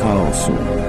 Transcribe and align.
chaosu. 0.00 0.85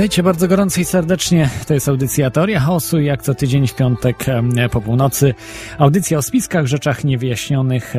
Witajcie 0.00 0.22
bardzo 0.22 0.48
gorąco 0.48 0.80
i 0.80 0.84
serdecznie. 0.84 1.50
To 1.66 1.74
jest 1.74 1.88
audycja 1.88 2.30
Teoria 2.30 2.60
Chaosu, 2.60 3.00
jak 3.00 3.22
co 3.22 3.34
tydzień 3.34 3.66
w 3.66 3.74
piątek 3.74 4.26
po 4.70 4.80
północy. 4.80 5.34
Audycja 5.78 6.18
o 6.18 6.22
spiskach, 6.22 6.66
rzeczach 6.66 7.04
niewyjaśnionych 7.04 7.94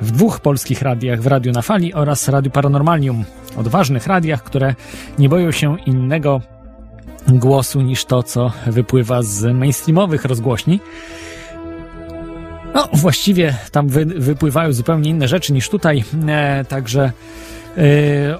w 0.00 0.10
dwóch 0.10 0.40
polskich 0.40 0.82
radiach, 0.82 1.22
w 1.22 1.26
Radiu 1.26 1.52
na 1.52 1.62
Fali 1.62 1.94
oraz 1.94 2.28
Radiu 2.28 2.50
Paranormalium. 2.50 3.24
Odważnych 3.56 4.06
radiach, 4.06 4.42
które 4.42 4.74
nie 5.18 5.28
boją 5.28 5.50
się 5.50 5.76
innego 5.86 6.40
głosu 7.28 7.80
niż 7.80 8.04
to, 8.04 8.22
co 8.22 8.52
wypływa 8.66 9.22
z 9.22 9.54
mainstreamowych 9.56 10.24
rozgłośni. 10.24 10.80
No, 12.74 12.88
właściwie 12.92 13.54
tam 13.72 13.88
wy, 13.88 14.04
wypływają 14.04 14.72
zupełnie 14.72 15.10
inne 15.10 15.28
rzeczy 15.28 15.52
niż 15.52 15.68
tutaj, 15.68 16.04
e, 16.28 16.64
także 16.64 17.12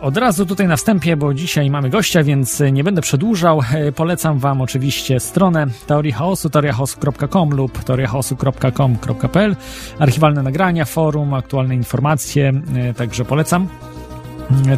od 0.01 0.17
razu 0.17 0.47
tutaj 0.47 0.69
na 0.69 0.77
wstępie, 0.77 1.17
bo 1.17 1.35
dzisiaj 1.35 1.71
mamy 1.71 1.91
gościa, 1.91 2.23
więc 2.23 2.63
nie 2.73 2.85
będę 2.85 3.01
przedłużał. 3.01 3.61
E, 3.75 3.93
polecam 3.93 4.39
Wam 4.39 4.61
oczywiście 4.61 5.21
stronę 5.21 5.67
Teorii 5.87 6.13
Chaosu, 6.13 6.51
teoriachaosu.com 6.51 7.51
lub 7.51 7.85
teoriachaosu.com.pl 7.85 9.57
Archiwalne 9.99 10.43
nagrania, 10.43 10.85
forum, 10.85 11.35
aktualne 11.35 11.75
informacje, 11.75 12.53
e, 12.77 12.95
także 12.95 13.25
polecam 13.25 13.69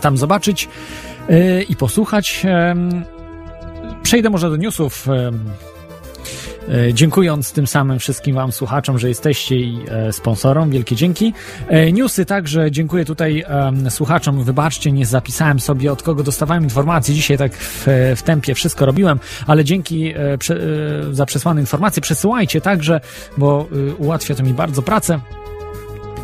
tam 0.01 0.17
zobaczyć 0.17 0.69
i 1.69 1.77
posłuchać. 1.77 2.47
Przejdę 4.03 4.31
może 4.31 4.51
do 4.51 4.57
newsów 4.57 5.09
E, 5.09 5.33
dziękując 6.93 7.53
tym 7.53 7.67
samym 7.67 7.99
wszystkim 7.99 8.37
Wam 8.37 8.53
słuchaczom, 8.53 8.99
że 8.99 9.09
jesteście 9.09 9.57
i 9.57 9.79
e, 9.89 10.13
sponsorom, 10.13 10.71
wielkie 10.71 10.97
dzięki. 10.97 11.33
E, 11.69 11.93
newsy 11.93 12.25
także 12.25 12.71
dziękuję 12.71 13.05
tutaj 13.05 13.45
słuchaczom. 13.89 14.45
Wybaczcie, 14.45 14.93
nie 14.93 15.07
zapisałem 15.07 15.61
sobie 15.61 15.93
od 15.93 16.03
kogo 16.03 16.23
dostawałem 16.23 16.65
informacji. 16.65 17.15
Dzisiaj 17.15 17.39
tak 17.39 17.53
w, 17.55 17.87
w 18.17 18.23
tempie 18.23 18.55
wszystko 18.55 18.87
robiłem, 18.87 19.21
ale 19.47 19.65
dzięki 19.65 20.15
za 21.13 21.27
przesłane 21.27 21.61
informacje 21.61 22.03
przesyłajcie 22.03 22.61
także, 22.61 23.01
bo 23.39 23.69
ułatwia 23.99 24.35
to 24.35 24.43
mi 24.43 24.55
bardzo 24.55 24.83
pracę. 24.83 25.21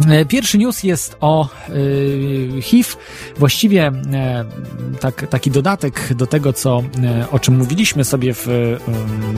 E, 0.08 0.24
pierwszy 0.24 0.58
news 0.58 0.82
jest 0.82 1.16
o 1.20 1.48
y, 1.68 2.62
HIV, 2.62 2.90
właściwie 3.38 3.88
y, 3.88 4.98
tak, 5.00 5.26
taki 5.28 5.50
dodatek 5.50 6.14
do 6.14 6.26
tego, 6.26 6.52
co, 6.52 6.82
y, 7.24 7.30
o 7.30 7.38
czym 7.38 7.56
mówiliśmy 7.56 8.04
sobie 8.04 8.34
w, 8.34 8.46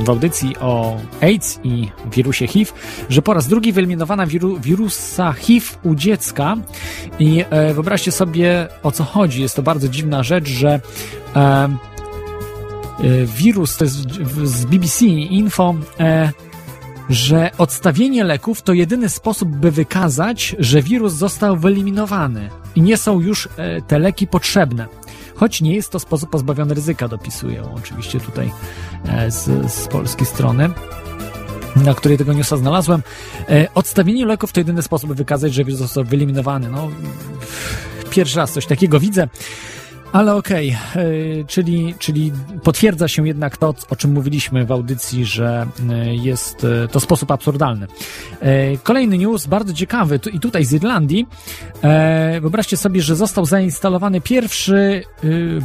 w 0.05 0.11
audycji 0.11 0.57
o 0.61 1.01
AIDS 1.21 1.61
i 1.65 1.89
wirusie 2.13 2.47
HIV, 2.47 2.73
że 3.09 3.23
po 3.23 3.35
raz 3.35 3.49
drugi 3.49 3.73
wyeliminowano 3.73 4.27
wiru, 4.27 4.61
wirusa 4.61 5.33
HIV 5.33 5.67
u 5.83 5.95
dziecka 5.95 6.57
i 7.19 7.45
wyobraźcie 7.75 8.13
sobie 8.13 8.69
o 8.83 8.93
co 8.93 9.05
chodzi. 9.05 9.43
Jest 9.43 9.57
to 9.57 9.63
bardzo 9.63 9.89
dziwna 9.89 10.23
rzecz, 10.23 10.49
że 10.49 10.81
wirus, 13.27 13.77
to 13.77 13.85
jest 13.85 13.97
z 14.45 14.65
BBC 14.65 15.07
Info, 15.07 15.75
że 17.09 17.51
odstawienie 17.59 18.25
leków 18.25 18.63
to 18.63 18.73
jedyny 18.73 19.09
sposób, 19.09 19.49
by 19.49 19.71
wykazać, 19.71 20.57
że 20.59 20.83
wirus 20.83 21.13
został 21.13 21.57
wyeliminowany 21.57 22.51
i 22.75 22.83
nie 22.83 22.97
są 22.97 23.21
już 23.21 23.49
e, 23.57 23.83
te 23.83 23.99
leki 23.99 24.27
potrzebne. 24.27 24.87
Choć 25.35 25.61
nie 25.61 25.75
jest 25.75 25.91
to 25.91 25.99
sposób 25.99 26.31
pozbawiony 26.31 26.75
ryzyka, 26.75 27.09
dopisuję 27.09 27.63
oczywiście 27.75 28.21
tutaj 28.21 28.53
e, 29.09 29.31
z, 29.31 29.73
z 29.73 29.89
polskiej 29.89 30.27
strony 30.27 30.71
na 31.77 31.95
której 31.95 32.19
tego 32.19 32.33
newsa 32.33 32.57
znalazłem. 32.57 33.03
E, 33.49 33.69
odstawienie 33.75 34.27
leków 34.27 34.53
to 34.53 34.61
jedyny 34.61 34.83
sposób, 34.83 35.09
by 35.09 35.15
wykazać, 35.15 35.55
że 35.55 35.65
wirus 35.65 35.79
został 35.79 36.05
wyeliminowany. 36.05 36.69
No, 36.71 36.91
pierwszy 38.11 38.37
raz 38.37 38.53
coś 38.53 38.67
takiego 38.67 39.01
widzę. 39.01 39.29
Ale 40.15 40.35
okej, 40.35 40.77
okay. 40.91 41.45
czyli, 41.49 41.95
czyli 41.99 42.33
potwierdza 42.63 43.09
się 43.09 43.27
jednak 43.27 43.57
to, 43.57 43.75
o 43.91 43.97
czym 43.97 44.13
mówiliśmy 44.13 44.67
w 44.67 44.73
audycji, 44.73 45.25
że 45.25 45.67
e, 45.91 46.15
jest 46.15 46.67
e, 46.85 46.89
to 46.89 47.01
sposób 47.01 47.31
absurdalny. 47.31 47.87
E, 48.41 48.77
kolejny 48.77 49.19
news, 49.19 49.47
bardzo 49.47 49.73
ciekawy, 49.73 50.21
i 50.33 50.41
tutaj 50.41 50.65
z 50.65 50.73
Irlandii. 50.73 51.27
Wyobraźcie 52.41 52.77
sobie, 52.77 53.03
że 53.03 53.17
został 53.17 53.47
zainstalowany 53.47 54.21
pierwszy 54.21 55.03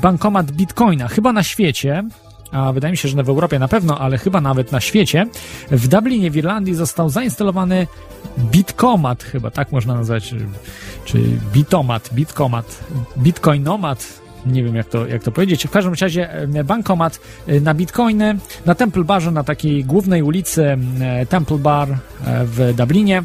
bankomat 0.02 0.52
bitcoina, 0.52 1.08
chyba 1.08 1.34
na 1.34 1.44
świecie 1.44 2.04
a 2.52 2.74
wydaje 2.74 2.92
mi 2.92 2.98
się, 2.98 3.10
że 3.10 3.24
w 3.24 3.30
Europie 3.30 3.60
na 3.60 3.68
pewno, 3.68 4.00
ale 4.00 4.18
chyba 4.18 4.42
nawet 4.42 4.72
na 4.72 4.82
świecie, 4.82 5.28
w 5.72 5.88
Dublinie 5.88 6.32
w 6.32 6.36
Irlandii 6.36 6.76
został 6.76 7.10
zainstalowany 7.10 7.88
Bitcomat, 8.40 9.24
chyba 9.24 9.52
tak 9.52 9.72
można 9.72 9.96
nazwać, 9.96 10.36
czy 11.06 11.18
Bitomat, 11.54 12.10
Bitcomat, 12.14 12.84
Bitcoinomat, 13.18 14.20
nie 14.46 14.64
wiem 14.64 14.76
jak 14.76 14.90
to, 14.90 15.08
jak 15.08 15.24
to 15.24 15.32
powiedzieć. 15.32 15.68
W 15.68 15.72
każdym 15.72 15.94
razie 16.02 16.34
e, 16.34 16.64
bankomat 16.64 17.20
e, 17.48 17.60
na 17.60 17.74
bitcoiny 17.74 18.38
na 18.66 18.76
Temple 18.76 19.04
Barze, 19.04 19.32
na 19.32 19.44
takiej 19.44 19.86
głównej 19.86 20.24
ulicy 20.24 20.78
e, 21.02 21.26
Temple 21.26 21.58
Bar 21.58 21.98
w 22.46 22.74
Dublinie. 22.78 23.24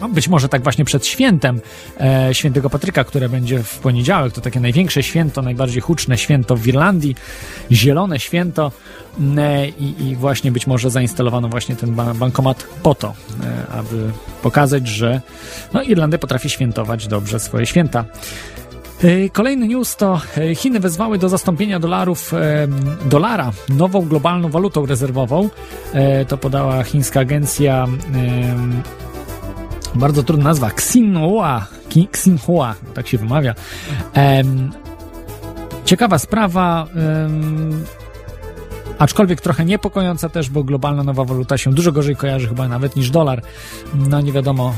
No, 0.00 0.08
być 0.08 0.28
może 0.28 0.48
tak 0.48 0.62
właśnie 0.62 0.84
przed 0.84 1.06
świętem 1.06 1.60
e, 2.00 2.34
świętego 2.34 2.70
Patryka, 2.70 3.04
które 3.04 3.28
będzie 3.28 3.62
w 3.62 3.78
poniedziałek. 3.78 4.32
To 4.32 4.40
takie 4.40 4.60
największe 4.60 5.02
święto, 5.02 5.42
najbardziej 5.42 5.80
huczne 5.80 6.18
święto 6.18 6.56
w 6.56 6.66
Irlandii, 6.66 7.16
zielone 7.72 8.20
święto 8.20 8.72
e, 9.36 9.68
i, 9.68 10.16
właśnie 10.16 10.52
być 10.52 10.66
może 10.66 10.90
zainstalowano 10.90 11.48
właśnie 11.48 11.76
ten 11.76 11.94
bankomat 11.94 12.64
po 12.82 12.94
to, 12.94 13.14
e, 13.42 13.72
aby 13.72 14.10
pokazać, 14.42 14.88
że 14.88 15.20
no, 15.72 15.82
Irlandia 15.82 16.18
potrafi 16.18 16.50
świętować 16.50 17.06
dobrze 17.06 17.40
swoje 17.40 17.66
święta. 17.66 18.04
E, 19.04 19.28
kolejny 19.28 19.68
news 19.68 19.96
to 19.96 20.20
e, 20.36 20.54
Chiny 20.54 20.80
wezwały 20.80 21.18
do 21.18 21.28
zastąpienia 21.28 21.80
dolarów, 21.80 22.34
e, 22.34 22.68
dolara 23.04 23.52
nową 23.68 24.00
globalną 24.00 24.48
walutą 24.48 24.86
rezerwową. 24.86 25.50
To 26.28 26.38
podała 26.38 26.84
chińska 26.84 27.20
agencja, 27.20 27.86
bardzo 29.94 30.22
trudna 30.22 30.44
nazwa, 30.44 30.68
Xinhua, 30.68 31.66
Xinhua, 31.96 32.74
tak 32.94 33.08
się 33.08 33.18
wymawia. 33.18 33.54
Ciekawa 35.84 36.18
sprawa, 36.18 36.86
aczkolwiek 38.98 39.40
trochę 39.40 39.64
niepokojąca 39.64 40.28
też, 40.28 40.50
bo 40.50 40.64
globalna 40.64 41.02
nowa 41.02 41.24
waluta 41.24 41.58
się 41.58 41.72
dużo 41.72 41.92
gorzej 41.92 42.16
kojarzy 42.16 42.48
chyba 42.48 42.68
nawet 42.68 42.96
niż 42.96 43.10
dolar. 43.10 43.42
No 43.94 44.20
nie 44.20 44.32
wiadomo 44.32 44.74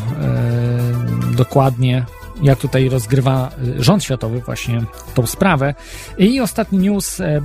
dokładnie, 1.37 2.07
jak 2.43 2.59
tutaj 2.59 2.89
rozgrywa 2.89 3.51
y, 3.79 3.85
rząd 3.85 4.05
światowy 4.05 4.41
właśnie 4.41 4.83
tą 5.15 5.27
sprawę. 5.27 5.75
I 6.19 6.41
ostatni 6.41 6.79
news 6.79 7.21
e, 7.21 7.41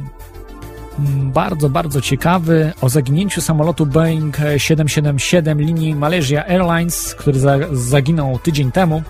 bardzo, 1.33 1.69
bardzo 1.69 2.01
ciekawy 2.01 2.73
o 2.81 2.89
zaginięciu 2.89 3.41
samolotu 3.41 3.85
Boeing 3.85 4.37
777 4.57 5.61
linii 5.61 5.95
Malaysia 5.95 6.45
Airlines, 6.47 7.15
który 7.15 7.39
za, 7.39 7.57
zaginął 7.71 8.39
tydzień 8.39 8.71
temu. 8.71 9.03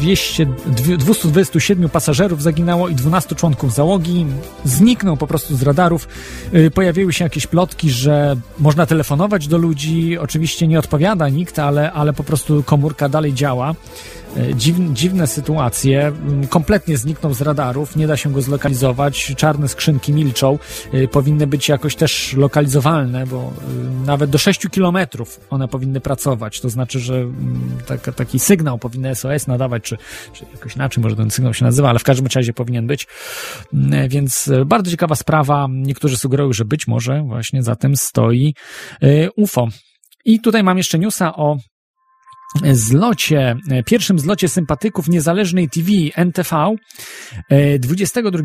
200, 0.00 0.46
227 0.98 1.88
pasażerów 1.88 2.42
zaginęło 2.42 2.88
i 2.88 2.94
12 2.94 3.34
członków 3.34 3.74
załogi. 3.74 4.26
Zniknął 4.64 5.16
po 5.16 5.26
prostu 5.26 5.56
z 5.56 5.62
radarów. 5.62 6.08
Y, 6.54 6.70
pojawiły 6.70 7.12
się 7.12 7.24
jakieś 7.24 7.46
plotki, 7.46 7.90
że 7.90 8.36
można 8.58 8.86
telefonować 8.86 9.48
do 9.48 9.58
ludzi. 9.58 10.18
Oczywiście 10.18 10.66
nie 10.66 10.78
odpowiada 10.78 11.28
nikt, 11.28 11.58
ale, 11.58 11.92
ale 11.92 12.12
po 12.12 12.24
prostu 12.24 12.62
komórka 12.62 13.08
dalej 13.08 13.34
działa. 13.34 13.74
E, 14.36 14.54
dziwne, 14.54 14.94
dziwne 14.94 15.26
sytuacje. 15.26 16.12
Kompletnie 16.48 16.96
zniknął 16.96 17.34
z 17.34 17.40
radarów, 17.40 17.96
nie 17.96 18.06
da 18.06 18.16
się 18.16 18.32
go 18.32 18.42
zlokalizować. 18.42 19.34
Czarne 19.36 19.68
skrzynki 19.68 20.12
milczą. 20.12 20.58
E, 20.92 21.08
powinny 21.08 21.46
być 21.46 21.68
jakoś 21.68 21.96
też 21.96 22.32
lokalizowalne, 22.32 23.26
bo 23.26 23.36
e, 23.38 24.06
nawet 24.06 24.30
do 24.30 24.38
6 24.38 24.68
kilometrów 24.68 25.40
one 25.50 25.68
powinny 25.68 26.00
pracować. 26.00 26.60
To 26.60 26.70
znaczy, 26.70 27.00
że 27.00 27.14
mm, 27.14 27.78
tak, 27.86 28.14
taki 28.14 28.38
sygnał 28.38 28.78
powinny 28.78 29.14
SOS 29.14 29.46
nadawać, 29.46 29.82
czy, 29.82 29.96
czy 30.32 30.44
jakoś 30.52 30.76
inaczej 30.76 31.02
może 31.02 31.16
ten 31.16 31.30
sygnał 31.30 31.54
się 31.54 31.64
nazywa, 31.64 31.88
ale 31.88 31.98
w 31.98 32.04
każdym 32.04 32.28
razie 32.34 32.52
powinien 32.52 32.86
być. 32.86 33.06
Więc 34.08 34.50
bardzo 34.66 34.90
ciekawa 34.90 35.14
sprawa. 35.14 35.68
Niektórzy 35.70 36.16
sugerują, 36.16 36.52
że 36.52 36.64
być 36.64 36.86
może 36.86 37.22
właśnie 37.22 37.62
za 37.62 37.76
tym 37.76 37.96
stoi 37.96 38.54
UFO. 39.36 39.68
I 40.24 40.40
tutaj 40.40 40.62
mam 40.62 40.78
jeszcze 40.78 40.98
newsa 40.98 41.36
o 41.36 41.56
zlocie, 42.72 43.56
pierwszym 43.86 44.18
zlocie 44.18 44.48
sympatyków 44.48 45.08
niezależnej 45.08 45.68
TV 45.68 45.88
NTV 46.16 46.74
22, 47.78 48.42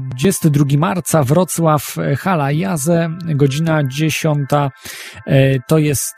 22 0.00 0.64
marca 0.78 1.22
Wrocław 1.22 1.96
Hala 2.18 2.52
Jaze, 2.52 3.10
godzina 3.24 3.84
10 3.84 4.48
to 5.68 5.78
jest 5.78 6.14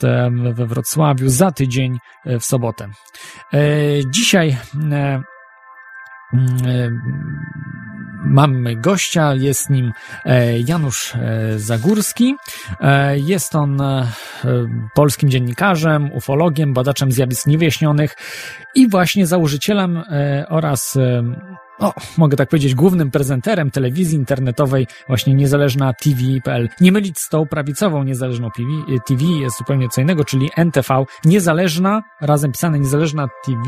we 0.53 0.67
Wrocławiu 0.67 1.29
za 1.29 1.53
tydzień 1.53 1.99
w 2.27 2.45
sobotę. 2.45 2.89
Dzisiaj 4.11 4.57
mamy 8.29 8.77
gościa, 8.77 9.35
jest 9.35 9.71
nim 9.71 9.93
e, 10.25 10.59
Janusz 10.59 11.15
e, 11.15 11.59
Zagórski. 11.59 12.37
E, 12.81 13.19
jest 13.19 13.55
on 13.55 13.83
polskim 14.95 15.31
dziennikarzem, 15.31 16.13
ufologiem, 16.13 16.73
badaczem 16.75 17.13
zjawisk 17.13 17.47
niewyjaśnionych 17.47 18.17
i 18.75 18.89
właśnie 18.89 19.27
założycielem 19.27 20.03
oraz 20.49 20.99
o, 21.79 21.95
mogę 22.17 22.37
tak 22.37 22.49
powiedzieć, 22.49 22.75
głównym 22.75 23.11
prezenterem 23.11 23.71
telewizji 23.71 24.17
internetowej 24.17 24.87
właśnie 25.09 25.35
Niezależna 25.35 25.93
TV.pl. 25.93 26.69
Nie 26.81 26.93
mylić 26.93 27.19
z 27.19 27.29
tą 27.29 27.47
prawicową 27.47 28.03
Niezależną 28.03 28.49
TV, 29.07 29.25
jest 29.25 29.59
zupełnie 29.59 29.89
co 29.89 30.01
innego, 30.01 30.25
czyli 30.25 30.51
NTV, 30.57 31.05
Niezależna, 31.25 32.03
razem 32.21 32.53
pisane 32.53 32.79
Niezależna 32.79 33.29
TV, 33.45 33.63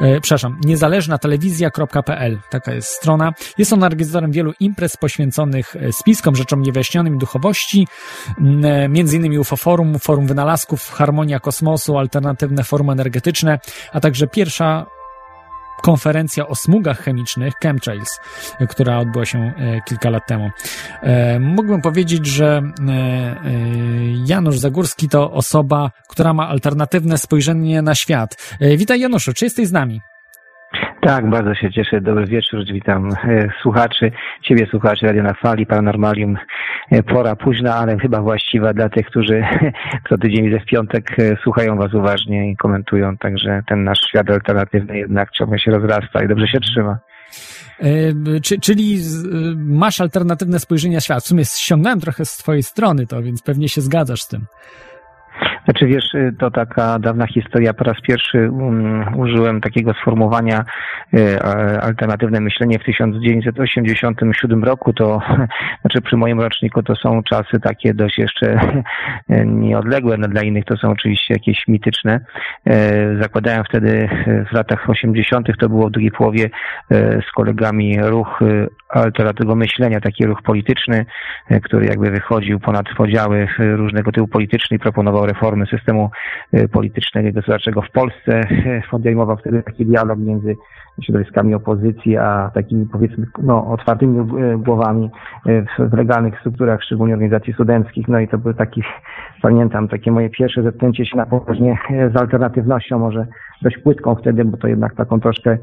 e, 0.00 0.20
przepraszam, 0.20 0.58
niezależna 0.64 1.18
telewizja.pl, 1.18 2.38
taka 2.50 2.74
jest 2.74 2.88
strona. 2.88 3.32
Jest 3.58 3.72
on 3.72 3.82
organizatorem 3.82 4.32
wielu 4.32 4.52
imprez 4.60 4.96
poświęconych 4.96 5.76
e, 5.76 5.92
spiskom, 5.92 6.36
rzeczom 6.36 6.62
niewyjaśnionym 6.62 7.18
duchowości, 7.18 7.88
e, 8.62 8.88
między 8.88 9.16
innymi 9.16 9.38
UFO 9.38 9.56
Forum, 9.56 9.98
Forum 9.98 10.26
Wynalazków, 10.26 10.90
Harmonia 10.90 11.40
Kosmosu, 11.40 11.98
alternatywne 11.98 12.64
forum 12.64 12.90
energetyczne, 12.90 13.58
a 13.92 14.00
także 14.00 14.26
pierwsza 14.26 14.86
konferencja 15.80 16.48
o 16.48 16.54
smugach 16.54 17.00
chemicznych, 17.00 17.54
chemtrails, 17.62 18.20
która 18.68 18.98
odbyła 18.98 19.24
się 19.24 19.38
e, 19.38 19.80
kilka 19.80 20.10
lat 20.10 20.26
temu. 20.26 20.50
E, 21.02 21.40
mógłbym 21.40 21.80
powiedzieć, 21.80 22.26
że 22.26 22.62
e, 22.88 23.36
Janusz 24.26 24.58
Zagórski 24.58 25.08
to 25.08 25.32
osoba, 25.32 25.90
która 26.08 26.34
ma 26.34 26.48
alternatywne 26.48 27.18
spojrzenie 27.18 27.82
na 27.82 27.94
świat. 27.94 28.56
Witaj 28.76 29.00
Januszu, 29.00 29.32
czy 29.32 29.44
jesteś 29.44 29.68
z 29.68 29.72
nami? 29.72 30.00
Tak, 31.00 31.30
bardzo 31.30 31.54
się 31.54 31.70
cieszę. 31.70 32.00
Dobry 32.00 32.26
wieczór. 32.26 32.64
Witam 32.72 33.08
e, 33.08 33.48
słuchaczy, 33.62 34.12
ciebie 34.42 34.66
słuchaczy 34.66 35.06
Radio 35.06 35.22
na 35.22 35.34
Fali, 35.34 35.66
Paranormalium. 35.66 36.36
E, 36.90 37.02
pora 37.02 37.36
późna, 37.36 37.76
ale 37.76 37.98
chyba 37.98 38.22
właściwa 38.22 38.72
dla 38.72 38.88
tych, 38.88 39.06
którzy 39.06 39.44
co 40.08 40.18
tydzień 40.18 40.44
widzę 40.44 40.60
w 40.60 40.64
piątek 40.64 41.18
e, 41.18 41.36
słuchają 41.42 41.76
was 41.76 41.94
uważnie 41.94 42.50
i 42.50 42.56
komentują. 42.56 43.16
Także 43.16 43.62
ten 43.66 43.84
nasz 43.84 44.00
świat 44.08 44.30
alternatywny 44.30 44.98
jednak 44.98 45.30
ciągle 45.30 45.58
się 45.58 45.70
rozrasta 45.70 46.24
i 46.24 46.28
dobrze 46.28 46.46
się 46.46 46.60
trzyma. 46.60 46.98
czyli 48.62 48.98
masz 49.56 50.00
alternatywne 50.00 50.58
spojrzenie 50.58 50.94
na 50.94 51.00
świat. 51.00 51.22
W 51.22 51.26
sumie 51.26 51.44
ściągnąłem 51.44 52.00
trochę 52.00 52.24
z 52.24 52.36
twojej 52.36 52.62
strony 52.62 53.06
to, 53.06 53.22
więc 53.22 53.42
pewnie 53.42 53.68
się 53.68 53.80
zgadzasz 53.80 54.22
z 54.22 54.28
tym. 54.28 54.46
Znaczy 55.64 55.86
wiesz, 55.86 56.14
y, 56.14 56.34
to 56.38 56.50
taka 56.50 56.98
dawna 56.98 57.26
historia. 57.26 57.74
Po 57.74 57.84
raz 57.84 57.96
pierwszy 58.00 58.50
um, 58.50 59.18
użyłem 59.18 59.60
takiego 59.60 59.94
sformułowania 59.94 60.64
y, 61.14 61.42
alternatywne 61.80 62.40
myślenie 62.40 62.78
w 62.78 62.84
1987 62.84 64.64
roku. 64.64 64.92
To 64.92 65.20
znaczy 65.80 66.00
przy 66.02 66.16
moim 66.16 66.40
roczniku 66.40 66.82
to 66.82 66.96
są 66.96 67.22
czasy 67.22 67.60
takie 67.62 67.94
dość 67.94 68.18
jeszcze 68.18 68.60
nieodległe. 69.46 70.16
No, 70.18 70.28
dla 70.28 70.42
innych 70.42 70.64
to 70.64 70.76
są 70.76 70.90
oczywiście 70.90 71.34
jakieś 71.34 71.68
mityczne. 71.68 72.20
Y, 72.68 73.18
zakładałem 73.20 73.64
wtedy 73.64 74.08
w 74.50 74.52
latach 74.52 74.90
80. 74.90 75.48
to 75.58 75.68
było 75.68 75.88
w 75.88 75.90
drugiej 75.90 76.10
połowie 76.10 76.44
y, 76.44 77.22
z 77.28 77.32
kolegami 77.34 77.98
ruch 78.02 78.42
y, 78.42 78.68
alternatywnego 78.88 79.56
myślenia, 79.56 80.00
taki 80.00 80.26
ruch 80.26 80.42
polityczny, 80.42 81.06
który 81.62 81.86
jakby 81.86 82.10
wychodził 82.10 82.60
ponad 82.60 82.86
podziały 82.96 83.48
różnego 83.58 84.12
typu 84.12 84.28
polityczne 84.28 84.76
i 84.76 84.80
proponował 84.80 85.26
reformy 85.26 85.59
systemu 85.66 86.10
y, 86.54 86.68
politycznego 86.68 87.28
i 87.28 87.32
gospodarczego 87.32 87.82
w 87.82 87.90
Polsce. 87.90 88.40
Podejmował 88.90 89.36
wtedy 89.36 89.62
taki 89.62 89.86
dialog 89.86 90.18
między 90.18 90.56
środowiskami 91.02 91.54
opozycji, 91.54 92.16
a 92.16 92.50
takimi 92.54 92.86
powiedzmy 92.86 93.26
no, 93.42 93.66
otwartymi 93.66 94.18
y, 94.18 94.58
głowami 94.58 95.10
y, 95.46 95.66
w 95.78 95.92
legalnych 95.94 96.40
strukturach, 96.40 96.82
szczególnie 96.82 97.14
organizacji 97.14 97.52
studenckich. 97.52 98.08
No 98.08 98.20
i 98.20 98.28
to 98.28 98.38
był 98.38 98.54
taki, 98.54 98.82
pamiętam, 99.42 99.88
takie 99.88 100.12
moje 100.12 100.30
pierwsze 100.30 100.62
zetknięcie 100.62 101.06
się 101.06 101.16
na 101.16 101.26
poważnie 101.26 101.78
z 102.14 102.16
alternatywnością, 102.16 102.98
może 102.98 103.26
dość 103.62 103.78
płytką 103.78 104.14
wtedy, 104.14 104.44
bo 104.44 104.56
to 104.56 104.68
jednak 104.68 104.94
taką 104.94 105.20
troszkę 105.20 105.58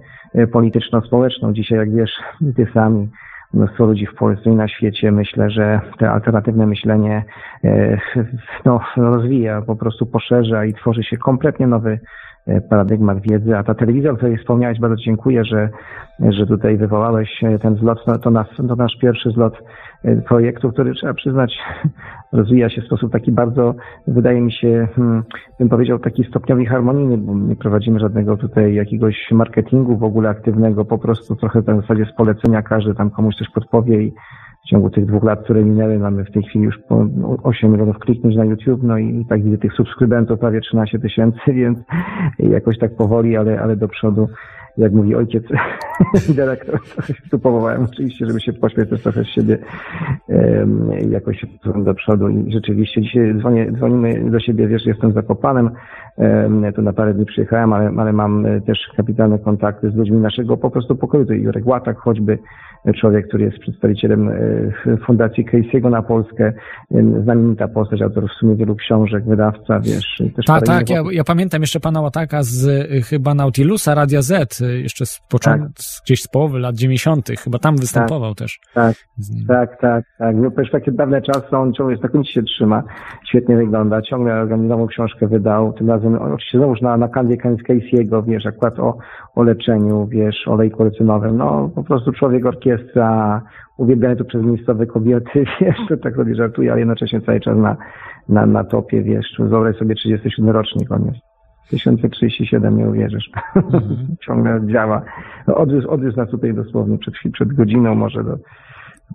polityczno-społeczną. 0.52 1.54
Dzisiaj, 1.54 1.80
jak 1.80 1.96
wiesz, 1.96 2.12
ty 2.56 2.68
sami 2.74 3.10
mnóstwo 3.54 3.86
ludzi 3.86 4.06
w 4.06 4.16
Polsce 4.16 4.50
i 4.50 4.56
na 4.56 4.68
świecie. 4.68 5.12
Myślę, 5.12 5.50
że 5.50 5.82
te 6.00 6.12
alternatywne 6.12 6.66
myślenie 6.66 7.24
e, 7.64 7.98
no, 8.66 8.80
rozwija, 8.98 9.62
po 9.62 9.76
prostu 9.76 10.06
poszerza 10.06 10.66
i 10.66 10.74
tworzy 10.74 11.04
się 11.04 11.18
kompletnie 11.18 11.68
nowy 11.68 12.00
e, 12.48 12.62
paradygmat 12.62 13.22
wiedzy, 13.22 13.58
a 13.58 13.64
ta 13.64 13.76
telewizja, 13.76 14.12
o 14.12 14.16
której 14.16 14.38
wspomniałeś, 14.38 14.80
bardzo 14.80 14.96
dziękuję, 14.96 15.46
że, 15.46 15.70
że 16.30 16.48
tutaj 16.48 16.78
wywołałeś 16.78 17.44
e, 17.44 17.60
ten 17.60 17.76
zlot, 17.76 18.08
no, 18.08 18.18
to, 18.18 18.32
nas, 18.32 18.48
to 18.68 18.76
nasz 18.76 18.98
pierwszy 19.02 19.32
zlot 19.32 19.54
projektu, 20.28 20.72
który 20.72 20.94
trzeba 20.94 21.14
przyznać 21.14 21.58
rozwija 22.32 22.70
się 22.70 22.82
w 22.82 22.86
sposób 22.86 23.12
taki 23.12 23.32
bardzo, 23.32 23.76
wydaje 24.08 24.42
mi 24.42 24.52
się, 24.52 24.88
hmm, 24.96 25.24
bym 25.60 25.70
powiedział, 25.70 26.00
taki 26.00 26.24
stopniowy 26.24 26.66
harmonijny, 26.66 27.18
bo 27.18 27.36
nie 27.36 27.56
prowadzimy 27.56 28.00
żadnego 28.00 28.38
tutaj 28.38 28.74
jakiegoś 28.74 29.32
marketingu 29.32 29.98
w 29.98 30.04
ogóle 30.04 30.30
aktywnego, 30.30 30.86
po 30.86 30.98
prostu 30.98 31.36
trochę 31.36 31.62
w 31.62 31.66
zasadzie 31.66 32.06
z 32.06 32.16
polecenia 32.16 32.62
każdy 32.62 32.96
tam 32.96 33.10
komuś 33.10 33.36
coś 33.36 33.50
podpowie 33.50 34.02
i 34.04 34.14
w 34.66 34.70
ciągu 34.70 34.90
tych 34.90 35.06
dwóch 35.06 35.24
lat, 35.24 35.44
które 35.44 35.64
minęły, 35.64 36.00
mamy 36.00 36.26
w 36.26 36.32
tej 36.32 36.44
chwili 36.44 36.66
już 36.66 36.78
po 36.78 37.08
8 37.44 37.72
milionów 37.72 38.00
kliknięć 38.00 38.36
na 38.36 38.46
YouTube, 38.46 38.84
no 38.84 38.98
i 38.98 39.26
tak 39.30 39.44
widzę 39.44 39.58
tych 39.58 39.74
subskrybentów 39.74 40.40
prawie 40.40 40.62
13 40.62 41.00
tysięcy, 41.00 41.40
więc 41.54 41.80
jakoś 42.40 42.78
tak 42.78 42.96
powoli, 42.96 43.38
ale, 43.38 43.62
ale 43.62 43.76
do 43.76 43.88
przodu 43.88 44.28
jak 44.78 44.92
mówi 44.92 45.16
ojciec 45.16 45.44
dyrektor, 46.36 46.80
tu 47.32 47.40
powołałem 47.40 47.84
oczywiście, 47.84 48.26
żeby 48.26 48.42
się 48.42 48.54
pośmiać 48.54 48.90
też 48.90 49.02
trochę 49.02 49.24
z 49.24 49.28
siebie 49.28 49.58
jakoś 51.10 51.46
do 51.76 51.94
przodu 51.94 52.30
i 52.30 52.52
rzeczywiście 52.52 53.02
dzisiaj 53.02 53.36
dzwonię, 53.40 53.72
dzwonimy 53.72 54.32
do 54.32 54.40
siebie, 54.40 54.68
wiesz, 54.68 54.86
jestem 54.86 55.14
zakopanem, 55.14 55.70
tu 56.76 56.82
na 56.82 56.94
parę 56.94 57.14
dni 57.14 57.26
przyjechałem, 57.26 57.74
ale, 57.74 57.92
ale 57.98 58.14
mam 58.14 58.46
też 58.66 58.80
kapitalne 58.98 59.40
kontakty 59.40 59.92
z 59.92 59.96
ludźmi 59.96 60.18
naszego 60.18 60.58
po 60.58 60.72
prostu 60.72 60.96
pokoju, 60.96 61.26
to 61.26 61.34
Jurek 61.34 61.68
Łatak 61.68 61.98
choćby, 61.98 62.38
człowiek, 62.94 63.28
który 63.28 63.46
jest 63.46 63.58
przedstawicielem 63.58 64.30
e, 64.30 64.98
Fundacji 65.06 65.46
Casey'ego 65.46 65.90
na 65.90 66.02
Polskę, 66.02 66.54
znamienita 67.24 67.68
postać, 67.68 68.02
autor 68.02 68.30
w 68.30 68.40
sumie 68.40 68.56
wielu 68.56 68.76
książek, 68.76 69.26
wydawca, 69.26 69.80
wiesz. 69.80 70.18
Też 70.36 70.46
tak, 70.46 70.64
tak, 70.66 70.90
ja, 70.90 71.04
ja, 71.12 71.24
pamiętam 71.24 71.62
jeszcze 71.62 71.80
pana 71.80 72.02
Łataka 72.02 72.44
z 72.44 72.68
e, 72.68 73.02
chyba 73.02 73.34
Nautilusa, 73.34 73.96
Radia 73.96 74.22
Z, 74.22 74.62
e, 74.62 74.66
jeszcze 74.70 75.06
z 75.06 75.22
początku, 75.30 75.68
tak. 75.68 76.04
gdzieś 76.06 76.22
z 76.22 76.28
połowy 76.28 76.60
lat 76.60 76.76
90., 76.76 77.30
chyba 77.44 77.60
tam 77.60 77.78
występował 77.78 78.36
tak, 78.36 78.38
też. 78.38 78.60
Tak, 78.74 78.96
tak, 79.48 79.82
tak, 79.82 80.06
tak. 80.18 80.36
No, 80.36 80.52
też 80.52 80.72
takie 80.72 80.92
dawne 80.92 81.22
czasy, 81.22 81.58
on 81.58 81.74
ciągle 81.74 81.98
znakomicie 81.98 82.34
się 82.34 82.44
trzyma, 82.44 82.84
świetnie 83.30 83.58
wygląda, 83.58 84.02
ciągle 84.02 84.34
organizował 84.34 84.88
książkę 84.88 85.28
wydał, 85.28 85.74
tym 85.74 85.90
razem 85.90 86.16
oczywiście 86.16 86.58
znowuż 86.58 86.82
na, 86.82 86.98
na 86.98 87.08
kanwie 87.08 87.38
Casey'ego, 87.38 88.26
wiesz, 88.26 88.46
akurat 88.46 88.80
o, 88.80 88.98
o 89.36 89.44
leczeniu, 89.44 90.08
wiesz, 90.08 90.48
olejku 90.48 90.84
lecynowym, 90.84 91.38
no 91.38 91.70
po 91.76 91.84
prostu 91.84 92.12
człowiek 92.12 92.46
orkiestra, 92.46 93.42
uwielbiany 93.78 94.16
tu 94.16 94.26
przez 94.26 94.44
miejscowe 94.44 94.86
kobiety, 94.86 95.46
wiesz, 95.62 95.78
to 95.90 95.98
tak 95.98 96.16
sobie 96.16 96.36
żartuje, 96.36 96.72
ale 96.72 96.80
jednocześnie 96.80 97.22
cały 97.22 97.40
czas 97.40 97.58
na, 97.58 97.78
na, 98.30 98.46
na 98.46 98.64
topie, 98.64 99.04
wiesz, 99.04 99.36
wyobraź 99.40 99.78
sobie 99.78 99.96
37 99.96 100.50
rocznik 100.50 100.92
on 100.92 101.06
jest. 101.06 101.27
1037, 101.70 102.78
nie 102.78 102.90
uwierzysz. 102.90 103.30
Mhm. 103.56 104.16
Ciągle 104.26 104.62
działa. 104.68 105.02
Odwiózł, 105.48 105.90
odwiózł 105.90 106.18
nas 106.18 106.30
tutaj 106.30 106.54
dosłownie 106.54 106.98
przed, 106.98 107.14
przed 107.34 107.54
godziną, 107.54 107.96
może 107.96 108.24
do, 108.24 108.38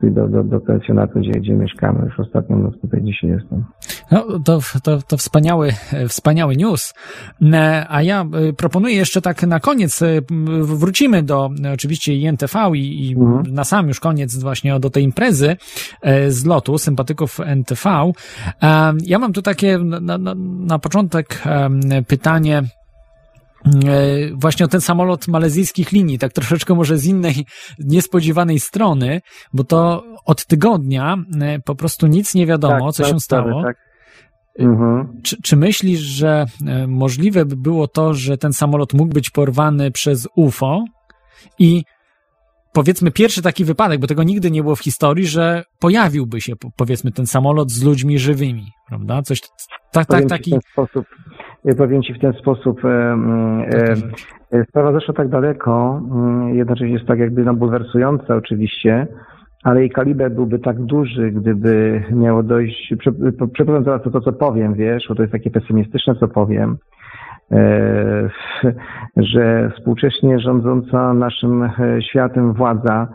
do, 0.03 0.29
do, 0.29 0.45
do 0.45 0.61
pensjonatu, 0.61 1.21
gdzie, 1.21 1.31
gdzie 1.31 1.53
mieszkamy. 1.53 2.05
Już 2.05 2.21
ostatnią 2.21 2.59
noc 2.59 2.81
tutaj 2.81 3.03
dzisiaj 3.03 3.31
jestem. 3.31 3.65
No, 4.11 4.39
to, 4.45 4.61
to, 4.83 4.99
to 5.03 5.17
wspaniały, 5.17 5.73
wspaniały 6.09 6.57
news. 6.57 6.95
E, 7.53 7.87
a 7.89 8.03
ja 8.03 8.25
e, 8.49 8.53
proponuję 8.53 8.95
jeszcze 8.95 9.23
tak 9.23 9.43
na 9.43 9.61
koniec, 9.61 10.03
e, 10.03 10.07
wrócimy 10.63 11.23
do 11.23 11.51
oczywiście 11.75 12.15
INTV 12.15 12.71
i, 12.75 13.11
i 13.11 13.15
mhm. 13.17 13.55
na 13.55 13.65
sam 13.65 13.89
już 13.89 14.01
koniec 14.01 14.37
właśnie 14.37 14.81
do 14.81 14.91
tej 14.91 15.05
imprezy 15.05 15.57
z 16.29 16.45
lotu 16.45 16.79
sympatyków 16.79 17.41
NTV. 17.41 18.13
Ja 19.07 19.19
mam 19.19 19.33
tu 19.33 19.43
takie 19.43 19.79
na, 19.79 20.19
na, 20.19 20.35
na 20.59 20.79
początek 20.79 21.43
pytanie, 22.07 22.63
E, 22.63 22.82
właśnie 24.35 24.67
o 24.67 24.69
ten 24.69 24.81
samolot 24.81 25.29
malezyjskich 25.29 25.93
linii, 25.93 26.19
tak 26.19 26.33
troszeczkę 26.33 26.75
może 26.75 26.99
z 26.99 27.07
innej, 27.07 27.47
niespodziewanej 27.79 28.61
strony, 28.61 29.21
bo 29.53 29.65
to 29.65 30.05
od 30.25 30.47
tygodnia 30.47 31.17
e, 31.41 31.59
po 31.59 31.75
prostu 31.75 32.07
nic 32.07 32.35
nie 32.35 32.47
wiadomo, 32.47 32.87
tak, 32.87 32.95
co 32.95 33.05
się 33.05 33.21
stało. 33.21 33.63
Tak. 33.63 33.77
E, 34.59 34.63
mhm. 34.63 35.21
Czy, 35.23 35.43
czy 35.43 35.57
myślisz, 35.57 36.01
że 36.01 36.47
możliwe 36.89 37.45
by 37.45 37.57
było 37.57 37.89
to, 37.89 38.15
że 38.15 38.39
ten 38.39 38.53
samolot 38.53 38.95
mógł 38.95 39.15
być 39.15 39.31
porwany 39.31 39.91
przez 39.91 40.29
UFO 40.37 40.85
i 41.59 41.83
powiedzmy 42.73 43.11
pierwszy 43.11 43.43
taki 43.43 43.65
wypadek, 43.65 44.01
bo 44.01 44.07
tego 44.07 44.23
nigdy 44.23 44.51
nie 44.51 44.63
było 44.63 44.77
w 44.77 44.81
historii, 44.81 45.27
że 45.27 45.65
pojawiłby 45.79 46.41
się 46.41 46.53
powiedzmy 46.77 47.13
ten 47.13 47.27
samolot 47.27 47.71
z 47.71 47.83
ludźmi 47.83 48.19
żywymi, 48.19 48.67
prawda? 48.89 49.23
Coś 49.23 49.41
tak, 49.93 50.07
tak, 50.07 50.29
taki. 50.29 50.51
W 50.51 50.53
ten 50.53 50.61
sposób, 50.73 51.07
powiem 51.79 52.03
Ci 52.03 52.15
w 52.15 52.19
ten 52.19 52.33
sposób, 52.33 52.85
e, 52.85 52.89
e, 52.89 53.95
e, 54.53 54.65
sprawa 54.65 54.93
zeszła 54.93 55.15
tak 55.15 55.29
daleko, 55.29 56.03
mm, 56.11 56.55
jednocześnie 56.55 56.93
jest 56.93 57.07
tak 57.07 57.19
jakby 57.19 57.45
no, 57.45 57.55
bulwersująca 57.55 58.37
oczywiście, 58.37 59.07
ale 59.65 59.81
jej 59.81 59.91
kaliber 59.91 60.33
byłby 60.33 60.59
tak 60.59 60.81
duży, 60.81 61.31
gdyby 61.31 62.03
miało 62.11 62.43
dojść, 62.43 62.95
przepraszam 63.53 63.85
zaraz 63.85 64.03
to, 64.03 64.11
to, 64.11 64.21
co 64.21 64.33
powiem, 64.33 64.75
wiesz, 64.75 65.05
bo 65.09 65.15
to 65.15 65.23
jest 65.23 65.33
takie 65.33 65.51
pesymistyczne, 65.51 66.15
co 66.15 66.29
powiem, 66.29 66.77
że 69.17 69.73
współcześnie 69.77 70.39
rządząca 70.39 71.15
naszym 71.15 71.71
światem 72.11 72.53
władza 72.53 73.09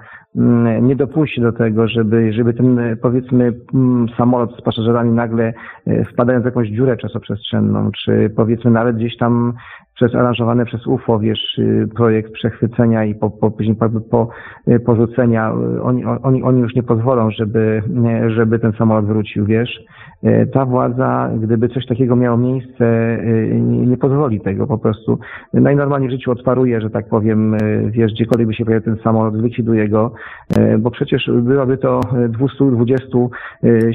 nie 0.82 0.96
dopuści 0.96 1.42
do 1.42 1.52
tego, 1.52 1.88
żeby, 1.88 2.34
żeby 2.34 2.54
ten 2.54 2.98
powiedzmy 3.02 3.54
mm, 3.74 4.08
samolot 4.18 4.58
z 4.58 4.62
pasażerami 4.62 5.12
nagle 5.12 5.54
e, 5.88 6.06
wpadając 6.06 6.44
w 6.44 6.46
jakąś 6.46 6.70
dziurę 6.70 6.98
czasoprzestrzenną, 6.98 7.92
czy 7.92 8.30
powiedzmy 8.36 8.72
nawet 8.72 8.96
gdzieś 8.96 9.18
tam 9.18 9.54
przez 9.98 10.16
aranżowany 10.16 10.66
przez 10.66 10.88
UFO, 10.88 11.20
wiesz, 11.20 11.58
y, 11.58 11.88
projekt 11.96 12.32
przechwycenia 12.32 13.06
i 13.06 13.16
po, 13.16 13.30
po, 13.30 13.52
później 13.52 13.76
po, 13.76 13.90
po 13.90 14.30
y, 14.68 14.80
porzucenia, 14.80 15.54
y, 15.76 15.82
oni, 15.82 16.06
oni, 16.06 16.44
oni 16.44 16.62
już 16.62 16.76
nie 16.76 16.84
pozwolą, 16.84 17.32
żeby, 17.32 17.84
żeby 18.28 18.60
ten 18.60 18.72
samolot 18.72 19.06
wrócił, 19.06 19.46
wiesz. 19.46 19.80
Ta 20.54 20.66
władza, 20.66 21.30
gdyby 21.40 21.70
coś 21.70 21.86
takiego 21.86 22.16
miało 22.16 22.38
miejsce, 22.38 23.18
nie, 23.54 23.86
nie 23.86 23.98
pozwoli 23.98 24.42
tego 24.42 24.68
po 24.68 24.78
prostu. 24.78 25.20
Najnormalniej 25.54 26.10
w 26.10 26.12
życiu 26.12 26.32
odparuje, 26.32 26.82
że 26.82 26.90
tak 26.90 27.10
powiem, 27.10 27.58
wiesz, 27.90 28.14
gdziekolwiek 28.14 28.48
by 28.48 28.54
się 28.54 28.66
pojawił 28.66 28.86
ten 28.86 29.04
samolot, 29.04 29.36
likwiduje 29.36 29.90
go, 29.90 30.12
bo 30.80 30.92
przecież 30.92 31.30
byłoby 31.34 31.78
to 31.78 32.02
220 32.30 33.08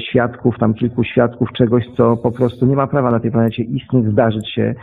świadków, 0.09 0.55
tam 0.59 0.73
kilku 0.73 1.03
świadków 1.03 1.51
czegoś, 1.51 1.83
co 1.97 2.17
po 2.17 2.31
prostu 2.31 2.65
nie 2.65 2.75
ma 2.75 2.87
prawa 2.87 3.11
na 3.11 3.19
tej 3.19 3.31
planecie 3.31 3.63
istnieć, 3.63 4.05
zdarzyć 4.05 4.53
się, 4.53 4.75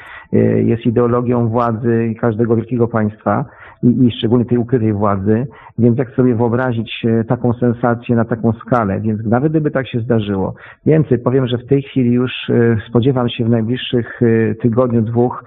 jest 0.64 0.86
ideologią 0.86 1.09
ideologią 1.10 1.48
władzy 1.48 2.14
każdego 2.20 2.56
wielkiego 2.56 2.88
państwa 2.88 3.44
i, 3.82 4.06
i 4.06 4.10
szczególnie 4.10 4.44
tej 4.44 4.58
ukrytej 4.58 4.92
władzy, 4.92 5.46
więc 5.78 5.98
jak 5.98 6.10
sobie 6.10 6.34
wyobrazić 6.34 7.04
e, 7.04 7.24
taką 7.24 7.52
sensację 7.52 8.16
na 8.16 8.24
taką 8.24 8.52
skalę, 8.52 9.00
więc 9.00 9.24
nawet 9.24 9.52
gdyby 9.52 9.70
tak 9.70 9.88
się 9.88 10.00
zdarzyło. 10.00 10.54
Więcej, 10.86 11.18
powiem, 11.18 11.46
że 11.46 11.58
w 11.58 11.66
tej 11.66 11.82
chwili 11.82 12.12
już 12.12 12.32
e, 12.50 12.76
spodziewam 12.88 13.28
się 13.28 13.44
w 13.44 13.50
najbliższych 13.50 14.20
e, 14.22 14.54
tygodniu, 14.54 15.02
dwóch 15.02 15.44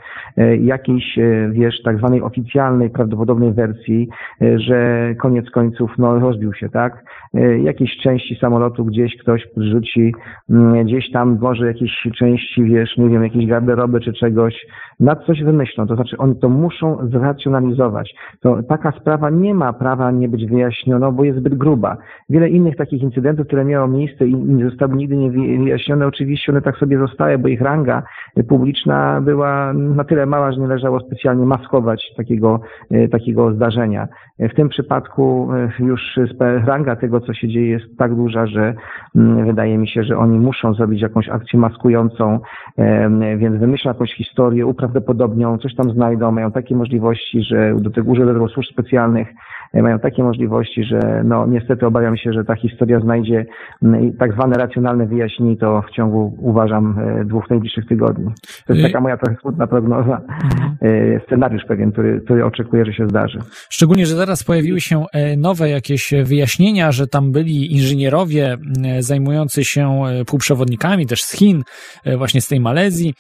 jakiejś, 0.60 1.20
wiesz, 1.52 1.82
tak 1.84 1.98
zwanej 1.98 2.22
oficjalnej, 2.22 2.90
prawdopodobnej 2.90 3.54
wersji, 3.54 4.10
że 4.56 5.08
koniec 5.20 5.50
końców, 5.50 5.92
no, 5.98 6.20
rozbił 6.20 6.54
się, 6.54 6.70
tak? 6.70 7.04
Jakieś 7.63 7.98
części 7.98 8.36
samolotu 8.36 8.86
gdzieś 8.86 9.18
ktoś 9.18 9.48
podrzuci, 9.56 10.13
mm, 10.50 10.86
gdzieś 10.86 11.12
tam 11.12 11.38
może 11.42 11.68
jakieś 11.68 11.92
części, 12.18 12.63
wiesz, 12.63 12.98
nie 12.98 13.10
wiem, 13.10 13.24
jakieś 13.24 13.48
garderoby 13.48 14.02
czy 14.02 14.13
czegoś, 14.13 14.66
nad 15.00 15.25
coś 15.25 15.44
wymyślą, 15.44 15.88
to 15.88 15.96
znaczy 15.96 16.18
oni 16.18 16.36
to 16.36 16.50
muszą 16.50 17.08
zracjonalizować. 17.12 18.16
To 18.42 18.63
taka 18.63 18.92
sprawa 18.92 19.30
nie 19.30 19.53
ma 19.53 19.74
prawa 19.74 20.12
nie 20.12 20.30
być 20.30 20.46
wyjaśniona, 20.46 21.12
bo 21.12 21.24
jest 21.24 21.39
zbyt 21.39 21.56
gruba. 21.56 21.98
Wiele 22.30 22.50
innych 22.50 22.75
takich 22.75 23.03
incydentów, 23.03 23.48
które 23.48 23.65
miało 23.65 23.88
miejsce 23.88 24.27
i 24.27 24.36
nie 24.36 24.70
zostały 24.70 24.96
nigdy 24.96 25.15
nie 25.18 25.32
wyjaśnione, 25.32 26.08
oczywiście 26.08 26.51
one 26.51 26.62
tak 26.62 26.77
sobie 26.77 26.98
zostały, 26.98 27.38
bo 27.38 27.48
ich 27.48 27.62
ranga 27.62 28.03
publiczna 28.48 29.22
była 29.22 29.74
na 29.74 30.03
tyle 30.03 30.25
mała, 30.25 30.51
że 30.51 30.60
nie 30.60 30.68
leżało 30.68 31.00
specjalnie 31.00 31.46
maskować 31.46 32.13
takiego, 32.18 32.60
e, 32.92 33.08
takiego 33.08 33.53
zdarzenia. 33.53 34.08
W 34.39 34.53
tym 34.56 34.70
przypadku 34.70 35.50
e, 35.53 35.84
już 35.84 36.20
ranga 36.65 36.96
tego, 36.96 37.20
co 37.20 37.34
się 37.34 37.48
dzieje, 37.48 37.70
jest 37.70 37.98
tak 37.98 38.15
duża, 38.15 38.48
że 38.48 38.74
mm, 39.15 39.46
wydaje 39.46 39.77
mi 39.77 39.88
się, 39.88 40.03
że 40.03 40.18
oni 40.18 40.39
muszą 40.39 40.74
zrobić 40.74 41.01
jakąś 41.01 41.30
akcję 41.30 41.60
maskującą, 41.60 42.39
e, 42.77 43.38
więc 43.38 43.58
wymyślą 43.58 43.92
jakąś 43.92 44.13
historię, 44.13 44.65
uprawdopodobnią, 44.65 45.58
coś 45.58 45.75
tam 45.75 45.92
znajdą, 45.92 46.32
mają 46.32 46.51
takie 46.51 46.75
możliwości, 46.75 47.44
że 47.44 47.75
do 47.80 47.89
tego 47.89 48.12
używają 48.13 48.48
służb 48.48 48.70
specjalnych, 48.72 49.27
e, 49.74 49.82
mają 49.82 50.00
takie 50.00 50.24
możliwości, 50.24 50.84
że 50.84 51.22
no 51.25 51.48
niestety 51.48 51.86
obawiam 51.86 52.17
się, 52.17 52.34
że 52.34 52.46
ta 52.46 52.55
historia 52.55 53.00
znajdzie 53.00 53.46
tak 54.20 54.34
zwane 54.34 54.55
racjonalne 54.55 55.05
wyjaśnienie 55.05 55.58
to 55.58 55.82
w 55.82 55.91
ciągu, 55.91 56.38
uważam, 56.38 57.00
e, 57.00 57.25
dwóch 57.25 57.50
najbliższych 57.50 57.88
tygodni. 57.88 58.32
To 58.67 58.74
jest 58.74 58.86
taka 58.86 59.01
moja 59.01 59.17
trochę 59.17 59.41
smutna 59.41 59.67
prognoza, 59.67 60.22
mhm. 60.43 60.75
E, 60.82 61.20
scenariusz 61.25 61.63
pewien, 61.67 61.91
który, 61.91 62.22
który 62.25 62.46
oczekuję, 62.46 62.86
że 62.86 62.93
się 62.93 63.08
zdarzy. 63.08 63.39
Szczególnie, 63.70 64.05
że 64.05 64.15
teraz 64.15 64.43
pojawiły 64.43 64.82
się 64.82 65.05
nowe 65.38 65.70
jakieś 65.70 66.13
wyjaśnienia, 66.24 66.91
że 66.91 67.08
tam 67.08 67.32
byli 67.32 67.74
inżynierowie 67.74 68.58
zajmujący 69.00 69.63
się 69.63 70.01
półprzewodnikami 70.27 71.08
też 71.08 71.24
z 71.24 71.38
Chin, 71.38 71.63
właśnie 72.17 72.41
z 72.41 72.48
tej 72.48 72.60
Malezji 72.60 73.13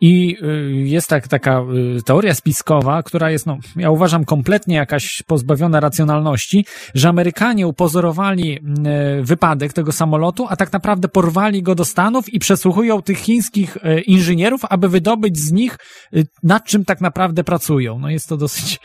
i 0.00 0.36
jest 0.72 1.08
tak, 1.08 1.28
taka 1.28 1.62
teoria 2.06 2.34
spiskowa, 2.34 3.02
która 3.02 3.30
jest, 3.30 3.46
no, 3.46 3.58
ja 3.76 3.90
uważam, 3.90 4.24
kompletnie 4.38 4.76
jakaś 4.76 5.22
pozbawiona 5.26 5.80
racjonalności, 5.80 6.64
że 6.94 7.08
Amerykanie 7.08 7.66
upozorowali 7.66 8.58
e, 8.58 9.22
wypadek 9.22 9.72
tego 9.72 9.92
samolotu, 9.92 10.46
a 10.48 10.56
tak 10.56 10.72
naprawdę 10.72 11.08
porwali 11.08 11.62
go 11.62 11.74
do 11.74 11.84
Stanów 11.84 12.34
i 12.34 12.38
przesłuchują 12.38 13.02
tych 13.02 13.18
chińskich 13.18 13.76
e, 13.82 14.00
inżynierów, 14.00 14.60
aby 14.70 14.88
wydobyć 14.88 15.38
z 15.38 15.52
nich, 15.52 15.76
e, 15.76 16.22
nad 16.42 16.64
czym 16.64 16.84
tak 16.84 17.00
naprawdę 17.00 17.44
pracują. 17.44 17.98
No 17.98 18.10
jest 18.10 18.28
to 18.28 18.36
dosyć 18.36 18.78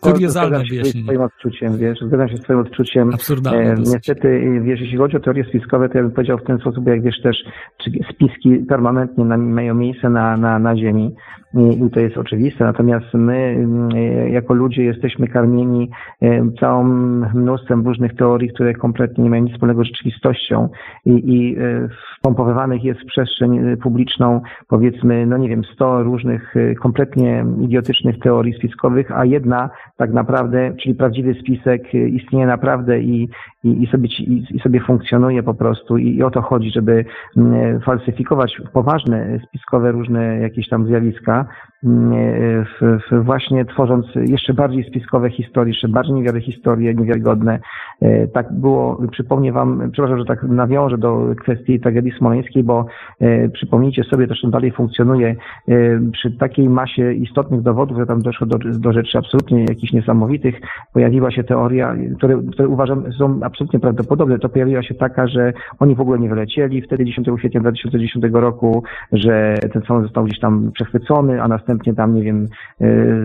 kuriozalne 0.00 0.62
wyjaśnienie. 0.70 1.06
Zgadzam 1.06 1.28
się 1.28 1.32
z 1.32 1.34
odczuciem, 1.34 1.78
wiesz, 1.78 1.98
zgadzam 2.06 2.28
się 2.28 2.36
z 2.36 2.40
twoim 2.40 2.58
odczuciem. 2.58 3.14
Absurdalne. 3.14 3.74
Niestety, 3.78 4.60
wiesz, 4.64 4.80
jeśli 4.80 4.98
chodzi 4.98 5.16
o 5.16 5.20
teorie 5.20 5.44
spiskowe, 5.44 5.88
to 5.88 5.98
ja 5.98 6.02
bym 6.04 6.12
powiedział 6.12 6.38
w 6.38 6.44
ten 6.44 6.58
sposób, 6.58 6.86
jak 6.86 7.02
wiesz 7.02 7.22
też, 7.22 7.36
czy 7.84 7.90
spiski 8.14 8.58
permanentnie 8.68 9.24
mają 9.24 9.74
miejsce 9.74 10.10
na, 10.10 10.36
na, 10.36 10.58
na 10.58 10.76
Ziemi 10.76 11.14
i 11.54 11.90
to 11.90 12.00
jest 12.00 12.16
oczywiste, 12.16 12.64
natomiast 12.64 13.14
my 13.14 13.36
mm, 13.36 13.90
jako 14.32 14.54
ludzie 14.54 14.84
jesteśmy 14.84 15.28
karmieni 15.28 15.90
całą 16.60 16.84
mnóstwem 17.34 17.86
różnych 17.86 18.16
teorii, 18.16 18.48
które 18.48 18.74
kompletnie 18.74 19.24
nie 19.24 19.30
mają 19.30 19.42
nic 19.42 19.52
wspólnego 19.52 19.84
z 19.84 19.86
rzeczywistością 19.86 20.68
i, 21.06 21.10
i 21.10 21.58
e, 21.58 21.88
wpompowywanych 22.18 22.84
jest 22.84 23.00
w 23.00 23.06
przestrzeń 23.06 23.58
e, 23.58 23.76
publiczną 23.76 24.40
powiedzmy, 24.68 25.26
no 25.26 25.36
nie 25.36 25.48
wiem, 25.48 25.62
sto 25.74 26.02
różnych 26.02 26.56
e, 26.56 26.74
kompletnie 26.74 27.44
idiotycznych 27.60 28.18
teorii 28.18 28.54
spiskowych, 28.54 29.12
a 29.12 29.24
jedna 29.24 29.70
tak 29.96 30.12
naprawdę, 30.12 30.72
czyli 30.82 30.94
prawdziwy 30.94 31.34
spisek 31.34 31.94
istnieje 31.94 32.46
naprawdę 32.46 33.00
i, 33.00 33.28
i, 33.64 33.82
i, 33.82 33.86
sobie, 33.86 34.08
i, 34.08 34.46
i 34.50 34.60
sobie 34.60 34.80
funkcjonuje 34.80 35.42
po 35.42 35.54
prostu 35.54 35.98
i, 35.98 36.16
i 36.16 36.22
o 36.22 36.30
to 36.30 36.42
chodzi, 36.42 36.70
żeby 36.70 37.04
falsyfikować 37.84 38.60
poważne 38.72 39.40
spiskowe 39.48 39.92
różne 39.92 40.38
jakieś 40.38 40.68
tam 40.68 40.86
zjawiska, 40.86 41.46
w, 41.82 42.98
w 43.10 43.24
właśnie 43.24 43.64
tworząc 43.64 44.06
jeszcze 44.14 44.54
bardziej 44.54 44.84
spiskowe 44.84 45.30
historie, 45.30 45.70
jeszcze 45.70 45.88
bardziej 45.88 46.14
niewiary 46.14 46.40
historie, 46.40 46.94
niewiarygodne. 46.94 47.58
E, 48.02 48.26
tak 48.28 48.52
było, 48.52 49.02
przypomnę 49.12 49.52
Wam, 49.52 49.90
przepraszam, 49.92 50.18
że 50.18 50.24
tak 50.24 50.42
nawiążę 50.42 50.98
do 50.98 51.34
kwestii 51.40 51.80
tragedii 51.80 52.12
smoleńskiej, 52.18 52.64
bo 52.64 52.86
e, 53.20 53.48
przypomnijcie 53.48 54.04
sobie, 54.04 54.26
to 54.26 54.34
że 54.34 54.50
dalej 54.50 54.72
funkcjonuje, 54.72 55.36
e, 55.68 55.74
przy 56.12 56.30
takiej 56.30 56.68
masie 56.68 57.12
istotnych 57.12 57.62
dowodów, 57.62 57.98
że 57.98 58.06
tam 58.06 58.22
doszło 58.22 58.46
do, 58.46 58.58
do 58.58 58.92
rzeczy 58.92 59.18
absolutnie 59.18 59.64
jakichś 59.64 59.92
niesamowitych, 59.92 60.60
pojawiła 60.92 61.30
się 61.30 61.44
teoria, 61.44 61.96
które, 62.16 62.40
które 62.52 62.68
uważam 62.68 63.12
są 63.12 63.40
absolutnie 63.42 63.80
prawdopodobne, 63.80 64.38
to 64.38 64.48
pojawiła 64.48 64.82
się 64.82 64.94
taka, 64.94 65.26
że 65.26 65.52
oni 65.78 65.94
w 65.94 66.00
ogóle 66.00 66.18
nie 66.18 66.28
wylecieli 66.28 66.82
wtedy 66.82 67.04
10 67.04 67.28
kwietnia 67.38 67.60
2010 67.60 68.24
roku, 68.32 68.82
że 69.12 69.54
ten 69.72 69.82
samolot 69.82 70.06
został 70.06 70.24
gdzieś 70.24 70.40
tam 70.40 70.70
przechwycony, 70.72 71.42
a 71.42 71.48
następnie 71.48 71.69
tam, 71.96 72.14
nie 72.14 72.22
wiem, 72.22 72.46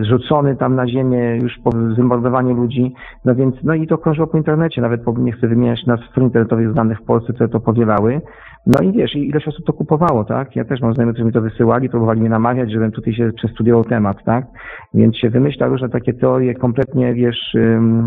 zrzucony 0.02 0.56
tam 0.56 0.74
na 0.74 0.88
ziemię 0.88 1.36
już 1.42 1.58
po 1.64 1.70
zamordowaniu 1.96 2.54
ludzi, 2.54 2.94
no 3.24 3.34
więc, 3.34 3.54
no 3.64 3.74
i 3.74 3.86
to 3.86 3.98
krążyło 3.98 4.26
po 4.26 4.38
internecie, 4.38 4.82
nawet 4.82 5.02
po, 5.02 5.14
nie 5.18 5.32
chcę 5.32 5.48
wymieniać 5.48 5.86
nazw 5.86 6.04
stron 6.10 6.24
internetowych 6.24 6.72
znanych 6.72 6.98
w 6.98 7.04
Polsce, 7.04 7.32
które 7.32 7.48
to 7.48 7.60
powielały. 7.60 8.20
No 8.66 8.82
i 8.82 8.92
wiesz, 8.92 9.16
ileś 9.16 9.48
osób 9.48 9.66
to 9.66 9.72
kupowało, 9.72 10.24
tak? 10.24 10.56
Ja 10.56 10.64
też 10.64 10.80
mam 10.80 10.94
znajomych, 10.94 11.14
którzy 11.14 11.26
mi 11.26 11.32
to 11.32 11.40
wysyłali, 11.40 11.88
próbowali 11.88 12.20
mnie 12.20 12.30
namawiać, 12.30 12.70
żebym 12.72 12.92
tutaj 12.92 13.14
się 13.14 13.30
przestudiował 13.36 13.84
temat, 13.84 14.24
tak? 14.24 14.46
Więc 14.94 15.16
się 15.16 15.30
wymyślał 15.30 15.70
różne 15.70 15.88
takie 15.88 16.14
teorie 16.14 16.54
kompletnie, 16.54 17.14
wiesz, 17.14 17.56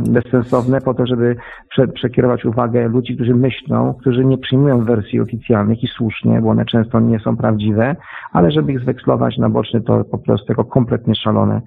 bezsensowne 0.10 0.82
po 0.82 0.94
to, 0.94 1.06
żeby 1.06 1.36
prze, 1.70 1.88
przekierować 1.88 2.46
uwagę 2.46 2.88
ludzi, 2.88 3.16
którzy 3.16 3.36
myślą, 3.36 3.94
którzy 4.02 4.26
nie 4.26 4.38
przyjmują 4.38 4.86
wersji 4.86 5.22
oficjalnych 5.22 5.84
i 5.84 5.88
słusznie, 5.88 6.42
bo 6.42 6.50
one 6.50 6.66
często 6.66 7.00
nie 7.00 7.20
są 7.20 7.38
prawdziwe, 7.38 7.96
ale 8.34 8.52
żeby 8.52 8.72
ich 8.72 8.80
zwekslować 8.80 9.38
na 9.38 9.50
boczny 9.50 9.82
to 9.82 10.04
po 10.04 10.18
jako 10.50 10.66
kompletnie 10.66 11.16
szalone 11.16 11.62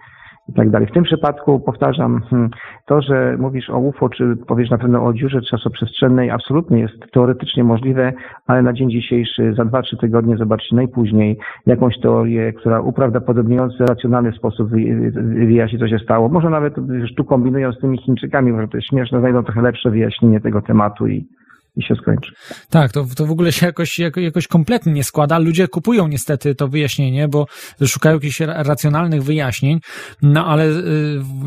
i 0.48 0.52
tak 0.52 0.70
dalej. 0.70 0.88
W 0.88 0.92
tym 0.92 1.04
przypadku 1.04 1.60
powtarzam, 1.60 2.20
hmm, 2.20 2.50
to, 2.86 3.02
że 3.02 3.36
mówisz 3.38 3.70
o 3.70 3.78
UFO, 3.78 4.08
czy 4.08 4.36
powiesz 4.48 4.70
na 4.70 4.78
pewno 4.78 5.04
o 5.04 5.12
dziurze 5.12 5.40
czasoprzestrzennej, 5.42 6.30
absolutnie 6.30 6.80
jest 6.80 6.94
teoretycznie 7.12 7.64
możliwe, 7.64 8.12
ale 8.46 8.62
na 8.62 8.72
dzień 8.72 8.90
dzisiejszy, 8.90 9.54
za 9.54 9.64
dwa, 9.64 9.82
trzy 9.82 9.96
tygodnie 9.96 10.36
zobaczycie 10.36 10.76
najpóźniej 10.76 11.38
jakąś 11.66 12.00
teorię, 12.00 12.52
która 12.52 12.80
uprawdopodobniając 12.80 13.76
w 13.76 13.80
racjonalny 13.80 14.32
sposób 14.32 14.70
wyjaśni, 15.46 15.78
co 15.78 15.88
się 15.88 15.98
stało. 15.98 16.28
Może 16.28 16.50
nawet 16.50 16.76
już 16.76 17.14
tu 17.14 17.24
kombinują 17.24 17.72
z 17.72 17.80
tymi 17.80 17.98
Chińczykami, 17.98 18.52
może 18.52 18.68
to 18.68 18.76
jest 18.76 18.88
śmieszne, 18.88 19.20
znajdą 19.20 19.42
trochę 19.42 19.62
lepsze 19.62 19.90
wyjaśnienie 19.90 20.40
tego 20.40 20.62
tematu 20.62 21.06
i 21.06 21.26
i 21.76 21.82
się 21.82 21.94
skończy. 21.94 22.32
Tak, 22.70 22.92
to, 22.92 23.06
to 23.16 23.26
w 23.26 23.30
ogóle 23.30 23.52
się 23.52 23.66
jakoś, 23.66 23.98
jakoś 24.16 24.46
kompletnie 24.46 24.92
nie 24.92 25.04
składa. 25.04 25.38
Ludzie 25.38 25.68
kupują 25.68 26.08
niestety 26.08 26.54
to 26.54 26.68
wyjaśnienie, 26.68 27.28
bo 27.28 27.46
szukają 27.86 28.14
jakichś 28.14 28.40
racjonalnych 28.40 29.22
wyjaśnień, 29.22 29.80
no 30.22 30.46
ale 30.46 30.68
y, 30.68 30.80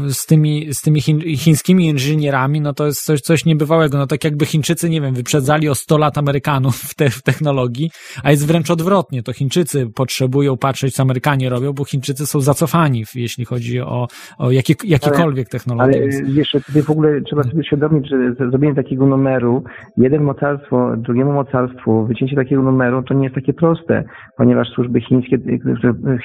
z 0.09 0.25
tymi, 0.25 0.73
z 0.73 0.81
tymi 0.81 1.01
chińskimi 1.37 1.87
inżynierami, 1.87 2.61
no 2.61 2.73
to 2.73 2.85
jest 2.85 3.03
coś, 3.03 3.21
coś 3.21 3.45
niebywałego. 3.45 3.97
No 3.97 4.07
tak 4.07 4.23
jakby 4.23 4.45
Chińczycy, 4.45 4.89
nie 4.89 5.01
wiem, 5.01 5.13
wyprzedzali 5.13 5.69
o 5.69 5.75
100 5.75 5.97
lat 5.97 6.17
Amerykanów 6.17 6.75
w, 6.75 6.95
te, 6.95 7.09
w 7.09 7.21
technologii, 7.21 7.91
a 8.23 8.31
jest 8.31 8.47
wręcz 8.47 8.71
odwrotnie. 8.71 9.23
To 9.23 9.33
Chińczycy 9.33 9.87
potrzebują 9.95 10.57
patrzeć, 10.57 10.95
co 10.95 11.03
Amerykanie 11.03 11.49
robią, 11.49 11.73
bo 11.73 11.85
Chińczycy 11.85 12.25
są 12.25 12.41
zacofani, 12.41 13.03
jeśli 13.15 13.45
chodzi 13.45 13.81
o, 13.81 14.07
o 14.37 14.51
jakie, 14.51 14.73
jakiekolwiek 14.83 15.49
technologie. 15.49 15.97
Ale 15.97 16.33
wiesz, 16.33 16.55
w 16.85 16.89
ogóle 16.89 17.21
trzeba 17.21 17.43
sobie 17.43 17.59
uświadomić, 17.59 18.09
że 18.09 18.33
zrobienie 18.49 18.75
takiego 18.75 19.05
numeru, 19.05 19.63
jeden 19.97 20.14
jeden 20.15 20.27
mocarstwo 20.27 20.97
drugiemu 20.97 21.33
mocarstwu, 21.33 22.05
wycięcie 22.05 22.35
takiego 22.35 22.61
numeru 22.61 23.03
to 23.03 23.13
nie 23.13 23.23
jest 23.23 23.35
takie 23.35 23.53
proste, 23.53 24.03
ponieważ 24.37 24.67
służby 24.67 25.01
chińskie, 25.01 25.37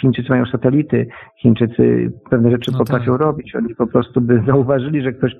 Chińczycy 0.01 0.29
mają 0.31 0.47
satelity, 0.47 1.07
Chińczycy 1.37 2.13
pewne 2.31 2.51
rzeczy 2.51 2.73
no 2.73 2.79
potrafią 2.79 3.13
tak. 3.13 3.21
robić. 3.21 3.57
Oni 3.57 3.75
po 3.75 3.87
prostu 3.87 4.21
by 4.21 4.43
zauważyli, 4.47 5.03
że 5.03 5.13
ktoś 5.13 5.33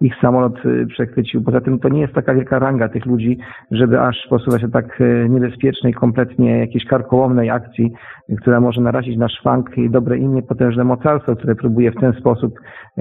ich 0.00 0.14
samolot 0.20 0.66
y, 0.66 0.86
przechwycił. 0.86 1.42
Poza 1.42 1.60
tym 1.60 1.78
to 1.78 1.88
nie 1.88 2.00
jest 2.00 2.14
taka 2.14 2.34
wielka 2.34 2.58
ranga 2.58 2.88
tych 2.88 3.06
ludzi, 3.06 3.38
żeby 3.70 4.00
aż 4.00 4.26
posuwać 4.30 4.60
się 4.60 4.70
tak 4.70 5.00
y, 5.00 5.26
niebezpiecznej, 5.30 5.94
kompletnie 5.94 6.58
jakiejś 6.58 6.84
karkołomnej 6.84 7.50
akcji, 7.50 7.92
która 8.40 8.60
może 8.60 8.80
narazić 8.80 9.16
na 9.16 9.28
szwank 9.28 9.78
i 9.78 9.90
dobre 9.90 10.18
imię 10.18 10.42
potężne 10.42 10.84
mocarstwo, 10.84 11.36
które 11.36 11.54
próbuje 11.54 11.92
w 11.92 12.00
ten 12.00 12.12
sposób 12.12 12.54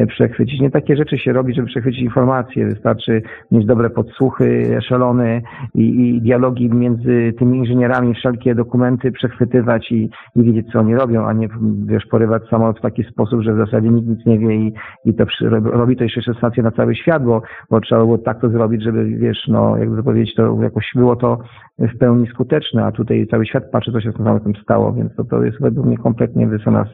przechwycić. 0.06 0.62
Nie 0.62 0.72
takie 0.72 0.96
rzeczy 0.96 1.18
się 1.18 1.34
robi, 1.34 1.54
żeby 1.54 1.68
przechwycić 1.68 2.02
informacje. 2.02 2.66
Wystarczy 2.66 3.22
mieć 3.52 3.66
dobre 3.66 3.90
podsłuchy, 3.90 4.78
eszelony 4.78 5.42
i, 5.76 5.82
i 5.82 6.22
dialogi 6.22 6.70
między 6.70 7.34
tymi 7.40 7.58
inżynierami, 7.58 8.14
wszelkie 8.14 8.56
dokumenty 8.56 9.12
przechwytywać 9.12 9.92
i, 9.92 10.10
i 10.36 10.44
wiedzieć, 10.44 10.68
co 10.72 10.80
oni 10.80 10.96
robią, 10.96 11.26
a 11.26 11.34
nie, 11.34 11.50
wiesz, 11.86 12.06
porywać 12.06 12.44
samolot 12.50 12.78
w 12.78 12.82
taki 12.82 13.04
sposób, 13.04 13.42
że 13.42 13.54
w 13.54 13.58
zasadzie 13.58 13.90
nikt 13.90 14.08
nic 14.08 14.26
nie 14.26 14.40
wie 14.40 14.56
i, 14.56 14.74
i 15.06 15.14
to 15.14 15.26
robi 15.64 15.96
to 15.96 16.04
jeszcze 16.04 16.22
sensację 16.22 16.64
na 16.64 16.72
cały 16.72 16.96
świat, 16.96 17.24
bo, 17.24 17.42
bo 17.70 17.82
trzeba 17.82 18.02
było 18.02 18.18
tak 18.18 18.42
to 18.42 18.50
zrobić, 18.50 18.84
żeby, 18.84 19.06
wiesz, 19.06 19.48
no, 19.48 19.78
jakby 19.78 20.04
powiedzieć, 20.04 20.36
to 20.36 20.58
jakoś 20.62 20.92
było 20.96 21.16
to 21.16 21.38
w 21.80 21.98
pełni 21.98 22.28
skuteczne, 22.28 22.86
a 22.86 22.92
tutaj 22.92 23.28
cały 23.32 23.46
świat 23.46 23.72
patrzy, 23.72 23.92
co 23.92 24.02
się 24.02 24.12
z 24.12 24.44
tym 24.44 24.56
stało, 24.64 24.94
więc 24.94 25.16
to, 25.16 25.24
to 25.24 25.44
jest 25.44 25.62
według 25.62 25.88
mnie 25.88 25.98
kompletnie 25.98 26.48
wysona 26.48 26.86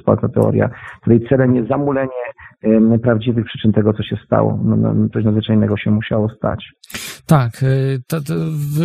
spalna 0.00 0.28
teoria. 0.28 0.70
Tutaj 1.04 1.20
celem 1.28 1.54
jest 1.54 1.68
zamulenie 1.68 2.24
prawdziwych 3.02 3.44
przyczyn 3.44 3.72
tego, 3.72 3.92
co 3.92 4.02
się 4.02 4.16
stało. 4.26 4.58
No, 4.64 4.76
no, 4.76 5.08
coś 5.08 5.24
nadzwyczajnego 5.24 5.76
się 5.76 5.90
musiało 5.90 6.28
stać. 6.28 6.72
Tak, 7.26 7.62
y, 7.62 8.02
to, 8.06 8.20
to 8.20 8.34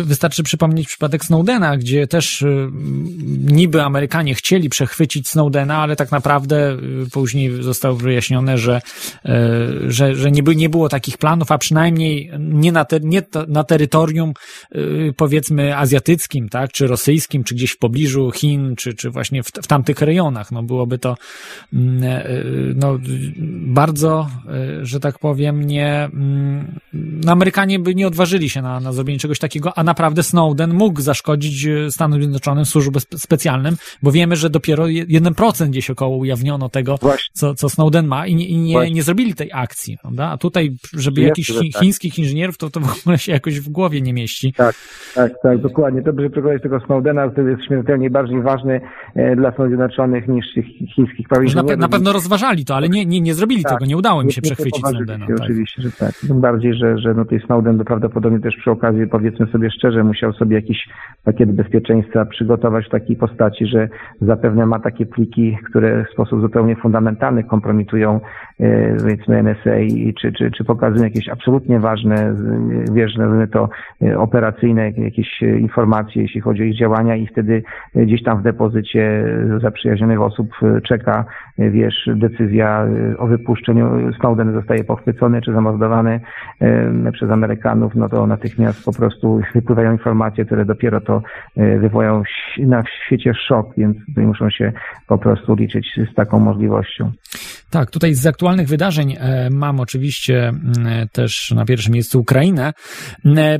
wystarczy 0.04 0.42
przypomnieć 0.42 0.88
przypadek 0.88 1.24
Snowdena, 1.24 1.76
gdzie 1.76 2.06
też 2.06 2.42
y, 2.42 2.68
niby 3.38 3.82
Amerykanie 3.82 4.34
chcieli 4.34 4.68
przechwycić 4.68 5.28
Snowdena, 5.28 5.78
ale 5.78 5.96
tak 5.96 6.10
naprawdę 6.10 6.72
y, 6.72 7.10
później 7.12 7.62
zostało 7.62 7.96
wyjaśnione, 7.96 8.58
że, 8.58 8.80
że, 9.86 10.14
że 10.14 10.30
nie, 10.30 10.42
by, 10.42 10.56
nie 10.56 10.68
było 10.68 10.88
takich 10.88 11.18
planów, 11.18 11.52
a 11.52 11.58
przynajmniej 11.58 12.30
nie 12.38 12.72
na, 12.72 12.84
te, 12.84 13.00
nie 13.00 13.22
na 13.48 13.64
terytorium 13.64 14.32
powiedzmy 15.16 15.76
azjatyckim, 15.76 16.48
tak, 16.48 16.72
czy 16.72 16.86
rosyjskim, 16.86 17.44
czy 17.44 17.54
gdzieś 17.54 17.70
w 17.70 17.78
pobliżu 17.78 18.30
Chin, 18.30 18.76
czy, 18.76 18.94
czy 18.94 19.10
właśnie 19.10 19.42
w, 19.42 19.46
w 19.46 19.66
tamtych 19.66 20.00
rejonach. 20.00 20.52
No 20.52 20.62
byłoby 20.62 20.98
to 20.98 21.16
mm, 21.72 22.22
no, 22.76 22.98
bardzo, 23.66 24.28
że 24.82 25.00
tak 25.00 25.18
powiem, 25.18 25.64
nie, 25.64 26.04
mm, 26.04 26.80
no 26.92 27.32
Amerykanie 27.32 27.78
by 27.78 27.89
nie 27.94 28.06
odważyli 28.06 28.48
się 28.48 28.62
na, 28.62 28.80
na 28.80 28.92
zrobienie 28.92 29.18
czegoś 29.18 29.38
takiego, 29.38 29.78
a 29.78 29.84
naprawdę 29.84 30.22
Snowden 30.22 30.74
mógł 30.74 31.00
zaszkodzić 31.00 31.66
e, 31.66 31.90
Stanom 31.90 32.20
Zjednoczonym 32.20 32.64
służbom 32.64 33.00
specjalnym, 33.00 33.76
bo 34.02 34.12
wiemy, 34.12 34.36
że 34.36 34.50
dopiero 34.50 34.84
1% 34.84 35.68
gdzieś 35.68 35.90
około 35.90 36.16
ujawniono 36.16 36.68
tego, 36.68 36.98
co, 37.32 37.54
co 37.54 37.68
Snowden 37.68 38.06
ma 38.06 38.26
i, 38.26 38.34
nie, 38.34 38.46
i 38.46 38.56
nie, 38.56 38.90
nie 38.90 39.02
zrobili 39.02 39.34
tej 39.34 39.50
akcji, 39.52 39.98
prawda? 40.02 40.28
A 40.28 40.36
tutaj, 40.36 40.70
żeby 40.96 41.20
jakichś 41.20 41.48
tak. 41.48 41.82
chińskich 41.82 42.18
inżynierów, 42.18 42.58
to, 42.58 42.70
to 42.70 42.80
w 42.80 43.00
ogóle 43.00 43.18
się 43.18 43.32
jakoś 43.32 43.60
w 43.60 43.68
głowie 43.68 44.00
nie 44.00 44.12
mieści. 44.12 44.52
Tak, 44.52 44.74
tak, 45.14 45.32
tak, 45.42 45.58
dokładnie. 45.58 46.02
Dobrze 46.02 46.30
przekonać 46.30 46.62
tego 46.62 46.80
Snowdena, 46.80 47.28
który 47.28 47.50
jest 47.50 47.64
śmiertelnie 47.64 48.10
bardziej 48.10 48.42
ważny 48.42 48.80
e, 49.14 49.36
dla 49.36 49.52
Stanów 49.52 49.70
Zjednoczonych 49.70 50.28
niż 50.28 50.54
tych 50.54 50.66
chińskich 50.94 51.26
Na, 51.54 51.64
pe 51.64 51.76
na 51.76 51.88
pewno 51.88 52.12
rozważali 52.12 52.64
to, 52.64 52.74
ale 52.76 52.88
nie, 52.88 53.06
nie, 53.06 53.20
nie 53.20 53.34
zrobili 53.34 53.62
tak. 53.62 53.72
tego, 53.72 53.86
nie 53.86 53.96
udało 53.96 54.22
im 54.22 54.30
się 54.30 54.42
przechwycić 54.42 54.86
Snowdena. 54.86 55.26
Się, 55.26 55.34
tak. 55.34 55.44
Oczywiście, 55.44 55.82
że 55.82 55.92
tak. 55.92 56.14
Tym 56.28 56.40
bardziej, 56.40 56.74
że, 56.74 56.98
że 56.98 57.14
no, 57.14 57.24
Snowden 57.46 57.78
prawdopodobnie 57.84 58.20
prawdopodobnie 58.20 58.40
też 58.40 58.56
przy 58.56 58.70
okazji, 58.70 59.06
powiedzmy 59.06 59.46
sobie 59.46 59.70
szczerze, 59.70 60.04
musiał 60.04 60.32
sobie 60.32 60.56
jakiś 60.56 60.88
pakiet 61.24 61.52
bezpieczeństwa 61.52 62.24
przygotować 62.24 62.86
w 62.86 62.90
takiej 62.90 63.16
postaci, 63.16 63.66
że 63.66 63.88
zapewne 64.20 64.66
ma 64.66 64.78
takie 64.78 65.06
pliki, 65.06 65.58
które 65.70 66.04
w 66.04 66.12
sposób 66.12 66.40
zupełnie 66.40 66.76
fundamentalny 66.76 67.44
kompromitują 67.44 68.20
e, 68.60 68.96
powiedzmy 68.96 69.42
NSA 69.42 69.76
czy, 70.20 70.32
czy, 70.32 70.50
czy 70.50 70.64
pokazują 70.64 71.04
jakieś 71.04 71.28
absolutnie 71.28 71.80
ważne, 71.80 72.34
wiesz, 72.92 73.16
nazwijmy 73.16 73.48
to 73.48 73.68
e, 74.02 74.18
operacyjne 74.18 74.90
jakieś 74.90 75.42
informacje, 75.42 76.22
jeśli 76.22 76.40
chodzi 76.40 76.62
o 76.62 76.64
ich 76.64 76.78
działania 76.78 77.16
i 77.16 77.26
wtedy 77.26 77.62
gdzieś 77.94 78.22
tam 78.22 78.40
w 78.40 78.42
depozycie 78.42 79.24
zaprzyjaźnionych 79.62 80.20
osób 80.20 80.48
czeka, 80.84 81.24
wiesz, 81.58 82.08
decyzja 82.14 82.86
o 83.18 83.26
wypuszczeniu. 83.26 84.12
Snowden 84.20 84.52
zostaje 84.52 84.84
pochwycony 84.84 85.42
czy 85.42 85.52
zamordowany 85.52 86.20
e, 86.60 87.12
przez 87.12 87.30
Amerykanów, 87.30 87.69
no 87.74 88.08
to 88.08 88.26
natychmiast 88.26 88.84
po 88.84 88.92
prostu 88.92 89.40
wypływają 89.54 89.92
informacje, 89.92 90.44
które 90.44 90.64
dopiero 90.64 91.00
to 91.00 91.22
e, 91.56 91.78
wywołają 91.78 92.22
na 92.58 92.82
świecie 93.06 93.32
szok, 93.48 93.66
więc 93.76 93.96
tutaj 94.06 94.26
muszą 94.26 94.50
się 94.50 94.72
po 95.06 95.18
prostu 95.18 95.54
liczyć 95.54 96.00
z 96.12 96.14
taką 96.14 96.38
możliwością. 96.38 97.12
Tak, 97.70 97.90
tutaj 97.90 98.14
z 98.14 98.26
aktualnych 98.26 98.68
wydarzeń 98.68 99.16
e, 99.18 99.48
mam 99.50 99.80
oczywiście 99.80 100.52
też 101.12 101.50
na 101.50 101.64
pierwszym 101.64 101.92
miejscu 101.92 102.20
Ukrainę. 102.20 102.72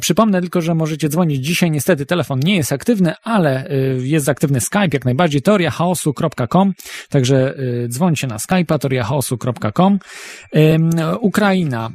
Przypomnę 0.00 0.40
tylko, 0.40 0.60
że 0.60 0.74
możecie 0.74 1.08
dzwonić. 1.08 1.46
Dzisiaj 1.46 1.70
niestety 1.70 2.06
telefon 2.06 2.40
nie 2.44 2.56
jest 2.56 2.72
aktywny, 2.72 3.12
ale 3.24 3.68
jest 3.98 4.28
aktywny 4.28 4.60
Skype, 4.60 4.88
jak 4.92 5.04
najbardziej, 5.04 5.42
teoriachaosu.com, 5.42 6.72
także 7.10 7.54
dzwońcie 7.88 8.26
na 8.26 8.36
Skype'a, 8.36 8.78
teoriachaosu.com. 8.78 9.98
Ukraina. 11.20 11.90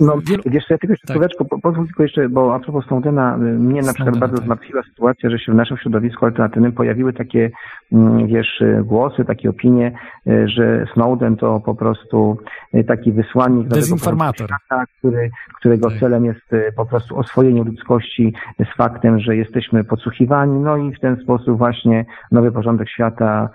No, 0.00 0.18
wiesz, 0.46 0.64
ja 0.70 0.78
tylko 0.78 0.94
jeszcze 1.32 1.44
tak. 1.44 1.60
pozwól 1.62 1.86
tylko 1.86 2.02
jeszcze, 2.02 2.28
bo 2.28 2.54
a 2.54 2.58
propos 2.58 2.86
Snowdena, 2.86 3.36
mnie 3.36 3.82
na 3.82 3.92
przykład 3.92 4.18
bardzo 4.18 4.36
tak. 4.36 4.44
zmartwiła 4.44 4.82
sytuacja, 4.82 5.30
że 5.30 5.38
się 5.38 5.52
w 5.52 5.54
naszym 5.54 5.76
środowisku 5.76 6.24
alternatywnym 6.24 6.72
pojawiły 6.72 7.12
takie, 7.12 7.50
mm, 7.92 8.26
wiesz, 8.26 8.62
głosy, 8.84 9.24
takie 9.24 9.50
opinie, 9.50 9.92
że 10.26 10.86
Snowden 10.94 11.36
to 11.36 11.60
po 11.60 11.74
prostu 11.74 12.38
taki 12.86 13.12
wysłannik 13.12 13.68
Dezinformator. 13.68 14.46
Świata, 14.46 14.84
który, 14.98 15.30
którego 15.58 15.90
tak. 15.90 15.98
celem 15.98 16.24
jest 16.24 16.50
po 16.76 16.86
prostu 16.86 17.18
oswojenie 17.18 17.64
ludzkości 17.64 18.34
z 18.58 18.76
faktem, 18.76 19.20
że 19.20 19.36
jesteśmy 19.36 19.84
podsłuchiwani, 19.84 20.60
no 20.60 20.76
i 20.76 20.94
w 20.94 21.00
ten 21.00 21.16
sposób 21.16 21.58
właśnie 21.58 22.04
nowy 22.32 22.52
porządek 22.52 22.88
świata 22.88 23.48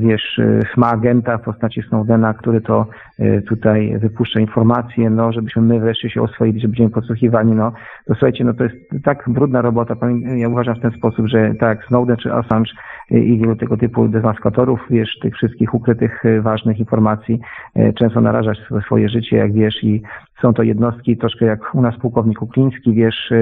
wiesz, 0.00 0.38
e, 0.38 0.60
ma 0.76 0.86
agenta 0.86 1.38
w 1.38 1.42
postaci 1.42 1.82
Snowdena, 1.82 2.34
który 2.34 2.60
to 2.60 2.86
e, 3.18 3.42
tutaj 3.42 3.98
wypuszcza 3.98 4.40
informacje, 4.40 5.10
no, 5.10 5.32
żebyśmy 5.32 5.62
my 5.62 5.80
wreszcie 5.80 6.10
się 6.10 6.22
oswoili, 6.22 6.60
że 6.60 6.68
będziemy 6.68 6.90
podsłuchiwani, 6.90 7.52
no, 7.52 7.72
to 8.06 8.14
słuchajcie, 8.14 8.44
no 8.44 8.54
to 8.54 8.64
jest 8.64 8.76
tak 9.04 9.24
brudna 9.28 9.62
robota, 9.62 9.96
ja 10.36 10.48
uważam 10.48 10.74
w 10.74 10.80
ten 10.80 10.90
sposób, 10.90 11.26
że 11.26 11.54
tak 11.60 11.84
Snowden 11.84 12.16
czy 12.16 12.32
Assange 12.32 12.72
i 13.10 13.38
wielu 13.38 13.56
tego 13.56 13.76
typu 13.76 14.08
dezmaskatorów, 14.08 14.80
wiesz, 14.90 15.18
tych 15.22 15.34
wszystkich 15.34 15.74
ukrytych 15.74 16.22
ważnych 16.40 16.78
informacji, 16.78 17.40
często 17.94 18.20
narażać 18.20 18.58
swoje 18.86 19.08
życie, 19.08 19.36
jak 19.36 19.52
wiesz, 19.52 19.84
i 19.84 20.02
są 20.44 20.54
to 20.54 20.62
jednostki 20.62 21.16
troszkę 21.16 21.46
jak 21.46 21.74
u 21.74 21.82
nas 21.82 21.96
pułkownik 21.98 22.42
Ukliński, 22.42 22.94
wiesz, 22.94 23.32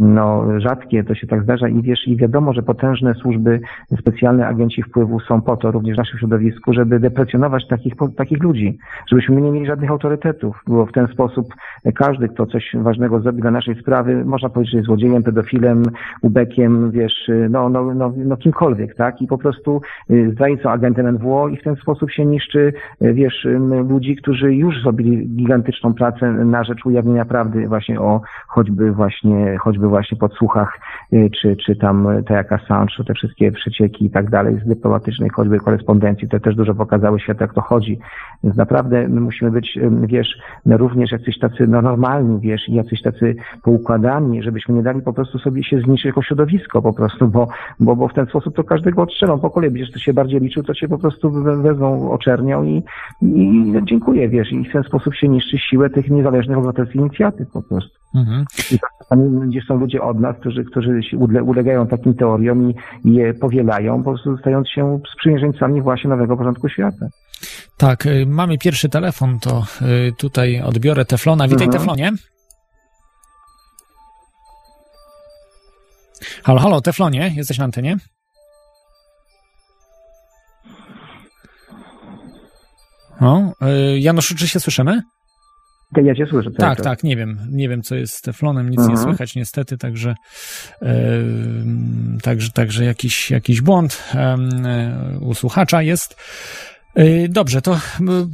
no 0.00 0.44
rzadkie 0.60 1.04
to 1.04 1.14
się 1.14 1.26
tak 1.26 1.42
zdarza 1.42 1.68
i 1.68 1.82
wiesz, 1.82 2.08
i 2.08 2.16
wiadomo, 2.16 2.52
że 2.52 2.62
potężne 2.62 3.14
służby 3.14 3.60
specjalne, 4.00 4.46
agenci 4.46 4.82
wpływu 4.82 5.20
są 5.20 5.42
po 5.42 5.56
to 5.56 5.70
również 5.70 5.94
w 5.96 5.98
naszym 5.98 6.18
środowisku, 6.18 6.72
żeby 6.72 7.00
deprecjonować 7.00 7.68
takich, 7.68 7.94
takich 8.16 8.42
ludzi, 8.42 8.78
żebyśmy 9.10 9.42
nie 9.42 9.50
mieli 9.50 9.66
żadnych 9.66 9.90
autorytetów, 9.90 10.62
bo 10.66 10.86
w 10.86 10.92
ten 10.92 11.06
sposób 11.06 11.46
każdy, 11.94 12.28
kto 12.28 12.46
coś 12.46 12.70
ważnego 12.74 13.20
zrobi 13.20 13.42
dla 13.42 13.50
naszej 13.50 13.80
sprawy, 13.80 14.24
można 14.24 14.48
powiedzieć, 14.48 14.72
że 14.72 14.78
jest 14.78 14.86
złodziejem, 14.86 15.22
pedofilem, 15.22 15.82
ubekiem, 16.22 16.90
wiesz, 16.90 17.30
no, 17.50 17.68
no, 17.68 17.94
no, 17.94 18.12
no 18.16 18.36
kimkolwiek, 18.36 18.94
tak? 18.94 19.22
I 19.22 19.26
po 19.26 19.38
prostu 19.38 19.80
y, 20.10 20.30
zdrajcą 20.32 20.70
agentem 20.70 21.14
NWO 21.14 21.48
i 21.48 21.56
w 21.56 21.62
ten 21.62 21.76
sposób 21.76 22.10
się 22.10 22.26
niszczy, 22.26 22.72
y, 23.02 23.14
wiesz, 23.14 23.46
ludzi, 23.88 24.16
którzy 24.16 24.54
już 24.54 24.82
zrobili 24.82 25.28
gigantyczną 25.28 25.94
pracę 25.94 26.43
na 26.50 26.64
rzecz 26.64 26.86
ujawnienia 26.86 27.24
prawdy 27.24 27.68
właśnie 27.68 28.00
o 28.00 28.20
choćby 28.46 28.92
właśnie, 28.92 29.56
choćby 29.58 29.88
właśnie 29.88 30.18
podsłuchach, 30.18 30.80
y, 31.12 31.30
czy, 31.40 31.56
czy 31.56 31.76
tam 31.76 32.08
te 32.26 32.34
jak 32.34 32.52
Assange, 32.52 33.04
te 33.06 33.14
wszystkie 33.14 33.52
przecieki 33.52 34.04
i 34.04 34.10
tak 34.10 34.30
dalej 34.30 34.60
z 34.64 34.68
dyplomatycznej 34.68 35.30
choćby 35.30 35.58
korespondencji, 35.58 36.28
te 36.28 36.40
też 36.40 36.56
dużo 36.56 36.74
pokazały 36.74 37.20
świat, 37.20 37.40
jak 37.40 37.54
to 37.54 37.60
chodzi. 37.60 37.98
Więc 38.44 38.56
naprawdę 38.56 39.08
my 39.08 39.20
musimy 39.20 39.50
być, 39.50 39.78
wiesz, 40.06 40.28
również 40.66 41.12
jacyś 41.12 41.38
tacy 41.38 41.66
no, 41.66 41.82
normalni, 41.82 42.40
wiesz, 42.40 42.68
i 42.68 42.74
jacyś 42.74 43.02
tacy 43.02 43.36
poukładani, 43.62 44.42
żebyśmy 44.42 44.74
nie 44.74 44.82
dali 44.82 45.02
po 45.02 45.12
prostu 45.12 45.38
sobie 45.38 45.64
się 45.64 45.80
zniszczyć 45.80 46.04
jako 46.04 46.22
środowisko 46.22 46.82
po 46.82 46.92
prostu, 46.92 47.28
bo, 47.28 47.48
bo, 47.80 47.96
bo 47.96 48.08
w 48.08 48.14
ten 48.14 48.26
sposób 48.26 48.56
to 48.56 48.64
każdego 48.64 49.02
odstrzelą 49.02 49.38
po 49.38 49.50
kolei. 49.50 49.70
Będziesz 49.70 49.92
to 49.92 49.98
się 49.98 50.12
bardziej 50.12 50.40
liczył, 50.40 50.62
to 50.62 50.74
cię 50.74 50.88
po 50.88 50.98
prostu 50.98 51.30
wezmą, 51.62 52.10
oczernią 52.10 52.64
i, 52.64 52.82
i 53.22 53.72
dziękuję, 53.82 54.28
wiesz, 54.28 54.52
i 54.52 54.64
w 54.64 54.72
ten 54.72 54.82
sposób 54.82 55.14
się 55.14 55.28
niszczy 55.28 55.58
siłę 55.58 55.90
tych 55.90 56.10
niezależnych 56.24 56.58
obywatelskich 56.58 57.00
inicjatyw 57.00 57.50
po 57.50 57.62
prostu. 57.62 57.98
Mhm. 58.14 58.44
I 58.72 58.78
tam, 59.08 59.48
gdzie 59.50 59.60
są 59.68 59.76
ludzie 59.76 60.02
od 60.02 60.20
nas, 60.20 60.36
którzy, 60.40 60.64
którzy 60.64 61.00
ulegają 61.44 61.86
takim 61.86 62.14
teoriom 62.14 62.70
i, 62.70 62.74
i 63.04 63.14
je 63.14 63.34
powielają, 63.34 64.02
po 64.02 64.10
prostu 64.10 64.38
stając 64.38 64.68
się 64.68 65.00
sprzymierzeńcami 65.14 65.82
właśnie 65.82 66.10
nowego 66.10 66.36
porządku 66.36 66.68
świata. 66.68 67.06
Tak, 67.76 68.06
y, 68.06 68.26
mamy 68.26 68.58
pierwszy 68.58 68.88
telefon, 68.88 69.38
to 69.40 69.64
y, 69.82 70.12
tutaj 70.18 70.60
odbiorę 70.60 71.04
Teflona. 71.04 71.48
Witaj, 71.48 71.66
mhm. 71.66 71.72
Teflonie. 71.72 72.12
Halo, 76.44 76.60
halo, 76.60 76.80
Teflonie, 76.80 77.32
jesteś 77.36 77.58
na 77.58 77.64
antenie? 77.64 77.96
O, 83.20 83.40
y, 83.66 83.98
Januszu, 83.98 84.34
czy 84.34 84.48
się 84.48 84.60
słyszymy? 84.60 85.02
Ja 86.02 86.14
cię 86.14 86.26
słyszę. 86.26 86.50
Tak, 86.50 86.80
tak, 86.80 87.04
nie 87.04 87.16
wiem. 87.16 87.38
Nie 87.50 87.68
wiem, 87.68 87.82
co 87.82 87.94
jest 87.94 88.14
z 88.14 88.22
teflonem, 88.22 88.70
nic 88.70 88.80
mhm. 88.80 88.98
nie 88.98 89.04
słychać 89.04 89.34
niestety, 89.34 89.78
także, 89.78 90.14
e, 90.82 90.96
także, 92.22 92.50
także 92.50 92.84
jakiś, 92.84 93.30
jakiś 93.30 93.60
błąd 93.60 94.02
e, 94.14 94.38
u 95.20 95.34
słuchacza 95.34 95.82
jest. 95.82 96.16
Y, 96.98 97.28
dobrze, 97.28 97.62
to 97.62 97.76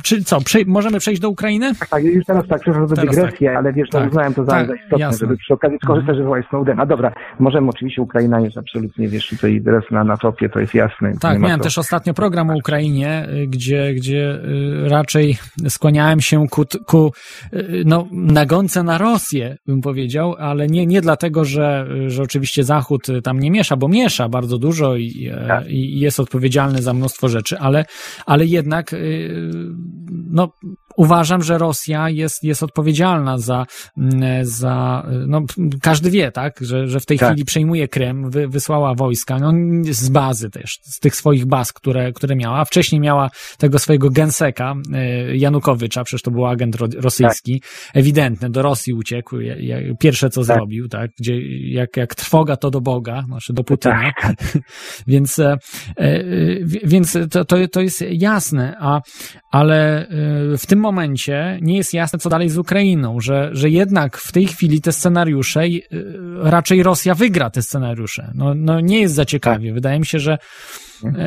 czy 0.02 0.24
co, 0.24 0.38
możemy 0.66 0.98
przejść 0.98 1.20
do 1.20 1.30
Ukrainy? 1.30 1.74
Tak, 1.78 1.88
tak 1.88 2.04
już 2.04 2.24
teraz 2.24 2.46
tak, 2.48 2.60
przepraszam 2.60 2.88
za 2.88 2.94
dygresję, 2.94 3.48
tak. 3.48 3.56
ale 3.56 3.72
wiesz, 3.72 3.88
no, 3.92 4.00
tak, 4.00 4.08
uznałem 4.08 4.34
to 4.34 4.44
za, 4.44 4.50
tak, 4.50 4.66
za 4.66 4.74
istotne, 4.74 4.98
jasne. 4.98 5.18
żeby 5.18 5.36
przy 5.36 5.54
okazji 5.54 5.78
skorzystać, 5.82 6.16
że 6.16 6.24
wołać 6.24 6.46
Snowdena. 6.48 6.86
Dobra, 6.86 7.12
możemy, 7.38 7.68
oczywiście 7.68 8.02
Ukraina 8.02 8.40
jest 8.40 8.58
absolutnie, 8.58 9.08
wiesz, 9.08 9.28
tutaj 9.28 9.62
teraz 9.64 9.84
na, 9.90 10.04
na 10.04 10.16
topie, 10.16 10.48
to 10.48 10.60
jest 10.60 10.74
jasne. 10.74 11.12
Tak, 11.20 11.38
miałem 11.38 11.58
to... 11.58 11.64
też 11.64 11.78
ostatnio 11.78 12.14
program 12.14 12.50
o 12.50 12.54
Ukrainie, 12.54 13.28
y, 13.28 13.46
gdzie, 13.46 13.94
gdzie 13.94 14.34
y, 14.34 14.88
raczej 14.88 15.38
skłaniałem 15.68 16.20
się 16.20 16.48
ku, 16.48 16.64
ku 16.86 17.12
no, 17.84 18.06
nagonce 18.12 18.82
na 18.82 18.98
Rosję, 18.98 19.56
bym 19.66 19.80
powiedział, 19.80 20.34
ale 20.38 20.66
nie, 20.66 20.86
nie 20.86 21.00
dlatego, 21.00 21.44
że, 21.44 21.86
że 22.06 22.22
oczywiście 22.22 22.64
Zachód 22.64 23.06
tam 23.24 23.40
nie 23.40 23.50
miesza, 23.50 23.76
bo 23.76 23.88
miesza 23.88 24.28
bardzo 24.28 24.58
dużo 24.58 24.96
i, 24.96 25.30
tak. 25.48 25.68
i 25.68 26.00
jest 26.00 26.20
odpowiedzialny 26.20 26.82
za 26.82 26.94
mnóstwo 26.94 27.28
rzeczy, 27.28 27.58
ale, 27.58 27.84
ale 28.26 28.46
jednak 28.50 28.92
y, 28.92 29.28
no, 30.30 30.52
uważam, 30.96 31.42
że 31.42 31.58
Rosja 31.58 32.10
jest, 32.10 32.44
jest 32.44 32.62
odpowiedzialna 32.62 33.38
za, 33.38 33.66
mm, 33.98 34.44
za 34.46 35.06
no, 35.26 35.42
każdy 35.82 36.10
wie, 36.10 36.32
tak, 36.32 36.58
że, 36.60 36.88
że 36.88 37.00
w 37.00 37.06
tej 37.06 37.18
tak. 37.18 37.28
chwili 37.28 37.44
przejmuje 37.44 37.88
Krym, 37.88 38.30
wy, 38.30 38.48
wysłała 38.48 38.94
wojska, 38.94 39.38
no, 39.38 39.52
z 39.90 40.08
bazy 40.08 40.50
też, 40.50 40.78
z 40.82 40.98
tych 40.98 41.16
swoich 41.16 41.46
baz, 41.46 41.72
które, 41.72 42.12
które 42.12 42.36
miała. 42.36 42.64
Wcześniej 42.64 43.00
miała 43.00 43.30
tego 43.58 43.78
swojego 43.78 44.10
genseka, 44.10 44.74
y, 45.30 45.36
Janukowycza, 45.36 46.04
przecież 46.04 46.22
to 46.22 46.30
był 46.30 46.46
agent 46.46 46.76
rosyjski, 46.96 47.60
tak. 47.60 47.96
ewidentny, 47.96 48.50
do 48.50 48.62
Rosji 48.62 48.92
uciekł, 48.92 49.36
pierwsze 50.00 50.30
co 50.30 50.44
tak. 50.44 50.56
zrobił, 50.56 50.88
tak, 50.88 51.10
gdzie 51.18 51.40
jak, 51.70 51.96
jak 51.96 52.14
trwoga 52.14 52.56
to 52.56 52.70
do 52.70 52.80
Boga, 52.80 53.22
znaczy 53.26 53.52
do 53.52 53.64
Putina. 53.64 54.12
Tak. 54.22 54.36
więc, 55.06 55.38
e, 55.38 55.56
e, 55.96 56.24
więc 56.64 57.18
to, 57.30 57.44
to, 57.44 57.68
to 57.68 57.80
jest 57.80 58.04
jasne, 58.10 58.76
a, 58.80 59.00
ale 59.50 60.08
e, 60.08 60.58
w 60.58 60.66
tym 60.66 60.78
momencie 60.78 60.89
nie 61.60 61.76
jest 61.76 61.94
jasne, 61.94 62.18
co 62.18 62.28
dalej 62.28 62.48
z 62.48 62.58
Ukrainą, 62.58 63.20
że, 63.20 63.50
że 63.52 63.70
jednak 63.70 64.16
w 64.16 64.32
tej 64.32 64.46
chwili 64.46 64.80
te 64.80 64.92
scenariusze, 64.92 65.64
y, 65.64 65.84
raczej 66.42 66.82
Rosja 66.82 67.14
wygra 67.14 67.50
te 67.50 67.62
scenariusze. 67.62 68.30
No, 68.34 68.54
no 68.54 68.80
nie 68.80 69.00
jest 69.00 69.14
za 69.14 69.24
ciekawie. 69.24 69.68
Tak. 69.68 69.74
Wydaje 69.74 69.98
mi 69.98 70.06
się, 70.06 70.18
że 70.18 70.38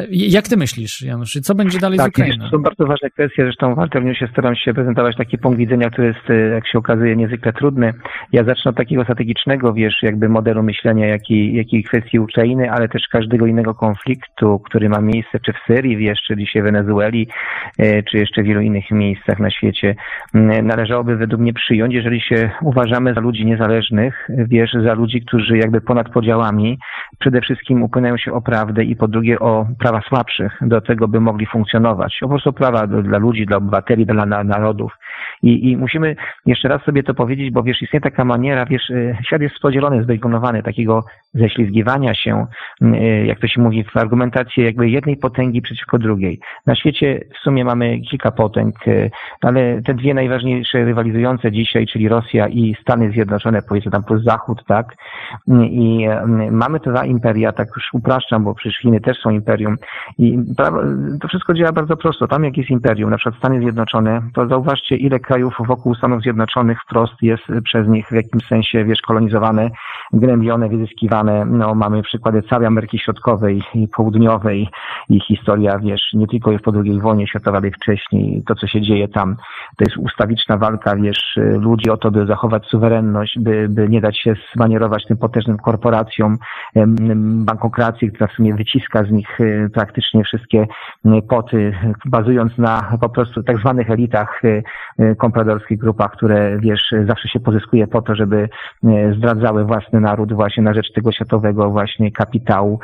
jak 0.10 0.48
ty 0.48 0.58
myślisz, 0.58 1.02
Janusz, 1.02 1.32
co 1.32 1.56
będzie 1.56 1.80
dalej 1.80 1.98
tak, 2.00 2.08
z 2.08 2.10
Ukrainą? 2.10 2.46
To 2.46 2.58
są 2.58 2.64
bardzo 2.64 2.86
ważne 2.86 3.10
kwestie, 3.10 3.44
zresztą 3.44 3.76
w 3.76 3.80
Alternewsie 3.80 4.28
staram 4.32 4.56
się 4.56 4.74
prezentować 4.74 5.18
taki 5.18 5.38
punkt 5.38 5.58
widzenia, 5.58 5.90
który 5.90 6.08
jest, 6.08 6.30
e, 6.30 6.36
jak 6.36 6.68
się 6.68 6.78
okazuje, 6.78 7.16
niezwykle 7.16 7.54
trudny. 7.54 7.94
Ja 8.32 8.44
zacznę 8.44 8.70
od 8.70 8.78
takiego 8.78 9.04
strategicznego, 9.04 9.74
wiesz, 9.74 9.96
jakby 10.02 10.30
modelu 10.30 10.64
myślenia, 10.64 11.08
jak 11.08 11.30
i, 11.30 11.56
jak 11.56 11.74
i 11.74 11.84
kwestii 11.84 12.20
Ukrainy, 12.20 12.72
ale 12.72 12.90
też 12.90 13.08
każdego 13.12 13.46
innego 13.46 13.76
konfliktu, 13.76 14.60
który 14.60 14.90
ma 14.90 15.02
miejsce 15.02 15.40
czy 15.40 15.54
w 15.54 15.58
Syrii, 15.68 15.98
wiesz, 15.98 16.20
czy 16.28 16.38
dzisiaj 16.38 16.62
w 16.62 16.66
Wenezueli, 16.66 17.28
e, 17.80 18.04
czy 18.04 18.18
jeszcze 18.18 18.44
w 18.44 18.46
wielu 18.46 18.62
innych 18.62 18.92
miejscach 18.92 19.40
na 19.40 19.52
świecie. 19.52 19.96
Należałoby 20.64 21.18
według 21.18 21.42
mnie 21.42 21.54
przyjąć, 21.54 21.94
jeżeli 21.94 22.22
się 22.22 22.50
uważamy 22.62 23.14
za 23.14 23.20
ludzi 23.20 23.46
niezależnych, 23.46 24.28
wiesz, 24.30 24.72
za 24.86 24.94
ludzi, 24.94 25.22
którzy 25.22 25.58
jakby 25.58 25.82
ponad 25.82 26.10
podziałami 26.10 26.78
przede 27.20 27.42
wszystkim 27.42 27.84
upłynają 27.84 28.18
się 28.18 28.32
o 28.32 28.42
prawdę 28.42 28.84
i 28.84 28.96
po 28.96 29.08
drugie 29.08 29.40
o 29.40 29.63
prawa 29.80 30.02
słabszych 30.02 30.58
do 30.62 30.82
tego, 30.82 31.08
by 31.08 31.20
mogli 31.20 31.46
funkcjonować. 31.46 32.18
Po 32.22 32.30
prostu 32.30 32.54
prawa 32.54 32.88
dla 32.88 33.18
ludzi, 33.18 33.46
dla 33.46 33.58
obywateli, 33.58 34.06
dla 34.06 34.26
narodów. 34.44 34.92
I, 35.44 35.72
I 35.72 35.78
musimy 35.78 36.16
jeszcze 36.46 36.68
raz 36.68 36.84
sobie 36.84 37.04
to 37.04 37.14
powiedzieć, 37.14 37.52
bo 37.52 37.64
wiesz, 37.64 37.82
istnieje 37.82 38.02
taka 38.02 38.26
maniera, 38.26 38.66
wiesz, 38.66 38.90
y, 38.90 39.18
świat 39.26 39.42
jest 39.42 39.60
podzielony, 39.62 40.04
zbejkonowany, 40.04 40.64
takiego 40.64 41.04
ześlizgiwania 41.34 42.14
się, 42.16 42.46
y, 42.82 43.26
jak 43.26 43.40
to 43.40 43.48
się 43.48 43.62
mówi, 43.62 43.84
w 43.84 43.98
argumentację 43.98 44.66
jakby 44.66 44.90
jednej 44.90 45.18
potęgi 45.18 45.62
przeciwko 45.62 46.00
drugiej. 46.00 46.40
Na 46.66 46.76
świecie 46.76 47.20
w 47.36 47.38
sumie 47.38 47.66
mamy 47.66 48.00
kilka 48.00 48.32
potęg, 48.32 48.88
y, 48.88 49.12
ale 49.42 49.82
te 49.82 49.94
dwie 49.94 50.14
najważniejsze 50.14 50.86
rywalizujące 50.86 51.52
dzisiaj, 51.52 51.88
czyli 51.88 52.10
Rosja 52.10 52.48
i 52.48 52.76
Stany 52.82 53.12
Zjednoczone, 53.12 53.62
powiedzmy 53.70 53.92
tam 53.92 54.04
plus 54.04 54.24
Zachód, 54.24 54.64
tak? 54.68 54.96
I 55.64 56.08
mamy 56.52 56.80
te 56.80 56.90
dwa 56.92 57.06
imperia, 57.06 57.52
tak 57.52 57.68
już 57.76 57.90
upraszczam, 57.94 58.44
bo 58.44 58.56
przecież 58.56 58.78
Chiny 58.78 59.02
też 59.02 59.18
są 59.18 59.30
imperium, 59.30 59.53
imperium. 59.54 59.78
I 60.18 60.40
to 61.22 61.28
wszystko 61.28 61.54
działa 61.54 61.72
bardzo 61.72 61.98
prosto. 61.98 62.28
Tam 62.28 62.44
jak 62.44 62.58
jest 62.58 62.70
imperium, 62.70 63.10
na 63.10 63.18
przykład 63.18 63.36
Stany 63.36 63.60
Zjednoczone, 63.60 64.22
to 64.34 64.48
zauważcie, 64.48 64.96
ile 64.96 65.20
krajów 65.20 65.54
wokół 65.68 65.96
Stanów 65.96 66.22
Zjednoczonych 66.22 66.82
wprost 66.82 67.14
jest 67.22 67.44
przez 67.64 67.88
nich 67.88 68.08
w 68.08 68.12
jakimś 68.12 68.48
sensie, 68.48 68.86
wiesz, 68.86 69.02
kolonizowane, 69.02 69.70
gnębione, 70.14 70.70
wyzyskiwane. 70.70 71.46
No, 71.46 71.76
mamy 71.76 72.04
przykłady 72.04 72.42
całej 72.42 72.68
Ameryki 72.68 73.00
Środkowej 73.00 73.64
i 73.76 73.88
Południowej 73.88 74.70
i 75.10 75.20
historia, 75.20 75.80
wiesz, 75.80 76.02
nie 76.14 76.28
tylko 76.28 76.52
jest 76.52 76.64
po 76.64 76.72
II 76.72 77.02
wojnie 77.02 77.28
światowej, 77.28 77.62
ale 77.62 77.72
wcześniej, 77.72 78.44
to 78.48 78.56
co 78.56 78.68
się 78.68 78.82
dzieje 78.82 79.08
tam, 79.08 79.36
to 79.78 79.86
jest 79.86 79.98
ustawiczna 79.98 80.58
walka, 80.58 80.96
wiesz, 80.96 81.40
ludzi 81.60 81.90
o 81.90 81.98
to, 81.98 82.12
by 82.12 82.26
zachować 82.26 82.66
suwerenność, 82.66 83.40
by, 83.40 83.68
by 83.70 83.90
nie 83.90 84.02
dać 84.02 84.20
się 84.20 84.36
zmanierować 84.56 85.06
tym 85.06 85.18
potężnym 85.18 85.58
korporacjom, 85.58 86.38
bankokracji, 87.46 88.12
która 88.12 88.28
w 88.28 88.32
sumie 88.32 88.54
wyciska 88.56 89.04
z 89.04 89.12
nich 89.12 89.40
praktycznie 89.74 90.24
wszystkie 90.24 90.68
poty, 91.30 91.74
bazując 92.06 92.58
na 92.58 92.98
po 93.02 93.10
prostu 93.10 93.44
tak 93.44 93.58
zwanych 93.58 93.90
elitach 93.90 94.42
e, 95.00 95.16
kompradorskich 95.16 95.80
grupach, 95.80 96.12
które, 96.12 96.60
wiesz, 96.60 96.94
zawsze 97.08 97.30
się 97.30 97.40
pozyskuje 97.40 97.88
po 97.88 98.02
to, 98.02 98.16
żeby 98.16 98.50
zdradzały 99.18 99.66
własny 99.66 100.00
naród 100.00 100.34
właśnie 100.34 100.64
na 100.64 100.74
rzecz 100.74 100.92
tego 100.92 101.12
światowego 101.12 101.70
właśnie 101.70 102.12
kapitału 102.12 102.80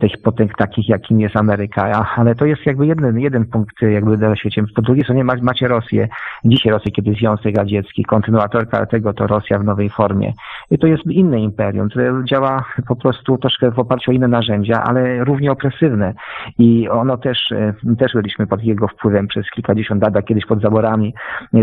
tych 0.00 0.12
potęg 0.22 0.56
takich, 0.56 0.88
jakim 0.88 1.20
jest 1.20 1.36
Ameryka. 1.36 2.06
Ale 2.16 2.34
to 2.34 2.44
jest 2.46 2.66
jakby 2.66 2.86
jeden, 2.86 3.18
jeden 3.18 3.44
punkt 3.44 3.82
jakby 3.82 4.18
na 4.18 4.36
świecie. 4.36 4.64
Po 4.74 4.82
drugiej 4.82 5.04
stronie 5.04 5.24
macie 5.24 5.68
Rosję. 5.68 6.08
Dzisiaj 6.44 6.72
Rosję, 6.72 6.92
kiedy 6.92 7.12
Związek 7.12 7.56
Radziecki, 7.56 8.04
kontynuatorka 8.04 8.86
tego 8.86 9.12
to 9.12 9.26
Rosja 9.26 9.58
w 9.58 9.64
nowej 9.64 9.90
formie. 9.90 10.32
I 10.70 10.78
to 10.78 10.86
jest 10.86 11.06
inne 11.06 11.40
imperium, 11.40 11.88
które 11.88 12.24
działa 12.24 12.64
po 12.88 12.96
prostu 12.96 13.38
troszkę 13.38 13.70
w 13.70 13.78
oparciu 13.78 14.10
o 14.10 14.14
inne 14.14 14.28
narzędzia, 14.28 14.82
ale 14.82 15.24
równie 15.24 15.52
opresywne. 15.52 15.91
I 16.58 16.88
ono 16.88 17.16
też, 17.16 17.52
e, 17.52 17.74
też 17.98 18.12
byliśmy 18.12 18.46
pod 18.46 18.64
jego 18.64 18.88
wpływem 18.88 19.26
przez 19.26 19.50
kilkadziesiąt 19.50 20.02
lat, 20.02 20.24
kiedyś 20.24 20.46
pod 20.46 20.60
zaborami, 20.60 21.14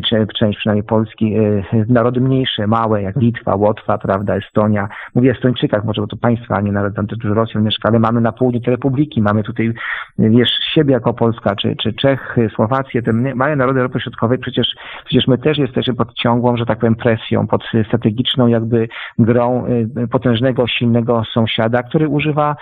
czy 0.10 0.28
część 0.40 0.60
przynajmniej 0.60 0.84
Polski, 0.84 1.36
e, 1.36 1.64
narody 1.90 2.22
mniejsze, 2.22 2.68
małe, 2.68 3.02
jak 3.02 3.16
Litwa, 3.16 3.56
Łotwa, 3.56 3.98
prawda, 3.98 4.36
Estonia. 4.36 4.90
Mówię 5.16 5.32
o 5.32 5.34
Estończykach, 5.34 5.86
może 5.86 6.02
bo 6.02 6.08
to 6.08 6.18
państwa, 6.18 6.56
a 6.56 6.62
nie 6.62 6.72
nawet 6.72 6.96
tam 6.96 7.08
też 7.08 7.18
Rosjan 7.24 7.64
mieszka, 7.64 7.90
ale 7.90 8.00
mamy 8.00 8.22
na 8.22 8.32
południu 8.32 8.62
te 8.62 8.72
republiki, 8.72 9.22
mamy 9.22 9.44
tutaj, 9.44 9.74
wiesz, 10.20 10.50
siebie 10.74 10.94
jako 10.94 11.14
Polska, 11.14 11.56
czy, 11.56 11.76
czy 11.76 11.94
Czech, 11.94 12.36
Słowację, 12.56 13.02
te 13.02 13.14
małe 13.14 13.56
narody 13.56 13.80
Europy 13.80 14.00
Środkowej, 14.00 14.38
przecież, 14.38 14.68
przecież 15.06 15.28
my 15.28 15.38
też 15.38 15.58
jesteśmy 15.58 15.94
pod 15.94 16.14
ciągłą, 16.14 16.58
że 16.58 16.66
tak 16.66 16.80
powiem, 16.80 16.96
presją, 16.96 17.48
pod 17.48 17.64
strategiczną 17.88 18.48
jakby 18.48 18.88
grą 19.20 19.66
potężnego, 20.12 20.68
silnego 20.68 21.24
sąsiada, 21.34 21.84
który 21.84 22.08
używa 22.08 22.56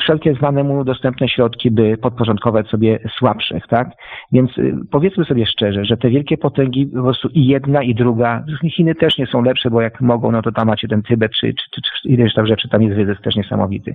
wszelkie 0.00 0.34
znane 0.34 0.64
mu 0.64 0.84
dostępne 0.84 1.07
środki, 1.26 1.70
by 1.70 1.96
podporządkować 1.96 2.68
sobie 2.68 2.98
słabszych, 3.18 3.66
tak? 3.66 3.88
Więc 4.32 4.58
y, 4.58 4.74
powiedzmy 4.90 5.24
sobie 5.24 5.46
szczerze, 5.46 5.84
że 5.84 5.96
te 5.96 6.08
wielkie 6.08 6.38
potęgi 6.38 6.86
po 6.86 7.02
prostu 7.02 7.28
i 7.28 7.46
jedna, 7.46 7.82
i 7.82 7.94
druga, 7.94 8.44
Chiny 8.76 8.94
też 8.94 9.18
nie 9.18 9.26
są 9.26 9.42
lepsze, 9.42 9.70
bo 9.70 9.80
jak 9.82 10.00
mogą, 10.00 10.32
no 10.32 10.42
to 10.42 10.52
tam 10.52 10.66
macie 10.66 10.88
ten 10.88 11.02
Tybet, 11.02 11.32
czy, 11.32 11.46
czy, 11.46 11.70
czy, 11.74 11.80
czy 11.82 12.08
ileś 12.08 12.34
tam 12.34 12.46
rzeczy, 12.46 12.68
tam 12.68 12.82
jest 12.82 12.96
wyzysk 12.96 13.22
też 13.22 13.36
niesamowity. 13.36 13.94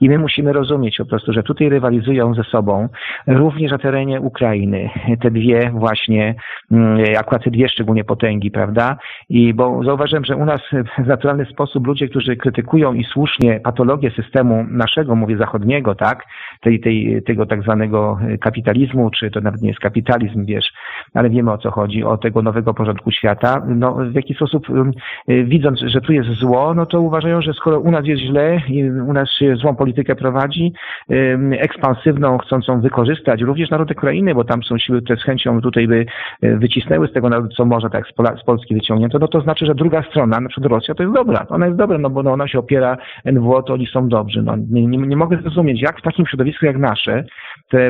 I 0.00 0.08
my 0.08 0.18
musimy 0.18 0.52
rozumieć 0.52 0.96
po 0.96 1.04
prostu, 1.04 1.32
że 1.32 1.42
tutaj 1.42 1.68
rywalizują 1.68 2.34
ze 2.34 2.44
sobą, 2.44 2.88
również 3.26 3.72
na 3.72 3.78
terenie 3.78 4.20
Ukrainy, 4.20 4.90
te 5.22 5.30
dwie 5.30 5.70
właśnie, 5.74 6.34
mm, 6.70 7.04
akurat 7.18 7.44
te 7.44 7.50
dwie 7.50 7.68
szczególnie 7.68 8.04
potęgi, 8.04 8.50
prawda? 8.50 8.96
I 9.28 9.54
bo 9.54 9.84
zauważyłem, 9.84 10.24
że 10.24 10.36
u 10.36 10.44
nas 10.44 10.60
w 10.98 11.06
naturalny 11.06 11.44
sposób 11.44 11.86
ludzie, 11.86 12.08
którzy 12.08 12.36
krytykują 12.36 12.94
i 12.94 13.04
słusznie 13.04 13.60
patologię 13.60 14.10
systemu 14.10 14.66
naszego, 14.70 15.16
mówię 15.16 15.36
zachodniego, 15.36 15.94
tak, 15.94 16.24
tej, 16.64 16.80
tej, 16.80 17.22
tego 17.22 17.46
tak 17.46 17.62
zwanego 17.62 18.18
kapitalizmu, 18.40 19.10
czy 19.10 19.30
to 19.30 19.40
nawet 19.40 19.62
nie 19.62 19.68
jest 19.68 19.80
kapitalizm, 19.80 20.44
wiesz, 20.44 20.72
ale 21.14 21.30
wiemy 21.30 21.52
o 21.52 21.58
co 21.58 21.70
chodzi, 21.70 22.04
o 22.04 22.18
tego 22.18 22.42
nowego 22.42 22.74
porządku 22.74 23.10
świata, 23.10 23.62
no 23.66 23.94
w 23.94 24.14
jaki 24.14 24.34
sposób 24.34 24.70
um, 24.70 24.92
widząc, 25.26 25.80
że 25.80 26.00
tu 26.00 26.12
jest 26.12 26.28
zło, 26.28 26.74
no 26.74 26.86
to 26.86 27.00
uważają, 27.00 27.42
że 27.42 27.52
skoro 27.52 27.80
u 27.80 27.90
nas 27.90 28.06
jest 28.06 28.22
źle 28.22 28.60
u 29.08 29.12
nas 29.12 29.30
się 29.30 29.56
złą 29.56 29.76
politykę 29.76 30.16
prowadzi, 30.16 30.72
ekspansywną, 31.58 32.38
chcącą 32.38 32.80
wykorzystać 32.80 33.40
również 33.42 33.70
naród 33.70 33.90
Ukrainy, 33.90 34.34
bo 34.34 34.44
tam 34.44 34.62
są 34.62 34.78
siły, 34.78 35.02
które 35.02 35.20
z 35.20 35.22
chęcią 35.22 35.60
tutaj 35.60 35.88
by 35.88 36.06
e, 36.42 36.56
wycisnęły 36.56 37.08
z 37.08 37.12
tego 37.12 37.28
narodu, 37.28 37.48
co 37.48 37.64
może 37.64 37.90
tak 37.90 38.04
z, 38.06 38.44
Polski 38.44 38.74
wyciągnięto, 38.74 39.18
no 39.18 39.28
to 39.28 39.40
znaczy, 39.40 39.66
że 39.66 39.74
druga 39.74 40.02
strona, 40.02 40.40
na 40.40 40.48
przykład 40.48 40.72
Rosja, 40.72 40.94
to 40.94 41.02
jest 41.02 41.14
dobra. 41.14 41.46
Ona 41.48 41.66
jest 41.66 41.78
dobra, 41.78 41.98
no 41.98 42.10
bo 42.10 42.22
no 42.22 42.32
ona 42.32 42.48
się 42.48 42.58
opiera 42.58 42.96
NWO, 43.24 43.62
to 43.62 43.74
oni 43.74 43.86
są 43.86 44.08
dobrzy. 44.08 44.42
No, 44.42 44.56
nie, 44.70 44.86
nie, 44.86 44.98
nie 44.98 45.16
mogę 45.16 45.36
zrozumieć, 45.36 45.82
jak 45.82 45.98
w 45.98 46.02
takim 46.02 46.26
środowisku 46.26 46.53
jak 46.62 46.78
nasze, 46.78 47.24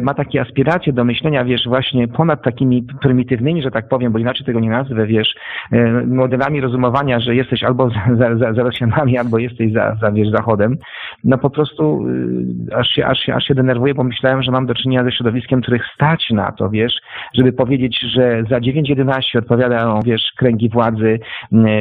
ma 0.02 0.14
takie 0.14 0.40
aspiracje 0.40 0.92
do 0.92 1.04
myślenia, 1.04 1.44
wiesz, 1.44 1.68
właśnie 1.68 2.08
ponad 2.08 2.42
takimi 2.42 2.86
prymitywnymi, 3.02 3.62
że 3.62 3.70
tak 3.70 3.88
powiem, 3.88 4.12
bo 4.12 4.18
inaczej 4.18 4.46
tego 4.46 4.60
nie 4.60 4.70
nazwę, 4.70 5.06
wiesz, 5.06 5.34
e, 5.72 6.06
modelami 6.06 6.60
rozumowania, 6.60 7.20
że 7.20 7.34
jesteś 7.34 7.64
albo 7.64 7.90
za, 8.18 8.36
za, 8.36 8.52
za 8.52 8.62
Rosjanami, 8.62 9.18
albo 9.18 9.38
jesteś 9.38 9.72
za, 9.72 9.96
za 10.00 10.12
wiesz, 10.12 10.28
Zachodem, 10.30 10.76
no 11.24 11.38
po 11.38 11.50
prostu 11.50 12.08
y, 12.08 12.76
aż 12.76 12.88
się, 12.88 13.06
aż, 13.06 13.18
się, 13.18 13.34
aż 13.34 13.44
się 13.44 13.54
denerwuję, 13.54 13.94
bo 13.94 14.04
myślałem, 14.04 14.42
że 14.42 14.52
mam 14.52 14.66
do 14.66 14.74
czynienia 14.74 15.04
ze 15.04 15.12
środowiskiem, 15.12 15.62
których 15.62 15.82
stać 15.94 16.30
na 16.30 16.52
to, 16.52 16.70
wiesz, 16.70 16.94
żeby 17.34 17.52
powiedzieć, 17.52 18.00
że 18.00 18.42
za 18.50 18.58
9-11 18.58 19.38
odpowiadają, 19.38 20.00
wiesz, 20.04 20.32
kręgi 20.36 20.68
władzy, 20.68 21.18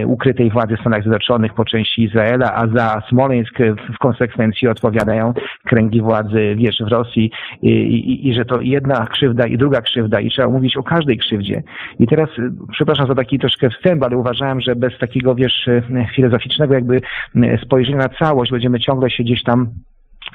ukrytej 0.06 0.50
władzy 0.50 0.78
w 0.78 0.80
Stanach 0.80 1.02
Zjednoczonych 1.02 1.54
po 1.54 1.66
części 1.66 2.04
Izraela, 2.04 2.56
a 2.56 2.68
za 2.68 3.02
Smoleńsk 3.10 3.58
w 3.96 3.98
konsekwencji 3.98 4.68
odpowiadają 4.68 5.34
kręgi 5.66 6.02
władzy, 6.02 6.56
wiesz, 6.58 6.78
w 6.80 6.92
Rosji 6.92 7.32
i, 7.84 8.30
i, 8.30 8.34
że 8.34 8.46
to 8.46 8.62
jedna 8.62 9.08
krzywda 9.08 9.48
i 9.48 9.58
druga 9.58 9.82
krzywda 9.82 10.20
i 10.20 10.30
trzeba 10.30 10.50
mówić 10.50 10.78
o 10.78 10.84
każdej 10.84 11.18
krzywdzie. 11.18 11.64
I 12.00 12.08
teraz, 12.08 12.30
y, 12.40 12.52
przepraszam 12.72 13.08
za 13.08 13.16
taki 13.16 13.40
troszkę 13.40 13.70
wstęp, 13.70 14.04
ale 14.04 14.18
uważałem, 14.18 14.62
że 14.62 14.76
bez 14.76 14.98
takiego, 15.00 15.36
wiesz, 15.36 15.70
filozoficznego 16.16 16.74
jakby 16.74 17.02
spojrzenia 17.66 17.98
na 17.98 18.10
całość 18.10 18.52
będziemy 18.52 18.80
ciągle 18.80 19.10
się 19.10 19.24
gdzieś 19.24 19.44
tam 19.44 19.68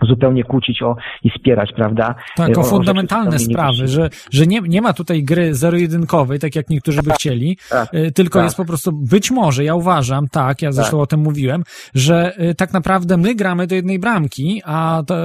zupełnie 0.02 0.44
kłócić 0.44 0.82
o 0.82 0.96
i 1.22 1.30
spierać, 1.38 1.72
prawda? 1.76 2.14
Tak, 2.36 2.58
o, 2.58 2.60
o 2.60 2.64
fundamentalne 2.64 3.38
sprawy, 3.38 3.88
że, 3.88 4.10
że 4.30 4.46
nie, 4.46 4.60
nie 4.60 4.82
ma 4.82 4.92
tutaj 4.92 5.22
gry 5.22 5.54
zero-jedynkowej, 5.54 6.38
tak 6.38 6.56
jak 6.56 6.70
niektórzy 6.70 7.02
by 7.02 7.08
tak, 7.10 7.18
chcieli, 7.18 7.58
tak, 7.70 7.94
y, 7.94 8.12
tylko 8.12 8.38
tak. 8.38 8.44
jest 8.44 8.56
po 8.56 8.64
prostu, 8.64 8.92
być 8.92 9.30
może, 9.30 9.64
ja 9.64 9.74
uważam, 9.74 10.28
tak, 10.28 10.62
ja 10.62 10.72
zresztą 10.72 10.96
tak. 10.96 11.02
o 11.02 11.06
tym 11.06 11.20
mówiłem, 11.20 11.62
że 11.94 12.42
y, 12.50 12.54
tak 12.54 12.72
naprawdę 12.72 13.16
my 13.16 13.34
gramy 13.34 13.66
do 13.66 13.74
jednej 13.74 13.98
bramki, 13.98 14.62
a 14.64 15.02
to, 15.06 15.16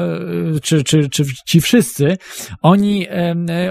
czy, 0.62 0.84
czy, 0.84 1.10
czy 1.10 1.24
ci 1.46 1.62
wszyscy, 1.62 2.18
oni 2.62 3.08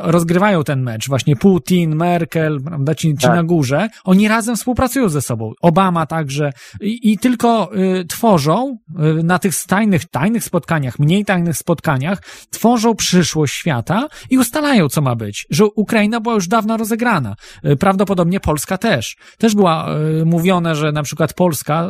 rozgrywają 0.02 0.64
ten 0.64 0.82
mecz, 0.82 1.08
właśnie 1.08 1.36
Putin, 1.36 1.96
Merkel, 1.96 2.60
prawda, 2.64 2.94
ci, 2.94 3.08
ci 3.08 3.26
tak. 3.26 3.36
na 3.36 3.42
górze, 3.42 3.88
oni 4.04 4.28
razem 4.28 4.56
współpracują 4.56 5.08
ze 5.08 5.22
sobą, 5.22 5.52
Obama 5.62 6.06
także 6.06 6.52
i, 6.80 7.12
i 7.12 7.18
tylko 7.18 7.70
tworzą 8.08 8.76
na 9.24 9.38
tych 9.38 9.54
tajnych, 9.66 10.04
tajnych 10.04 10.44
spotkaniach 10.44 10.91
spotkaniach, 10.92 10.98
mniej 10.98 11.24
tajnych 11.24 11.56
spotkaniach, 11.56 12.18
tworzą 12.50 12.94
przyszłość 12.94 13.54
świata 13.54 14.08
i 14.30 14.38
ustalają, 14.38 14.88
co 14.88 15.00
ma 15.00 15.16
być. 15.16 15.46
Że 15.50 15.64
Ukraina 15.66 16.20
była 16.20 16.34
już 16.34 16.48
dawno 16.48 16.76
rozegrana. 16.76 17.36
E, 17.62 17.76
prawdopodobnie 17.76 18.40
Polska 18.40 18.78
też. 18.78 19.16
Też 19.38 19.54
była 19.54 19.96
y, 20.20 20.24
mówione, 20.24 20.74
że 20.74 20.92
na 20.92 21.02
przykład 21.02 21.34
Polska, 21.34 21.88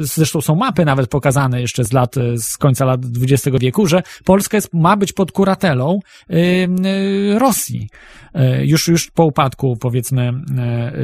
y, 0.00 0.04
zresztą 0.06 0.40
są 0.40 0.54
mapy 0.54 0.84
nawet 0.84 1.10
pokazane 1.10 1.60
jeszcze 1.60 1.84
z 1.84 1.92
lat, 1.92 2.14
z 2.36 2.56
końca 2.56 2.84
lat 2.84 3.00
XX 3.22 3.56
wieku, 3.60 3.86
że 3.86 4.02
Polska 4.24 4.56
jest, 4.56 4.68
ma 4.72 4.96
być 4.96 5.12
pod 5.12 5.32
kuratelą 5.32 5.98
y, 6.30 7.38
Rosji. 7.38 7.88
Już, 8.62 8.88
już 8.88 9.10
po 9.10 9.24
upadku, 9.24 9.76
powiedzmy, 9.80 10.32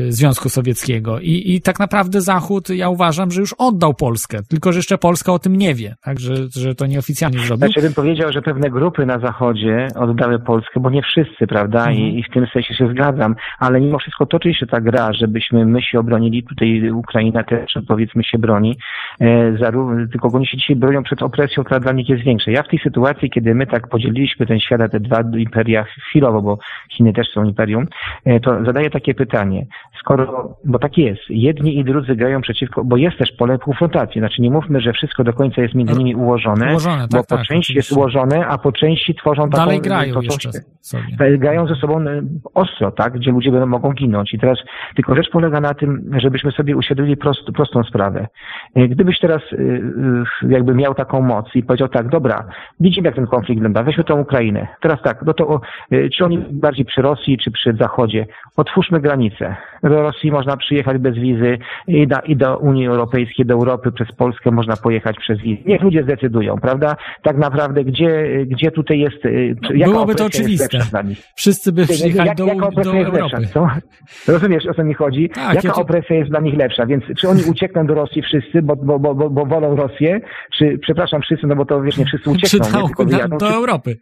Związku 0.09 0.49
Sowieckiego. 0.49 1.21
I, 1.21 1.55
I 1.55 1.61
tak 1.61 1.79
naprawdę 1.79 2.21
Zachód, 2.21 2.69
ja 2.69 2.89
uważam, 2.89 3.31
że 3.31 3.41
już 3.41 3.55
oddał 3.59 3.95
Polskę, 3.95 4.41
tylko 4.49 4.73
że 4.73 4.79
jeszcze 4.79 4.99
Polska 4.99 5.33
o 5.33 5.39
tym 5.39 5.57
nie 5.57 5.75
wie. 5.75 5.97
Także, 6.03 6.35
że 6.57 6.75
to 6.75 6.87
nieoficjalnie 6.87 7.18
oficjalnie 7.27 7.47
zrobił. 7.47 7.67
Znaczy 7.67 7.83
bym 7.83 7.95
powiedział, 7.95 8.33
że 8.33 8.43
pewne 8.43 8.71
grupy 8.71 9.07
na 9.07 9.19
Zachodzie 9.19 9.89
oddały 9.95 10.39
Polskę, 10.39 10.81
bo 10.81 10.91
nie 10.91 11.03
wszyscy, 11.03 11.47
prawda? 11.47 11.79
Mhm. 11.79 11.97
I, 11.97 12.19
I, 12.19 12.23
w 12.23 12.31
tym 12.31 12.47
sensie 12.47 12.75
się 12.75 12.89
zgadzam, 12.89 13.35
ale 13.59 13.81
mimo 13.81 13.99
wszystko 13.99 14.27
toczy 14.27 14.55
się 14.55 14.67
ta 14.67 14.81
gra, 14.81 15.13
żebyśmy 15.13 15.67
my 15.67 15.83
się 15.83 15.99
obronili, 15.99 16.43
tutaj 16.43 16.91
Ukraina 16.91 17.45
też 17.45 17.73
powiedzmy 17.89 18.25
się 18.25 18.39
broni, 18.39 18.77
e, 19.21 19.57
zarówno, 19.61 20.07
tylko 20.13 20.29
oni 20.33 20.47
się 20.47 20.57
dzisiaj 20.57 20.77
bronią 20.77 21.03
przed 21.03 21.23
opresją, 21.23 21.65
która 21.65 21.81
dla 21.81 21.93
nich 21.93 22.09
jest 22.09 22.23
większa. 22.23 22.51
Ja 22.51 22.63
w 22.63 22.69
tej 22.69 22.79
sytuacji, 22.79 23.31
kiedy 23.31 23.55
my 23.55 23.67
tak 23.67 23.89
podzieliliśmy 23.89 24.47
ten 24.47 24.61
świat 24.61 24.81
na 24.81 24.89
te 24.89 25.01
dwa 25.01 25.23
imperia 25.37 25.85
chwilowo, 26.09 26.43
bo 26.43 26.59
Chiny 26.91 27.13
też 27.13 27.27
są 27.35 27.45
imperium, 27.45 27.87
e, 28.25 28.41
to 28.41 28.65
zadaję 28.65 28.91
takie 28.91 29.15
pytanie. 29.15 29.67
Skoro, 30.01 30.57
bo 30.65 30.79
tak 30.79 30.99
jest, 30.99 31.23
jedni 31.29 31.79
i 31.79 31.85
drudzy 31.85 32.17
grają 32.17 32.41
przeciwko, 32.41 32.85
bo 32.85 32.97
jest 32.97 33.19
też 33.19 33.33
pole 33.33 33.59
konfrontacji, 33.59 34.21
znaczy 34.21 34.43
nie 34.43 34.51
mówmy, 34.51 34.81
że 34.81 34.93
wszystko 34.93 35.25
do 35.25 35.33
końca 35.33 35.63
jest 35.63 35.75
między 35.75 35.95
nimi 35.95 36.15
ułożone, 36.15 36.71
ułożone 36.71 37.08
bo 37.13 37.19
po 37.19 37.37
tak, 37.37 37.47
części 37.47 37.75
jest 37.75 37.93
ułożone, 37.93 38.47
a 38.47 38.59
po 38.59 38.73
części 38.73 39.15
tworzą 39.15 39.51
taką... 39.51 39.65
Dalej 39.65 39.81
grają 39.81 40.15
to, 40.15 40.23
jeszcze 40.23 40.51
sobie. 40.81 41.39
Grają 41.39 41.67
ze 41.67 41.75
sobą 41.75 42.05
ostro, 42.55 42.91
tak, 42.91 43.13
gdzie 43.13 43.31
ludzie 43.31 43.51
będą, 43.51 43.67
mogą 43.67 43.93
ginąć. 43.93 44.35
I 44.35 44.39
teraz 44.39 44.59
tylko 44.97 45.15
rzecz 45.15 45.31
polega 45.31 45.61
na 45.61 45.75
tym, 45.75 46.11
żebyśmy 46.17 46.53
sobie 46.53 46.77
uświadomili 46.77 47.17
prost, 47.17 47.41
prostą 47.55 47.83
sprawę. 47.83 48.27
Gdybyś 48.77 49.19
teraz 49.19 49.43
jakby 50.49 50.75
miał 50.75 50.95
taką 50.95 51.23
moc 51.23 51.47
i 51.55 51.63
powiedział 51.63 51.89
tak, 51.89 52.09
dobra, 52.09 52.45
widzimy 52.81 53.09
jak 53.09 53.15
ten 53.15 53.27
konflikt 53.27 53.59
wygląda, 53.59 53.83
weźmy 53.83 54.05
tą 54.05 54.21
Ukrainę. 54.21 54.69
Teraz 54.81 55.03
tak, 55.03 55.23
no 55.27 55.35
to 55.35 55.61
czy 56.17 56.25
oni 56.25 56.39
bardziej 56.39 56.85
przy 56.85 57.03
Rosji, 57.03 57.39
czy 57.39 57.51
przy 57.51 57.73
Zachodzie? 57.81 58.27
Otwórzmy 58.57 59.01
granice. 59.01 59.57
Do 59.83 60.03
Rosji 60.03 60.33
można 60.33 60.57
przyjechać 60.57 60.99
bez 60.99 61.15
wizy 61.15 61.59
i 61.87 62.07
do, 62.07 62.17
i 62.21 62.37
do 62.37 62.59
Unii 62.59 62.87
Europejskiej, 62.87 63.47
do 63.47 63.55
Europy 63.55 63.93
przez 63.93 64.13
Polskę 64.13 64.51
można 64.51 64.77
pojechać 64.77 65.17
przez 65.19 65.41
wizy. 65.41 65.63
Niech 65.67 65.83
ludzie 65.83 66.03
zdecydują, 66.03 66.57
prawda? 66.57 66.97
Tak 67.23 67.37
naprawdę, 67.37 67.85
gdzie, 67.85 68.29
gdzie 68.47 68.71
tutaj 68.71 68.99
jest... 68.99 69.25
Y, 69.25 69.57
Byłoby 69.85 70.15
to 70.15 70.25
oczywiste. 70.25 70.79
Wszyscy 71.35 71.73
by 71.73 71.87
przyjechali 71.87 72.29
jak, 72.29 72.37
do, 72.37 72.47
jaka 72.47 72.71
do 72.71 72.97
Europy. 72.97 73.37
Lepsza, 73.41 73.81
Rozumiesz, 74.29 74.67
o 74.67 74.75
co 74.75 74.85
mi 74.85 74.95
chodzi? 74.95 75.29
Tak, 75.29 75.55
jaka 75.55 75.69
ja 75.69 75.75
to... 75.75 75.81
opresja 75.81 76.17
jest 76.17 76.31
dla 76.31 76.41
nich 76.41 76.55
lepsza? 76.55 76.87
Więc 76.87 77.05
czy 77.19 77.29
oni 77.29 77.43
uciekną 77.45 77.87
do 77.87 77.95
Rosji 77.95 78.23
wszyscy, 78.23 78.63
bo, 78.63 78.77
bo, 78.77 78.99
bo, 78.99 79.15
bo, 79.15 79.31
bo 79.31 79.47
wolą 79.47 79.77
Rosję? 79.77 80.21
Czy, 80.55 80.79
przepraszam, 80.83 81.23
wszyscy, 81.23 81.47
no 81.47 81.57
bo 81.57 81.65
to 81.65 81.83
wiesz, 81.83 81.97
nie 81.97 82.05
wszyscy 82.05 82.31
uciekną. 82.31 82.67
Czy 82.67 83.05
do, 83.05 83.05
nie, 83.05 83.29
do, 83.29 83.37
do 83.37 83.49
Europy 83.49 83.97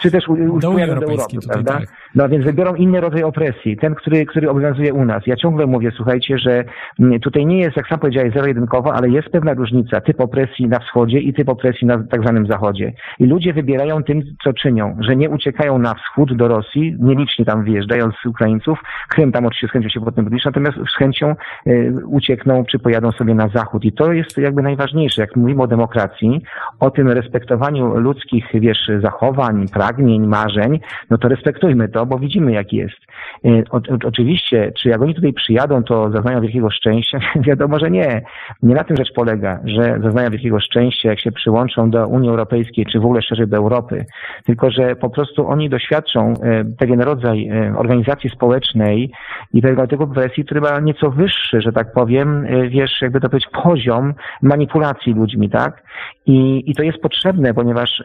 czy 0.00 0.10
też 0.10 0.24
do 0.60 0.70
pojadą 0.70 0.94
do 0.94 1.06
Europy, 1.06 1.36
prawda? 1.48 1.72
Tak. 1.72 1.88
No 2.14 2.28
więc 2.28 2.44
wybiorą 2.44 2.74
inny 2.74 3.00
rodzaj 3.00 3.22
opresji, 3.22 3.76
ten, 3.76 3.94
który, 3.94 4.26
który 4.26 4.50
obowiązuje 4.50 4.94
u 4.94 5.04
nas. 5.04 5.26
Ja 5.26 5.36
ciągle 5.36 5.66
mówię, 5.66 5.90
słuchajcie, 5.96 6.38
że 6.38 6.64
mm, 7.00 7.20
tutaj 7.20 7.46
nie 7.46 7.58
jest, 7.58 7.76
jak 7.76 7.88
sam 7.88 7.98
powiedziałeś, 7.98 8.34
zero-jedynkowo, 8.34 8.94
ale 8.94 9.08
jest 9.08 9.28
pewna 9.28 9.54
różnica, 9.54 10.00
typ 10.00 10.20
opresji 10.20 10.68
na 10.68 10.78
wschodzie 10.78 11.18
i 11.18 11.34
typ 11.34 11.48
opresji 11.48 11.86
na 11.86 12.04
tak 12.10 12.22
zwanym 12.22 12.46
zachodzie. 12.46 12.92
I 13.18 13.26
ludzie 13.26 13.52
wybierają 13.52 14.02
tym, 14.02 14.22
co 14.44 14.52
czynią, 14.52 14.96
że 15.00 15.16
nie 15.16 15.30
uciekają 15.30 15.78
na 15.78 15.94
wschód 15.94 16.36
do 16.36 16.48
Rosji, 16.48 16.96
nielicznie 17.00 17.44
tam 17.44 17.64
wyjeżdżają 17.64 18.10
z 18.22 18.26
Ukraińców, 18.26 18.78
Krym 19.08 19.32
tam 19.32 19.46
oczywiście 19.46 19.68
z 19.68 19.70
chęcią 19.70 19.88
się 19.88 20.00
potem 20.00 20.24
buduje, 20.24 20.42
natomiast 20.44 20.76
z 20.94 20.98
chęcią 20.98 21.34
y, 21.66 21.92
uciekną 22.06 22.64
czy 22.64 22.78
pojadą 22.78 23.12
sobie 23.12 23.34
na 23.34 23.48
zachód. 23.48 23.84
I 23.84 23.92
to 23.92 24.12
jest 24.12 24.38
jakby 24.38 24.62
najważniejsze, 24.62 25.22
jak 25.22 25.36
mówimy 25.36 25.62
o 25.62 25.66
demokracji, 25.66 26.42
o 26.80 26.90
tym 26.90 27.08
respektowaniu 27.08 27.98
ludzkich, 27.98 28.44
wiesz, 28.54 28.90
zachowań, 29.02 29.43
zachowań, 29.44 29.68
pragnień, 29.68 30.26
marzeń, 30.26 30.80
no 31.10 31.18
to 31.18 31.28
respektujmy 31.28 31.88
to, 31.88 32.06
bo 32.06 32.18
widzimy 32.18 32.52
jak 32.52 32.72
jest. 32.72 32.96
E, 33.44 33.48
o, 33.70 33.76
o, 33.76 33.80
oczywiście, 34.04 34.72
czy 34.76 34.88
jak 34.88 35.02
oni 35.02 35.14
tutaj 35.14 35.32
przyjadą, 35.32 35.82
to 35.82 36.10
zaznają 36.10 36.40
wielkiego 36.40 36.70
szczęścia? 36.70 37.18
Wiadomo, 37.48 37.78
że 37.78 37.90
nie. 37.90 38.22
Nie 38.62 38.74
na 38.74 38.84
tym 38.84 38.96
rzecz 38.96 39.12
polega, 39.14 39.60
że 39.64 39.98
zaznają 40.02 40.30
wielkiego 40.30 40.60
szczęścia, 40.60 41.08
jak 41.08 41.20
się 41.20 41.32
przyłączą 41.32 41.90
do 41.90 42.06
Unii 42.06 42.28
Europejskiej, 42.28 42.86
czy 42.86 43.00
w 43.00 43.04
ogóle 43.04 43.22
szerzej 43.22 43.48
do 43.48 43.56
Europy, 43.56 44.04
tylko 44.46 44.70
że 44.70 44.96
po 44.96 45.10
prostu 45.10 45.48
oni 45.48 45.68
doświadczą 45.70 46.32
e, 46.42 46.64
pewien 46.78 47.00
rodzaj 47.00 47.48
e, 47.48 47.74
organizacji 47.76 48.30
społecznej 48.30 49.10
i 49.52 49.62
tego, 49.62 49.86
tego 49.86 50.06
presji, 50.06 50.44
który 50.44 50.60
ma 50.60 50.80
nieco 50.80 51.10
wyższy, 51.10 51.60
że 51.60 51.72
tak 51.72 51.92
powiem, 51.92 52.46
wiesz, 52.68 53.02
jakby 53.02 53.20
to 53.20 53.28
powiedzieć, 53.28 53.50
poziom 53.62 54.14
manipulacji 54.42 55.14
ludźmi, 55.14 55.50
tak? 55.50 55.82
I, 56.26 56.62
i 56.70 56.74
to 56.74 56.82
jest 56.82 56.98
potrzebne, 56.98 57.54
ponieważ 57.54 58.02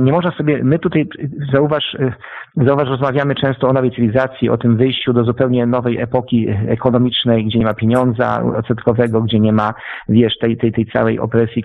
nie 0.00 0.12
można 0.12 0.30
sobie, 0.30 0.64
my 0.70 0.78
tutaj, 0.78 1.08
zauważ, 1.52 1.96
zauważ, 2.56 2.88
rozmawiamy 2.88 3.34
często 3.34 3.68
o 3.68 3.72
nowej 3.72 3.90
cywilizacji, 3.90 4.50
o 4.50 4.56
tym 4.56 4.76
wyjściu 4.76 5.12
do 5.12 5.24
zupełnie 5.24 5.66
nowej 5.66 6.00
epoki 6.00 6.46
ekonomicznej, 6.68 7.44
gdzie 7.44 7.58
nie 7.58 7.64
ma 7.64 7.74
pieniądza 7.74 8.42
odsetkowego, 8.56 9.22
gdzie 9.22 9.40
nie 9.40 9.52
ma, 9.52 9.74
wiesz, 10.08 10.38
tej, 10.38 10.56
tej, 10.56 10.72
tej 10.72 10.86
całej 10.86 11.18
opresji 11.18 11.62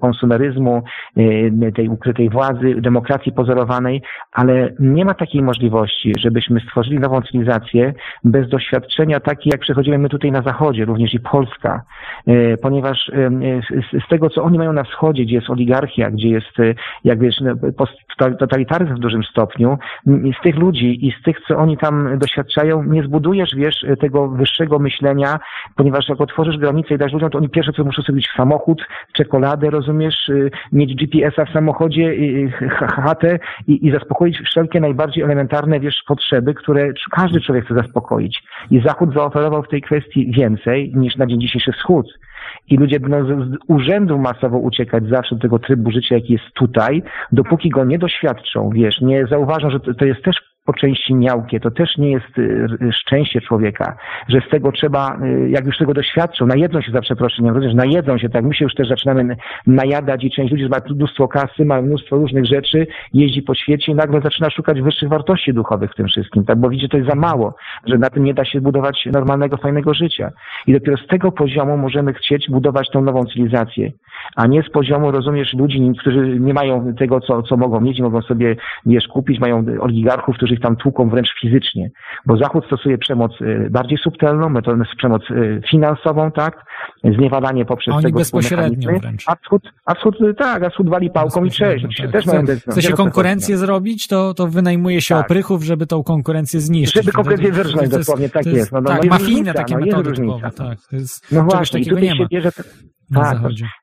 konsumeryzmu, 0.00 0.82
y, 1.18 1.72
tej 1.74 1.88
ukrytej 1.88 2.30
władzy, 2.30 2.74
demokracji 2.80 3.32
pozorowanej, 3.32 4.02
ale 4.32 4.72
nie 4.78 5.04
ma 5.04 5.14
takiej 5.14 5.42
możliwości, 5.42 6.12
żebyśmy 6.18 6.60
stworzyli 6.60 6.98
nową 6.98 7.22
cywilizację 7.22 7.94
bez 8.24 8.48
doświadczenia 8.48 9.20
takiej, 9.20 9.50
jak 9.52 9.60
przechodzimy 9.60 9.98
my 9.98 10.08
tutaj 10.08 10.32
na 10.32 10.42
Zachodzie, 10.42 10.84
również 10.84 11.14
i 11.14 11.20
Polska, 11.20 11.82
y, 12.28 12.58
ponieważ 12.62 13.08
y, 13.08 14.00
z 14.06 14.08
tego, 14.08 14.30
co 14.30 14.42
oni 14.42 14.58
mają 14.58 14.72
na 14.72 14.84
wschodzie, 14.84 15.24
gdzie 15.24 15.34
jest 15.34 15.50
oligarchia, 15.50 16.10
gdzie 16.10 16.28
jest, 16.28 16.56
jak 17.04 17.18
wiesz, 17.20 17.40
no, 17.40 17.54
totalitaryzm 18.30 18.94
w 18.94 18.98
dużym 18.98 19.22
stopniu, 19.22 19.78
z 20.40 20.42
tych 20.42 20.56
ludzi 20.56 21.06
i 21.06 21.14
z 21.20 21.22
tych, 21.22 21.36
co 21.48 21.56
oni 21.56 21.78
tam 21.78 22.18
doświadczają, 22.18 22.82
nie 22.82 23.02
zbudujesz, 23.02 23.50
wiesz, 23.56 23.86
tego 24.00 24.28
wyższego 24.28 24.78
myślenia, 24.78 25.38
ponieważ 25.76 26.08
jak 26.08 26.20
otworzysz 26.20 26.58
granicę 26.58 26.94
i 26.94 26.98
dasz 26.98 27.12
ludziom, 27.12 27.30
to 27.30 27.38
oni 27.38 27.48
pierwsze 27.48 27.72
co 27.72 27.84
muszą 27.84 28.02
mieć 28.12 28.28
samochód, 28.36 28.82
czekoladę, 29.12 29.70
rozumiesz, 29.70 30.28
y, 30.28 30.50
mieć 30.72 30.94
GPS-a 30.94 31.44
w 31.44 31.52
samochodzie, 31.52 32.14
chatę 33.04 33.38
i, 33.66 33.86
i 33.86 33.90
zaspokoić 33.90 34.38
wszelkie 34.38 34.80
najbardziej 34.80 35.24
elementarne, 35.24 35.80
wiesz, 35.80 36.02
potrzeby, 36.06 36.54
które 36.54 36.92
każdy 37.10 37.40
człowiek 37.40 37.64
chce 37.64 37.74
zaspokoić. 37.74 38.42
I 38.70 38.80
Zachód 38.80 39.14
zaoferował 39.14 39.62
w 39.62 39.68
tej 39.68 39.82
kwestii 39.82 40.32
więcej 40.32 40.92
niż 40.94 41.16
na 41.16 41.26
dzień 41.26 41.40
dzisiejszy 41.40 41.72
Wschód 41.72 42.06
i 42.68 42.76
ludzie 42.76 43.00
będą 43.00 43.44
z 43.44 43.56
urzędu 43.68 44.18
masowo 44.18 44.58
uciekać 44.58 45.04
zawsze 45.08 45.34
do 45.34 45.40
tego 45.40 45.58
trybu 45.58 45.90
życia, 45.90 46.14
jaki 46.14 46.32
jest 46.32 46.44
tutaj, 46.54 47.02
dopóki 47.32 47.70
go 47.70 47.84
nie 47.84 47.98
doświadczą, 47.98 48.70
wiesz, 48.74 49.00
nie 49.00 49.26
zauważą, 49.26 49.70
że 49.70 49.80
to, 49.80 49.94
to 49.94 50.04
jest 50.04 50.22
też 50.22 50.51
po 50.64 50.72
części 50.72 51.14
miałkie. 51.14 51.60
To 51.60 51.70
też 51.70 51.96
nie 51.98 52.10
jest 52.10 52.38
y, 52.38 52.92
szczęście 52.92 53.40
człowieka, 53.40 53.96
że 54.28 54.40
z 54.46 54.50
tego 54.50 54.72
trzeba, 54.72 55.18
y, 55.24 55.50
jak 55.50 55.66
już 55.66 55.78
tego 55.78 55.94
doświadczą, 55.94 56.46
najedzą 56.46 56.80
się 56.80 56.92
za 56.92 57.00
przeproszeniem, 57.00 57.54
również 57.54 57.74
najedzą 57.74 58.18
się, 58.18 58.28
tak 58.28 58.44
my 58.44 58.54
się 58.54 58.64
już 58.64 58.74
też 58.74 58.88
zaczynamy 58.88 59.36
najadać 59.66 60.24
i 60.24 60.30
część 60.30 60.52
ludzi 60.52 60.68
ma 60.68 60.76
mnóstwo 60.90 61.28
kasy, 61.28 61.64
ma 61.64 61.82
mnóstwo 61.82 62.16
różnych 62.16 62.46
rzeczy, 62.46 62.86
jeździ 63.12 63.42
po 63.42 63.54
świecie 63.54 63.92
i 63.92 63.94
nagle 63.94 64.20
zaczyna 64.20 64.50
szukać 64.50 64.80
wyższych 64.80 65.08
wartości 65.08 65.54
duchowych 65.54 65.92
w 65.92 65.94
tym 65.94 66.06
wszystkim, 66.06 66.44
tak, 66.44 66.58
bo 66.58 66.68
widzi, 66.68 66.82
że 66.82 66.88
to 66.88 66.96
jest 66.96 67.10
za 67.10 67.16
mało, 67.16 67.54
że 67.86 67.98
na 67.98 68.10
tym 68.10 68.24
nie 68.24 68.34
da 68.34 68.44
się 68.44 68.60
budować 68.60 69.08
normalnego, 69.12 69.56
fajnego 69.56 69.94
życia. 69.94 70.30
I 70.66 70.72
dopiero 70.72 70.96
z 70.96 71.06
tego 71.06 71.32
poziomu 71.32 71.76
możemy 71.76 72.12
chcieć 72.12 72.50
budować 72.50 72.90
tą 72.92 73.02
nową 73.02 73.24
cywilizację, 73.24 73.92
a 74.36 74.46
nie 74.46 74.62
z 74.62 74.70
poziomu, 74.70 75.10
rozumiesz, 75.10 75.54
ludzi, 75.54 75.92
którzy 75.98 76.40
nie 76.40 76.54
mają 76.54 76.94
tego, 76.94 77.20
co, 77.20 77.42
co 77.42 77.56
mogą 77.56 77.80
mieć, 77.80 78.00
mogą 78.00 78.22
sobie, 78.22 78.56
wiesz, 78.86 79.08
kupić, 79.08 79.40
mają 79.40 79.64
oligarchów, 79.80 80.36
którzy 80.36 80.51
ich 80.52 80.60
tam 80.60 80.76
tłuką 80.76 81.10
wręcz 81.10 81.28
fizycznie, 81.40 81.90
bo 82.26 82.36
Zachód 82.36 82.66
stosuje 82.66 82.98
przemoc 82.98 83.40
y, 83.40 83.68
bardziej 83.70 83.98
subtelną, 83.98 84.48
metodę 84.48 84.84
przemoc 84.96 85.22
y, 85.30 85.62
finansową, 85.70 86.30
tak, 86.30 86.64
zniewalanie 87.04 87.64
poprzez 87.64 87.94
Oni 87.94 88.04
tego 88.04 88.18
bezpośrednio 88.18 88.98
wręcz. 88.98 89.24
A 89.26 89.36
wschód, 89.36 89.62
a 89.86 89.94
wschód, 89.94 90.18
tak, 90.38 90.62
a 90.62 90.70
wschód 90.70 90.90
wali 90.90 91.10
pałką 91.10 91.44
i 91.44 91.50
cześć. 91.50 92.02
Tak. 92.02 92.12
Też 92.12 92.24
chce, 92.24 92.42
mają 92.42 92.56
chce 92.56 92.82
się 92.82 92.92
konkurencję 92.92 93.58
zrobić, 93.58 94.06
to, 94.06 94.34
to 94.34 94.46
wynajmuje 94.46 95.00
się 95.00 95.14
tak. 95.14 95.24
oprychów, 95.24 95.62
żeby 95.62 95.86
tą 95.86 96.02
konkurencję 96.02 96.60
zniszczyć. 96.60 97.02
Żeby 97.04 97.12
konkurencję 97.12 97.52
zerżnąć, 97.52 97.88
dosłownie, 97.88 98.28
tak 98.28 98.46
jest. 98.46 98.56
jest. 98.56 98.72
No, 98.72 98.80
no, 98.80 98.90
tak, 98.90 99.04
no, 99.04 99.10
mafijne 99.10 99.54
takie 99.54 99.74
no, 99.74 99.80
metody 99.80 100.12
typowe, 100.12 100.50
tak. 100.50 100.78
Jest, 100.92 101.32
no 101.32 101.42
właśnie, 101.44 101.80
takiego 101.80 102.00
nie 102.00 102.14
ma. 102.14 102.26
Bierze, 102.26 102.50
tak, 103.14 103.38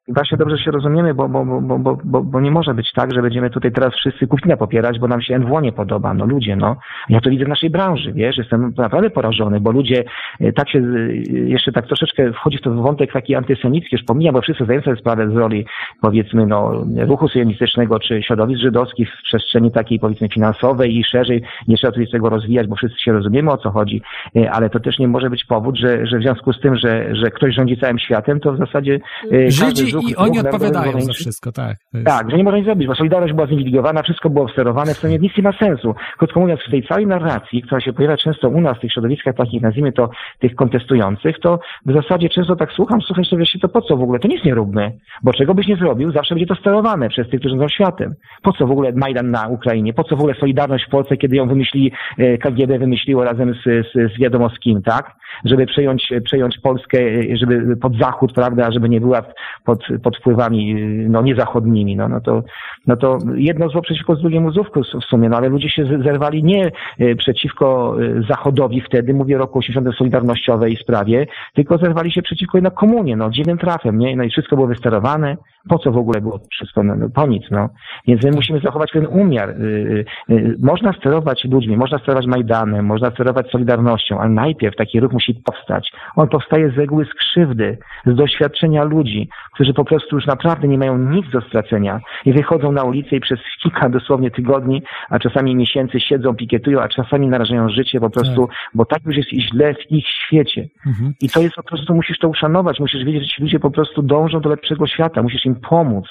i 0.07 0.13
właśnie 0.13 0.37
dobrze 0.37 0.57
się 0.57 0.71
rozumiemy, 0.71 1.13
bo, 1.13 1.29
bo, 1.29 1.45
bo, 1.45 1.79
bo, 1.79 1.97
bo, 2.03 2.23
bo 2.23 2.41
nie 2.41 2.51
może 2.51 2.73
być 2.73 2.91
tak, 2.93 3.13
że 3.13 3.21
będziemy 3.21 3.49
tutaj 3.49 3.71
teraz 3.71 3.93
wszyscy 3.93 4.27
Kuchnia 4.27 4.57
popierać, 4.57 4.99
bo 4.99 5.07
nam 5.07 5.21
się 5.21 5.39
NWO 5.39 5.61
nie 5.61 5.71
podoba. 5.71 6.13
No 6.13 6.25
ludzie, 6.25 6.55
no. 6.55 6.75
Ja 7.09 7.21
to 7.21 7.29
widzę 7.29 7.45
w 7.45 7.47
naszej 7.47 7.69
branży, 7.69 8.13
wiesz, 8.13 8.37
jestem 8.37 8.73
naprawdę 8.77 9.09
porażony, 9.09 9.59
bo 9.59 9.71
ludzie 9.71 10.03
e, 10.39 10.53
tak 10.53 10.69
się, 10.69 10.79
e, 10.79 11.13
jeszcze 11.33 11.71
tak 11.71 11.87
troszeczkę 11.87 12.33
wchodzi 12.33 12.57
w 12.57 12.61
to 12.61 12.73
wątek 12.73 13.13
taki 13.13 13.35
antysemicki, 13.35 13.95
już 13.95 14.03
pomijam, 14.03 14.33
bo 14.33 14.41
wszyscy 14.41 14.63
zdają 14.63 14.81
sobie 14.81 14.97
sprawę 14.97 15.29
z 15.31 15.35
roli, 15.35 15.65
powiedzmy, 16.01 16.45
no, 16.45 16.85
ruchu 16.97 17.29
sionistycznego 17.29 17.99
czy 17.99 18.23
środowisk 18.23 18.61
żydowskich 18.61 19.09
w 19.19 19.23
przestrzeni 19.23 19.71
takiej, 19.71 19.99
powiedzmy, 19.99 20.29
finansowej 20.29 20.97
i 20.97 21.03
szerzej. 21.03 21.43
Nie 21.67 21.77
trzeba 21.77 21.91
tutaj 21.91 22.07
tego 22.07 22.29
rozwijać, 22.29 22.67
bo 22.67 22.75
wszyscy 22.75 22.99
się 22.99 23.11
rozumiemy, 23.11 23.51
o 23.51 23.57
co 23.57 23.71
chodzi, 23.71 24.01
e, 24.35 24.51
ale 24.51 24.69
to 24.69 24.79
też 24.79 24.99
nie 24.99 25.07
może 25.07 25.29
być 25.29 25.45
powód, 25.45 25.77
że, 25.77 26.05
że 26.05 26.17
w 26.17 26.21
związku 26.21 26.53
z 26.53 26.59
tym, 26.59 26.75
że, 26.75 27.15
że 27.15 27.31
ktoś 27.31 27.55
rządzi 27.55 27.77
całym 27.77 27.99
światem, 27.99 28.39
to 28.39 28.53
w 28.53 28.57
zasadzie 28.57 28.89
Y, 28.95 29.01
Żydzi 29.47 29.95
i 30.09 30.15
oni 30.15 30.39
odpowiadają 30.39 31.01
za 31.01 31.13
wszystko, 31.13 31.51
tak. 31.51 31.77
Jest... 31.93 32.05
Tak, 32.05 32.31
że 32.31 32.37
nie 32.37 32.43
można 32.43 32.57
nic 32.57 32.65
zrobić, 32.65 32.87
bo 32.87 32.95
Solidarność 32.95 33.33
była 33.33 33.47
zinwigilowana, 33.47 34.03
wszystko 34.03 34.29
było 34.29 34.49
sterowane, 34.49 34.93
w 34.93 34.97
sumie 34.97 35.19
nic 35.19 35.37
nie 35.37 35.43
ma 35.43 35.53
sensu. 35.53 35.95
Krótko 36.17 36.39
mówiąc, 36.39 36.59
w 36.67 36.71
tej 36.71 36.87
całej 36.87 37.07
narracji, 37.07 37.61
która 37.61 37.81
się 37.81 37.93
pojawia 37.93 38.17
często 38.17 38.49
u 38.49 38.61
nas, 38.61 38.77
w 38.77 38.81
tych 38.81 38.91
środowiskach 38.91 39.35
takich, 39.35 39.61
nazwijmy 39.61 39.91
to, 39.91 40.09
tych 40.39 40.55
kontestujących, 40.55 41.39
to 41.39 41.59
w 41.85 41.93
zasadzie 41.93 42.29
często 42.29 42.55
tak 42.55 42.71
słucham, 42.71 43.01
słuchaj 43.01 43.25
sobie, 43.25 43.45
to 43.61 43.69
po 43.69 43.81
co 43.81 43.97
w 43.97 44.01
ogóle? 44.01 44.19
To 44.19 44.27
nic 44.27 44.43
nie 44.45 44.53
róbmy, 44.53 44.91
bo 45.23 45.33
czego 45.33 45.53
byś 45.53 45.67
nie 45.67 45.75
zrobił, 45.75 46.11
zawsze 46.11 46.35
będzie 46.35 46.47
to 46.47 46.55
sterowane 46.55 47.09
przez 47.09 47.29
tych, 47.29 47.39
którzy 47.39 47.55
rządzą 47.55 47.67
światem. 47.67 48.13
Po 48.41 48.53
co 48.53 48.67
w 48.67 48.71
ogóle 48.71 48.91
Majdan 48.91 49.31
na 49.31 49.47
Ukrainie? 49.47 49.93
Po 49.93 50.03
co 50.03 50.15
w 50.15 50.19
ogóle 50.19 50.35
Solidarność 50.39 50.85
w 50.85 50.89
Polsce, 50.89 51.17
kiedy 51.17 51.35
ją 51.35 51.47
wymyśli, 51.47 51.91
e, 52.17 52.37
KGB 52.37 52.79
wymyśliło 52.79 53.23
razem 53.23 53.53
z, 53.53 53.63
z, 53.63 54.13
z 54.15 54.19
wiadomo 54.19 54.49
z 54.49 54.59
kim, 54.59 54.81
tak? 54.81 55.11
Żeby 55.45 55.65
przejąć, 55.65 56.13
przejąć 56.23 56.59
Polskę, 56.59 56.99
e, 56.99 57.37
żeby 57.37 57.77
pod 57.77 57.97
zachód, 57.97 58.33
prawda, 58.33 58.71
żeby 58.71 58.89
nie 58.89 58.98
była 58.99 59.21
pod, 59.65 59.83
pod 60.03 60.17
wpływami 60.17 60.75
no, 61.09 61.21
niezachodnimi, 61.21 61.95
no, 61.95 62.09
no, 62.09 62.21
to, 62.21 62.43
no 62.87 62.95
to 62.95 63.17
jedno 63.35 63.69
zło 63.69 63.81
przeciwko 63.81 64.15
drugiemu 64.15 64.51
złówku 64.51 64.81
w 65.01 65.05
sumie, 65.05 65.29
no 65.29 65.37
ale 65.37 65.49
ludzie 65.49 65.69
się 65.69 65.85
zerwali 66.03 66.43
nie 66.43 66.71
e, 66.99 67.15
przeciwko 67.15 67.95
e, 68.01 68.23
Zachodowi 68.29 68.81
wtedy, 68.81 69.13
mówię 69.13 69.35
o 69.35 69.39
roku 69.39 69.59
80 69.59 69.97
Solidarnościowej 69.97 70.77
sprawie, 70.77 71.27
tylko 71.55 71.77
zerwali 71.77 72.11
się 72.11 72.21
przeciwko 72.21 72.57
jednak 72.57 72.73
komunie, 72.73 73.15
no, 73.15 73.29
dziwnym 73.29 73.57
trafem, 73.57 73.97
nie? 73.97 74.15
No 74.15 74.23
i 74.23 74.29
wszystko 74.29 74.55
było 74.55 74.67
wysterowane, 74.67 75.37
po 75.69 75.79
co 75.79 75.91
w 75.91 75.97
ogóle 75.97 76.21
było 76.21 76.39
wszystko, 76.51 76.83
no, 76.83 76.95
no 76.95 77.09
po 77.09 77.27
nic, 77.27 77.43
no. 77.51 77.69
Więc 78.07 78.23
my 78.23 78.31
musimy 78.31 78.59
zachować 78.59 78.91
ten 78.91 79.07
umiar. 79.07 79.49
Y, 79.49 80.05
y, 80.29 80.55
można 80.59 80.93
sterować 80.93 81.45
ludźmi, 81.45 81.77
można 81.77 81.97
sterować 81.99 82.25
Majdanem, 82.25 82.85
można 82.85 83.11
sterować 83.11 83.51
Solidarnością, 83.51 84.19
ale 84.19 84.29
najpierw 84.29 84.75
taki 84.75 84.99
ruch 84.99 85.11
musi 85.11 85.33
powstać. 85.33 85.91
On 86.15 86.27
powstaje 86.27 86.71
z 86.71 86.77
reguły 86.77 87.05
z 87.05 87.13
krzywdy, 87.13 87.77
z 88.05 88.15
doświadczenia 88.15 88.83
ludzi, 88.89 89.29
którzy 89.53 89.73
po 89.73 89.85
prostu 89.85 90.15
już 90.15 90.25
naprawdę 90.25 90.67
nie 90.67 90.77
mają 90.77 90.97
nic 90.97 91.29
do 91.29 91.41
stracenia 91.41 91.99
i 92.25 92.33
wychodzą 92.33 92.71
na 92.71 92.83
ulicę 92.83 93.15
i 93.15 93.19
przez 93.19 93.39
kilka 93.63 93.89
dosłownie 93.89 94.31
tygodni, 94.31 94.83
a 95.09 95.19
czasami 95.19 95.55
miesięcy 95.55 95.99
siedzą, 95.99 96.35
pikietują, 96.35 96.81
a 96.81 96.87
czasami 96.87 97.27
narażają 97.27 97.69
życie 97.69 97.99
po 97.99 98.09
prostu, 98.09 98.47
tak. 98.47 98.55
bo 98.73 98.85
tak 98.85 98.99
już 99.05 99.17
jest 99.17 99.29
źle 99.29 99.73
w 99.73 99.91
ich 99.91 100.07
świecie. 100.07 100.67
Mhm. 100.87 101.13
I 101.21 101.29
to 101.29 101.41
jest 101.41 101.55
po 101.55 101.63
prostu, 101.63 101.95
musisz 101.95 102.19
to 102.19 102.29
uszanować, 102.29 102.79
musisz 102.79 103.03
wiedzieć, 103.05 103.23
że 103.23 103.29
ci 103.29 103.41
ludzie 103.41 103.59
po 103.59 103.71
prostu 103.71 104.01
dążą 104.01 104.41
do 104.41 104.49
lepszego 104.49 104.87
świata, 104.87 105.21
musisz 105.23 105.45
im 105.45 105.55
pomóc 105.55 106.05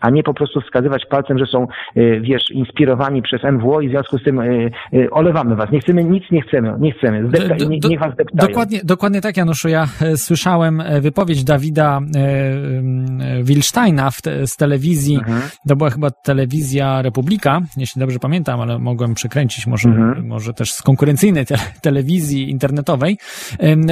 a 0.00 0.10
nie 0.10 0.22
po 0.22 0.34
prostu 0.34 0.60
wskazywać 0.60 1.06
palcem, 1.06 1.38
że 1.38 1.46
są, 1.46 1.66
y, 1.96 2.20
wiesz, 2.20 2.50
inspirowani 2.50 3.22
przez 3.22 3.42
NWO 3.42 3.80
i 3.80 3.88
w 3.88 3.90
związku 3.90 4.18
z 4.18 4.24
tym 4.24 4.40
y, 4.40 4.70
y, 4.94 5.10
olewamy 5.10 5.56
was. 5.56 5.70
Nie 5.70 5.80
chcemy, 5.80 6.04
nic 6.04 6.24
nie 6.30 6.42
chcemy, 6.42 6.74
nie 6.80 6.92
chcemy. 6.92 7.28
Zdepta, 7.28 7.54
do, 7.54 7.64
do, 7.78 7.88
niech 7.88 8.00
was 8.00 8.16
deptają. 8.16 8.48
Dokładnie, 8.48 8.80
dokładnie 8.84 9.20
tak, 9.20 9.36
Januszu. 9.36 9.68
Ja 9.68 9.86
e, 10.02 10.16
słyszałem 10.16 10.80
e, 10.80 11.00
wypowiedź 11.00 11.44
Dawida 11.44 12.00
e, 12.16 13.42
Wilsteina 13.42 14.10
z 14.46 14.56
telewizji, 14.56 15.16
mhm. 15.16 15.42
to 15.68 15.76
była 15.76 15.90
chyba 15.90 16.10
telewizja 16.10 17.02
Republika, 17.02 17.60
jeśli 17.76 18.00
dobrze 18.00 18.18
pamiętam, 18.18 18.60
ale 18.60 18.78
mogłem 18.78 19.14
przekręcić 19.14 19.66
może, 19.66 19.88
mhm. 19.88 20.26
może 20.26 20.54
też 20.54 20.72
z 20.72 20.82
konkurencyjnej 20.82 21.46
te, 21.46 21.54
telewizji 21.82 22.50
internetowej, 22.50 23.18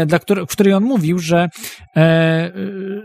dla 0.06 0.18
której, 0.18 0.46
w 0.46 0.48
której 0.48 0.74
on 0.74 0.84
mówił, 0.84 1.18
że, 1.18 1.48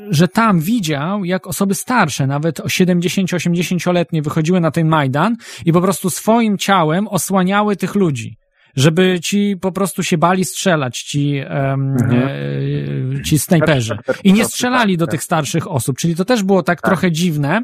że 0.09 0.27
tam 0.27 0.59
widział, 0.59 1.25
jak 1.25 1.47
osoby 1.47 1.75
starsze, 1.75 2.27
nawet 2.27 2.59
o 2.59 2.69
7 2.69 2.92
70-80-letnie 2.99 4.21
wychodziły 4.21 4.59
na 4.59 4.71
ten 4.71 4.87
Majdan 4.87 5.35
i 5.65 5.73
po 5.73 5.81
prostu 5.81 6.09
swoim 6.09 6.57
ciałem 6.57 7.07
osłaniały 7.07 7.75
tych 7.75 7.95
ludzi 7.95 8.37
żeby 8.75 9.19
ci 9.19 9.55
po 9.61 9.71
prostu 9.71 10.03
się 10.03 10.17
bali 10.17 10.45
strzelać, 10.45 11.01
ci, 11.01 11.41
um, 11.49 11.95
e, 13.19 13.23
ci 13.23 13.39
snajperzy. 13.39 13.97
I 14.23 14.33
nie 14.33 14.45
strzelali 14.45 14.97
do 14.97 15.07
tych 15.07 15.23
starszych 15.23 15.71
osób, 15.71 15.97
czyli 15.97 16.15
to 16.15 16.25
też 16.25 16.43
było 16.43 16.63
tak, 16.63 16.81
tak. 16.81 16.91
trochę 16.91 17.11
dziwne, 17.11 17.61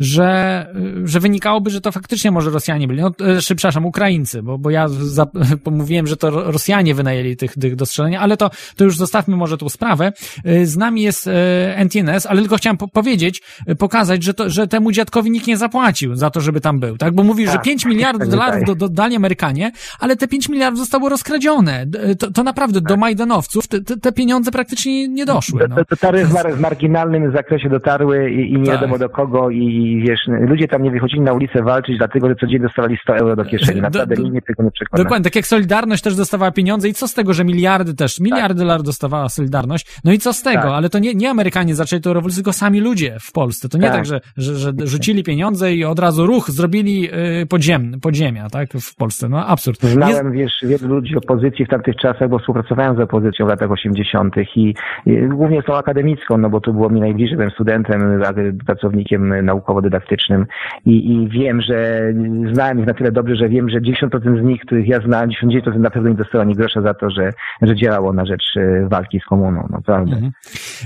że, 0.00 0.66
że 1.04 1.20
wynikałoby, 1.20 1.70
że 1.70 1.80
to 1.80 1.92
faktycznie 1.92 2.30
może 2.30 2.50
Rosjanie 2.50 2.88
byli. 2.88 3.02
No, 3.02 3.10
e, 3.20 3.38
przepraszam, 3.38 3.86
Ukraińcy, 3.86 4.42
bo, 4.42 4.58
bo 4.58 4.70
ja 4.70 4.88
za, 4.88 5.26
mówiłem, 5.70 6.06
że 6.06 6.16
to 6.16 6.30
Rosjanie 6.30 6.94
wynajęli 6.94 7.36
tych, 7.36 7.54
tych 7.54 7.76
do 7.76 7.86
strzelania, 7.86 8.20
ale 8.20 8.36
to, 8.36 8.50
to 8.76 8.84
już 8.84 8.96
zostawmy 8.96 9.36
może 9.36 9.58
tą 9.58 9.68
sprawę. 9.68 10.12
E, 10.44 10.66
z 10.66 10.76
nami 10.76 11.02
jest 11.02 11.26
e, 11.26 11.76
NTNS, 11.76 12.26
ale 12.26 12.40
tylko 12.40 12.56
chciałem 12.56 12.76
po 12.76 12.88
powiedzieć, 12.88 13.42
pokazać, 13.78 14.22
że, 14.22 14.34
to, 14.34 14.50
że 14.50 14.66
temu 14.66 14.92
dziadkowi 14.92 15.30
nikt 15.30 15.46
nie 15.46 15.56
zapłacił 15.56 16.14
za 16.16 16.30
to, 16.30 16.40
żeby 16.40 16.60
tam 16.60 16.80
był, 16.80 16.96
tak? 16.96 17.14
Bo 17.14 17.22
mówił, 17.22 17.46
tak, 17.46 17.54
że 17.54 17.60
5 17.60 17.84
miliardów 17.86 18.20
tak 18.20 18.30
dolarów 18.30 18.64
do, 18.64 18.74
do, 18.74 18.88
dali 18.88 19.16
Amerykanie, 19.16 19.72
ale 20.00 20.16
te 20.16 20.28
5 20.28 20.48
miliardów 20.48 20.78
zostało 20.80 21.08
rozkradzione. 21.08 21.86
To, 22.18 22.30
to 22.30 22.42
naprawdę 22.42 22.80
do 22.80 22.88
tak. 22.88 22.98
Majdanowców 22.98 23.68
te, 23.68 23.80
te, 23.80 24.12
pieniądze 24.12 24.50
praktycznie 24.50 25.08
nie 25.08 25.26
doszły. 25.26 25.66
No. 25.68 25.76
Dotarły 25.90 26.24
w 26.24 26.60
marginalnym 26.60 27.32
zakresie 27.32 27.68
dotarły 27.68 28.30
i, 28.30 28.52
i 28.52 28.58
nie 28.58 28.66
tak. 28.66 28.74
wiadomo 28.74 28.98
do 28.98 29.08
kogo 29.08 29.50
i 29.50 29.89
wiesz, 29.96 30.20
ludzie 30.26 30.68
tam 30.68 30.82
nie 30.82 30.90
wychodzili 30.90 31.22
na 31.22 31.32
ulicę 31.32 31.62
walczyć, 31.62 31.98
dlatego 31.98 32.28
że 32.28 32.34
codziennie 32.34 32.66
dostawali 32.66 32.96
100 33.02 33.16
euro 33.16 33.36
do 33.36 33.44
kieszeni. 33.44 33.80
Naprawdę 33.80 34.16
do, 34.16 34.22
do, 34.22 34.28
mnie 34.28 34.42
tego 34.42 34.62
nie 34.62 34.70
przekona. 34.70 35.04
Dokładnie, 35.04 35.24
tak 35.24 35.36
jak 35.36 35.46
Solidarność 35.46 36.02
też 36.02 36.16
dostawała 36.16 36.50
pieniądze 36.50 36.88
i 36.88 36.92
co 36.92 37.08
z 37.08 37.14
tego, 37.14 37.32
że 37.32 37.44
miliardy 37.44 37.94
też, 37.94 38.20
miliardy 38.20 38.48
tak. 38.48 38.58
dolarów 38.58 38.86
dostawała 38.86 39.28
Solidarność, 39.28 40.00
no 40.04 40.12
i 40.12 40.18
co 40.18 40.32
z 40.32 40.42
tego, 40.42 40.62
tak. 40.62 40.72
ale 40.72 40.88
to 40.88 40.98
nie, 40.98 41.14
nie 41.14 41.30
Amerykanie 41.30 41.74
zaczęli 41.74 42.02
to 42.02 42.12
rewolucję, 42.14 42.36
tylko 42.36 42.52
sami 42.52 42.80
ludzie 42.80 43.16
w 43.20 43.32
Polsce. 43.32 43.68
To 43.68 43.78
nie 43.78 43.84
tak, 43.84 43.94
tak 43.94 44.04
że, 44.04 44.20
że, 44.36 44.54
że 44.54 44.72
rzucili 44.84 45.24
pieniądze 45.24 45.74
i 45.74 45.84
od 45.84 45.98
razu 45.98 46.26
ruch 46.26 46.50
zrobili 46.50 47.08
y, 47.42 47.46
podziem, 47.46 47.92
podziemia, 48.02 48.48
tak, 48.48 48.68
w 48.72 48.96
Polsce. 48.96 49.28
No 49.28 49.46
absurd. 49.46 49.82
Znałem, 49.82 50.32
nie... 50.32 50.38
wiesz, 50.38 50.52
wielu 50.62 50.94
ludzi 50.94 51.16
opozycji 51.16 51.64
w 51.64 51.68
tamtych 51.68 51.96
czasach, 51.96 52.28
bo 52.28 52.38
współpracowałem 52.38 52.96
z 52.96 53.00
opozycją 53.00 53.46
w 53.46 53.48
latach 53.48 53.70
80. 53.70 54.34
i, 54.56 54.74
i 55.06 55.28
głównie 55.28 55.62
z 55.62 55.64
tą 55.64 55.74
akademicką, 55.74 56.38
no 56.38 56.50
bo 56.50 56.60
to 56.60 56.72
było 56.72 56.88
mi 56.88 57.00
najbliżej, 57.00 57.36
byłem 57.36 57.50
studentem, 57.50 58.22
pracownikiem 58.66 59.44
naukowo-dydaktycznym 59.70 60.46
i, 60.86 61.12
i 61.12 61.28
wiem, 61.28 61.60
że 61.60 62.00
znałem 62.52 62.80
ich 62.80 62.86
na 62.86 62.94
tyle 62.94 63.12
dobrze, 63.12 63.36
że 63.36 63.48
wiem, 63.48 63.70
że 63.70 63.80
10% 63.80 64.42
z 64.42 64.44
nich, 64.44 64.60
których 64.60 64.88
ja 64.88 65.00
znałem, 65.00 65.30
99% 65.42 65.78
na 65.78 65.90
pewno 65.90 66.08
nie 66.08 66.14
dostało 66.14 66.42
ani 66.42 66.54
grosza 66.54 66.82
za 66.82 66.94
to, 66.94 67.10
że, 67.10 67.32
że 67.62 67.76
działało 67.76 68.12
na 68.12 68.26
rzecz 68.26 68.44
e, 68.56 68.88
walki 68.88 69.20
z 69.20 69.24
komuną, 69.24 69.68
naprawdę. 69.70 70.12
Mhm. 70.12 70.32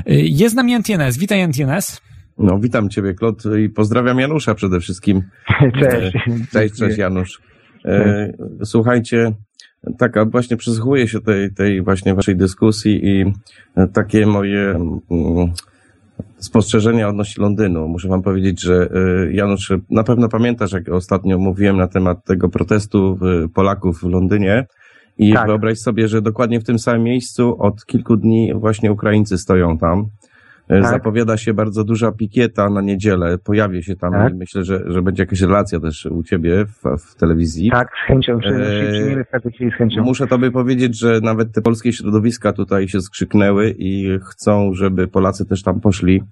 Jest 0.07 0.53
z 0.53 0.57
nami 0.57 0.75
NTNS. 0.75 1.19
Witaj 1.19 1.41
NTNS. 1.41 2.03
No, 2.39 2.59
witam 2.59 2.89
Ciebie, 2.89 3.15
Klot, 3.15 3.43
i 3.65 3.69
pozdrawiam 3.69 4.19
Janusza 4.19 4.55
przede 4.55 4.81
wszystkim. 4.81 5.23
Cześć. 5.81 6.17
Cześć, 6.53 6.79
cześć 6.79 6.99
Janusz. 6.99 7.41
E, 7.85 8.33
słuchajcie, 8.65 9.33
tak, 9.99 10.31
właśnie 10.31 10.57
przysłuchuję 10.57 11.09
się 11.09 11.21
tej, 11.21 11.55
tej 11.55 11.83
właśnie 11.83 12.15
waszej 12.15 12.37
dyskusji 12.37 13.01
i 13.07 13.33
takie 13.93 14.27
moje 14.27 14.71
mm, 14.71 15.01
spostrzeżenia 16.39 17.09
odnośnie 17.09 17.43
Londynu. 17.43 17.89
Muszę 17.89 18.09
wam 18.09 18.23
powiedzieć, 18.23 18.63
że 18.63 18.89
y, 19.29 19.33
Janusz, 19.33 19.73
na 19.91 20.05
pewno 20.05 20.29
pamiętasz, 20.29 20.73
jak 20.73 20.89
ostatnio 20.89 21.39
mówiłem 21.39 21.77
na 21.77 21.89
temat 21.89 22.25
tego 22.25 22.49
protestu 22.49 23.19
Polaków 23.55 24.01
w 24.01 24.09
Londynie 24.09 24.67
i 25.19 25.33
tak. 25.33 25.47
wyobraź 25.47 25.79
sobie, 25.79 26.09
że 26.09 26.23
dokładnie 26.23 26.61
w 26.61 26.65
tym 26.65 26.79
samym 26.79 27.03
miejscu 27.03 27.63
od 27.63 27.87
kilku 27.87 28.17
dni 28.17 28.55
właśnie 28.55 28.93
Ukraińcy 28.93 29.39
stoją 29.39 29.79
tam. 29.79 30.07
E, 30.69 30.81
tak. 30.81 30.91
Zapowiada 30.91 31.37
się 31.37 31.55
bardzo 31.55 31.85
duża 31.85 32.13
pikieta 32.13 32.71
na 32.71 32.81
niedzielę. 32.81 33.39
Pojawi 33.39 33.83
się 33.83 33.97
tam 33.97 34.13
tak. 34.13 34.33
i 34.33 34.37
myślę, 34.37 34.65
że, 34.65 34.83
że 34.87 35.03
będzie 35.03 35.23
jakaś 35.23 35.41
relacja 35.41 35.81
też 35.81 36.07
u 36.07 36.23
ciebie 36.23 36.65
w, 36.67 36.83
w 36.99 37.15
telewizji. 37.15 37.71
Tak, 37.71 37.89
z 38.05 38.07
chęcią. 38.07 38.39
Przyjmiemy 38.39 39.25
e, 39.33 39.71
z 39.71 39.75
chęcią. 39.75 40.03
Muszę 40.03 40.27
tobie 40.27 40.51
powiedzieć, 40.51 40.99
że 40.99 41.21
nawet 41.21 41.53
te 41.53 41.63
polskie 41.63 41.93
środowiska 41.93 42.53
tutaj 42.53 42.89
się 42.89 43.01
skrzyknęły 43.01 43.75
i 43.79 44.19
chcą, 44.23 44.75
żeby 44.75 45.09
Polacy 45.09 45.47
też 45.47 45.63
tam 45.63 45.81
poszli. 45.81 46.23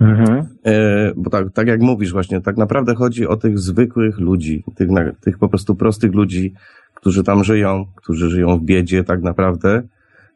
Mhm. 0.00 0.46
E, 0.66 1.12
bo 1.16 1.30
tak, 1.30 1.52
tak 1.52 1.66
jak 1.66 1.80
mówisz 1.80 2.12
właśnie, 2.12 2.40
tak 2.40 2.56
naprawdę 2.56 2.94
chodzi 2.94 3.26
o 3.26 3.36
tych 3.36 3.58
zwykłych 3.58 4.18
ludzi, 4.18 4.64
tych, 4.76 4.88
tych 5.20 5.38
po 5.38 5.48
prostu 5.48 5.74
prostych 5.74 6.14
ludzi, 6.14 6.54
którzy 6.94 7.24
tam 7.24 7.44
żyją, 7.44 7.86
którzy 7.94 8.30
żyją 8.30 8.58
w 8.58 8.62
biedzie 8.62 9.04
tak 9.04 9.22
naprawdę 9.22 9.82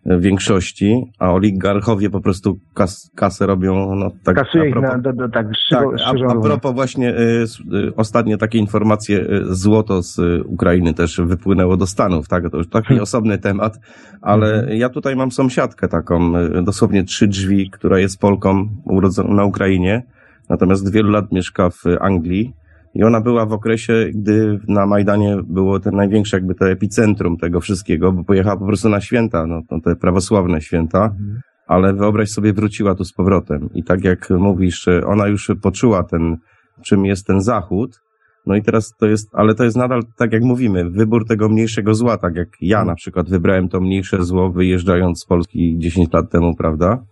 większości, 0.09 1.13
a 1.19 1.33
oligarchowie 1.33 2.11
po 2.11 2.21
prostu 2.21 2.59
kas, 2.75 3.11
kasę 3.17 3.47
robią. 3.47 3.95
No, 3.95 4.11
tak, 4.25 4.37
Kasuje 4.37 4.69
ich 4.69 4.75
na, 4.75 4.99
do, 4.99 5.13
do, 5.13 5.29
tak, 5.29 5.47
szybko, 5.69 5.93
tak 5.97 6.17
a, 6.29 6.33
a 6.33 6.41
propos 6.41 6.75
właśnie 6.75 7.11
y, 7.11 7.45
y, 7.75 7.95
ostatnie 7.97 8.39
takie 8.39 8.59
informacje, 8.59 9.21
y, 9.21 9.55
złoto 9.55 10.03
z 10.03 10.19
y, 10.19 10.45
Ukrainy 10.45 10.95
też 10.95 11.21
wypłynęło 11.25 11.77
do 11.77 11.87
Stanów, 11.87 12.29
tak? 12.29 12.51
To 12.51 12.57
już 12.57 12.69
taki 12.69 12.89
hmm. 12.89 13.03
osobny 13.03 13.39
temat, 13.39 13.81
ale 14.23 14.47
hmm. 14.47 14.77
ja 14.77 14.89
tutaj 14.89 15.17
mam 15.17 15.31
sąsiadkę 15.33 15.89
taką, 15.89 16.39
y, 16.39 16.63
dosłownie 16.63 17.05
trzy 17.05 17.27
drzwi, 17.29 17.71
która 17.71 17.99
jest 17.99 18.21
Polką 18.21 18.69
urodzoną 18.85 19.35
na 19.35 19.45
Ukrainie, 19.45 20.03
natomiast 20.49 20.87
od 20.87 20.93
wielu 20.93 21.11
lat 21.11 21.33
mieszka 21.33 21.71
w 21.71 21.83
Anglii 22.01 22.53
i 22.99 23.05
ona 23.05 23.21
była 23.21 23.47
w 23.47 23.53
okresie, 23.53 24.07
gdy 24.15 24.59
na 24.69 24.87
Majdanie 24.87 25.37
było 25.47 25.81
ten 25.81 25.97
największe 25.97 26.37
jakby 26.37 26.55
to 26.55 26.71
epicentrum 26.71 27.37
tego 27.37 27.61
wszystkiego, 27.61 28.13
bo 28.13 28.25
pojechała 28.25 28.57
po 28.57 28.67
prostu 28.67 28.89
na 28.89 29.01
święta, 29.01 29.47
no, 29.47 29.63
no 29.71 29.81
te 29.81 29.97
prawosławne 29.97 30.61
święta, 30.61 31.05
mhm. 31.05 31.41
ale 31.67 31.95
wyobraź 31.95 32.31
sobie, 32.31 32.53
wróciła 32.53 32.95
tu 32.95 33.05
z 33.05 33.13
powrotem. 33.13 33.69
I 33.75 33.85
tak 33.85 34.05
jak 34.05 34.31
mówisz, 34.31 34.87
ona 35.07 35.27
już 35.27 35.51
poczuła 35.63 36.03
ten, 36.03 36.37
czym 36.85 37.05
jest 37.05 37.27
ten 37.27 37.41
Zachód, 37.41 38.01
no 38.47 38.57
i 38.57 38.63
teraz 38.63 38.93
to 39.01 39.07
jest, 39.07 39.29
ale 39.33 39.55
to 39.55 39.65
jest 39.65 39.77
nadal, 39.77 40.03
tak 40.17 40.33
jak 40.33 40.43
mówimy, 40.43 40.91
wybór 40.91 41.27
tego 41.27 41.49
mniejszego 41.49 41.95
zła, 41.95 42.17
tak 42.17 42.37
jak 42.37 42.49
ja 42.61 42.85
na 42.85 42.95
przykład 42.95 43.31
wybrałem 43.31 43.69
to 43.69 43.81
mniejsze 43.81 44.25
zło, 44.25 44.51
wyjeżdżając 44.51 45.21
z 45.21 45.27
Polski 45.27 45.79
10 45.79 46.13
lat 46.13 46.31
temu, 46.31 46.57
prawda? 46.57 47.05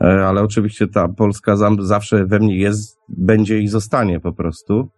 E, 0.00 0.04
ale 0.26 0.42
oczywiście 0.42 0.86
ta 0.86 1.08
Polska 1.08 1.56
zawsze 1.78 2.26
we 2.26 2.38
mnie 2.38 2.58
jest, 2.58 2.98
będzie 3.08 3.58
i 3.58 3.68
zostanie 3.68 4.20
po 4.20 4.32
prostu. 4.32 4.88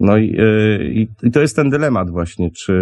No 0.00 0.16
i, 0.16 0.36
e, 0.38 0.84
i, 0.84 1.08
i, 1.22 1.30
to 1.30 1.40
jest 1.40 1.56
ten 1.56 1.70
dylemat 1.70 2.10
właśnie, 2.10 2.50
czy 2.50 2.72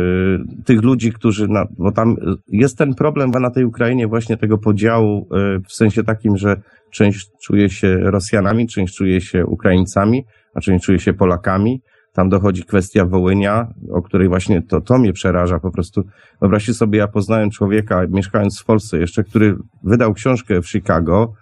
tych 0.64 0.83
ludzi, 0.83 1.12
którzy, 1.12 1.49
na, 1.49 1.67
bo 1.79 1.93
tam 1.93 2.17
jest 2.49 2.79
ten 2.79 2.95
problem 2.95 3.31
na 3.31 3.51
tej 3.51 3.64
Ukrainie 3.64 4.09
właśnie 4.09 4.37
tego 4.37 4.59
podziału 4.59 5.29
e, 5.33 5.61
w 5.69 5.73
sensie 5.73 6.05
takim, 6.05 6.37
że 6.37 6.57
część 6.91 7.31
czuje 7.43 7.71
się 7.71 7.97
Rosjanami, 7.97 8.67
część 8.67 8.97
czuje 8.97 9.21
się 9.21 9.47
Ukraińcami, 9.47 10.25
a 10.55 10.61
część 10.61 10.85
czuje 10.85 10.99
się 10.99 11.14
Polakami. 11.14 11.83
Tam 12.12 12.29
dochodzi 12.29 12.64
kwestia 12.64 13.05
Wołynia, 13.05 13.69
o 13.91 14.03
której 14.03 14.29
właśnie 14.29 14.62
to, 14.62 14.81
to 14.81 14.99
mnie 14.99 15.12
przeraża 15.12 15.59
po 15.61 15.71
prostu. 15.71 16.03
Wyobraźcie 16.41 16.75
sobie, 16.75 16.99
ja 16.99 17.09
poznałem 17.09 17.51
człowieka, 17.51 18.03
mieszkając 18.09 18.61
w 18.61 18.64
Polsce 18.64 18.99
jeszcze, 18.99 19.25
który 19.25 19.57
wydał 19.83 20.14
książkę 20.14 20.62
w 20.62 20.69
Chicago 20.69 21.33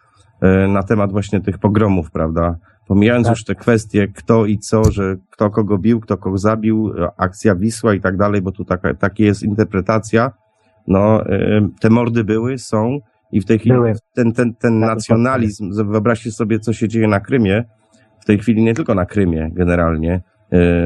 e, 0.42 0.68
na 0.68 0.82
temat 0.82 1.12
właśnie 1.12 1.40
tych 1.40 1.58
pogromów, 1.58 2.10
prawda? 2.10 2.56
Pomijając 2.86 3.26
tak. 3.26 3.36
już 3.36 3.44
te 3.44 3.54
kwestie 3.54 4.08
kto 4.08 4.46
i 4.46 4.58
co, 4.58 4.92
że 4.92 5.16
kto 5.30 5.50
kogo 5.50 5.78
bił, 5.78 6.00
kto 6.00 6.16
kogo 6.16 6.38
zabił, 6.38 6.92
akcja 7.16 7.54
Wisła 7.54 7.94
i 7.94 8.00
tak 8.00 8.16
dalej, 8.16 8.42
bo 8.42 8.52
tu 8.52 8.64
taka, 8.64 8.94
taka 8.94 9.14
jest 9.18 9.42
interpretacja. 9.42 10.32
No, 10.86 11.24
te 11.80 11.90
mordy 11.90 12.24
były, 12.24 12.58
są 12.58 12.98
i 13.32 13.40
w 13.40 13.44
tej 13.44 13.58
chwili 13.58 13.76
ten, 14.14 14.32
ten, 14.32 14.54
ten 14.54 14.78
nacjonalizm, 14.78 15.90
wyobraźcie 15.90 16.32
sobie, 16.32 16.58
co 16.58 16.72
się 16.72 16.88
dzieje 16.88 17.08
na 17.08 17.20
Krymie, 17.20 17.64
w 18.20 18.24
tej 18.24 18.38
chwili 18.38 18.62
nie 18.62 18.74
tylko 18.74 18.94
na 18.94 19.06
Krymie 19.06 19.50
generalnie. 19.52 20.22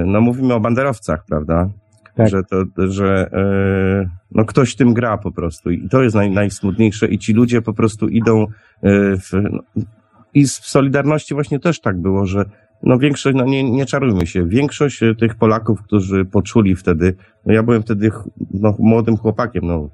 No 0.07 0.20
mówimy 0.20 0.55
o 0.55 0.61
banderowcach, 0.61 1.24
prawda? 1.28 1.68
Tak. 2.14 2.28
Że 2.28 2.42
to, 2.44 2.64
że 2.88 3.30
no 4.30 4.44
ktoś 4.44 4.76
tym 4.76 4.94
gra 4.94 5.18
po 5.18 5.32
prostu 5.32 5.70
i 5.70 5.88
to 5.88 6.03
jest 6.03 6.16
naj, 6.16 6.30
najsmutniejsze 6.30 7.09
i 7.09 7.18
ci 7.18 7.32
ludzie 7.32 7.62
po 7.62 7.72
prostu 7.72 8.09
idą 8.09 8.46
w, 8.82 9.32
no, 9.32 9.62
i 10.39 10.47
w 10.47 10.51
Solidarności 10.51 11.34
właśnie 11.34 11.61
też 11.61 11.80
tak 11.80 12.01
było, 12.01 12.26
że 12.26 12.45
no 12.82 12.99
większość, 12.99 13.36
no 13.36 13.45
nie, 13.45 13.70
nie 13.70 13.86
czarujmy 13.86 14.26
się, 14.26 14.49
większość 14.49 15.01
tych 15.20 15.34
Polaków, 15.34 15.82
którzy 15.82 16.24
poczuli 16.24 16.76
wtedy, 16.76 17.14
no 17.47 17.53
ja 17.53 17.62
byłem 17.62 17.82
wtedy 17.82 18.11
no, 18.51 18.76
młodym 18.78 19.16
chłopakiem, 19.16 19.66
no, 19.66 19.91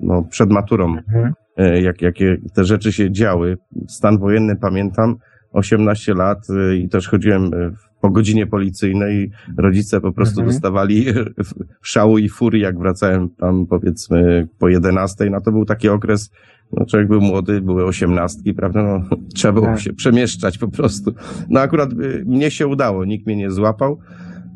no 0.00 0.22
przed 0.22 0.50
maturą, 0.50 0.96
mhm. 0.96 1.34
jak, 1.82 2.02
jakie 2.02 2.36
te 2.54 2.64
rzeczy 2.64 2.92
się 2.92 3.12
działy. 3.12 3.56
Stan 3.88 4.18
wojenny 4.18 4.56
pamiętam, 4.56 5.16
18 5.52 6.14
lat 6.14 6.38
y, 6.50 6.76
i 6.76 6.88
też 6.88 7.08
chodziłem 7.08 7.54
y, 7.54 7.72
po 8.00 8.10
godzinie 8.10 8.46
policyjnej. 8.46 9.30
Rodzice 9.56 10.00
po 10.00 10.12
prostu 10.12 10.40
mhm. 10.40 10.48
dostawali 10.48 11.06
szału 11.82 12.18
i 12.18 12.28
furii, 12.28 12.62
jak 12.62 12.78
wracałem 12.78 13.28
tam 13.28 13.66
powiedzmy 13.66 14.48
po 14.58 14.68
11. 14.68 15.30
No 15.30 15.40
to 15.40 15.52
był 15.52 15.64
taki 15.64 15.88
okres, 15.88 16.30
no 16.72 16.86
człowiek 16.86 17.08
był 17.08 17.20
młody, 17.20 17.60
były 17.60 17.84
osiemnastki, 17.84 18.54
prawda? 18.54 18.82
No, 18.82 19.16
trzeba 19.36 19.52
było 19.52 19.66
tak. 19.66 19.80
się 19.80 19.92
przemieszczać 19.92 20.58
po 20.58 20.68
prostu. 20.68 21.14
No 21.48 21.60
akurat 21.60 21.92
y, 21.92 22.24
mnie 22.26 22.50
się 22.50 22.66
udało, 22.66 23.04
nikt 23.04 23.26
mnie 23.26 23.36
nie 23.36 23.50
złapał. 23.50 23.98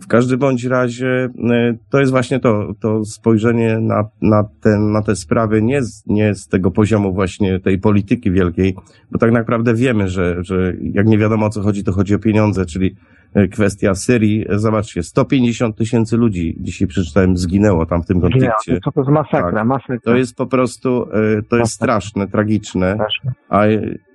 W 0.01 0.07
każdym 0.07 0.39
bądź 0.39 0.65
razie 0.65 1.29
e, 1.51 1.77
to 1.91 2.01
jest 2.01 2.13
właśnie 2.13 2.41
to, 2.41 2.75
to 2.81 3.05
spojrzenie 3.05 3.79
na, 3.81 4.09
na, 4.23 4.45
ten, 4.61 4.93
na 4.93 5.03
te 5.03 5.17
sprawy 5.17 5.63
nie 5.63 5.83
z, 5.83 6.07
nie 6.07 6.35
z 6.35 6.49
tego 6.49 6.71
poziomu 6.71 7.15
właśnie 7.15 7.61
tej 7.61 7.79
polityki 7.79 8.31
wielkiej, 8.31 8.75
bo 9.11 9.19
tak 9.19 9.33
naprawdę 9.33 9.75
wiemy, 9.75 10.09
że, 10.09 10.37
że 10.41 10.75
jak 10.93 11.07
nie 11.07 11.19
wiadomo 11.19 11.47
o 11.47 11.51
co 11.51 11.63
chodzi, 11.63 11.85
to 11.85 11.93
chodzi 11.93 12.15
o 12.15 12.19
pieniądze, 12.19 12.67
czyli 12.67 12.97
E, 13.35 13.49
kwestia 13.49 13.95
Syrii. 13.95 14.45
Zobaczcie, 14.51 15.03
150 15.03 15.77
tysięcy 15.77 16.17
ludzi, 16.17 16.57
dzisiaj 16.61 16.89
przeczytałem, 16.89 17.37
zginęło 17.37 17.87
tam 17.87 18.03
w 18.03 18.07
tym 18.07 18.21
konflikcie. 18.21 18.81
To, 18.85 18.93
to 18.93 19.01
jest 19.01 19.11
masakra, 19.11 19.53
tak. 19.53 19.67
masakra. 19.67 19.99
To 20.05 20.17
jest 20.17 20.37
po 20.37 20.47
prostu, 20.47 21.07
e, 21.13 21.43
to 21.43 21.57
jest 21.57 21.73
straszne, 21.73 22.29
tragiczne. 22.29 22.95
Straszne. 22.95 23.33
A 23.49 23.65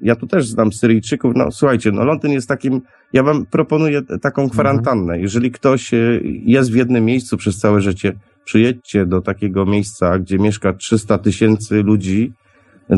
ja 0.02 0.16
tu 0.16 0.28
też 0.28 0.48
znam 0.48 0.72
Syryjczyków. 0.72 1.34
No 1.36 1.52
słuchajcie, 1.52 1.92
no 1.92 2.06
Londyn 2.06 2.32
jest 2.32 2.48
takim, 2.48 2.82
ja 3.14 3.24
wam 3.24 3.46
proponuję 3.46 4.02
taką 4.02 4.42
mhm. 4.42 4.50
kwarantannę. 4.50 5.02
Mhm. 5.02 5.22
Jeżeli 5.22 5.52
ktoś 5.52 5.94
e, 5.94 5.98
jest 6.24 6.72
w 6.72 6.76
jednym 6.76 7.06
miejscu 7.06 7.38
przez 7.38 7.58
całe 7.58 7.82
życie, 7.82 8.14
przyjedźcie 8.46 9.06
do 9.06 9.22
takiego 9.22 9.66
miejsca, 9.66 10.20
gdzie 10.20 10.40
mieszka 10.40 10.74
300 10.74 11.18
tysięcy 11.18 11.84
ludzi, 11.84 12.34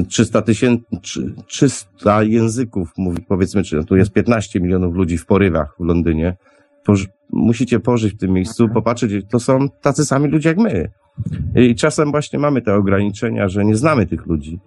300 0.09 0.41
tysięcy, 0.41 0.85
300 1.47 2.23
języków 2.23 2.93
mówi, 2.97 3.21
powiedzmy, 3.27 3.63
czy 3.63 3.83
tu 3.83 3.95
jest 3.95 4.11
15 4.11 4.59
milionów 4.59 4.95
ludzi 4.95 5.17
w 5.17 5.25
porywach 5.25 5.75
w 5.79 5.83
Londynie. 5.83 6.37
musicie 7.29 7.79
pożyć 7.79 8.13
w 8.13 8.17
tym 8.17 8.31
miejscu, 8.31 8.69
popatrzeć, 8.69 9.25
to 9.29 9.39
są 9.39 9.69
tacy 9.69 10.05
sami 10.05 10.29
ludzie 10.29 10.49
jak 10.49 10.57
my. 10.57 10.89
I 11.55 11.75
czasem 11.75 12.11
właśnie 12.11 12.39
mamy 12.39 12.61
te 12.61 12.75
ograniczenia, 12.75 13.47
że 13.47 13.65
nie 13.65 13.75
znamy 13.75 14.05
tych 14.05 14.25
ludzi. 14.25 14.59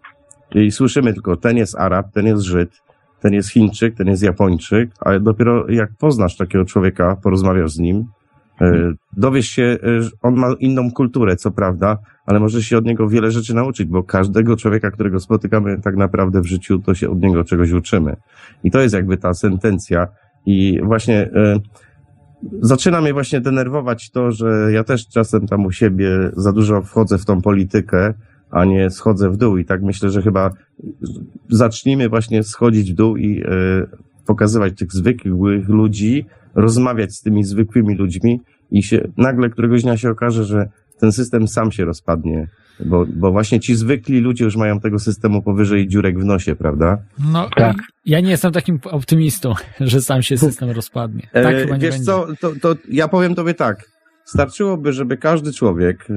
I 0.54 0.70
słyszymy 0.70 1.12
tylko, 1.12 1.36
ten 1.36 1.56
jest 1.56 1.76
Arab, 1.76 2.12
ten 2.12 2.26
jest 2.26 2.42
Żyd, 2.42 2.70
ten 3.20 3.32
jest 3.32 3.48
Chińczyk, 3.48 3.96
ten 3.96 4.06
jest 4.06 4.22
Japończyk, 4.22 4.90
ale 5.00 5.20
dopiero 5.20 5.70
jak 5.70 5.90
poznasz 5.98 6.36
takiego 6.36 6.64
człowieka, 6.64 7.16
porozmawiasz 7.22 7.72
z 7.72 7.78
nim, 7.78 8.06
dowiesz 9.16 9.46
się, 9.46 9.78
e, 9.86 10.02
że 10.02 10.10
on 10.22 10.34
ma 10.34 10.54
inną 10.60 10.90
kulturę, 10.90 11.36
co 11.36 11.50
prawda, 11.50 11.98
ale 12.26 12.40
możesz 12.40 12.66
się 12.66 12.78
od 12.78 12.84
niego 12.84 13.08
wiele 13.08 13.30
rzeczy 13.30 13.54
nauczyć, 13.54 13.88
bo 13.88 14.02
każdego 14.02 14.56
człowieka, 14.56 14.90
którego 14.90 15.20
spotykamy 15.20 15.80
tak 15.80 15.96
naprawdę 15.96 16.40
w 16.40 16.46
życiu, 16.46 16.78
to 16.78 16.94
się 16.94 17.10
od 17.10 17.20
niego 17.20 17.44
czegoś 17.44 17.72
uczymy. 17.72 18.16
I 18.64 18.70
to 18.70 18.80
jest 18.80 18.94
jakby 18.94 19.16
ta 19.16 19.34
sentencja. 19.34 20.08
I 20.46 20.80
właśnie 20.84 21.30
e, 21.34 21.60
zaczyna 22.60 23.00
mnie 23.00 23.12
właśnie 23.12 23.40
denerwować 23.40 24.10
to, 24.10 24.32
że 24.32 24.68
ja 24.72 24.84
też 24.84 25.08
czasem 25.08 25.46
tam 25.46 25.66
u 25.66 25.72
siebie 25.72 26.10
za 26.36 26.52
dużo 26.52 26.82
wchodzę 26.82 27.18
w 27.18 27.24
tą 27.24 27.42
politykę, 27.42 28.14
a 28.50 28.64
nie 28.64 28.90
schodzę 28.90 29.30
w 29.30 29.36
dół. 29.36 29.56
I 29.56 29.64
tak 29.64 29.82
myślę, 29.82 30.10
że 30.10 30.22
chyba 30.22 30.50
zacznijmy 31.50 32.08
właśnie 32.08 32.42
schodzić 32.42 32.92
w 32.92 32.94
dół 32.94 33.16
i 33.16 33.44
pokazywać 34.26 34.78
tych 34.78 34.92
zwykłych 34.92 35.68
ludzi, 35.68 36.26
rozmawiać 36.54 37.14
z 37.14 37.22
tymi 37.22 37.44
zwykłymi 37.44 37.94
ludźmi 37.94 38.40
i 38.70 38.82
się 38.82 39.08
nagle 39.16 39.50
któregoś 39.50 39.82
dnia 39.82 39.96
się 39.96 40.10
okaże, 40.10 40.44
że 40.44 40.68
ten 41.00 41.12
system 41.12 41.48
sam 41.48 41.72
się 41.72 41.84
rozpadnie. 41.84 42.48
Bo, 42.80 43.06
bo 43.06 43.32
właśnie 43.32 43.60
ci 43.60 43.74
zwykli 43.74 44.20
ludzie 44.20 44.44
już 44.44 44.56
mają 44.56 44.80
tego 44.80 44.98
systemu 44.98 45.42
powyżej 45.42 45.88
dziurek 45.88 46.18
w 46.18 46.24
nosie, 46.24 46.56
prawda? 46.56 46.98
No, 47.32 47.48
tak. 47.56 47.76
ja 48.06 48.20
nie 48.20 48.30
jestem 48.30 48.52
takim 48.52 48.80
optymistą, 48.84 49.54
że 49.80 50.02
sam 50.02 50.22
się 50.22 50.38
system 50.38 50.70
rozpadnie. 50.70 51.28
Tak 51.32 51.54
e, 51.54 51.60
chyba 51.60 51.76
nie 51.76 51.82
Wiesz 51.82 51.90
będzie. 51.90 52.06
co, 52.06 52.26
to, 52.40 52.52
to 52.60 52.80
ja 52.88 53.08
powiem 53.08 53.34
tobie 53.34 53.54
tak. 53.54 53.84
Starczyłoby, 54.24 54.92
żeby 54.92 55.16
każdy 55.16 55.52
człowiek 55.52 56.08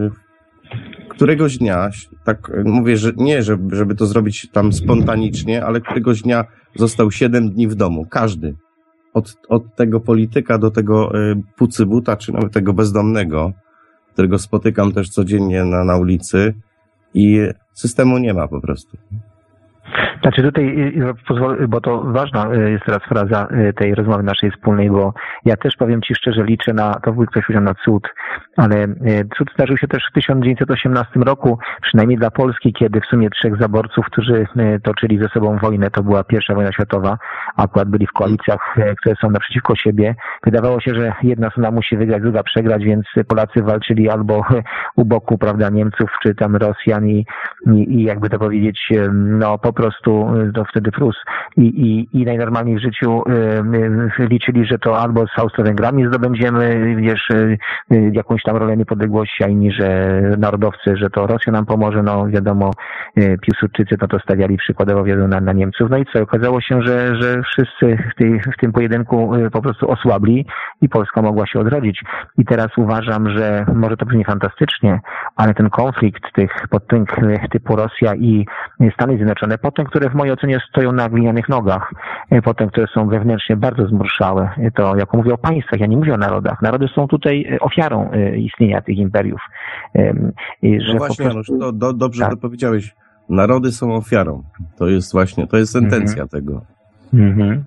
któregoś 1.09 1.57
dnia, 1.57 1.89
tak 2.23 2.51
mówię, 2.65 2.97
że 2.97 3.11
nie, 3.17 3.43
żeby, 3.43 3.75
żeby 3.75 3.95
to 3.95 4.05
zrobić 4.05 4.47
tam 4.51 4.73
spontanicznie, 4.73 5.65
ale 5.65 5.81
któregoś 5.81 6.21
dnia 6.21 6.45
został 6.75 7.11
siedem 7.11 7.49
dni 7.49 7.67
w 7.67 7.75
domu. 7.75 8.05
Każdy 8.09 8.55
od, 9.17 9.37
od 9.49 9.75
tego 9.75 9.99
polityka 9.99 10.57
do 10.57 10.71
tego 10.71 11.21
y, 11.31 11.35
pucybuta, 11.57 12.17
czy 12.17 12.33
nawet 12.33 12.53
tego 12.53 12.73
bezdomnego, 12.73 13.53
którego 14.13 14.39
spotykam 14.39 14.91
też 14.91 15.09
codziennie 15.09 15.65
na, 15.65 15.83
na 15.83 15.97
ulicy 15.97 16.53
i 17.13 17.39
systemu 17.73 18.17
nie 18.17 18.33
ma 18.33 18.47
po 18.47 18.61
prostu. 18.61 18.97
Znaczy 20.27 20.43
tutaj, 20.43 20.93
pozwól, 21.27 21.67
bo 21.67 21.81
to 21.81 22.03
ważna 22.03 22.53
y, 22.53 22.71
jest 22.71 22.85
teraz 22.85 23.01
fraza 23.03 23.47
y, 23.51 23.73
tej 23.73 23.95
rozmowy 23.95 24.23
naszej 24.23 24.51
wspólnej, 24.51 24.89
bo 24.89 25.13
ja 25.45 25.55
też 25.55 25.75
powiem 25.75 26.01
Ci 26.01 26.15
szczerze, 26.15 26.43
liczę 26.43 26.73
na, 26.73 26.93
to 26.93 27.13
ktoś 27.13 27.45
powiedział 27.45 27.63
na 27.63 27.73
cud, 27.73 28.07
ale 28.57 28.83
y, 28.83 29.27
cud 29.37 29.51
zdarzył 29.53 29.77
się 29.77 29.87
też 29.87 30.03
w 30.09 30.13
1918 30.13 31.19
roku, 31.19 31.59
przynajmniej 31.81 32.17
dla 32.17 32.31
Polski, 32.31 32.73
kiedy 32.73 33.01
w 33.01 33.05
sumie 33.05 33.29
trzech 33.29 33.57
zaborców, 33.59 34.05
którzy 34.05 34.47
toczyli 34.83 35.19
ze 35.19 35.29
sobą 35.29 35.57
wojnę, 35.57 35.91
to 35.91 36.03
była 36.03 36.23
pierwsza 36.23 36.55
wojna 36.55 36.71
światowa, 36.71 37.17
akurat 37.57 37.89
byli 37.89 38.07
w 38.07 38.13
koalicjach, 38.13 38.75
które 39.01 39.15
są 39.21 39.29
naprzeciwko 39.29 39.75
siebie. 39.75 40.15
Wydawało 40.43 40.79
się, 40.79 40.95
że 40.95 41.13
jedna 41.23 41.49
strona 41.49 41.71
musi 41.71 41.97
wygrać, 41.97 42.21
druga 42.21 42.43
przegrać, 42.43 42.83
więc 42.83 43.05
Polacy 43.27 43.63
walczyli 43.63 44.09
albo 44.09 44.45
u 44.95 45.05
boku, 45.05 45.37
prawda, 45.37 45.69
Niemców, 45.69 46.09
czy 46.23 46.35
tam 46.35 46.55
Rosjan 46.55 47.07
i, 47.07 47.25
i, 47.67 47.93
i 47.93 48.03
jakby 48.03 48.29
to 48.29 48.39
powiedzieć, 48.39 48.89
no 49.13 49.57
po 49.57 49.73
prostu 49.73 50.16
to 50.53 50.65
wtedy 50.65 50.91
Prus 50.91 51.15
i, 51.57 51.61
i, 51.61 52.21
i 52.21 52.25
najnormalniej 52.25 52.77
w 52.77 52.81
życiu 52.81 53.23
y, 54.19 54.27
liczyli, 54.27 54.65
że 54.65 54.79
to 54.79 54.99
albo 54.99 55.25
z 55.27 55.39
Austro-Węgrami 55.39 56.07
zdobędziemy, 56.07 56.95
wiesz, 56.95 57.29
y, 57.29 57.57
y, 57.91 58.11
jakąś 58.13 58.43
tam 58.43 58.57
rolę 58.57 58.77
niepodległości, 58.77 59.43
a 59.43 59.47
inni, 59.47 59.71
że 59.71 60.21
narodowcy, 60.37 60.97
że 60.97 61.09
to 61.09 61.27
Rosja 61.27 61.53
nam 61.53 61.65
pomoże, 61.65 62.03
no 62.03 62.27
wiadomo, 62.27 62.71
Piłsudczycy 63.41 63.95
no 64.01 64.07
to 64.07 64.19
stawiali 64.19 64.57
przykładowo 64.57 65.03
wielu 65.03 65.27
na, 65.27 65.41
na 65.41 65.53
Niemców. 65.53 65.89
No 65.89 65.97
i 65.97 66.05
co, 66.13 66.21
okazało 66.21 66.61
się, 66.61 66.81
że, 66.81 67.15
że 67.15 67.41
wszyscy 67.43 67.97
w, 68.11 68.15
tej, 68.15 68.39
w 68.39 68.57
tym 68.61 68.71
pojedynku 68.71 69.31
po 69.51 69.61
prostu 69.61 69.91
osłabli 69.91 70.45
i 70.81 70.89
Polska 70.89 71.21
mogła 71.21 71.47
się 71.47 71.59
odrodzić. 71.59 72.01
I 72.37 72.45
teraz 72.45 72.67
uważam, 72.77 73.29
że 73.29 73.65
może 73.75 73.97
to 73.97 74.05
brzmi 74.05 74.25
fantastycznie, 74.25 74.99
ale 75.35 75.53
ten 75.53 75.69
konflikt 75.69 76.33
tych 76.33 76.51
potęg 76.69 77.15
typu 77.51 77.75
Rosja 77.75 78.15
i 78.15 78.45
Stany 78.93 79.15
Zjednoczone, 79.15 79.57
potęg, 79.57 79.89
które 79.89 80.06
w 80.09 80.15
mojej 80.15 80.33
ocenie 80.33 80.59
stoją 80.69 80.91
na 80.91 81.09
glinianych 81.09 81.49
nogach, 81.49 81.91
e, 82.29 82.41
potem 82.41 82.69
które 82.69 82.87
są 82.87 83.07
wewnętrznie 83.07 83.57
bardzo 83.57 83.87
zmurszałe. 83.87 84.49
E, 84.57 84.71
to 84.71 84.95
jak 84.95 85.13
mówię 85.13 85.33
o 85.33 85.37
państwach, 85.37 85.79
ja 85.79 85.87
nie 85.87 85.97
mówię 85.97 86.13
o 86.13 86.17
narodach. 86.17 86.61
Narody 86.61 86.87
są 86.95 87.07
tutaj 87.07 87.45
e, 87.53 87.59
ofiarą 87.59 88.11
istnienia 88.37 88.81
tych 88.81 88.97
imperiów. 88.97 89.41
Że 90.63 90.93
no 90.93 90.97
właśnie, 90.97 91.29
prostu... 91.29 91.59
to, 91.59 91.71
do, 91.71 91.93
dobrze 91.93 92.21
tak. 92.21 92.31
to 92.31 92.37
powiedziałeś. 92.37 92.95
Narody 93.29 93.71
są 93.71 93.95
ofiarą. 93.95 94.43
To 94.77 94.87
jest 94.87 95.11
właśnie, 95.11 95.47
to 95.47 95.57
jest 95.57 95.71
sentencja 95.71 96.23
mhm. 96.23 96.29
tego. 96.29 96.61
Mhm. 97.13 97.65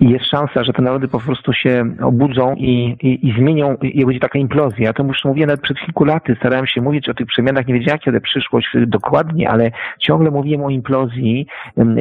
I 0.00 0.10
jest 0.10 0.24
szansa, 0.24 0.64
że 0.64 0.72
te 0.72 0.82
narody 0.82 1.08
po 1.08 1.20
prostu 1.20 1.52
się 1.52 1.94
obudzą 2.02 2.54
i, 2.54 2.96
i, 3.02 3.28
i 3.28 3.32
zmienią, 3.32 3.76
i 3.82 4.04
będzie 4.04 4.20
taka 4.20 4.38
implozja. 4.38 4.86
Ja 4.86 4.92
to 4.92 5.04
już 5.04 5.24
mówiłem 5.24 5.48
nawet 5.48 5.62
przed 5.62 5.78
kilku 5.78 6.04
laty, 6.04 6.36
starałem 6.38 6.66
się 6.66 6.80
mówić 6.80 7.08
o 7.08 7.14
tych 7.14 7.26
przemianach, 7.26 7.66
nie 7.66 7.74
wiedziałem 7.74 7.98
kiedy 7.98 8.20
przyszłość 8.20 8.68
dokładnie, 8.86 9.50
ale 9.50 9.70
ciągle 9.98 10.30
mówiłem 10.30 10.64
o 10.64 10.70
implozji, 10.70 11.46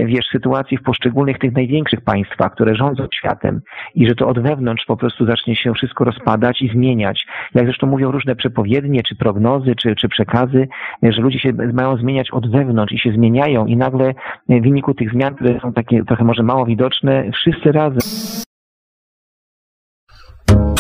wiesz, 0.06 0.26
sytuacji 0.32 0.78
w 0.78 0.84
poszczególnych 0.84 1.40
tych 1.40 1.54
największych 1.54 2.02
państwach, 2.02 2.52
które 2.52 2.76
rządzą 2.76 3.08
światem 3.14 3.62
i 3.96 4.08
że 4.08 4.16
to 4.16 4.28
od 4.28 4.40
wewnątrz 4.40 4.86
po 4.86 4.98
prostu 4.98 5.26
zacznie 5.26 5.56
się 5.56 5.74
wszystko 5.74 6.04
rozpadać 6.04 6.62
i 6.62 6.70
zmieniać. 6.70 7.26
Jak 7.56 7.66
zresztą 7.66 7.88
mówią 7.88 8.12
różne 8.12 8.36
przepowiednie, 8.36 9.04
czy 9.04 9.16
prognozy, 9.16 9.76
czy, 9.76 9.96
czy 9.96 10.10
przekazy, 10.10 10.68
że 11.04 11.22
ludzie 11.22 11.40
się 11.40 11.54
mają 11.74 11.98
zmieniać 11.98 12.32
od 12.32 12.52
wewnątrz 12.52 12.94
i 12.94 13.00
się 13.00 13.12
zmieniają 13.12 13.66
i 13.66 13.78
nagle 13.78 14.14
w 14.50 14.62
wyniku 14.62 14.94
tych 14.94 15.12
zmian, 15.12 15.36
które 15.36 15.60
są 15.60 15.74
takie 15.74 16.04
trochę 16.04 16.24
może 16.24 16.44
mało 16.44 16.66
widoczne, 16.66 17.32
wszyscy 17.32 17.57
wszyscy 17.60 18.47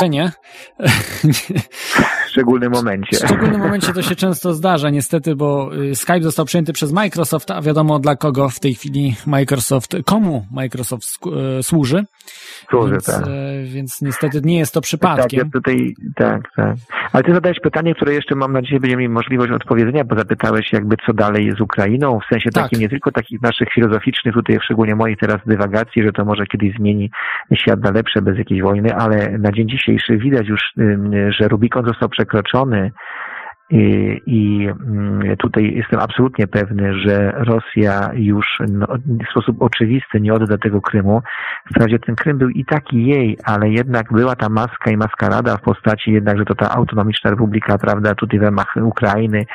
razem. 0.01 0.11
nie. 0.11 0.31
W 2.25 2.29
szczególnym 2.29 2.71
momencie. 2.71 3.17
W 3.17 3.19
szczególnym 3.19 3.61
momencie 3.61 3.93
to 3.93 4.01
się 4.01 4.15
często 4.15 4.53
zdarza, 4.53 4.89
niestety, 4.89 5.35
bo 5.35 5.75
y, 5.75 5.95
Skype 5.95 6.21
został 6.21 6.45
przyjęty 6.45 6.73
przez 6.73 6.91
Microsoft, 6.91 7.51
a 7.51 7.61
wiadomo 7.61 7.99
dla 7.99 8.15
kogo 8.15 8.49
w 8.49 8.59
tej 8.59 8.73
chwili 8.73 9.15
Microsoft, 9.25 9.95
komu 10.05 10.45
Microsoft 10.51 11.19
y, 11.59 11.63
służy. 11.63 12.03
Służy, 12.69 12.91
więc, 12.91 13.05
tak. 13.05 13.27
E, 13.27 13.63
więc 13.63 14.01
niestety 14.01 14.41
nie 14.43 14.57
jest 14.57 14.73
to 14.73 14.81
przypadkiem. 14.81 15.23
Tak, 15.23 15.33
ja 15.33 15.45
tutaj, 15.53 15.93
tak, 16.15 16.41
tak. 16.55 16.75
Ale 17.13 17.23
ty 17.23 17.33
zadałeś 17.33 17.59
pytanie, 17.59 17.95
które 17.95 18.13
jeszcze 18.13 18.35
mam 18.35 18.53
nadzieję 18.53 18.79
będziemy 18.79 19.01
mieli 19.01 19.13
możliwość 19.13 19.51
odpowiedzenia, 19.51 20.03
bo 20.03 20.15
zapytałeś 20.15 20.73
jakby 20.73 20.95
co 21.05 21.13
dalej 21.13 21.51
z 21.57 21.61
Ukrainą, 21.61 22.19
w 22.19 22.29
sensie 22.29 22.49
Tak. 22.49 22.63
takim 22.63 22.79
nie 22.79 22.89
tylko 22.89 23.11
takich 23.11 23.41
naszych 23.41 23.67
filozoficznych, 23.73 24.33
tutaj 24.33 24.57
szczególnie 24.63 24.95
moich 24.95 25.17
teraz 25.17 25.37
dywagacji, 25.45 26.03
że 26.03 26.11
to 26.11 26.25
może 26.25 26.45
kiedyś 26.45 26.75
zmieni 26.77 27.11
świat 27.55 27.79
na 27.83 27.91
lepsze 27.91 28.21
bez 28.21 28.37
jakiejś 28.37 28.61
wojny, 28.61 28.95
ale 28.95 29.37
na 29.37 29.51
dzień 29.51 29.69
dzisiejszy 29.69 29.86
widać 30.09 30.47
już, 30.47 30.61
że 31.29 31.47
Rubikon 31.47 31.85
został 31.85 32.09
przekroczony. 32.09 32.91
I, 33.69 34.21
I 34.25 34.67
tutaj 35.39 35.73
jestem 35.75 35.99
absolutnie 35.99 36.47
pewny, 36.47 36.93
że 36.99 37.31
Rosja 37.31 38.09
już 38.13 38.45
no, 38.71 38.87
w 39.27 39.31
sposób 39.31 39.61
oczywisty 39.61 40.21
nie 40.21 40.33
odda 40.33 40.57
tego 40.57 40.81
Krymu. 40.81 41.21
Wprawdzie 41.71 41.99
ten 41.99 42.15
Krym 42.15 42.37
był 42.37 42.49
i 42.49 42.65
taki 42.65 43.05
jej, 43.05 43.37
ale 43.43 43.69
jednak 43.69 44.13
była 44.13 44.35
ta 44.35 44.49
maska 44.49 44.91
i 44.91 44.97
maskarada 44.97 45.57
w 45.57 45.61
postaci 45.61 46.11
jednak, 46.11 46.37
że 46.37 46.45
to 46.45 46.55
ta 46.55 46.75
autonomiczna 46.75 47.29
republika, 47.29 47.77
prawda, 47.77 48.15
tutaj 48.15 48.39
w 48.39 48.43
ramach 48.43 48.73
Ukrainy 48.83 49.45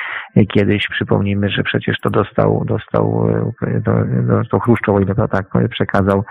kiedyś, 0.55 0.89
przypomnijmy, 0.89 1.51
że 1.51 1.63
przecież 1.63 1.97
to 2.03 2.11
dostał, 2.11 2.65
dostał, 2.65 3.29
e, 3.67 3.81
do- 3.81 4.05
dostał 4.23 4.61
Chruszczow, 4.61 5.03
ile 5.03 5.15
to 5.15 5.29
tak 5.29 5.47
e, 5.55 5.69
przekazał 5.69 6.25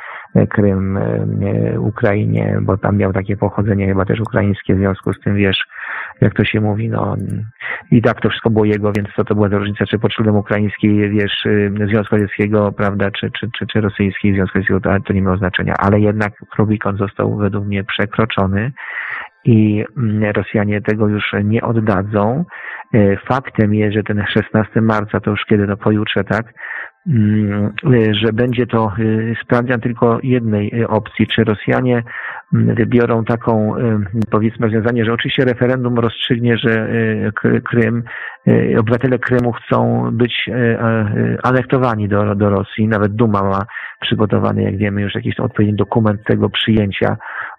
Krym 0.49 0.97
e, 0.97 1.79
Ukrainie, 1.79 2.57
bo 2.61 2.77
tam 2.77 2.97
miał 2.97 3.13
takie 3.13 3.37
pochodzenie 3.37 3.87
chyba 3.87 4.05
też 4.05 4.19
ukraińskie, 4.19 4.75
w 4.75 4.77
związku 4.77 5.13
z 5.13 5.19
tym 5.19 5.35
wiesz, 5.35 5.63
jak 6.21 6.33
to 6.33 6.43
się 6.43 6.61
mówi, 6.61 6.89
no 6.89 7.15
i 7.91 8.01
tak 8.01 8.21
to 8.21 8.29
wszystko 8.29 8.49
było 8.49 8.65
jego, 8.65 8.91
więc 8.91 9.09
co 9.15 9.23
to 9.23 9.35
była 9.35 9.49
za 9.49 9.57
różnica, 9.57 9.85
czy 9.85 9.99
pod 9.99 10.13
szylem 10.13 10.35
ukraińskiej, 10.35 11.09
wiesz, 11.09 11.45
y, 11.45 11.71
Związku 11.87 12.15
Radzieckiego, 12.15 12.71
prawda, 12.71 13.11
czy, 13.11 13.31
czy, 13.31 13.49
czy, 13.57 13.67
czy 13.67 13.81
rosyjskiej 13.81 14.33
Związku 14.33 14.57
Radzieckiego, 14.57 14.79
to, 14.79 14.89
to 15.05 15.13
nie 15.13 15.21
miało 15.21 15.37
znaczenia, 15.37 15.73
ale 15.79 15.99
jednak 15.99 16.33
Rubikon 16.57 16.97
został 16.97 17.37
według 17.37 17.65
mnie 17.65 17.83
przekroczony 17.83 18.71
i 19.45 19.85
mm, 19.97 20.31
Rosjanie 20.31 20.81
tego 20.81 21.07
już 21.07 21.31
nie 21.43 21.61
oddadzą. 21.61 22.45
Faktem 23.27 23.73
jest, 23.73 23.93
że 23.93 24.03
ten 24.03 24.25
16 24.27 24.81
marca, 24.81 25.19
to 25.19 25.31
już 25.31 25.45
kiedy, 25.45 25.67
no 25.67 25.77
pojutrze, 25.77 26.23
tak, 26.23 26.45
że 28.21 28.33
będzie 28.33 28.67
to 28.67 28.91
y, 28.99 29.35
sprawdzian 29.43 29.79
tylko 29.79 30.19
jednej 30.23 30.81
y, 30.81 30.87
opcji, 30.87 31.27
czy 31.27 31.43
Rosjanie 31.43 32.03
mm, 32.53 32.75
wybiorą 32.75 33.25
taką, 33.25 33.77
y, 33.77 33.99
powiedzmy, 34.31 34.65
rozwiązanie, 34.67 35.05
że 35.05 35.13
oczywiście 35.13 35.45
referendum 35.45 35.99
rozstrzygnie, 35.99 36.57
że 36.57 36.89
y, 37.45 37.61
Krym, 37.61 38.03
y, 38.47 38.75
obywatele 38.79 39.19
Krymu 39.19 39.51
chcą 39.51 40.09
być 40.11 40.33
y, 40.47 40.51
y, 40.51 40.77
anektowani 41.43 42.07
do, 42.07 42.35
do 42.35 42.49
Rosji. 42.49 42.87
Nawet 42.87 43.13
Duma 43.15 43.43
ma 43.43 43.65
przygotowany, 44.01 44.63
jak 44.63 44.77
wiemy, 44.77 45.01
już 45.01 45.15
jakiś 45.15 45.39
odpowiedni 45.39 45.75
dokument 45.75 46.23
tego 46.23 46.49
przyjęcia 46.49 47.17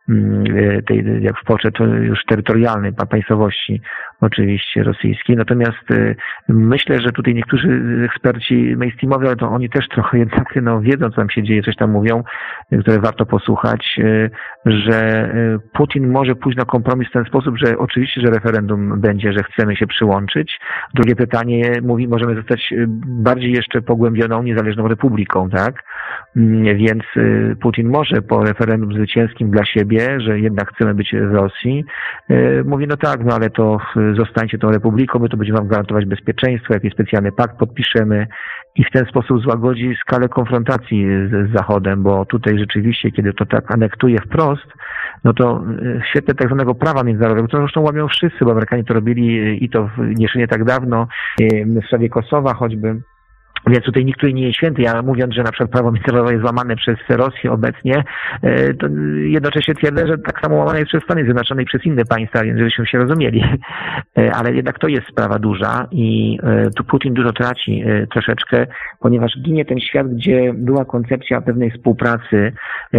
mm, 0.09 0.57
y, 0.57 0.83
tej, 0.87 1.05
jak 1.21 1.41
w 1.41 1.45
poczet 1.45 1.75
już 1.81 2.25
terytorialnej 2.29 2.93
pa- 2.93 3.07
państwowości 3.07 3.83
oczywiście 4.23 4.83
rosyjskiej. 4.83 5.37
Natomiast 5.37 5.91
y, 5.91 6.17
myślę, 6.49 7.01
że 7.01 7.13
tutaj 7.13 7.35
niektórzy 7.35 7.83
eksperci 8.05 8.77
mainstreamowi, 8.77 9.27
ale 9.27 9.37
to 9.37 9.49
oni 9.49 9.71
też 9.71 9.89
trochę 9.89 10.19
jednak 10.25 10.55
no, 10.63 10.81
wiedzą, 10.81 11.11
co 11.11 11.17
tam 11.17 11.31
się 11.31 11.43
dzieje, 11.43 11.63
coś 11.63 11.77
tam 11.77 11.91
mówią, 11.91 12.23
które 12.81 12.99
warto 13.01 13.27
posłuchać, 13.27 13.99
y, 13.99 14.31
że 14.67 15.31
y, 15.35 15.59
Putin 15.73 16.11
może 16.11 16.35
pójść 16.35 16.59
na 16.59 16.65
kompromis 16.65 17.09
w 17.09 17.13
ten 17.13 17.25
sposób, 17.25 17.59
że 17.59 17.79
oczywiście, 17.79 18.21
że 18.21 18.31
referendum 18.31 19.01
będzie, 19.01 19.33
że 19.33 19.43
chcemy 19.43 19.77
się 19.77 19.87
przyłączyć. 19.87 20.59
Drugie 20.95 21.17
pytanie 21.17 21.73
mówi, 21.83 22.09
możemy 22.09 22.35
zostać 22.35 22.75
bardziej 23.07 23.53
jeszcze 23.53 23.83
pogłębioną, 23.83 24.43
niezależną 24.43 24.89
republiką, 24.89 25.51
tak? 25.51 25.75
Mm, 26.37 26.77
Więc 26.77 27.03
Putin 27.61 27.89
może 27.89 28.23
po 28.23 28.45
referendum 28.45 28.93
zwycięskim 28.93 29.51
dla 29.51 29.65
siebie, 29.65 30.21
że 30.21 30.41
jednak 30.41 30.75
chcemy 30.75 30.95
być 30.95 31.13
w 31.13 31.35
Rosji, 31.35 31.85
mówi, 32.65 32.87
no 32.87 32.97
tak, 32.97 33.25
no 33.25 33.35
ale 33.35 33.51
to 33.51 33.79
zostańcie 34.17 34.59
tą 34.59 34.71
republiką, 34.71 35.19
my 35.19 35.29
to 35.29 35.37
będziemy 35.37 35.59
wam 35.59 35.69
gwarantować 35.69 36.07
bezpieczeństwo, 36.07 36.75
jakiś 36.75 36.93
specjalny 36.93 37.33
pakt 37.33 37.59
podpiszemy 37.59 38.27
i 38.77 38.85
w 38.85 38.91
ten 38.91 39.07
sposób 39.07 39.43
złagodzi 39.43 39.97
skalę 40.01 40.29
konfrontacji 40.29 41.07
z, 41.07 41.51
z 41.51 41.53
Zachodem, 41.53 42.03
bo 42.03 42.25
tutaj 42.25 42.59
rzeczywiście, 42.59 43.11
kiedy 43.11 43.33
to 43.33 43.47
tak 43.47 43.73
anektuje 43.75 44.19
wprost, 44.19 44.67
no 45.25 45.33
to 45.33 45.65
y, 45.83 46.01
w 46.01 46.07
świetle 46.07 46.35
tak 46.35 46.49
zwanego 46.49 46.75
prawa 46.75 47.03
międzynarodowego, 47.03 47.49
to 47.49 47.59
zresztą 47.59 47.81
łamią 47.81 48.09
wszyscy, 48.09 48.45
bo 48.45 48.51
Amerykanie 48.51 48.85
to 48.85 48.95
robili 48.95 49.41
y, 49.41 49.57
i 49.57 49.71
to 49.71 49.91
w, 49.97 50.37
nie 50.37 50.49
tak 50.49 50.65
dawno, 50.65 51.07
y, 51.41 51.65
w 51.83 51.87
sprawie 51.87 52.09
Kosowa 52.09 52.55
choćby, 52.55 53.03
więc 53.67 53.85
tutaj 53.85 54.05
nikt 54.05 54.23
tutaj 54.23 54.35
nie 54.35 54.43
jest 54.43 54.57
święty. 54.57 54.83
Ja 54.83 55.03
mówiąc, 55.03 55.35
że 55.35 55.43
na 55.43 55.51
przykład 55.51 55.71
prawo 55.71 55.93
międzynarodowe 55.93 56.33
jest 56.33 56.45
łamane 56.45 56.77
przez 56.77 56.97
Rosję 57.09 57.53
obecnie, 57.53 58.05
e, 58.43 58.75
to 58.75 58.87
jednocześnie 59.23 59.75
twierdzę, 59.75 60.07
że 60.07 60.19
tak 60.19 60.41
samo 60.41 60.57
łamane 60.57 60.79
jest 60.79 60.89
przez 60.89 61.03
Stany 61.03 61.25
Zjednoczone 61.25 61.63
i 61.63 61.67
przez 61.67 61.85
inne 61.85 62.05
państwa, 62.05 62.45
więc 62.45 62.59
żebyśmy 62.59 62.87
się 62.87 62.99
rozumieli. 62.99 63.45
E, 64.19 64.33
Ale 64.35 64.55
jednak 64.55 64.79
to 64.79 64.89
jest 64.89 65.07
sprawa 65.09 65.39
duża 65.39 65.87
i 65.91 66.39
e, 66.43 66.71
tu 66.71 66.85
Putin 66.85 67.15
dużo 67.15 67.33
traci 67.33 67.85
troszeczkę, 68.11 68.67
ponieważ 69.01 69.33
ginie 69.43 69.65
ten 69.65 69.81
świat, 69.81 70.15
gdzie 70.15 70.53
była 70.55 70.85
koncepcja 70.85 71.41
pewnej 71.41 71.71
współpracy, 71.71 72.53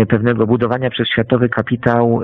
pewnego 0.09 0.47
budowania 0.47 0.89
przez 0.89 1.07
światowy 1.07 1.49
kapitał 1.49 2.21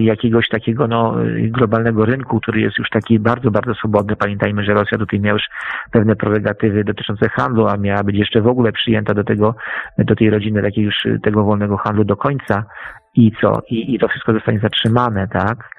jakiegoś 0.00 0.48
takiego 0.48 0.88
no, 0.88 1.16
globalnego 1.40 2.04
rynku, 2.04 2.40
który 2.40 2.60
jest 2.60 2.78
już 2.78 2.90
taki 2.90 3.18
bardzo, 3.18 3.50
bardzo 3.50 3.74
swobodny. 3.74 4.16
Pamiętajmy, 4.16 4.64
że 4.64 4.74
Rosja 4.74 4.98
tutaj 4.98 5.20
miała 5.20 5.34
już 5.34 5.42
pewne 5.92 6.16
prerogatywy 6.16 6.84
dotyczące 6.84 7.28
handlu, 7.28 7.57
a 7.66 7.76
miała 7.76 8.02
być 8.02 8.16
jeszcze 8.16 8.40
w 8.40 8.46
ogóle 8.46 8.72
przyjęta 8.72 9.14
do 9.14 9.24
tego, 9.24 9.54
do 9.98 10.16
tej 10.16 10.30
rodziny 10.30 10.62
takiej 10.62 10.84
już 10.84 10.94
tego 11.22 11.44
wolnego 11.44 11.76
handlu 11.76 12.04
do 12.04 12.16
końca. 12.16 12.64
I 13.18 13.32
co? 13.40 13.62
I, 13.70 13.94
i 13.94 13.98
to 13.98 14.08
wszystko 14.08 14.32
zostanie 14.32 14.58
zatrzymane, 14.58 15.28
tak? 15.28 15.70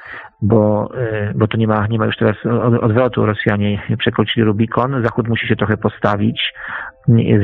Bo, 0.41 0.89
y, 0.97 1.33
bo 1.35 1.47
to 1.47 1.57
nie 1.57 1.67
ma, 1.67 1.87
nie 1.87 1.99
ma 1.99 2.05
już 2.05 2.17
teraz 2.17 2.35
od- 2.45 2.83
odwrotu. 2.83 3.25
Rosjanie 3.25 3.81
przekroczyli 3.97 4.43
Rubikon, 4.43 5.03
Zachód 5.03 5.27
musi 5.27 5.47
się 5.47 5.55
trochę 5.55 5.77
postawić, 5.77 6.53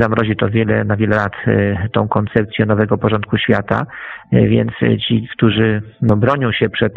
zamrozi 0.00 0.36
to 0.36 0.48
wiele, 0.48 0.84
na 0.84 0.96
wiele 0.96 1.16
lat 1.16 1.32
y, 1.46 1.76
tą 1.92 2.08
koncepcję 2.08 2.66
nowego 2.66 2.98
porządku 2.98 3.38
świata, 3.38 3.86
Y, 4.32 4.48
więc 4.48 4.72
ci, 5.08 5.28
którzy 5.36 5.82
no, 6.02 6.16
bronią 6.16 6.52
się 6.52 6.68
przed 6.68 6.92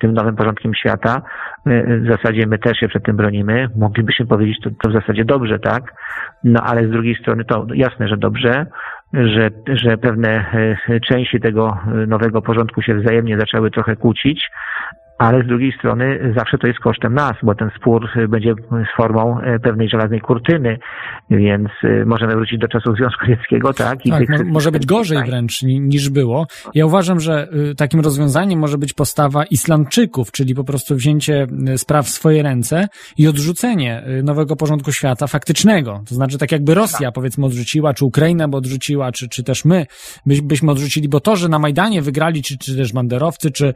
tym 0.00 0.12
nowym 0.12 0.36
porządkiem 0.36 0.74
świata, 0.74 1.22
w 1.66 2.06
zasadzie 2.10 2.46
my 2.46 2.58
też 2.58 2.78
się 2.78 2.88
przed 2.88 3.04
tym 3.04 3.16
bronimy, 3.16 3.68
moglibyśmy 3.76 4.26
powiedzieć 4.26 4.56
to, 4.64 4.70
to 4.82 4.90
w 4.90 4.92
zasadzie 4.92 5.24
dobrze, 5.24 5.58
tak? 5.58 5.82
No 6.44 6.60
ale 6.62 6.88
z 6.88 6.90
drugiej 6.90 7.14
strony 7.14 7.44
to 7.44 7.66
jasne, 7.74 8.08
że 8.08 8.16
dobrze, 8.16 8.66
że, 9.12 9.50
że 9.66 9.98
pewne 9.98 10.28
e, 10.88 11.00
części 11.00 11.40
tego 11.40 11.78
e, 11.86 12.06
nowego 12.06 12.42
porządku 12.42 12.82
się 12.82 12.94
wzajemnie 12.94 13.38
zaczęły 13.38 13.70
trochę 13.70 13.96
kłócić, 13.96 14.50
ale 15.18 15.44
z 15.44 15.46
drugiej 15.46 15.72
strony 15.78 16.32
zawsze 16.36 16.58
to 16.58 16.66
jest 16.66 16.78
kosztem 16.78 17.14
nas, 17.14 17.32
bo 17.42 17.54
ten 17.54 17.70
spór 17.76 18.08
e, 18.16 18.28
będzie 18.28 18.54
z 18.70 18.96
formą 18.96 19.40
e, 19.40 19.58
pewnej 19.58 19.88
żelaznej 19.88 20.20
kurtyny, 20.20 20.78
więc 21.30 21.68
e, 21.84 22.04
możemy 22.04 22.34
wrócić 22.34 22.58
do 22.58 22.68
czasów 22.68 22.96
Związku 22.96 23.20
Radzieckiego, 23.20 23.72
tak? 23.72 24.06
I 24.06 24.10
Tak, 24.10 24.18
tych 24.18 24.28
wszystkich 24.28 24.52
może 24.52 24.72
być 24.72 24.86
gorzej 24.86 25.18
wręcz 25.24 25.62
ni- 25.62 25.80
niż 25.80 26.10
było. 26.10 26.46
Ja 26.74 26.86
uważam, 26.86 27.20
że 27.20 27.48
y, 27.70 27.74
takim 27.74 28.00
rozwiązaniem 28.00 28.58
może 28.58 28.78
być 28.78 28.92
postawa 28.92 29.44
Islamczyków, 29.44 30.32
czyli 30.32 30.54
po 30.54 30.64
prostu 30.64 30.96
wzięcie 30.96 31.46
y, 31.68 31.78
spraw 31.78 32.06
w 32.06 32.08
swoje 32.08 32.42
ręce 32.42 32.88
i 33.18 33.28
odrzucenie 33.28 34.02
y, 34.08 34.22
nowego 34.22 34.56
porządku 34.56 34.92
świata 34.92 35.26
faktycznego. 35.26 36.00
To 36.08 36.14
znaczy 36.14 36.38
tak 36.38 36.52
jakby 36.52 36.74
Rosja 36.74 37.12
powiedzmy 37.12 37.46
odrzuciła, 37.46 37.94
czy 37.94 38.04
Ukraina 38.04 38.48
by 38.48 38.56
odrzuciła, 38.56 39.12
czy, 39.12 39.28
czy 39.28 39.44
też 39.44 39.64
my 39.64 39.86
byś, 40.26 40.40
byśmy 40.40 40.70
odrzucili, 40.70 41.08
bo 41.08 41.20
to, 41.20 41.36
że 41.36 41.48
na 41.48 41.58
Majdanie 41.58 42.02
wygrali, 42.02 42.42
czy, 42.42 42.58
czy 42.58 42.76
też 42.76 42.92
banderowcy, 42.92 43.50
czy 43.50 43.74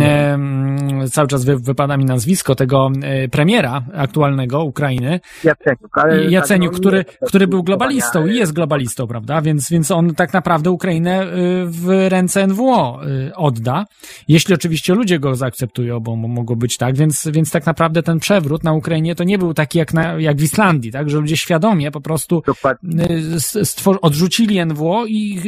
em, 0.00 0.71
cały 1.10 1.28
czas 1.28 1.44
wy, 1.44 1.58
wypada 1.58 1.96
mi 1.96 2.04
nazwisko 2.04 2.54
tego 2.54 2.90
e, 3.02 3.28
premiera 3.28 3.82
aktualnego 3.94 4.64
Ukrainy, 4.64 5.20
Jaceniuk, 5.44 5.98
ale 5.98 6.30
Jaceniuk, 6.30 6.72
tak, 6.72 6.76
no, 6.76 6.80
który, 6.80 7.04
który 7.26 7.46
był 7.46 7.62
globalistą 7.62 8.26
i 8.26 8.36
jest 8.36 8.52
globalistą, 8.52 9.06
prawda? 9.06 9.42
Więc, 9.42 9.70
więc 9.70 9.90
on 9.90 10.14
tak 10.14 10.32
naprawdę 10.32 10.70
Ukrainę 10.70 11.22
y, 11.22 11.26
w 11.66 12.06
ręce 12.08 12.46
NWO 12.46 13.00
y, 13.06 13.34
odda, 13.34 13.84
jeśli 14.28 14.54
oczywiście 14.54 14.94
ludzie 14.94 15.18
go 15.18 15.34
zaakceptują, 15.34 16.00
bo 16.00 16.16
mo- 16.16 16.28
mogło 16.28 16.56
być 16.56 16.76
tak, 16.76 16.96
więc, 16.96 17.28
więc 17.32 17.50
tak 17.50 17.66
naprawdę 17.66 18.02
ten 18.02 18.18
przewrót 18.18 18.64
na 18.64 18.72
Ukrainie 18.72 19.14
to 19.14 19.24
nie 19.24 19.38
był 19.38 19.54
taki 19.54 19.78
jak, 19.78 19.94
na, 19.94 20.12
jak 20.20 20.36
w 20.36 20.42
Islandii, 20.42 20.92
tak? 20.92 21.10
Że 21.10 21.18
ludzie 21.18 21.36
świadomie 21.36 21.90
po 21.90 22.00
prostu 22.00 22.42
y, 22.84 23.64
stwor- 23.64 23.98
odrzucili 24.02 24.66
NWO 24.66 25.04
i 25.06 25.40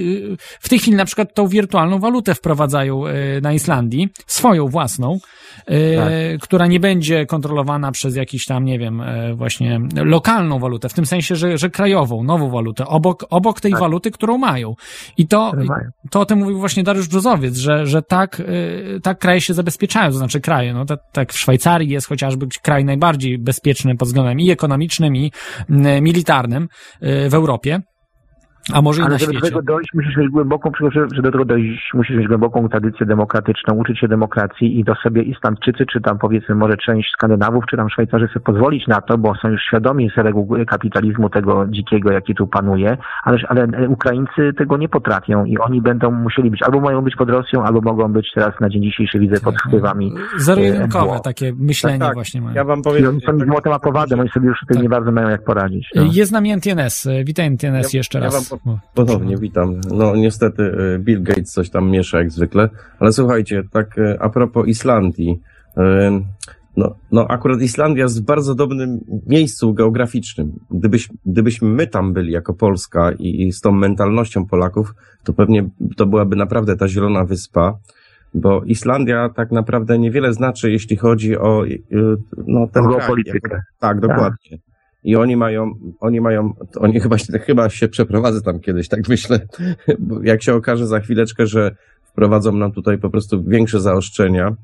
w 0.61 0.69
tej 0.69 0.79
chwili 0.79 0.97
na 0.97 1.05
przykład 1.05 1.35
tą 1.35 1.47
wirtualną 1.49 1.99
walutę 1.99 2.35
wprowadzają 2.35 3.05
na 3.43 3.53
Islandii, 3.53 4.09
swoją 4.27 4.69
własną, 4.69 5.14
e, 5.67 5.97
tak. 5.97 6.13
która 6.43 6.67
nie 6.67 6.81
będzie 6.81 7.27
kontrolowana 7.27 7.93
przez 7.93 8.17
jakiś 8.17 8.47
tam, 8.47 8.65
nie 8.65 8.79
wiem, 8.79 9.01
e, 9.01 9.35
właśnie 9.35 9.81
lokalną 9.95 10.59
walutę, 10.59 10.89
w 10.89 10.95
tym 10.95 11.07
sensie, 11.07 11.37
że, 11.37 11.59
że 11.59 11.71
krajową, 11.71 12.25
nową 12.25 12.51
walutę, 12.51 12.87
obok, 12.87 13.27
obok 13.31 13.61
tej 13.61 13.71
tak. 13.71 13.81
waluty, 13.81 14.11
którą 14.11 14.39
mają. 14.39 14.75
I 15.17 15.27
to, 15.27 15.53
to 16.11 16.21
o 16.21 16.27
tym 16.27 16.39
mówił 16.39 16.59
właśnie 16.59 16.83
Dariusz 16.83 17.09
Brzozowiec, 17.09 17.57
że, 17.57 17.87
że 17.87 18.03
tak, 18.03 18.43
tak 19.03 19.19
kraje 19.19 19.41
się 19.41 19.55
zabezpieczają, 19.55 20.11
to 20.11 20.17
znaczy 20.17 20.41
kraje, 20.41 20.75
no 20.75 20.85
tak, 20.85 21.01
tak 21.13 21.33
w 21.33 21.39
Szwajcarii 21.39 21.89
jest 21.89 22.07
chociażby 22.07 22.47
kraj 22.63 22.85
najbardziej 22.85 23.39
bezpieczny 23.39 23.97
pod 23.97 24.09
względem 24.09 24.41
i 24.41 24.51
ekonomicznym, 24.51 25.17
i 25.17 25.33
militarnym 26.01 26.69
w 27.01 27.35
Europie. 27.35 27.81
A 28.73 28.83
może 28.83 29.03
Ale 29.03 29.11
i 29.11 29.13
na 29.13 29.19
żeby 29.19 29.33
świecie. 29.33 29.41
do 29.41 29.47
tego 29.47 29.63
dojść, 29.63 29.91
musisz 29.95 30.17
mieć 30.17 30.29
głęboką, 30.29 30.71
że 31.13 31.23
do 31.23 31.33
tego 31.33 31.45
dojść, 31.45 31.91
musisz 31.95 32.17
mieć 32.17 32.29
głęboką 32.29 32.69
tradycję 32.69 33.07
demokratyczną, 33.07 33.75
uczyć 33.75 33.99
się 33.99 34.09
demokracji 34.09 34.81
i 34.81 34.85
to 34.85 34.95
sobie 34.95 35.23
Islandczycy, 35.23 35.87
czy 35.93 36.01
tam 36.01 36.19
powiedzmy 36.19 36.55
może 36.55 36.77
część 36.77 37.11
Skandynawów, 37.13 37.65
czy 37.71 37.77
tam 37.77 37.91
Szwajcarzy 37.91 38.29
sobie 38.29 38.41
pozwolić 38.41 38.87
na 38.87 39.01
to, 39.01 39.19
bo 39.19 39.35
są 39.35 39.49
już 39.49 39.63
świadomi 39.63 40.11
z 40.17 40.19
reguł 40.19 40.57
kapitalizmu 40.67 41.31
tego 41.31 41.67
dzikiego, 41.67 42.13
jaki 42.13 42.35
tu 42.35 42.47
panuje, 42.47 42.97
ale, 43.23 43.39
ale 43.49 43.89
Ukraińcy 43.89 44.53
tego 44.59 44.77
nie 44.77 44.89
potrafią 44.89 45.45
i 45.45 45.59
oni 45.59 45.81
będą 45.83 46.11
musieli 46.11 46.51
być, 46.51 46.63
albo 46.63 46.81
mają 46.81 47.03
być 47.03 47.17
pod 47.17 47.31
Rosją, 47.31 47.65
albo 47.65 47.81
mogą 47.81 48.13
być 48.13 48.31
teraz 48.35 48.61
na 48.61 48.69
dzień 48.69 48.83
dzisiejszy, 48.83 49.19
widzę, 49.19 49.41
pod 49.41 49.55
wpływami 49.67 50.13
Zero-jedynkowe 50.37 51.21
takie 51.25 51.53
myślenie 51.59 51.99
tak, 51.99 52.09
tak. 52.09 52.15
właśnie 52.15 52.41
mają. 52.41 52.55
Ja 52.55 52.65
wam 52.65 52.83
powiem... 52.83 53.05
I 53.05 53.07
oni 53.07 53.21
są 53.21 53.39
złotem 53.39 53.73
a 53.73 53.79
powadem, 53.79 54.21
oni 54.21 54.29
sobie 54.29 54.49
już 54.49 54.59
tak. 54.69 54.83
nie 54.83 54.89
bardzo 54.89 55.13
mają 55.13 55.29
jak 55.29 55.45
poradzić. 55.45 55.89
No. 55.95 56.03
Jest 56.13 56.31
z 56.31 56.33
nami 56.33 56.53
NTNS. 56.53 57.09
Witaj 57.25 57.47
NTNS 57.47 57.93
ja, 57.93 57.99
jeszcze 57.99 58.21
raz. 58.21 58.51
Ja 58.51 58.54
Ponownie 58.95 59.37
witam. 59.37 59.81
No 59.91 60.17
niestety 60.17 60.63
e, 60.63 60.99
Bill 60.99 61.23
Gates 61.23 61.53
coś 61.53 61.71
tam 61.71 61.91
miesza 61.91 62.19
jak 62.19 62.31
zwykle, 62.31 62.69
ale 62.99 63.13
słuchajcie, 63.13 63.63
tak 63.73 63.99
e, 63.99 64.23
a 64.23 64.29
propos 64.29 64.69
Islandii. 64.69 65.41
E, 65.77 66.21
no, 66.77 66.95
no 67.13 67.27
akurat 67.29 67.61
Islandia 67.61 68.03
jest 68.03 68.23
w 68.23 68.25
bardzo 68.25 68.55
dobrym 68.55 69.01
miejscu 69.27 69.75
geograficznym. 69.75 70.53
Gdybyś, 70.71 71.09
gdybyśmy 71.27 71.69
my 71.69 71.87
tam 71.87 72.13
byli 72.13 72.33
jako 72.33 72.55
Polska 72.55 73.13
i, 73.13 73.43
i 73.43 73.53
z 73.53 73.61
tą 73.61 73.73
mentalnością 73.73 74.47
Polaków, 74.47 74.95
to 75.25 75.33
pewnie 75.33 75.71
to 75.97 76.07
byłaby 76.07 76.37
naprawdę 76.37 76.77
ta 76.77 76.89
zielona 76.89 77.25
wyspa, 77.25 77.79
bo 78.35 78.63
Islandia 78.65 79.29
tak 79.29 79.51
naprawdę 79.53 79.99
niewiele 79.99 80.33
znaczy, 80.33 80.71
jeśli 80.71 80.97
chodzi 80.97 81.39
o 81.39 81.63
no, 82.47 82.67
ten 82.67 82.85
kraj, 82.85 83.09
politykę. 83.09 83.61
tak, 83.79 84.01
dokładnie. 84.01 84.51
Tak. 84.51 84.74
I 85.05 85.17
oni 85.17 85.37
mają, 85.37 85.75
oni 86.01 86.21
mają, 86.21 86.53
oni 86.77 87.01
chyba, 87.01 87.17
chyba 87.41 87.69
się 87.69 87.89
przeprowadzę 87.89 88.43
tam 88.43 88.61
kiedyś, 88.61 88.89
tak 88.89 89.09
myślę, 89.09 89.41
jak 90.23 90.43
się 90.43 90.55
okaże 90.55 90.87
za 90.87 91.01
chwileczkę, 91.01 91.47
że 91.47 91.77
wprowadzą 92.05 92.53
nam 92.53 92.73
tutaj 92.73 92.99
po 92.99 93.11
prostu 93.11 93.45
większe 93.45 93.81
zaostrzenia. 93.81 94.57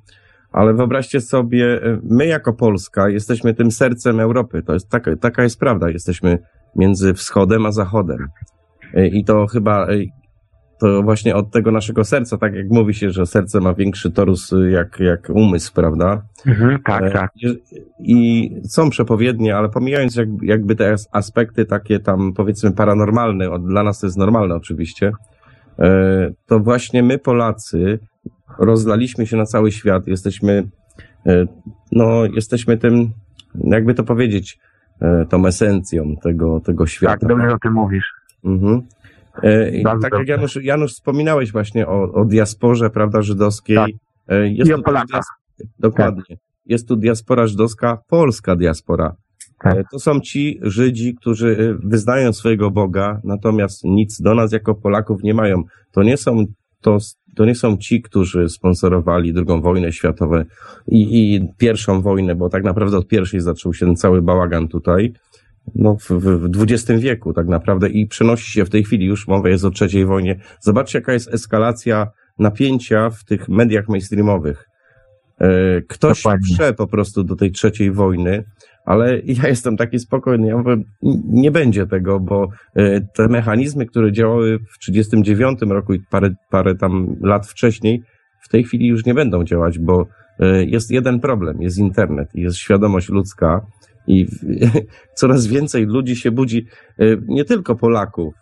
Ale 0.53 0.75
wyobraźcie 0.75 1.21
sobie, 1.21 1.81
my 2.03 2.27
jako 2.27 2.53
Polska 2.53 3.09
jesteśmy 3.09 3.55
tym 3.55 3.71
sercem 3.71 4.21
Europy. 4.21 4.63
To 4.63 4.73
jest 4.73 4.89
taka, 4.89 5.17
taka 5.17 5.43
jest 5.43 5.61
prawda. 5.61 5.91
Jesteśmy 5.91 6.39
między 6.77 7.15
wschodem 7.15 7.67
a 7.67 7.73
zachodem. 7.73 8.29
I 9.13 9.25
to 9.25 9.47
chyba 9.47 9.87
to 10.81 11.03
właśnie 11.03 11.37
od 11.37 11.51
tego 11.51 11.71
naszego 11.71 12.05
serca, 12.05 12.39
tak 12.39 12.55
jak 12.55 12.71
mówi 12.71 12.95
się, 12.95 13.11
że 13.11 13.27
serce 13.27 13.61
ma 13.61 13.75
większy 13.75 14.11
torus 14.11 14.53
y, 14.53 14.71
jak, 14.71 15.01
jak 15.01 15.31
umysł, 15.31 15.73
prawda? 15.75 16.23
Mhm, 16.47 16.79
tak, 16.83 17.03
e, 17.03 17.11
tak. 17.11 17.33
I 17.99 18.51
są 18.65 18.91
przepowiednie, 18.91 19.57
ale 19.57 19.69
pomijając 19.69 20.19
jakby 20.43 20.77
te 20.77 20.95
aspekty 21.13 21.67
takie 21.67 21.99
tam 21.99 22.33
powiedzmy 22.33 22.73
paranormalne, 22.73 23.59
dla 23.59 23.83
nas 23.83 24.01
to 24.01 24.07
jest 24.07 24.19
normalne 24.19 24.55
oczywiście, 24.55 25.13
e, 25.79 26.31
to 26.47 26.61
właśnie 26.61 27.03
my 27.03 27.19
Polacy 27.19 27.99
rozlaliśmy 28.59 29.27
się 29.27 29.37
na 29.37 29.47
cały 29.47 29.73
świat, 29.73 30.07
jesteśmy, 30.07 30.69
e, 31.27 31.47
no, 31.93 32.25
jesteśmy 32.25 32.79
tym, 32.79 33.11
jakby 33.55 33.95
to 33.95 34.05
powiedzieć, 34.05 34.59
tą 35.29 35.47
esencją 35.47 36.17
tego, 36.23 36.61
tego 36.61 36.87
świata. 36.87 37.19
Tak, 37.19 37.29
dobrze 37.29 37.55
o 37.55 37.59
tym 37.59 37.73
mówisz. 37.73 38.13
Mhm. 38.45 38.83
E, 39.43 39.83
tak 39.83 40.13
jak 40.19 40.29
Janusz, 40.29 40.57
Janusz 40.63 40.93
wspominałeś 40.93 41.53
właśnie 41.53 41.87
o, 41.87 42.13
o 42.13 42.25
diasporze, 42.25 42.91
prawda, 42.91 43.23
żydowskiej. 43.23 43.77
Tak. 43.77 43.91
E, 44.29 44.49
jest 44.49 44.71
I 44.71 44.75
o 44.75 44.83
Polakach. 44.83 45.25
Dokładnie. 45.79 46.23
Tak. 46.29 46.39
Jest 46.67 46.89
tu 46.89 46.97
diaspora 46.97 47.47
żydowska, 47.47 47.99
polska 48.09 48.57
diaspora. 48.57 49.17
Tak. 49.63 49.77
E, 49.77 49.85
to 49.93 49.99
są 49.99 50.21
ci 50.21 50.59
Żydzi, 50.63 51.15
którzy 51.15 51.79
wyznają 51.85 52.33
swojego 52.33 52.71
Boga, 52.71 53.21
natomiast 53.25 53.85
nic 53.85 54.21
do 54.21 54.35
nas 54.35 54.53
jako 54.53 54.75
Polaków 54.75 55.23
nie 55.23 55.35
mają. 55.35 55.63
To 55.93 56.03
nie 56.03 56.17
są, 56.17 56.45
to, 56.81 56.99
to 57.37 57.45
nie 57.45 57.55
są 57.55 57.77
ci, 57.77 58.03
którzy 58.03 58.49
sponsorowali 58.49 59.33
drugą 59.33 59.61
wojnę 59.61 59.93
światową 59.93 60.43
i, 60.87 61.35
i 61.35 61.49
pierwszą 61.59 62.03
wojnę, 62.03 62.35
bo 62.35 62.49
tak 62.49 62.65
naprawdę 62.65 62.97
od 62.97 63.09
pierwszej 63.09 63.41
zaczął 63.41 63.75
się 63.75 63.87
ten 63.87 63.97
cały 63.97 64.23
bałagan 64.23 64.69
tutaj 64.69 65.13
no, 65.75 65.97
w, 65.97 66.11
w 66.11 66.63
XX 66.63 67.01
wieku 67.01 67.33
tak 67.33 67.47
naprawdę 67.47 67.89
i 67.89 68.07
przenosi 68.07 68.53
się 68.53 68.65
w 68.65 68.71
tej 68.71 68.85
chwili, 68.85 69.07
już 69.07 69.29
mowa 69.29 69.49
jest 69.49 69.65
o 69.65 69.71
trzeciej 69.71 70.07
wojnie. 70.07 70.41
Zobaczcie, 70.61 70.99
jaka 70.99 71.13
jest 71.13 71.35
eskalacja 71.35 72.07
napięcia 72.39 73.11
w 73.11 73.25
tych 73.25 73.49
mediach 73.49 73.89
mainstreamowych. 73.89 74.69
E, 75.41 75.81
ktoś 75.89 76.23
prze 76.53 76.73
po 76.73 76.87
prostu 76.87 77.25
do 77.25 77.37
tej 77.37 77.53
trzeciej 77.53 77.93
wojny, 77.93 78.45
ale 78.85 79.21
ja 79.25 79.49
jestem 79.49 79.77
taki 79.77 79.99
spokojny, 79.99 80.49
ja 80.49 80.57
mówię, 80.57 80.77
nie 81.25 81.51
będzie 81.51 81.87
tego, 81.87 82.21
bo 82.21 82.49
e, 82.77 83.01
te 83.01 83.29
mechanizmy, 83.29 83.87
które 83.87 84.13
działały 84.13 84.59
w 84.59 84.79
1939 84.79 85.61
roku 85.73 85.95
i 85.95 86.01
parę, 86.11 86.31
parę 86.51 86.75
tam 86.75 87.17
lat 87.21 87.47
wcześniej, 87.47 88.03
w 88.41 88.49
tej 88.49 88.65
chwili 88.65 88.87
już 88.87 89.07
nie 89.07 89.15
będą 89.15 89.45
działać, 89.45 89.79
bo 89.79 90.07
e, 90.39 90.65
jest 90.65 90.91
jeden 90.91 91.21
problem, 91.21 91.63
jest 91.63 91.79
internet, 91.79 92.29
jest 92.35 92.57
świadomość 92.57 93.09
ludzka, 93.09 93.67
i 94.11 94.27
coraz 95.21 95.47
więcej 95.47 95.87
ludzi 95.87 96.17
się 96.17 96.31
budzi, 96.31 96.67
e, 96.99 97.05
nie 97.29 97.45
tylko 97.45 97.75
Polaków, 97.77 98.35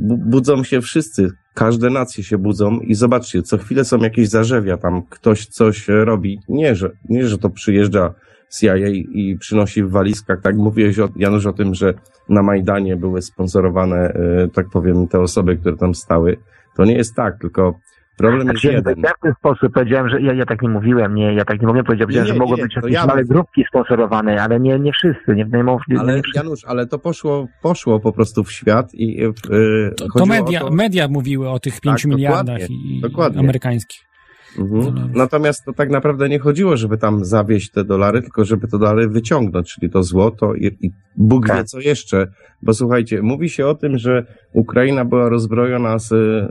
budzą 0.00 0.64
się 0.64 0.80
wszyscy, 0.80 1.30
każde 1.54 1.90
nacje 1.90 2.24
się 2.24 2.38
budzą 2.38 2.80
i 2.80 2.94
zobaczcie, 2.94 3.42
co 3.42 3.58
chwilę 3.58 3.84
są 3.84 3.98
jakieś 3.98 4.28
zarzewia, 4.28 4.76
tam 4.76 5.02
ktoś 5.10 5.46
coś 5.46 5.88
robi. 5.88 6.38
Nie, 6.48 6.74
że, 6.74 6.90
nie, 7.08 7.28
że 7.28 7.38
to 7.38 7.50
przyjeżdża 7.50 8.14
CIA 8.58 8.76
i 8.76 9.36
przynosi 9.40 9.82
w 9.82 9.90
walizkach, 9.90 10.40
tak 10.42 10.56
mówiłeś 10.56 10.96
Janusz 11.16 11.46
o 11.46 11.52
tym, 11.52 11.74
że 11.74 11.94
na 12.28 12.42
Majdanie 12.42 12.96
były 12.96 13.22
sponsorowane, 13.22 13.96
e, 13.96 14.48
tak 14.48 14.66
powiem, 14.72 15.08
te 15.08 15.20
osoby, 15.20 15.56
które 15.56 15.76
tam 15.76 15.94
stały. 15.94 16.36
To 16.76 16.84
nie 16.84 16.96
jest 16.96 17.14
tak, 17.14 17.38
tylko 17.40 17.74
Problem 18.16 18.42
znaczy, 18.42 18.66
jest 18.66 18.86
jeden. 18.86 19.04
Ja 19.04 19.10
w 19.18 19.20
ten 19.22 19.34
sposób 19.38 19.72
powiedziałem, 19.72 20.08
że 20.08 20.20
ja, 20.20 20.32
ja 20.32 20.46
tak 20.46 20.62
nie 20.62 20.68
mówiłem, 20.68 21.14
nie, 21.14 21.34
ja 21.34 21.44
tak 21.44 21.60
nie 21.60 21.66
mogłem 21.66 21.84
powiedzieć, 21.84 22.26
że 22.26 22.34
mogą 22.34 22.56
być 22.56 22.76
jakieś 22.76 22.92
ja 22.92 23.06
małe 23.06 23.24
grupki 23.24 23.64
sponsorowane, 23.68 24.42
ale 24.42 24.60
nie, 24.60 24.78
nie 24.78 24.92
wszyscy, 24.92 25.34
nie, 25.34 25.44
nie, 25.44 25.64
nie, 25.88 26.00
Ale 26.00 26.14
nie 26.14 26.22
Janusz, 26.34 26.64
ale 26.64 26.86
to 26.86 26.98
poszło, 26.98 27.48
poszło 27.62 28.00
po 28.00 28.12
prostu 28.12 28.44
w 28.44 28.52
świat 28.52 28.94
i 28.94 29.16
yy, 29.16 29.92
to, 29.96 30.06
to 30.18 30.26
media, 30.26 30.60
to... 30.60 30.70
media 30.70 31.08
mówiły 31.08 31.50
o 31.50 31.58
tych 31.58 31.80
pięciu 31.80 32.08
tak, 32.08 32.16
miliardach 32.16 32.70
i, 32.70 33.00
dokładnie. 33.00 33.40
amerykańskich. 33.40 34.13
Mhm. 34.58 35.12
Natomiast 35.14 35.64
to 35.64 35.72
tak 35.72 35.90
naprawdę 35.90 36.28
nie 36.28 36.38
chodziło, 36.38 36.76
żeby 36.76 36.98
tam 36.98 37.24
zawieść 37.24 37.70
te 37.70 37.84
dolary, 37.84 38.22
tylko 38.22 38.44
żeby 38.44 38.68
te 38.68 38.78
dolary 38.78 39.08
wyciągnąć, 39.08 39.74
czyli 39.74 39.90
to 39.90 40.02
złoto 40.02 40.54
i, 40.54 40.66
i 40.80 40.90
Bóg 41.16 41.46
tak. 41.46 41.56
wie 41.56 41.64
co 41.64 41.80
jeszcze. 41.80 42.26
Bo 42.62 42.74
słuchajcie, 42.74 43.22
mówi 43.22 43.48
się 43.48 43.66
o 43.66 43.74
tym, 43.74 43.98
że 43.98 44.26
Ukraina 44.52 45.04
była 45.04 45.28
rozbrojona 45.28 45.98
z, 45.98 46.10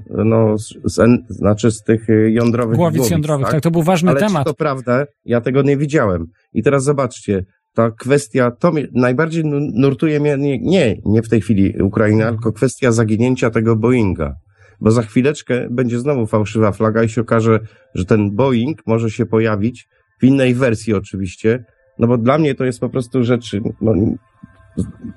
no, 0.09 0.57
z, 0.57 0.73
z 0.83 0.99
znaczy 1.29 1.71
z 1.71 1.83
tych 1.83 2.07
jądrowych 2.27 2.75
głowic. 2.75 2.97
Głowic 2.97 3.11
jądrowych, 3.11 3.45
tak? 3.45 3.53
tak? 3.53 3.63
to 3.63 3.71
był 3.71 3.83
ważny 3.83 4.11
Ale 4.11 4.19
temat. 4.19 4.35
Ale 4.35 4.45
to 4.45 4.53
prawda, 4.53 5.05
ja 5.25 5.41
tego 5.41 5.61
nie 5.61 5.77
widziałem. 5.77 6.25
I 6.53 6.63
teraz 6.63 6.83
zobaczcie, 6.83 7.45
ta 7.73 7.91
kwestia, 7.91 8.51
to 8.51 8.71
mnie 8.71 8.87
najbardziej 8.93 9.43
nurtuje 9.73 10.19
mnie, 10.19 10.37
nie, 10.37 10.59
nie, 10.59 10.97
nie 11.05 11.21
w 11.21 11.29
tej 11.29 11.41
chwili 11.41 11.81
Ukraina, 11.81 12.31
tylko 12.31 12.51
kwestia 12.51 12.91
zaginięcia 12.91 13.49
tego 13.49 13.75
Boeinga 13.75 14.35
bo 14.83 14.91
za 14.91 15.01
chwileczkę 15.01 15.67
będzie 15.69 15.99
znowu 15.99 16.27
fałszywa 16.27 16.71
flaga 16.71 17.03
i 17.03 17.09
się 17.09 17.21
okaże, 17.21 17.59
że 17.95 18.05
ten 18.05 18.31
Boeing 18.31 18.87
może 18.87 19.09
się 19.09 19.25
pojawić 19.25 19.87
w 20.21 20.23
innej 20.23 20.55
wersji 20.55 20.93
oczywiście, 20.93 21.63
no 21.99 22.07
bo 22.07 22.17
dla 22.17 22.37
mnie 22.37 22.55
to 22.55 22.65
jest 22.65 22.79
po 22.79 22.89
prostu 22.89 23.23
rzecz 23.23 23.55
no, 23.81 23.93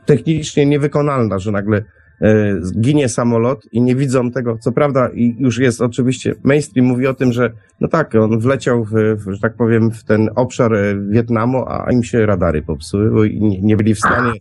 technicznie 0.07 0.67
niewykonalna, 0.67 1.39
że 1.39 1.53
nagle 1.53 1.83
e, 2.21 2.61
ginie 2.81 3.09
samolot 3.09 3.73
i 3.73 3.81
nie 3.81 3.97
widzą 3.97 4.31
tego, 4.31 4.59
co 4.59 4.73
prawda 4.73 5.09
i 5.15 5.37
już 5.39 5.59
jest 5.59 5.81
oczywiście, 5.81 6.35
mainstream 6.45 6.87
mówi 6.87 7.07
o 7.07 7.15
tym, 7.15 7.33
że 7.33 7.51
no 7.81 7.89
tak, 7.89 8.15
on 8.15 8.39
wleciał, 8.39 8.85
w, 8.85 8.91
w, 8.93 9.33
że 9.33 9.41
tak 9.41 9.55
powiem, 9.55 9.91
w 9.91 10.05
ten 10.05 10.31
obszar 10.35 10.75
e, 10.75 10.97
Wietnamu, 11.09 11.65
a 11.69 11.93
im 11.93 12.05
się 12.05 12.27
radary 12.27 12.63
popsuły, 12.63 13.11
bo 13.11 13.27
nie, 13.27 13.63
nie 13.63 13.77
byli 13.77 13.95
w 13.95 13.99
stanie, 13.99 14.33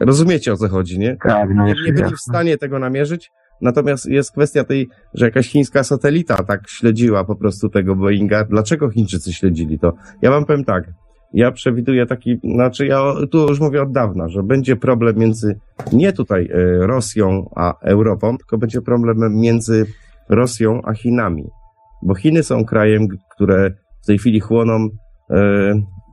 rozumiecie 0.00 0.52
o 0.52 0.56
co 0.56 0.68
chodzi, 0.68 0.98
nie? 0.98 1.16
Tak, 1.22 1.48
no 1.54 1.66
nie, 1.66 1.74
nie 1.86 1.92
byli 1.92 2.14
w 2.14 2.20
stanie 2.20 2.58
tego 2.58 2.78
namierzyć, 2.78 3.30
Natomiast 3.60 4.06
jest 4.06 4.32
kwestia 4.32 4.64
tej, 4.64 4.88
że 5.14 5.24
jakaś 5.24 5.48
chińska 5.48 5.84
satelita 5.84 6.42
tak 6.44 6.68
śledziła 6.68 7.24
po 7.24 7.36
prostu 7.36 7.68
tego 7.68 7.96
Boeinga. 7.96 8.44
Dlaczego 8.44 8.90
Chińczycy 8.90 9.32
śledzili 9.32 9.78
to? 9.78 9.92
Ja 10.22 10.30
wam 10.30 10.44
powiem 10.44 10.64
tak. 10.64 10.84
Ja 11.32 11.52
przewiduję 11.52 12.06
taki, 12.06 12.40
znaczy 12.54 12.86
ja 12.86 13.02
tu 13.30 13.48
już 13.48 13.60
mówię 13.60 13.82
od 13.82 13.92
dawna, 13.92 14.28
że 14.28 14.42
będzie 14.42 14.76
problem 14.76 15.16
między 15.16 15.58
nie 15.92 16.12
tutaj 16.12 16.48
e, 16.52 16.86
Rosją 16.86 17.50
a 17.56 17.78
Europą, 17.80 18.38
tylko 18.38 18.58
będzie 18.58 18.82
problem 18.82 19.40
między 19.40 19.86
Rosją 20.28 20.82
a 20.84 20.94
Chinami. 20.94 21.44
Bo 22.02 22.14
Chiny 22.14 22.42
są 22.42 22.64
krajem, 22.64 23.08
które 23.34 23.70
w 24.02 24.06
tej 24.06 24.18
chwili 24.18 24.40
chłoną 24.40 24.88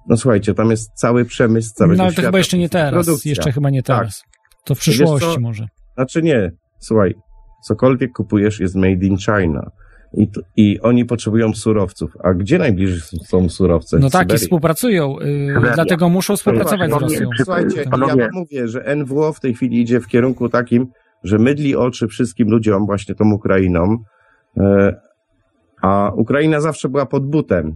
no 0.07 0.17
słuchajcie, 0.17 0.53
tam 0.53 0.71
jest 0.71 0.91
cały 0.93 1.25
przemysł 1.25 1.73
całego 1.73 1.97
No 1.97 2.03
ale 2.03 2.11
to 2.11 2.13
świata. 2.13 2.27
chyba 2.27 2.37
jeszcze 2.37 2.57
nie 2.57 2.69
teraz. 2.69 3.05
Produkcja. 3.05 3.29
Jeszcze 3.29 3.51
chyba 3.51 3.69
nie 3.69 3.83
Tak. 3.83 3.97
teraz. 3.97 4.23
To 4.65 4.75
w 4.75 4.79
przyszłości 4.79 5.39
może. 5.39 5.67
Znaczy 5.95 6.21
nie, 6.21 6.51
słuchaj, 6.79 7.15
cokolwiek 7.63 8.11
kupujesz 8.13 8.59
jest 8.59 8.75
made 8.75 9.05
in 9.05 9.17
China. 9.17 9.71
I, 10.13 10.27
t- 10.27 10.41
I 10.57 10.79
oni 10.81 11.05
potrzebują 11.05 11.53
surowców. 11.53 12.11
A 12.23 12.33
gdzie 12.33 12.57
najbliżej 12.57 12.99
są 13.25 13.49
surowce? 13.49 13.99
No 13.99 14.09
tak, 14.09 14.33
i 14.33 14.37
współpracują, 14.37 15.19
y, 15.19 15.47
Syberia. 15.53 15.75
dlatego 15.75 16.09
muszą 16.09 16.35
współpracować 16.35 16.91
z 16.91 16.93
Rosją. 16.93 17.29
Słuchajcie, 17.37 17.83
Panowie. 17.91 18.13
ja 18.17 18.25
wam 18.25 18.29
mówię, 18.33 18.67
że 18.67 18.95
NWO 18.95 19.33
w 19.33 19.39
tej 19.39 19.53
chwili 19.53 19.81
idzie 19.81 19.99
w 19.99 20.07
kierunku 20.07 20.49
takim, 20.49 20.87
że 21.23 21.37
mydli 21.37 21.75
oczy 21.75 22.07
wszystkim 22.07 22.49
ludziom, 22.49 22.85
właśnie 22.85 23.15
tą 23.15 23.31
Ukrainą, 23.33 23.97
e, 24.57 24.95
a 25.81 26.11
Ukraina 26.15 26.61
zawsze 26.61 26.89
była 26.89 27.05
pod 27.05 27.29
butem. 27.29 27.75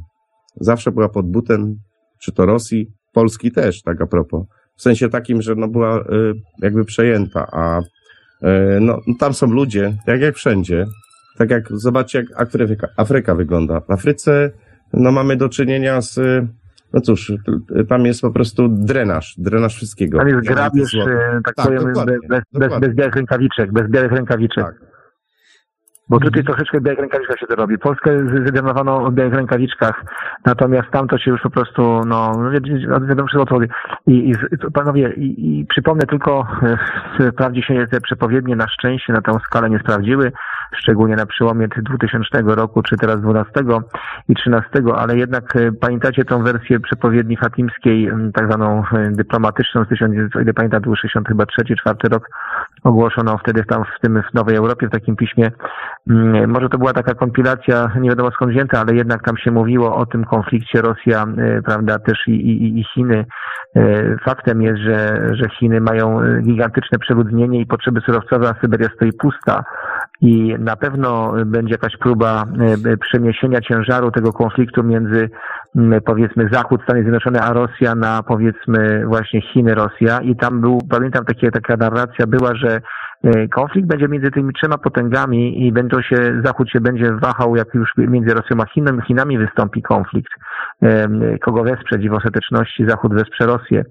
Zawsze 0.56 0.92
była 0.92 1.10
pod 1.10 1.32
butem, 1.32 1.76
czy 2.20 2.32
to 2.32 2.46
Rosji, 2.46 2.88
Polski 3.14 3.52
też, 3.52 3.82
tak 3.82 4.02
a 4.02 4.08
propos. 4.08 4.46
W 4.76 4.82
sensie 4.82 5.10
takim, 5.10 5.42
że 5.42 5.56
no 5.56 5.68
była 5.68 6.00
e, 6.00 6.04
jakby 6.62 6.86
przejęta, 6.86 7.48
a 7.52 7.80
no, 8.82 9.00
tam 9.20 9.34
są 9.34 9.48
ludzie, 9.48 9.94
tak 10.06 10.22
jak 10.22 10.36
wszędzie, 10.36 10.86
tak 11.38 11.50
jak, 11.50 11.68
zobaczcie 11.72 12.20
jak 12.20 12.42
Afryka, 12.42 12.88
Afryka 12.98 13.36
wygląda. 13.36 13.80
W 13.80 13.92
Afryce, 13.92 14.52
no 14.94 15.12
mamy 15.12 15.36
do 15.36 15.50
czynienia 15.50 16.02
z, 16.02 16.18
e, 16.18 16.48
no 16.94 17.02
cóż, 17.02 17.34
tam 17.90 18.06
jest 18.06 18.22
po 18.22 18.32
prostu 18.32 18.68
drenaż, 18.68 19.36
drenaż 19.38 19.76
wszystkiego. 19.76 20.18
Tam 20.18 20.28
jest 20.28 20.40
złoto. 20.92 21.12
e, 21.12 21.42
tak, 21.46 21.56
Tak, 21.56 21.66
powiem, 21.66 21.94
bez, 22.30 22.42
bez, 22.54 22.80
bez 22.80 22.96
białych 22.96 23.16
rękawiczek, 23.16 23.72
bez 23.72 23.90
białych 23.90 24.12
rękawiczek. 24.12 24.66
Tak. 24.66 24.91
Bo 26.12 26.20
tutaj 26.20 26.44
troszeczkę 26.44 26.80
w 26.80 26.84
białych 26.84 27.00
rękawiczkach 27.00 27.40
się 27.40 27.48
to 27.48 27.56
robi. 27.56 27.78
Polskę 27.78 28.18
zdemowano 28.48 29.12
w 29.12 29.14
białych 29.14 29.34
rękawiczkach, 29.34 30.04
natomiast 30.46 30.92
tam 30.92 31.08
to 31.08 31.18
się 31.18 31.32
już 31.32 31.42
po 31.42 31.50
prostu, 31.50 32.02
no, 32.06 32.32
wiadomo 33.08 33.28
wszystko 33.28 33.56
o. 33.56 33.60
I, 34.08 34.30
i 34.30 34.34
panowie, 34.74 35.14
i, 35.18 35.60
i 35.60 35.66
przypomnę 35.66 36.06
tylko, 36.06 36.48
e, 37.20 37.32
wprawdzie 37.32 37.62
się 37.62 37.88
te 37.92 38.02
przepowiednie 38.02 38.56
na 38.56 38.68
szczęście 38.68 39.14
na 39.14 39.22
tę 39.22 39.32
skalę 39.46 39.70
nie 39.70 39.80
sprawdziły, 39.80 40.32
szczególnie 40.76 41.16
na 41.16 41.26
przełomie 41.26 41.68
2000 41.68 42.42
roku, 42.42 42.82
czy 42.82 42.98
teraz 42.98 43.22
12 43.22 43.52
i 44.30 44.36
13, 44.36 44.70
ale 44.96 45.18
jednak 45.18 45.56
e, 45.56 45.72
pamiętacie 45.72 46.26
tą 46.26 46.44
wersję 46.44 46.80
przepowiedni 46.80 47.38
fatimskiej, 47.38 48.12
tak 48.34 48.46
zwaną 48.46 48.84
e, 48.94 49.12
dyplomatyczną 49.12 49.86
z 49.86 49.88
1900, 49.88 50.36
o 50.36 50.40
ile 50.40 50.54
pamiętam, 50.54 50.82
był 50.82 50.96
63 50.96 51.28
chyba 51.28 51.46
trzeci, 51.46 51.76
czwarty 51.76 52.08
rok, 52.10 52.30
ogłoszoną 52.84 53.38
wtedy 53.38 53.64
tam 53.64 53.84
w 53.84 54.00
tym 54.02 54.24
w 54.32 54.34
Nowej 54.34 54.56
Europie 54.56 54.88
w 54.88 54.92
takim 54.92 55.16
piśmie. 55.16 55.52
Mm, 56.10 56.50
Może 56.52 56.70
to 56.70 56.78
była 56.78 56.94
taka 56.94 57.14
kompilacja, 57.14 57.92
nie 58.00 58.10
wiadomo 58.10 58.32
skąd 58.32 58.52
wzięta, 58.52 58.80
ale 58.80 58.96
jednak 58.96 59.24
tam 59.24 59.38
się 59.38 59.52
mówiło 59.52 59.96
o 59.96 60.06
tym 60.06 60.26
konflikcie 60.26 60.82
Rosja, 60.82 61.26
e, 61.38 61.62
prawda, 61.62 62.00
też 62.00 62.18
i, 62.28 62.32
i, 62.32 62.80
i 62.80 62.84
Chiny. 62.94 63.26
E, 63.76 64.18
Faktem 64.26 64.62
jest, 64.62 64.78
że, 64.80 65.30
że 65.34 65.50
Chiny 65.50 65.82
mają 65.82 66.22
e, 66.22 66.42
gigantyczne 66.42 67.00
przeludnienie 67.00 67.62
i 67.62 67.66
potrzeby 67.66 68.02
surowcowe, 68.02 68.50
a 68.50 68.62
Syberia 68.62 68.90
stoi 68.96 69.14
pusta. 69.14 69.64
I 70.22 70.56
na 70.60 70.76
pewno 70.76 71.34
będzie 71.46 71.72
jakaś 71.72 71.98
próba 71.98 72.44
przeniesienia 73.02 73.62
ciężaru 73.62 74.12
tego 74.12 74.34
konfliktu 74.34 74.84
między 74.84 75.30
m, 75.76 76.00
powiedzmy 76.06 76.50
Zachód, 76.52 76.82
Stany 76.84 77.02
Zjednoczone, 77.02 77.42
a 77.42 77.54
Rosja 77.54 77.96
na 77.96 78.24
powiedzmy 78.24 79.06
właśnie 79.06 79.42
Chiny, 79.42 79.76
Rosja. 79.76 80.20
I 80.22 80.36
tam 80.36 80.62
był, 80.62 80.80
pamiętam 80.90 81.26
takie, 81.26 81.52
taka 81.52 81.78
narracja 81.78 82.28
była, 82.28 82.56
że 82.56 82.82
konflikt 83.52 83.88
będzie 83.88 84.08
między 84.08 84.32
tymi 84.32 84.54
trzema 84.54 84.78
potęgami 84.78 85.68
i 85.68 85.72
będą 85.72 86.02
się, 86.02 86.42
Zachód 86.46 86.70
się 86.70 86.82
będzie 86.82 87.12
wahał, 87.12 87.56
jak 87.56 87.74
już 87.74 87.92
między 87.98 88.34
Rosją 88.34 88.58
a 88.62 88.66
Chiną, 88.66 89.02
Chinami 89.02 89.38
wystąpi 89.38 89.82
konflikt. 89.82 90.32
Kogo 91.42 91.64
wesprzeć 91.64 92.04
i 92.04 92.10
w 92.10 92.14
ostateczności 92.14 92.86
Zachód 92.88 93.14
wesprze 93.14 93.46
Rosję. 93.46 93.86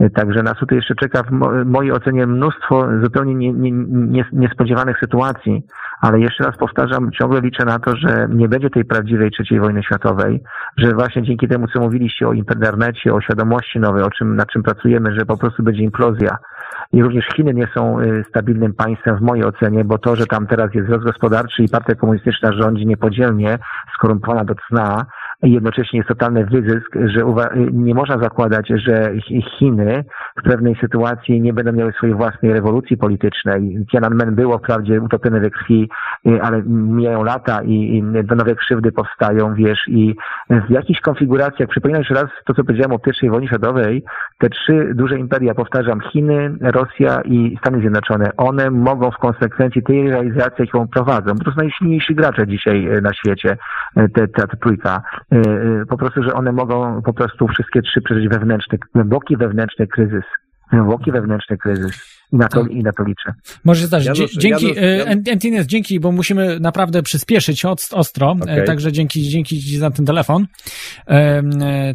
E, 0.00 0.10
Także 0.10 0.42
nas 0.42 0.58
tutaj 0.58 0.78
jeszcze 0.78 0.94
czeka 0.94 1.22
w 1.22 1.30
mo- 1.30 1.64
mojej 1.64 1.92
ocenie 1.92 2.26
mnóstwo 2.26 2.88
zupełnie 3.02 3.34
nie, 3.34 3.52
nie, 3.52 3.70
nie, 3.86 4.24
niespodziewanych 4.32 4.96
sytuacji, 5.00 5.62
ale 6.00 6.20
jeszcze 6.20 6.44
raz 6.44 6.56
powtarzam, 6.56 7.10
ciągle 7.12 7.40
liczę 7.40 7.64
na 7.64 7.78
to, 7.78 7.96
że 7.96 8.28
nie 8.30 8.48
będzie 8.48 8.70
tej 8.70 8.84
prawdziwej 8.84 9.30
trzeciej 9.30 9.60
wojny 9.60 9.82
światowej, 9.82 10.42
że 10.76 10.92
właśnie 10.92 11.22
dzięki 11.22 11.48
temu, 11.48 11.66
co 11.68 11.80
mówiliście 11.80 12.28
o 12.28 12.32
internecie, 12.32 13.14
o 13.14 13.20
świadomości 13.20 13.80
nowej, 13.80 14.02
o 14.02 14.10
czym, 14.10 14.36
nad 14.36 14.48
czym 14.48 14.62
pracujemy, 14.62 15.14
że 15.18 15.26
po 15.26 15.36
prostu 15.36 15.62
będzie 15.62 15.82
implozja. 15.82 16.36
I 16.94 17.02
również 17.02 17.26
Chiny 17.36 17.54
nie 17.54 17.68
są 17.74 18.00
y, 18.00 18.24
stabilnym 18.28 18.74
państwem 18.74 19.16
w 19.16 19.20
mojej 19.20 19.44
ocenie, 19.44 19.84
bo 19.84 19.98
to, 19.98 20.16
że 20.16 20.26
tam 20.26 20.46
teraz 20.46 20.74
jest 20.74 20.86
wzrost 20.86 21.04
gospodarczy 21.04 21.62
i 21.62 21.68
partia 21.68 21.94
komunistyczna 21.94 22.52
rządzi 22.52 22.86
niepodzielnie, 22.86 23.58
skorumpowana 23.94 24.44
do 24.44 24.54
cna, 24.54 25.06
jednocześnie 25.44 25.98
jest 25.98 26.08
totalny 26.08 26.46
wyzysk, 26.46 26.96
że 27.04 27.20
y, 27.20 27.72
nie 27.72 27.94
można 27.94 28.18
zakładać, 28.18 28.68
że 28.68 29.12
Ch- 29.14 29.58
Chiny 29.58 30.04
w 30.38 30.42
pewnej 30.42 30.76
sytuacji 30.80 31.40
nie 31.40 31.52
będą 31.52 31.72
miały 31.72 31.92
swojej 31.92 32.14
własnej 32.14 32.52
rewolucji 32.52 32.96
politycznej. 32.96 33.86
Tiananmen 33.90 34.34
było 34.34 34.58
wprawdzie 34.58 35.00
utopione 35.00 35.40
we 35.40 35.50
krwi, 35.50 35.90
y, 36.26 36.42
ale 36.42 36.62
mijają 36.66 37.24
lata 37.24 37.62
i, 37.62 38.02
nowe 38.36 38.54
krzywdy 38.54 38.92
powstają, 38.92 39.54
wiesz, 39.54 39.88
i 39.88 40.14
w 40.50 40.70
jakichś 40.70 41.00
konfiguracjach, 41.00 41.68
przypominam 41.68 42.00
jeszcze 42.00 42.14
raz 42.14 42.26
to, 42.46 42.54
co 42.54 42.64
powiedziałem 42.64 42.92
o 42.92 42.98
pierwszej 42.98 43.30
wojnie 43.30 43.48
światowej, 43.48 44.04
te 44.38 44.48
trzy 44.48 44.92
duże 44.94 45.18
imperia, 45.18 45.54
powtarzam, 45.54 46.00
Chiny, 46.00 46.56
Rosja 46.60 47.20
i 47.24 47.56
Stany 47.60 47.80
Zjednoczone, 47.80 48.30
one 48.36 48.70
mogą 48.70 49.10
w 49.10 49.18
konsekwencji 49.18 49.82
tej 49.82 50.10
realizacji, 50.10 50.64
jaką 50.64 50.88
prowadzą, 50.88 51.34
to 51.34 51.50
są 51.50 51.56
najsilniejsi 51.56 52.14
gracze 52.14 52.46
dzisiaj 52.46 52.88
e, 52.88 53.00
na 53.00 53.14
świecie, 53.14 53.56
e, 53.96 54.08
te, 54.08 54.28
ta 54.28 54.46
trójka, 54.46 55.02
po 55.88 55.96
prostu, 55.96 56.22
że 56.22 56.34
one 56.34 56.52
mogą 56.52 57.02
po 57.02 57.12
prostu 57.12 57.48
wszystkie 57.48 57.82
trzy 57.82 58.00
przeżyć 58.02 58.28
wewnętrzny, 58.28 58.78
głęboki 58.94 59.36
wewnętrzny 59.36 59.86
kryzys. 59.86 60.24
Głęboki 60.72 61.12
wewnętrzny 61.12 61.58
kryzys. 61.58 62.23
I 62.34 62.36
na 62.36 62.48
to, 62.48 62.62
Tak. 62.62 62.72
I 62.72 62.82
na 62.82 62.92
to 62.92 63.04
liczę. 63.04 63.34
Może 63.64 63.80
się 63.80 63.86
zdarzyć. 63.86 64.18
Janusz, 64.18 64.32
dzięki, 64.36 64.64
Janusz, 64.64 64.78
e, 64.78 64.96
Janusz. 65.52 65.66
Dzięki, 65.66 66.00
bo 66.00 66.12
musimy 66.12 66.60
naprawdę 66.60 67.02
przyspieszyć 67.02 67.64
od, 67.64 67.88
ostro, 67.92 68.36
e, 68.40 68.42
Okej. 68.42 68.64
także 68.66 68.92
dzięki, 68.92 69.28
dzięki 69.28 69.62
Ci 69.62 69.78
za 69.78 69.90
ten 69.90 70.06
telefon. 70.06 70.46
E, 71.08 71.42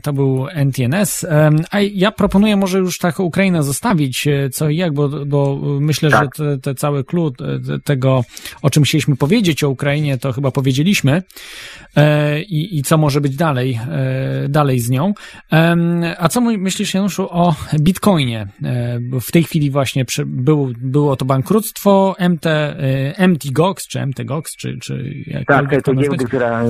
To 0.03 0.13
był 0.13 0.47
NTNS. 0.53 1.25
A 1.71 1.79
ja 1.79 2.11
proponuję 2.11 2.57
może 2.57 2.77
już 2.77 2.97
tak 2.97 3.19
Ukrainę 3.19 3.63
zostawić, 3.63 4.27
co 4.51 4.69
i 4.69 4.77
jak, 4.77 4.93
bo, 4.93 5.09
bo 5.25 5.59
myślę, 5.79 6.09
Tak. 6.11 6.35
że 6.35 6.45
te, 6.45 6.57
te 6.57 6.75
cały 6.75 7.03
klucz 7.03 7.37
te- 7.37 7.79
tego, 7.83 8.23
o 8.61 8.69
czym 8.69 8.83
chcieliśmy 8.83 9.15
powiedzieć 9.15 9.63
o 9.63 9.69
Ukrainie, 9.69 10.17
to 10.17 10.31
chyba 10.33 10.51
powiedzieliśmy 10.51 11.23
i, 12.47 12.77
i 12.77 12.83
co 12.83 12.97
może 12.97 13.21
być 13.21 13.35
dalej, 13.35 13.79
dalej 14.49 14.79
z 14.79 14.89
nią. 14.89 15.13
A 16.17 16.29
co 16.29 16.41
my- 16.41 16.57
myślisz, 16.57 16.93
Januszu, 16.93 17.27
o 17.31 17.55
Bitcoinie? 17.79 18.47
W 19.21 19.31
tej 19.31 19.43
chwili 19.43 19.71
właśnie 19.71 20.05
przy, 20.05 20.25
był, 20.29 20.69
było 20.81 21.15
to 21.15 21.25
bankructwo 21.25 22.15
MT, 22.29 22.45
e, 22.45 23.27
MTGOX, 23.27 23.87
czy 23.87 23.99
MTGOX, 24.05 24.55
czy, 24.57 24.77
czy 24.83 25.03
Tak, 25.25 25.33
jakkolwiek 25.47 25.81
to 25.83 25.91
to 25.93 26.01
giełdy, 26.01 26.25
która 26.25 26.61
e, 26.61 26.65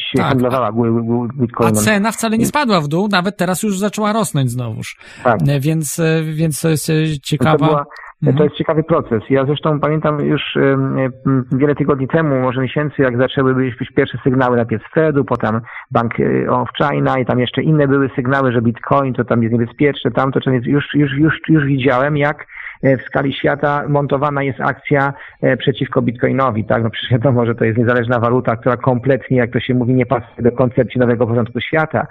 się 0.00 0.16
Tak. 0.18 0.26
handlowała 0.26 0.72
gu- 0.72 1.28
A 1.38 1.40
bitcoinem. 1.40 1.74
cena 1.74 2.12
wcale 2.12 2.38
nie 2.38 2.46
spadła 2.46 2.80
w 2.80 2.88
dół, 2.88 3.08
nawet 3.12 3.36
teraz 3.36 3.62
już 3.62 3.78
zaczęła 3.78 4.12
rosnąć 4.12 4.50
znowuż. 4.50 4.96
Tak. 5.24 5.38
Więc, 5.60 6.00
więc 6.24 6.60
to 6.60 6.68
jest 6.68 6.86
To, 6.86 6.92
ciekawa. 7.22 7.66
była, 7.66 7.84
Mhm. 8.22 8.36
to 8.38 8.44
jest 8.44 8.56
ciekawy 8.56 8.82
proces. 8.82 9.22
Ja 9.30 9.46
zresztą 9.46 9.80
pamiętam 9.80 10.20
już 10.20 10.42
wiele 11.52 11.74
tygodni 11.74 12.08
temu, 12.08 12.40
może 12.40 12.60
miesięcy, 12.60 13.02
jak 13.02 13.16
zaczęły 13.18 13.54
być 13.54 13.74
pierwsze 13.96 14.18
sygnały 14.24 14.56
najpierw 14.56 14.82
z 14.90 14.94
Fedu, 14.94 15.24
potem 15.24 15.60
Bank 15.90 16.12
of 16.50 16.68
China 16.78 17.18
i 17.18 17.26
tam 17.26 17.38
jeszcze 17.38 17.62
inne 17.62 17.88
były 17.88 18.10
sygnały, 18.16 18.52
że 18.52 18.62
Bitcoin 18.62 19.14
to 19.14 19.24
tam 19.24 19.42
jest 19.42 19.52
niebezpieczne, 19.52 20.10
tamto, 20.10 20.40
to 20.40 20.50
już, 20.50 20.84
już, 20.94 21.14
już, 21.14 21.34
już 21.48 21.64
widziałem, 21.64 22.16
jak 22.16 22.46
w 22.82 23.02
skali 23.06 23.32
świata 23.32 23.84
montowana 23.88 24.42
jest 24.42 24.60
akcja 24.60 25.12
e, 25.42 25.56
przeciwko 25.56 26.02
Bitcoinowi, 26.02 26.64
tak? 26.64 26.82
No 26.82 26.90
przecież 26.90 27.10
wiadomo, 27.10 27.46
że 27.46 27.54
to 27.54 27.64
jest 27.64 27.78
niezależna 27.78 28.20
waluta, 28.20 28.56
która 28.56 28.76
kompletnie, 28.76 29.36
jak 29.36 29.52
to 29.52 29.60
się 29.60 29.74
mówi, 29.74 29.94
nie 29.94 30.06
pasuje 30.06 30.42
do 30.42 30.52
koncepcji 30.52 31.00
nowego 31.00 31.26
porządku 31.26 31.60
świata. 31.60 32.06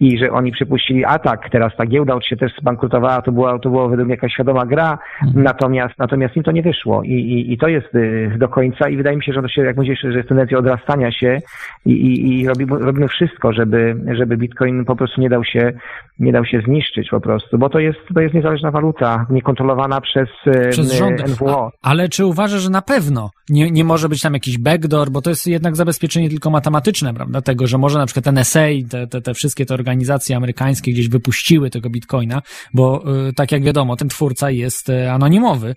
I 0.00 0.18
że 0.18 0.30
oni 0.30 0.52
przypuścili 0.52 1.04
atak, 1.04 1.50
teraz 1.50 1.76
ta 1.76 1.86
giełda 1.86 2.20
się 2.20 2.36
też 2.36 2.52
zbankrutowała, 2.60 3.22
to 3.22 3.32
była, 3.32 3.58
to 3.58 3.70
było 3.70 3.88
według 3.88 4.06
mnie 4.06 4.14
jakaś 4.14 4.32
świadoma 4.32 4.66
gra, 4.66 4.98
natomiast, 5.34 5.98
natomiast 5.98 6.36
im 6.36 6.42
to 6.42 6.52
nie 6.52 6.62
wyszło. 6.62 7.02
I, 7.02 7.12
i, 7.12 7.52
i 7.52 7.58
to 7.58 7.68
jest 7.68 7.94
y, 7.94 8.32
do 8.38 8.48
końca. 8.48 8.88
I 8.88 8.96
wydaje 8.96 9.16
mi 9.16 9.24
się, 9.24 9.32
że 9.32 9.42
to 9.42 9.48
się, 9.48 9.62
jak 9.62 9.76
mówisz, 9.76 10.00
że 10.00 10.16
jest 10.16 10.28
tendencja 10.28 10.58
odrastania 10.58 11.12
się 11.12 11.38
i, 11.86 11.92
i, 11.92 12.40
i 12.40 12.48
robimy, 12.48 12.78
robimy 12.78 13.08
wszystko, 13.08 13.52
żeby, 13.52 13.96
żeby 14.12 14.36
Bitcoin 14.36 14.84
po 14.84 14.96
prostu 14.96 15.20
nie 15.20 15.28
dał 15.28 15.44
się, 15.44 15.72
nie 16.18 16.32
dał 16.32 16.44
się 16.44 16.60
zniszczyć 16.60 17.10
po 17.10 17.20
prostu, 17.20 17.58
bo 17.58 17.68
to 17.68 17.78
jest, 17.78 17.98
to 18.14 18.20
jest 18.20 18.34
niezależna 18.34 18.70
waluta, 18.70 19.26
niekontrolowana 19.30 20.00
przez, 20.00 20.11
przez 20.70 20.92
rządy. 20.92 21.24
NWO. 21.24 21.70
A, 21.82 21.90
ale 21.90 22.08
czy 22.08 22.26
uważasz, 22.26 22.62
że 22.62 22.70
na 22.70 22.82
pewno 22.82 23.30
nie, 23.48 23.70
nie 23.70 23.84
może 23.84 24.08
być 24.08 24.22
tam 24.22 24.34
jakiś 24.34 24.58
backdoor, 24.58 25.10
bo 25.10 25.22
to 25.22 25.30
jest 25.30 25.46
jednak 25.46 25.76
zabezpieczenie 25.76 26.30
tylko 26.30 26.50
matematyczne, 26.50 27.14
prawda? 27.14 27.40
Tego, 27.40 27.66
że 27.66 27.78
może 27.78 27.98
na 27.98 28.06
przykład 28.06 28.26
NSA, 28.26 28.66
te, 28.90 29.06
te, 29.06 29.20
te 29.20 29.34
wszystkie 29.34 29.66
te 29.66 29.74
organizacje 29.74 30.36
amerykańskie 30.36 30.92
gdzieś 30.92 31.08
wypuściły 31.08 31.70
tego 31.70 31.90
bitcoina, 31.90 32.42
bo 32.74 33.04
tak 33.36 33.52
jak 33.52 33.62
wiadomo, 33.62 33.96
ten 33.96 34.08
twórca 34.08 34.50
jest 34.50 34.92
anonimowy 35.10 35.74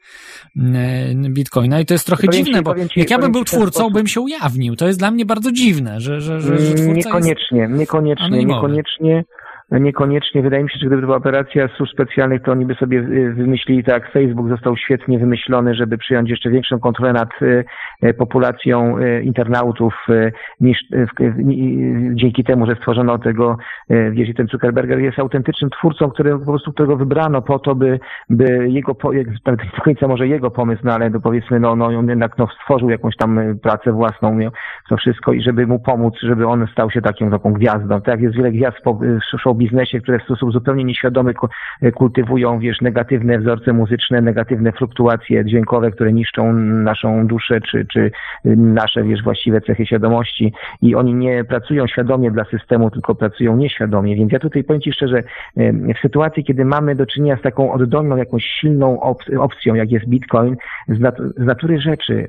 bitcoina 1.30 1.80
i 1.80 1.86
to 1.86 1.94
jest 1.94 2.06
trochę 2.06 2.30
dziwne, 2.30 2.62
bo 2.62 2.76
ci, 2.76 3.00
jak 3.00 3.10
ja 3.10 3.20
bym 3.20 3.32
był 3.32 3.44
twórcą, 3.44 3.90
bym 3.90 4.08
się 4.08 4.22
ujawnił. 4.22 4.76
To 4.76 4.88
jest 4.88 5.00
dla 5.00 5.12
mnie 5.12 5.26
bardzo 5.26 5.52
dziwne, 5.52 6.00
że, 6.00 6.22
że, 6.22 6.42
że, 6.42 6.58
że 6.58 6.74
twórca 6.74 6.94
Niekoniecznie, 6.94 7.60
jest 7.60 7.74
niekoniecznie, 7.74 8.26
anonimowy. 8.26 8.68
niekoniecznie 8.68 9.24
niekoniecznie. 9.72 10.42
Wydaje 10.42 10.64
mi 10.64 10.70
się, 10.70 10.80
że 10.80 10.88
gdyby 10.88 11.02
to 11.02 11.06
była 11.06 11.18
operacja 11.18 11.68
służb 11.68 11.92
specjalnych, 11.94 12.42
to 12.42 12.52
oni 12.52 12.66
by 12.66 12.76
sobie 12.76 13.00
y, 13.00 13.34
wymyślili 13.34 13.84
tak, 13.84 14.12
Facebook 14.12 14.50
został 14.50 14.78
świetnie 14.78 15.20
wymyślony, 15.20 15.76
żeby 15.76 15.98
przyjąć 15.98 16.30
jeszcze 16.30 16.50
większą 16.50 16.80
kontrolę 16.80 17.14
nad 17.14 17.30
y, 17.42 17.66
y, 18.04 18.14
populacją 18.14 18.98
internautów 19.24 19.94
niż 20.62 20.78
dzięki 22.14 22.44
temu, 22.44 22.66
że 22.66 22.76
stworzono 22.76 23.18
tego, 23.18 23.58
wiecie, 24.12 24.34
ten 24.34 24.48
Zuckerberger 24.48 25.00
jest 25.00 25.20
autentycznym 25.20 25.70
twórcą, 25.70 26.10
który, 26.10 26.40
po 26.40 26.46
prostu 26.46 26.74
którego 26.74 26.98
wybrano 26.98 27.42
po 27.42 27.60
to, 27.60 27.76
by, 27.76 28.00
by 28.30 28.70
jego, 28.70 28.96
nie 29.14 29.24
do 29.78 29.84
końca 29.84 30.08
może 30.08 30.28
jego 30.28 30.52
pomysł, 30.52 30.82
no 30.86 30.94
ale 30.94 31.12
powiedzmy, 31.12 31.60
no, 31.60 31.76
no 31.76 31.86
on 31.86 32.10
jednak 32.10 32.38
no, 32.38 32.48
stworzył 32.62 32.90
jakąś 32.90 33.16
tam 33.16 33.40
pracę 33.64 33.92
własną, 33.92 34.40
to 34.90 34.98
wszystko 34.98 35.34
i 35.34 35.42
żeby 35.42 35.68
mu 35.68 35.80
pomóc, 35.80 36.14
żeby 36.22 36.48
on 36.48 36.68
stał 36.72 36.92
się 36.92 37.02
taką, 37.02 37.32
taką 37.32 37.54
gwiazdą. 37.54 38.02
Tak 38.02 38.22
jest 38.22 38.36
wiele 38.36 38.52
gwiazd 38.52 38.78
w 38.78 38.84
biznesie, 39.56 40.02
które 40.02 40.20
w 40.20 40.24
sposób 40.24 40.52
zupełnie 40.52 40.84
nieświadomy 40.84 41.34
kultywują, 41.96 42.60
wiesz, 42.60 42.82
negatywne 42.82 43.40
wzorce 43.40 43.74
muzyczne, 43.74 44.22
negatywne 44.22 44.72
fluktuacje 44.72 45.46
dźwiękowe, 45.46 45.92
które 45.92 46.14
niszczą 46.14 46.54
naszą 46.54 47.28
duszę, 47.28 47.62
czy, 47.62 47.86
czy 47.86 48.12
nasze, 48.56 49.04
wiesz, 49.04 49.24
właściwe 49.24 49.62
cechy 49.62 49.86
świadomości 49.86 50.54
i 50.82 50.96
oni 50.96 51.14
nie 51.14 51.44
pracują 51.44 51.88
świadomie 51.88 52.32
dla 52.32 52.44
systemu, 52.46 52.92
tylko 52.92 53.16
pracują 53.16 53.58
nieświadomie. 53.58 54.16
Więc 54.16 54.32
ja 54.32 54.40
tutaj 54.40 54.64
powiem 54.64 54.82
Ci 54.82 54.94
szczerze, 54.94 55.24
w 55.96 56.00
sytuacji, 56.02 56.44
kiedy 56.44 56.66
mamy 56.66 56.96
do 56.96 57.06
czynienia 57.06 57.38
z 57.38 57.42
taką 57.42 57.74
oddolną, 57.74 58.16
jakąś 58.16 58.44
silną 58.44 59.00
opcją, 59.40 59.76
jak 59.76 59.92
jest 59.92 60.06
Bitcoin, 60.06 60.56
z, 60.88 61.00
nat 61.00 61.18
z 61.38 61.46
natury 61.46 61.82
rzeczy 61.82 62.28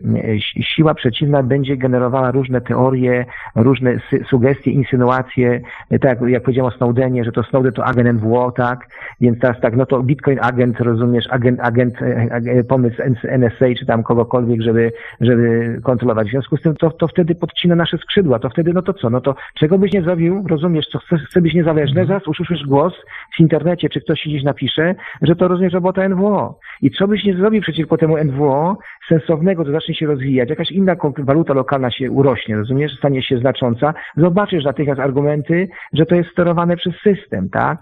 siła 0.60 0.94
przeciwna 0.94 1.42
będzie 1.42 1.76
generowała 1.76 2.30
różne 2.30 2.60
teorie, 2.60 3.24
różne 3.54 4.00
sugestie, 4.28 4.70
insynuacje, 4.70 5.60
tak 6.00 6.18
jak 6.26 6.42
powiedziałem 6.42 6.72
o 6.72 6.76
Snowdenie, 6.76 7.15
że 7.24 7.32
to 7.32 7.42
Snowden 7.42 7.72
to 7.72 7.84
agent 7.84 8.22
NWO, 8.22 8.52
tak? 8.52 8.88
Więc 9.20 9.40
teraz 9.40 9.60
tak, 9.60 9.76
no 9.76 9.86
to 9.86 10.02
Bitcoin 10.02 10.38
agent, 10.42 10.80
rozumiesz, 10.80 11.24
agent, 11.30 11.60
agent, 11.60 12.02
e, 12.02 12.64
pomysł 12.64 12.96
NSA 13.38 13.66
czy 13.78 13.86
tam 13.86 14.02
kogokolwiek, 14.02 14.62
żeby, 14.62 14.92
żeby 15.20 15.78
kontrolować. 15.82 16.28
W 16.28 16.30
związku 16.30 16.56
z 16.56 16.62
tym 16.62 16.74
to, 16.74 16.90
to 16.90 17.08
wtedy 17.08 17.34
podcina 17.34 17.74
nasze 17.74 17.98
skrzydła, 17.98 18.38
to 18.38 18.50
wtedy 18.50 18.72
no 18.72 18.82
to 18.82 18.94
co? 18.94 19.10
No 19.10 19.20
to 19.20 19.34
czego 19.54 19.78
byś 19.78 19.92
nie 19.92 20.02
zrobił, 20.02 20.44
rozumiesz, 20.48 20.86
co 20.86 20.98
chce, 20.98 21.18
chce 21.18 21.40
być 21.40 21.54
niezależny, 21.54 22.00
mhm. 22.00 22.06
zaraz 22.08 22.28
usłyszysz 22.28 22.66
głos 22.66 22.94
w 23.36 23.40
internecie, 23.40 23.88
czy 23.88 24.00
ktoś 24.00 24.22
gdzieś 24.26 24.42
napisze, 24.42 24.94
że 25.22 25.36
to 25.36 25.48
rozumiesz 25.48 25.72
robota 25.72 26.08
NWO. 26.08 26.58
I 26.82 26.90
co 26.90 27.08
byś 27.08 27.24
nie 27.24 27.34
zrobił 27.34 27.62
przeciwko 27.62 27.96
temu 27.96 28.24
NWO, 28.24 28.78
sensownego, 29.08 29.64
to 29.64 29.72
zacznie 29.72 29.94
się 29.94 30.06
rozwijać, 30.06 30.50
jakaś 30.50 30.70
inna 30.70 30.96
waluta 31.18 31.54
lokalna 31.54 31.90
się 31.90 32.10
urośnie, 32.10 32.56
rozumiesz, 32.56 32.92
stanie 32.98 33.22
się 33.22 33.38
znacząca, 33.38 33.94
zobaczysz 34.16 34.64
natychmiast 34.64 35.00
argumenty, 35.00 35.68
że 35.92 36.06
to 36.06 36.14
jest 36.14 36.30
sterowane 36.30 36.76
przez 36.76 36.94
system, 37.14 37.48
tak? 37.50 37.78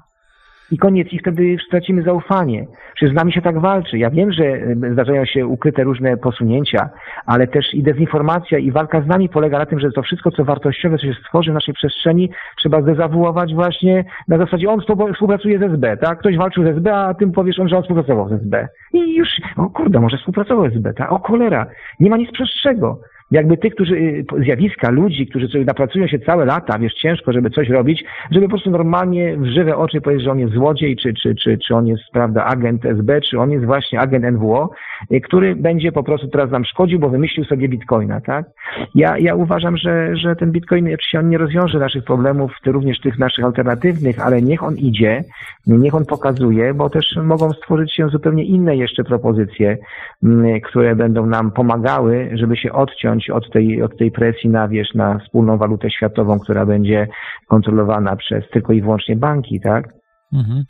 I 0.70 0.78
koniec, 0.78 1.12
i 1.12 1.18
wtedy 1.18 1.56
stracimy 1.66 2.02
zaufanie. 2.02 2.66
Przecież 2.94 3.12
z 3.12 3.16
nami 3.16 3.32
się 3.32 3.42
tak 3.42 3.58
walczy. 3.58 3.98
Ja 3.98 4.10
wiem, 4.10 4.32
że 4.32 4.44
zdarzają 4.92 5.24
się 5.24 5.46
ukryte 5.46 5.84
różne 5.84 6.16
posunięcia, 6.16 6.90
ale 7.26 7.46
też 7.46 7.74
i 7.74 7.82
dezinformacja, 7.82 8.58
i 8.58 8.70
walka 8.70 9.00
z 9.00 9.06
nami 9.06 9.28
polega 9.28 9.58
na 9.58 9.66
tym, 9.66 9.80
że 9.80 9.90
to 9.92 10.02
wszystko, 10.02 10.30
co 10.30 10.44
wartościowe, 10.44 10.98
co 10.98 11.06
się 11.06 11.14
stworzy 11.14 11.50
w 11.50 11.54
naszej 11.54 11.74
przestrzeni, 11.74 12.30
trzeba 12.58 12.82
zdezawuować 12.82 13.54
właśnie 13.54 14.04
na 14.28 14.38
zasadzie 14.38 14.70
on 14.70 14.80
współpracuje 15.14 15.58
z 15.58 15.62
SB, 15.62 15.96
tak? 15.96 16.18
Ktoś 16.18 16.36
walczył 16.36 16.64
z 16.64 16.66
SB, 16.66 16.94
a 16.94 17.14
tym 17.14 17.32
powiesz 17.32 17.58
on, 17.58 17.68
że 17.68 17.76
on 17.76 17.82
współpracował 17.82 18.28
z 18.28 18.32
SB. 18.32 18.68
I 18.92 19.14
już, 19.16 19.28
o 19.56 19.70
kurde, 19.70 20.00
może 20.00 20.18
współpracował 20.18 20.70
z 20.70 20.72
SB, 20.72 20.94
tak? 20.94 21.12
O 21.12 21.18
cholera, 21.18 21.66
nie 22.00 22.10
ma 22.10 22.16
nic 22.16 22.32
przestrzego 22.32 23.00
jakby 23.30 23.56
tych, 23.56 23.74
którzy, 23.74 23.94
y, 23.94 24.24
zjawiska, 24.44 24.90
ludzi, 24.90 25.26
którzy 25.26 25.48
sobie 25.48 25.64
napracują 25.64 26.06
się 26.06 26.18
całe 26.18 26.44
lata, 26.44 26.78
wiesz, 26.78 26.94
ciężko, 26.94 27.32
żeby 27.32 27.50
coś 27.50 27.68
robić, 27.68 28.04
żeby 28.30 28.46
po 28.46 28.50
prostu 28.50 28.70
normalnie 28.70 29.36
w 29.36 29.46
żywe 29.46 29.76
oczy 29.76 30.00
powiedzieć, 30.00 30.24
że 30.24 30.30
on 30.30 30.38
jest 30.38 30.54
złodziej, 30.54 30.96
czy, 30.96 31.14
czy, 31.14 31.34
czy, 31.34 31.58
czy 31.58 31.74
on 31.74 31.86
jest, 31.86 32.02
prawda, 32.12 32.44
agent 32.44 32.84
SB, 32.86 33.20
czy 33.20 33.38
on 33.38 33.50
jest 33.50 33.64
właśnie 33.64 34.00
agent 34.00 34.24
NWO, 34.24 34.70
y, 35.12 35.20
który 35.20 35.56
będzie 35.56 35.92
po 35.92 36.02
prostu 36.02 36.28
teraz 36.28 36.50
nam 36.50 36.64
szkodził, 36.64 36.98
bo 36.98 37.08
wymyślił 37.08 37.44
sobie 37.44 37.68
bitcoina, 37.68 38.20
tak? 38.20 38.46
Ja, 38.94 39.18
ja 39.18 39.34
uważam, 39.34 39.76
że, 39.76 40.16
że 40.16 40.36
ten 40.36 40.52
bitcoin, 40.52 40.86
oczywiście 40.86 41.18
on 41.18 41.28
nie 41.28 41.38
rozwiąże 41.38 41.78
naszych 41.78 42.04
problemów, 42.04 42.52
również 42.66 43.00
tych 43.00 43.18
naszych 43.18 43.44
alternatywnych, 43.44 44.26
ale 44.26 44.42
niech 44.42 44.62
on 44.62 44.76
idzie, 44.76 45.24
niech 45.66 45.94
on 45.94 46.06
pokazuje, 46.06 46.74
bo 46.74 46.90
też 46.90 47.18
mogą 47.22 47.52
stworzyć 47.52 47.94
się 47.94 48.08
zupełnie 48.08 48.44
inne 48.44 48.76
jeszcze 48.76 49.04
propozycje, 49.04 49.78
mm, 50.22 50.60
które 50.60 50.96
będą 50.96 51.26
nam 51.26 51.50
pomagały, 51.50 52.30
żeby 52.34 52.56
się 52.56 52.72
odciąć 52.72 53.13
od 53.32 53.50
tej, 53.50 53.82
od 53.82 53.98
tej 53.98 54.10
presji 54.10 54.50
na, 54.50 54.68
wiesz, 54.68 54.94
na 54.94 55.18
wspólną 55.18 55.58
walutę 55.58 55.90
światową, 55.90 56.38
która 56.38 56.66
będzie 56.66 57.08
kontrolowana 57.48 58.16
przez 58.16 58.50
tylko 58.50 58.72
i 58.72 58.82
wyłącznie 58.82 59.16
banki, 59.16 59.60
tak? 59.60 60.03
Mhm. 60.34 60.64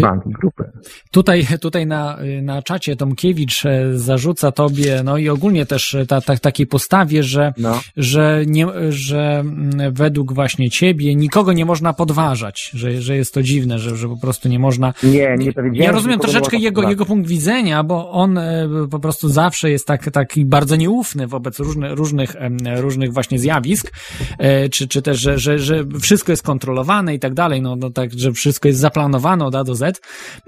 banki, 0.00 0.30
grupy. 0.40 0.64
Tutaj, 1.10 1.46
tutaj 1.60 1.86
na, 1.86 2.18
na 2.42 2.62
czacie 2.62 2.96
Tomkiewicz 2.96 3.66
e, 3.66 3.98
zarzuca 3.98 4.52
tobie, 4.52 5.02
no 5.04 5.18
i 5.18 5.28
ogólnie 5.28 5.66
też 5.66 5.96
ta, 6.08 6.20
ta, 6.20 6.36
takiej 6.36 6.66
postawie, 6.66 7.22
że, 7.22 7.52
no. 7.58 7.80
że, 7.96 8.42
nie, 8.46 8.66
że 8.88 9.40
mm, 9.40 9.94
według 9.94 10.32
właśnie 10.32 10.70
ciebie 10.70 11.14
nikogo 11.14 11.52
nie 11.52 11.64
można 11.64 11.92
podważać, 11.92 12.70
że, 12.74 13.02
że 13.02 13.16
jest 13.16 13.34
to 13.34 13.42
dziwne, 13.42 13.78
że, 13.78 13.96
że 13.96 14.08
po 14.08 14.16
prostu 14.16 14.48
nie 14.48 14.58
można. 14.58 14.94
Nie, 15.02 15.36
nie 15.38 15.52
powiedziałem. 15.52 15.74
Ja 15.74 15.92
rozumiem 15.92 16.20
troszeczkę 16.20 16.56
jego, 16.56 16.88
jego 16.88 17.06
punkt 17.06 17.28
widzenia, 17.28 17.82
bo 17.82 18.10
on 18.10 18.38
e, 18.38 18.68
po 18.90 18.98
prostu 18.98 19.28
zawsze 19.28 19.70
jest 19.70 19.86
tak, 19.86 20.10
taki 20.10 20.44
bardzo 20.44 20.76
nieufny 20.76 21.26
wobec 21.26 21.58
różnych, 21.58 21.92
różnych, 21.92 22.36
różnych 22.76 23.12
właśnie 23.12 23.38
zjawisk, 23.38 23.92
e, 24.38 24.68
czy, 24.68 24.88
czy 24.88 25.02
też, 25.02 25.20
że, 25.20 25.38
że, 25.38 25.58
że 25.58 25.84
wszystko 26.00 26.32
jest 26.32 26.42
kontrolowane 26.42 27.14
i 27.14 27.18
tak 27.18 27.34
dalej, 27.34 27.62
no, 27.62 27.76
no 27.76 27.90
tak, 27.90 28.12
że 28.12 28.32
wszystko 28.32 28.68
jest 28.68 28.80
zaplanowane 28.80 29.01
zaplanowane 29.02 29.44
od 29.44 29.54
A 29.54 29.64
do 29.64 29.74
Z. 29.74 30.00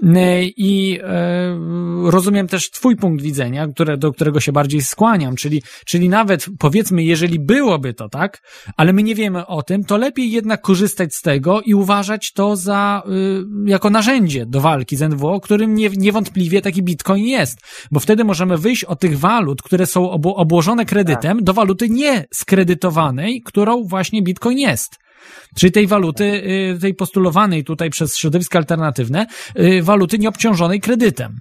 E, 0.03 0.43
i 0.43 0.99
e, 1.03 2.11
rozumiem 2.11 2.47
też 2.47 2.71
twój 2.71 2.95
punkt 2.95 3.23
widzenia, 3.23 3.67
które, 3.67 3.97
do 3.97 4.13
którego 4.13 4.39
się 4.39 4.51
bardziej 4.51 4.81
skłaniam, 4.81 5.35
czyli, 5.35 5.61
czyli 5.85 6.09
nawet 6.09 6.45
powiedzmy, 6.59 7.03
jeżeli 7.03 7.39
byłoby 7.39 7.93
to 7.93 8.09
tak, 8.09 8.41
ale 8.77 8.93
my 8.93 9.03
nie 9.03 9.15
wiemy 9.15 9.47
o 9.47 9.63
tym, 9.63 9.83
to 9.83 9.97
lepiej 9.97 10.31
jednak 10.31 10.61
korzystać 10.61 11.15
z 11.15 11.21
tego 11.21 11.61
i 11.61 11.73
uważać 11.73 12.33
to 12.33 12.55
za 12.55 13.03
y, 13.65 13.69
jako 13.69 13.89
narzędzie 13.89 14.45
do 14.45 14.61
walki 14.61 14.95
z 14.95 15.01
NWO, 15.01 15.39
którym 15.39 15.75
nie, 15.75 15.89
niewątpliwie 15.89 16.61
taki 16.61 16.83
bitcoin 16.83 17.25
jest, 17.25 17.57
bo 17.91 17.99
wtedy 17.99 18.23
możemy 18.23 18.57
wyjść 18.57 18.83
od 18.83 18.99
tych 18.99 19.19
walut, 19.19 19.61
które 19.61 19.85
są 19.85 20.11
obłożone 20.11 20.85
kredytem, 20.85 21.43
do 21.43 21.53
waluty 21.53 21.89
nieskredytowanej, 21.89 23.41
którą 23.41 23.83
właśnie 23.83 24.21
bitcoin 24.21 24.57
jest. 24.57 25.04
Czyli 25.55 25.71
tej 25.71 25.87
waluty, 25.87 26.23
y, 26.75 26.79
tej 26.81 26.93
postulowanej 26.93 27.63
tutaj 27.63 27.89
przez 27.89 28.17
środowiska 28.17 28.59
alternatywne, 28.59 29.25
y, 29.59 29.83
waluty 29.83 30.19
nieobciążonej 30.19 30.79
kredytem. 30.79 31.39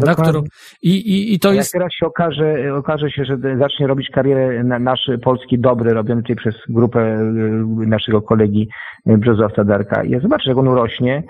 Prawda? 0.00 0.14
Którą, 0.14 0.42
i, 0.82 0.90
i, 0.90 1.34
I 1.34 1.38
to 1.38 1.48
Jak 1.48 1.56
jest. 1.56 1.72
teraz 1.72 1.92
się 1.92 2.06
okaże, 2.06 2.74
okaże 2.76 3.10
się, 3.10 3.24
że 3.24 3.36
zacznie 3.58 3.86
robić 3.86 4.10
karierę 4.10 4.64
nasz 4.64 5.10
polski 5.22 5.58
dobry, 5.58 5.94
robiony 5.94 6.22
tutaj 6.22 6.36
przez 6.36 6.54
grupę 6.68 7.00
y, 7.00 7.86
naszego 7.86 8.22
kolegi 8.22 8.68
Brzozowca 9.06 9.64
Darka. 9.64 10.04
I 10.04 10.20
zobaczysz, 10.20 10.46
jak 10.46 10.58
on 10.58 10.68
urośnie. 10.68 11.22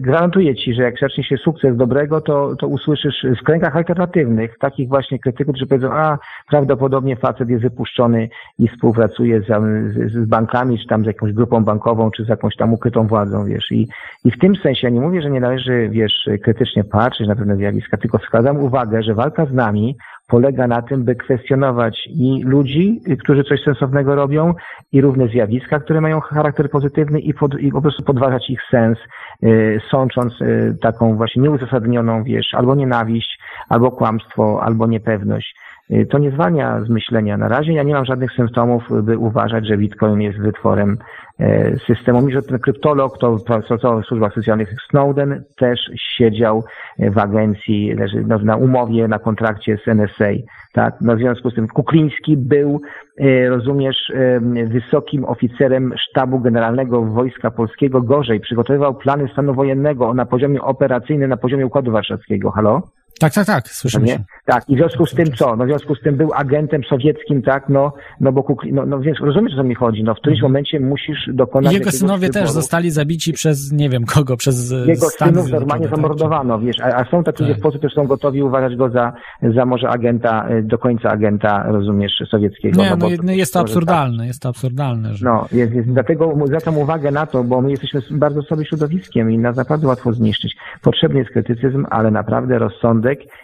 Gwarantuję 0.00 0.56
ci, 0.56 0.74
że 0.74 0.82
jak 0.82 0.98
zacznie 1.00 1.24
się 1.24 1.36
sukces 1.36 1.76
dobrego, 1.76 2.20
to, 2.20 2.56
to 2.56 2.66
usłyszysz 2.66 3.26
w 3.40 3.44
kręgach 3.44 3.76
alternatywnych, 3.76 4.58
takich 4.58 4.88
właśnie 4.88 5.18
krytyków, 5.18 5.54
którzy 5.54 5.66
powiedzą, 5.66 5.92
a 5.92 6.18
prawdopodobnie 6.48 7.16
facet 7.16 7.48
jest 7.48 7.62
wypuszczony 7.62 8.28
i 8.58 8.68
współpracuje 8.68 9.40
z, 9.40 9.46
z, 9.46 10.12
z 10.12 10.28
bankami, 10.28 10.78
czy 10.78 10.86
tam 10.86 11.02
z 11.02 11.06
jakąś 11.06 11.32
grupą 11.32 11.64
bankową, 11.64 12.10
czy 12.10 12.24
z 12.24 12.28
jakąś 12.28 12.56
tam 12.56 12.72
ukrytą 12.72 13.06
władzą, 13.06 13.44
wiesz. 13.46 13.72
I, 13.72 13.88
i 14.24 14.30
w 14.30 14.38
tym 14.38 14.56
sensie 14.56 14.80
ja 14.86 14.90
nie 14.90 15.00
mówię, 15.00 15.22
że 15.22 15.30
nie 15.30 15.40
należy, 15.40 15.88
wiesz, 15.92 16.28
krytycznie 16.42 16.84
patrzeć 16.84 17.28
na 17.28 17.36
pewne 17.36 17.56
zjawiska, 17.64 17.96
tylko 17.96 18.18
składam 18.18 18.56
uwagę, 18.56 19.02
że 19.02 19.14
walka 19.14 19.46
z 19.46 19.52
nami 19.52 19.96
polega 20.28 20.66
na 20.66 20.82
tym, 20.82 21.04
by 21.04 21.14
kwestionować 21.14 22.08
i 22.10 22.42
ludzi, 22.44 23.00
którzy 23.22 23.44
coś 23.44 23.62
sensownego 23.64 24.14
robią, 24.14 24.54
i 24.92 25.00
różne 25.00 25.28
zjawiska, 25.28 25.80
które 25.80 26.00
mają 26.00 26.20
charakter 26.20 26.70
pozytywny 26.70 27.20
i, 27.20 27.34
pod, 27.34 27.60
i 27.60 27.72
po 27.72 27.82
prostu 27.82 28.02
podważać 28.02 28.50
ich 28.50 28.60
sens, 28.70 28.98
yy, 29.42 29.80
sącząc 29.90 30.40
yy, 30.40 30.76
taką 30.82 31.16
właśnie 31.16 31.42
nieuzasadnioną, 31.42 32.24
wiesz, 32.24 32.54
albo 32.54 32.74
nienawiść, 32.74 33.38
albo 33.68 33.90
kłamstwo, 33.90 34.62
albo 34.62 34.86
niepewność. 34.86 35.54
Y, 35.90 36.06
to 36.06 36.18
nie 36.18 36.30
zwalnia 36.30 36.84
z 36.84 36.88
myślenia. 36.88 37.36
Na 37.36 37.48
razie 37.48 37.72
ja 37.72 37.82
nie 37.82 37.94
mam 37.94 38.04
żadnych 38.04 38.32
symptomów, 38.32 38.82
by 39.02 39.18
uważać, 39.18 39.66
że 39.66 39.76
Bitcoin 39.76 40.20
jest 40.20 40.38
wytworem 40.38 40.98
e, 41.38 41.78
systemu. 41.78 42.22
Mi, 42.22 42.32
że 42.32 42.42
ten 42.42 42.58
kryptolog, 42.58 43.18
to 43.18 43.36
pracował 43.46 44.02
w 44.02 44.06
służbach 44.06 44.32
specjalnych 44.32 44.74
Snowden, 44.90 45.44
też 45.56 45.80
siedział 45.96 46.64
w 46.98 47.18
agencji, 47.18 47.96
no, 48.26 48.38
na 48.38 48.56
umowie, 48.56 49.08
na 49.08 49.18
kontrakcie 49.18 49.78
z 49.84 49.88
NSA. 49.88 50.30
Tak? 50.72 50.94
No, 51.00 51.16
w 51.16 51.18
związku 51.18 51.50
z 51.50 51.54
tym 51.54 51.68
Kukliński 51.68 52.36
był, 52.36 52.80
e, 53.18 53.48
rozumiesz, 53.48 54.12
e, 54.14 54.40
wysokim 54.66 55.24
oficerem 55.24 55.92
sztabu 55.96 56.40
generalnego 56.40 57.02
Wojska 57.04 57.50
Polskiego. 57.50 58.02
Gorzej, 58.02 58.40
przygotowywał 58.40 58.94
plany 58.94 59.28
stanu 59.28 59.54
wojennego 59.54 60.14
na 60.14 60.26
poziomie 60.26 60.62
operacyjnym, 60.62 61.30
na 61.30 61.36
poziomie 61.36 61.66
Układu 61.66 61.92
Warszawskiego. 61.92 62.50
Halo? 62.50 62.82
Tak, 63.20 63.34
tak, 63.34 63.46
tak, 63.46 63.68
słyszymy 63.68 64.08
się. 64.08 64.24
Tak, 64.44 64.68
i 64.68 64.76
w 64.76 64.78
związku 64.78 65.06
z 65.06 65.14
tym 65.14 65.26
co? 65.26 65.56
No 65.56 65.64
w 65.64 65.68
związku 65.68 65.94
z 65.94 66.00
tym 66.00 66.16
był 66.16 66.32
agentem 66.34 66.82
sowieckim, 66.84 67.42
tak, 67.42 67.68
no, 67.68 67.92
no 68.20 68.32
bo 68.32 68.42
Kukli, 68.42 68.72
no, 68.72 68.86
no 68.86 69.00
więc 69.00 69.18
rozumiesz, 69.20 69.52
o 69.52 69.56
co 69.56 69.64
mi 69.64 69.74
chodzi, 69.74 70.04
no 70.04 70.14
w 70.14 70.18
którymś 70.18 70.38
mhm. 70.38 70.52
momencie 70.52 70.80
musisz 70.80 71.18
dokonać 71.28 71.72
Jego 71.72 71.90
synowie 71.90 72.30
też 72.30 72.50
zostali 72.50 72.90
zabici 72.90 73.32
przez, 73.32 73.72
nie 73.72 73.88
wiem 73.88 74.04
kogo, 74.04 74.36
przez 74.36 74.72
e, 74.72 74.86
Jego 74.86 75.06
synów 75.10 75.50
normalnie 75.50 75.88
tak, 75.88 75.96
zamordowano, 75.96 76.58
wiesz, 76.58 76.80
a, 76.80 76.86
a, 76.86 77.10
są 77.10 77.24
tacy 77.24 77.38
tak. 77.38 77.40
ludzie 77.40 77.60
w 77.60 77.62
Polsce, 77.62 77.78
którzy 77.78 77.94
są 77.94 78.06
gotowi 78.06 78.42
uważać 78.42 78.76
go 78.76 78.90
za, 78.90 79.12
za 79.54 79.64
może 79.64 79.88
agenta, 79.88 80.48
e, 80.48 80.62
do 80.62 80.78
końca 80.78 81.08
agenta, 81.08 81.64
rozumiesz, 81.66 82.12
sowieckiego. 82.30 82.82
Nie, 82.82 82.90
no, 82.90 82.96
no, 82.96 83.08
no 83.22 83.32
jest 83.32 83.52
to 83.52 83.60
absurdalne, 83.60 84.18
tak. 84.18 84.26
jest 84.26 84.42
to 84.42 84.48
absurdalne. 84.48 85.14
Że... 85.14 85.24
No, 85.24 85.48
jest, 85.52 85.72
jest, 85.72 85.88
dlatego 85.88 86.34
zwracam 86.44 86.78
uwagę 86.78 87.10
na 87.10 87.26
to, 87.26 87.44
bo 87.44 87.60
my 87.60 87.70
jesteśmy 87.70 88.00
bardzo 88.10 88.42
sobie 88.42 88.66
środowiskiem 88.66 89.30
i 89.30 89.38
nas 89.38 89.56
naprawdę 89.56 89.86
łatwo 89.86 90.12
zniszczyć. 90.12 90.56
Potrzebny 90.82 91.18
jest 91.18 91.30
krytycyzm, 91.30 91.86
ale 91.90 92.10
naprawdę 92.10 92.58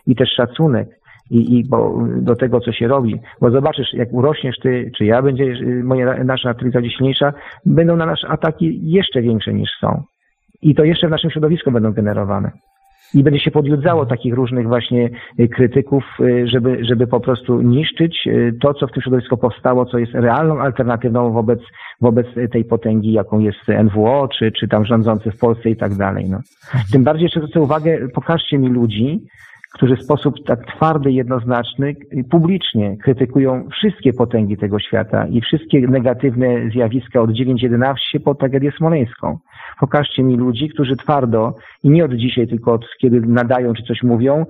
i 0.07 0.17
też 0.17 0.29
szacunek 0.37 0.89
i, 1.31 1.59
i 1.59 1.65
bo, 1.65 2.07
do 2.17 2.37
tego, 2.37 2.61
co 2.61 2.73
się 2.73 2.89
robi. 2.89 3.21
Bo 3.41 3.51
zobaczysz, 3.51 3.95
jak 3.95 4.13
urośniesz 4.13 4.59
ty, 4.63 4.91
czy 4.97 5.05
ja, 5.05 5.23
będzie 5.23 5.55
moja, 5.83 6.25
nasza 6.25 6.51
aktywizacja 6.51 6.91
silniejsza, 6.91 7.33
będą 7.67 7.97
na 7.97 8.07
nasze 8.07 8.29
ataki 8.29 8.81
jeszcze 8.83 9.23
większe 9.23 9.55
niż 9.55 9.71
są. 9.81 10.03
I 10.63 10.75
to 10.75 10.85
jeszcze 10.85 11.09
w 11.09 11.11
naszym 11.11 11.31
środowisku 11.31 11.71
będą 11.71 11.93
generowane. 11.93 12.51
I 13.15 13.23
będzie 13.23 13.41
się 13.41 13.51
podjudzało 13.51 14.07
takich 14.07 14.35
różnych 14.35 14.69
właśnie 14.69 15.11
y, 15.41 15.49
krytyków, 15.49 16.05
y, 16.21 16.49
żeby, 16.49 16.85
żeby 16.85 17.07
po 17.07 17.21
prostu 17.21 17.63
niszczyć 17.63 18.27
y, 18.27 18.53
to, 18.61 18.75
co 18.75 18.87
w 18.87 18.93
tym 18.93 19.03
środowisku 19.03 19.37
powstało, 19.37 19.87
co 19.87 19.99
jest 19.99 20.15
realną 20.15 20.61
alternatywą 20.61 21.33
wobec, 21.33 21.61
wobec 22.01 22.27
tej 22.53 22.65
potęgi, 22.65 23.13
jaką 23.13 23.39
jest 23.39 23.59
NWO, 23.85 24.29
czy, 24.39 24.53
czy 24.53 24.69
tam 24.69 24.85
rządzący 24.85 25.31
w 25.31 25.39
Polsce 25.39 25.71
i 25.71 25.77
tak 25.77 25.95
dalej. 25.95 26.25
No. 26.31 26.39
Tym 26.93 27.05
bardziej 27.05 27.25
jeszcze 27.25 27.41
zwrócę 27.41 27.61
uwagę, 27.61 28.09
pokażcie 28.15 28.59
mi 28.59 28.69
ludzi, 28.69 29.21
którzy 29.75 29.97
w 29.97 30.03
sposób 30.03 30.35
tak 30.47 30.67
twardy, 30.67 31.13
jednoznaczny, 31.13 31.97
publicznie 32.31 32.97
krytykują 32.97 33.69
wszystkie 33.73 34.13
potęgi 34.13 34.57
tego 34.57 34.79
świata 34.79 35.27
i 35.27 35.41
wszystkie 35.41 35.81
negatywne 35.81 36.71
zjawiska 36.73 37.21
od 37.21 37.31
9.11 37.31 37.95
po 38.25 38.35
tragedię 38.35 38.73
smoleńską. 38.73 39.39
Pokażcie 39.81 40.23
mi 40.23 40.37
ludzi, 40.37 40.69
którzy 40.69 40.97
twardo 40.97 41.55
i 41.83 41.91
nie 41.91 42.05
od 42.05 42.15
dzisiaj, 42.15 42.49
tylko 42.49 42.73
od 42.73 42.87
kiedy 43.01 43.21
nadają 43.21 43.75
czy 43.75 43.83
coś 43.83 44.03
mówią, 44.03 44.47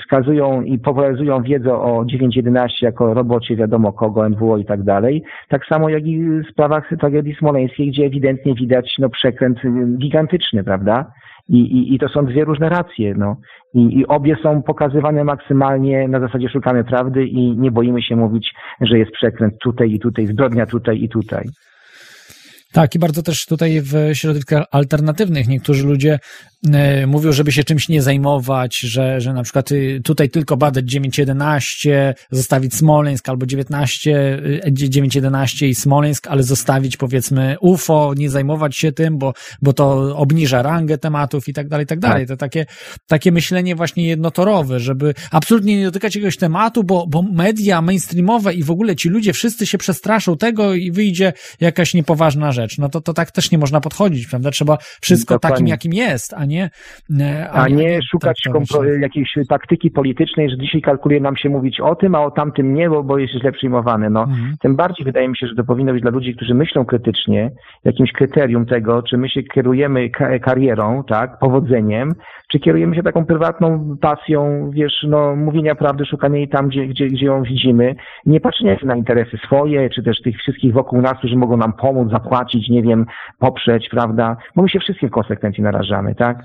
wskazują 0.00 0.62
i 0.62 0.78
popularyzują 0.78 1.42
wiedzę 1.42 1.74
o 1.74 2.04
9.11 2.04 2.68
jako 2.82 3.14
robocie 3.14 3.56
wiadomo 3.56 3.92
kogo, 3.92 4.28
NWO 4.28 4.58
i 4.58 4.64
tak 4.64 4.82
dalej. 4.82 5.22
Tak 5.48 5.66
samo 5.66 5.88
jak 5.88 6.06
i 6.06 6.20
w 6.20 6.50
sprawach 6.50 6.90
tragedii 7.00 7.34
smoleńskiej, 7.34 7.90
gdzie 7.90 8.06
ewidentnie 8.06 8.54
widać 8.54 8.94
no, 8.98 9.08
przekręt 9.08 9.58
gigantyczny, 9.98 10.64
prawda? 10.64 11.12
I, 11.48 11.56
i, 11.56 11.94
I 11.94 11.98
to 11.98 12.08
są 12.08 12.26
dwie 12.26 12.44
różne 12.44 12.68
racje. 12.68 13.14
No. 13.18 13.36
I, 13.74 13.98
I 13.98 14.06
obie 14.06 14.36
są 14.42 14.62
pokazywane 14.62 15.24
maksymalnie 15.24 16.08
na 16.08 16.20
zasadzie 16.20 16.48
szukamy 16.48 16.84
prawdy 16.84 17.26
i 17.26 17.56
nie 17.56 17.70
boimy 17.70 18.02
się 18.02 18.16
mówić, 18.16 18.50
że 18.80 18.98
jest 18.98 19.12
przekręt 19.12 19.54
tutaj 19.62 19.92
i 19.92 19.98
tutaj, 19.98 20.26
zbrodnia 20.26 20.66
tutaj 20.66 21.02
i 21.02 21.08
tutaj. 21.08 21.44
Tak, 22.72 22.94
i 22.94 22.98
bardzo 22.98 23.22
też 23.22 23.46
tutaj 23.46 23.80
w 23.80 24.14
środowiskach 24.14 24.64
alternatywnych 24.72 25.48
niektórzy 25.48 25.86
ludzie 25.86 26.18
mówił, 27.06 27.32
żeby 27.32 27.52
się 27.52 27.64
czymś 27.64 27.88
nie 27.88 28.02
zajmować, 28.02 28.78
że, 28.78 29.20
że 29.20 29.32
na 29.32 29.42
przykład 29.42 29.72
y, 29.72 30.00
tutaj 30.04 30.30
tylko 30.30 30.56
badać 30.56 30.84
9.11, 30.84 32.14
zostawić 32.30 32.74
Smoleńsk 32.74 33.28
albo 33.28 33.46
19, 33.46 34.40
9.11 34.66 35.62
y, 35.62 35.68
i 35.68 35.74
Smoleńsk, 35.74 36.26
ale 36.26 36.42
zostawić 36.42 36.96
powiedzmy 36.96 37.56
UFO, 37.60 38.12
nie 38.16 38.30
zajmować 38.30 38.76
się 38.76 38.92
tym, 38.92 39.18
bo, 39.18 39.32
bo 39.62 39.72
to 39.72 40.16
obniża 40.16 40.62
rangę 40.62 40.98
tematów 40.98 41.48
i 41.48 41.52
tak 41.52 41.68
dalej, 41.68 41.84
i 41.84 41.86
tak 41.86 41.98
dalej. 41.98 42.26
To 42.26 42.36
takie, 42.36 42.66
takie 43.06 43.32
myślenie 43.32 43.76
właśnie 43.76 44.06
jednotorowe, 44.06 44.80
żeby 44.80 45.14
absolutnie 45.30 45.78
nie 45.78 45.84
dotykać 45.84 46.14
jakiegoś 46.14 46.36
tematu, 46.36 46.84
bo, 46.84 47.06
bo 47.06 47.22
media 47.22 47.82
mainstreamowe 47.82 48.54
i 48.54 48.62
w 48.62 48.70
ogóle 48.70 48.96
ci 48.96 49.08
ludzie 49.08 49.32
wszyscy 49.32 49.66
się 49.66 49.78
przestraszą 49.78 50.36
tego 50.36 50.74
i 50.74 50.92
wyjdzie 50.92 51.32
jakaś 51.60 51.94
niepoważna 51.94 52.52
rzecz. 52.52 52.78
No 52.78 52.88
to, 52.88 53.00
to 53.00 53.12
tak 53.12 53.30
też 53.30 53.50
nie 53.50 53.58
można 53.58 53.80
podchodzić, 53.80 54.26
prawda? 54.26 54.50
Trzeba 54.50 54.78
wszystko 55.00 55.34
Dokładnie. 55.34 55.54
takim, 55.54 55.68
jakim 55.68 55.92
jest, 55.92 56.34
a 56.34 56.44
nie 56.44 56.53
nie. 56.54 56.70
E, 57.20 57.50
a, 57.50 57.62
a 57.62 57.68
nie, 57.68 57.76
nie 57.76 58.02
szukać 58.02 58.40
tak, 58.44 59.00
jakiejś 59.00 59.34
taktyki 59.48 59.90
politycznej, 59.90 60.50
że 60.50 60.58
dzisiaj 60.58 60.80
kalkuluje 60.80 61.20
nam 61.20 61.36
się 61.36 61.48
mówić 61.48 61.80
o 61.80 61.94
tym, 61.94 62.14
a 62.14 62.24
o 62.24 62.30
tamtym 62.30 62.74
nie, 62.74 62.90
bo, 62.90 63.02
bo 63.02 63.18
jest 63.18 63.32
źle 63.32 63.52
przyjmowane. 63.52 64.10
No, 64.10 64.22
mhm. 64.22 64.54
Tym 64.60 64.76
bardziej 64.76 65.04
wydaje 65.04 65.28
mi 65.28 65.36
się, 65.36 65.46
że 65.46 65.54
to 65.54 65.64
powinno 65.64 65.92
być 65.92 66.02
dla 66.02 66.10
ludzi, 66.10 66.34
którzy 66.36 66.54
myślą 66.54 66.84
krytycznie, 66.84 67.50
jakimś 67.84 68.12
kryterium 68.12 68.66
tego, 68.66 69.02
czy 69.02 69.16
my 69.16 69.28
się 69.28 69.42
kierujemy 69.42 70.10
karierą, 70.40 71.04
tak, 71.04 71.38
powodzeniem, 71.38 72.14
czy 72.54 72.60
kierujemy 72.60 72.96
się 72.96 73.02
taką 73.02 73.26
prywatną 73.26 73.96
pasją, 74.00 74.70
wiesz, 74.70 74.92
no, 75.08 75.36
mówienia 75.36 75.74
prawdy, 75.74 76.06
szukania 76.06 76.36
jej 76.36 76.48
tam, 76.48 76.68
gdzie, 76.68 76.86
gdzie, 76.86 77.06
gdzie 77.06 77.26
ją 77.26 77.42
widzimy, 77.42 77.94
nie 78.26 78.40
patrzenia 78.40 78.76
na 78.84 78.96
interesy 78.96 79.38
swoje, 79.46 79.90
czy 79.90 80.02
też 80.02 80.20
tych 80.22 80.36
wszystkich 80.36 80.72
wokół 80.72 81.00
nas, 81.00 81.18
którzy 81.18 81.36
mogą 81.36 81.56
nam 81.56 81.72
pomóc, 81.72 82.10
zapłacić, 82.10 82.68
nie 82.68 82.82
wiem, 82.82 83.06
poprzeć, 83.38 83.88
prawda, 83.88 84.36
bo 84.56 84.62
my 84.62 84.68
się 84.68 84.80
wszystkim 84.80 85.08
w 85.08 85.12
konsekwencji 85.12 85.62
narażamy, 85.62 86.14
tak? 86.14 86.43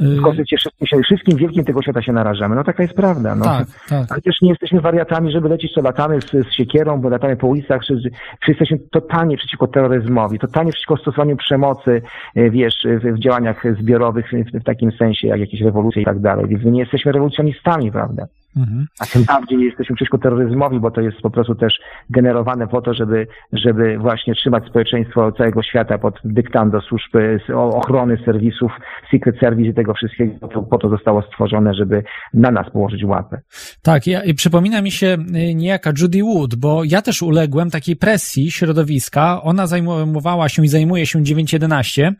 W 0.00 0.22
konflikcie 0.22 0.56
wszystkim, 0.56 1.02
wszystkim 1.02 1.36
wielkim 1.36 1.64
tego 1.64 1.82
świata 1.82 2.02
się 2.02 2.12
narażamy. 2.12 2.56
No 2.56 2.64
taka 2.64 2.82
jest 2.82 2.94
prawda. 2.94 3.34
No. 3.34 3.44
Tak, 3.44 3.66
tak. 3.88 4.12
Ale 4.12 4.20
też 4.20 4.42
nie 4.42 4.48
jesteśmy 4.48 4.80
wariatami, 4.80 5.32
żeby 5.32 5.48
lecieć 5.48 5.72
co 5.74 5.82
latamy 5.82 6.20
z, 6.20 6.30
z 6.30 6.52
siekierą, 6.52 7.00
bo 7.00 7.08
latamy 7.08 7.36
po 7.36 7.46
ulicach, 7.46 7.82
czy, 7.84 7.96
czy 8.40 8.50
jesteśmy 8.50 8.78
totalnie 8.78 9.36
przeciwko 9.36 9.66
terroryzmowi, 9.66 10.38
totalnie 10.38 10.72
przeciwko 10.72 10.96
stosowaniu 10.96 11.36
przemocy, 11.36 12.02
e, 12.34 12.50
wiesz, 12.50 12.74
w, 12.84 13.16
w 13.16 13.18
działaniach 13.18 13.62
zbiorowych, 13.80 14.26
w, 14.32 14.60
w, 14.60 14.64
takim 14.64 14.92
sensie, 14.92 15.28
jak 15.28 15.40
jakieś 15.40 15.60
rewolucje 15.60 16.02
i 16.02 16.04
tak 16.04 16.18
dalej. 16.18 16.46
Więc 16.48 16.64
my 16.64 16.70
nie 16.70 16.80
jesteśmy 16.80 17.12
rewolucjonistami, 17.12 17.92
prawda? 17.92 18.26
Mhm. 18.56 18.86
A 19.00 19.06
tym 19.06 19.24
bardziej 19.24 19.60
jesteśmy 19.60 19.96
przeciwko 19.96 20.18
terroryzmowi, 20.18 20.80
bo 20.80 20.90
to 20.90 21.00
jest 21.00 21.20
po 21.20 21.30
prostu 21.30 21.54
też 21.54 21.74
generowane 22.10 22.68
po 22.68 22.82
to, 22.82 22.94
żeby, 22.94 23.26
żeby 23.52 23.98
właśnie 23.98 24.34
trzymać 24.34 24.66
społeczeństwo 24.66 25.32
całego 25.32 25.62
świata 25.62 25.98
pod 25.98 26.14
dyktando 26.24 26.80
służb 26.80 27.10
ochrony 27.54 28.18
serwisów, 28.24 28.72
Secret 29.10 29.38
Service 29.40 29.70
i 29.70 29.74
tego 29.74 29.94
wszystkiego. 29.94 30.48
Po 30.48 30.78
to 30.78 30.88
zostało 30.88 31.22
stworzone, 31.22 31.74
żeby 31.74 32.02
na 32.34 32.50
nas 32.50 32.70
położyć 32.70 33.04
łapę. 33.04 33.40
Tak, 33.82 34.06
ja, 34.06 34.24
i 34.24 34.34
przypomina 34.34 34.82
mi 34.82 34.90
się 34.90 35.16
y, 35.50 35.54
niejaka 35.54 35.92
Judy 36.00 36.22
Wood, 36.22 36.54
bo 36.54 36.82
ja 36.84 37.02
też 37.02 37.22
uległem 37.22 37.70
takiej 37.70 37.96
presji 37.96 38.50
środowiska. 38.50 39.42
Ona 39.42 39.66
zajmowała 39.66 40.48
się 40.48 40.64
i 40.64 40.68
zajmuje 40.68 41.06
się 41.06 41.18
9.11, 41.18 42.12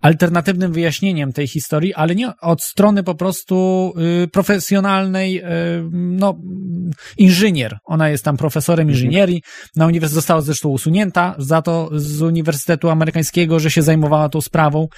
alternatywnym 0.00 0.72
wyjaśnieniem 0.72 1.32
tej 1.32 1.46
historii, 1.46 1.94
ale 1.94 2.14
nie 2.14 2.32
od 2.40 2.62
strony 2.62 3.02
po 3.02 3.14
prostu 3.14 3.92
y, 4.24 4.28
profesjonalnej 4.28 5.38
y, 5.38 5.42
no, 5.92 6.38
inżynier. 7.18 7.78
Ona 7.84 8.08
jest 8.08 8.24
tam 8.24 8.36
profesorem 8.36 8.88
mhm. 8.88 8.94
inżynierii. 8.94 9.42
Na 9.76 9.86
uniwersytecie 9.86 10.14
została 10.14 10.40
zresztą 10.40 10.68
usunięta 10.68 11.34
za 11.38 11.62
to 11.62 11.90
z 11.92 12.22
Uniwersytetu 12.22 12.88
Amerykańskiego, 12.88 13.60
że 13.60 13.70
się 13.70 13.82
zajmowała 13.82 14.28
tą 14.28 14.40
sprawą 14.40 14.88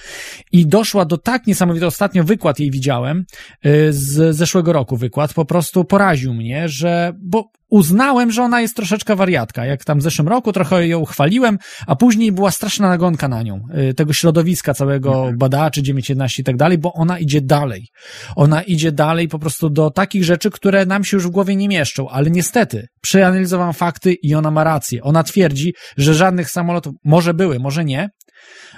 i 0.51 0.67
doszła 0.67 1.05
do 1.05 1.17
tak 1.17 1.47
niesamowitego, 1.47 1.87
ostatnio 1.87 2.23
wykład 2.23 2.59
jej 2.59 2.71
widziałem, 2.71 3.25
y, 3.65 3.93
z 3.93 4.35
zeszłego 4.35 4.73
roku 4.73 4.97
wykład, 4.97 5.33
po 5.33 5.45
prostu 5.45 5.85
poraził 5.85 6.33
mnie, 6.33 6.69
że, 6.69 7.13
bo 7.21 7.51
uznałem, 7.69 8.31
że 8.31 8.43
ona 8.43 8.61
jest 8.61 8.75
troszeczkę 8.75 9.15
wariatka. 9.15 9.65
Jak 9.65 9.85
tam 9.85 9.99
w 9.99 10.01
zeszłym 10.01 10.27
roku 10.27 10.53
trochę 10.53 10.87
ją 10.87 11.05
chwaliłem, 11.05 11.57
a 11.87 11.95
później 11.95 12.31
była 12.31 12.51
straszna 12.51 12.89
nagonka 12.89 13.27
na 13.27 13.43
nią, 13.43 13.61
y, 13.89 13.93
tego 13.93 14.13
środowiska 14.13 14.73
całego 14.73 15.13
mhm. 15.15 15.37
badaczy, 15.37 15.83
911 15.83 16.41
i 16.41 16.45
tak 16.45 16.57
dalej, 16.57 16.77
bo 16.77 16.93
ona 16.93 17.19
idzie 17.19 17.41
dalej. 17.41 17.87
Ona 18.35 18.61
idzie 18.61 18.91
dalej 18.91 19.27
po 19.27 19.39
prostu 19.39 19.69
do 19.69 19.91
takich 19.91 20.23
rzeczy, 20.23 20.51
które 20.51 20.85
nam 20.85 21.03
się 21.03 21.17
już 21.17 21.27
w 21.27 21.29
głowie 21.29 21.55
nie 21.55 21.67
mieszczą, 21.67 22.09
ale 22.09 22.29
niestety 22.29 22.87
przeanalizowałam 23.01 23.73
fakty 23.73 24.13
i 24.13 24.35
ona 24.35 24.51
ma 24.51 24.63
rację. 24.63 25.03
Ona 25.03 25.23
twierdzi, 25.23 25.73
że 25.97 26.13
żadnych 26.13 26.49
samolotów, 26.49 26.93
może 27.03 27.33
były, 27.33 27.59
może 27.59 27.85
nie, 27.85 28.09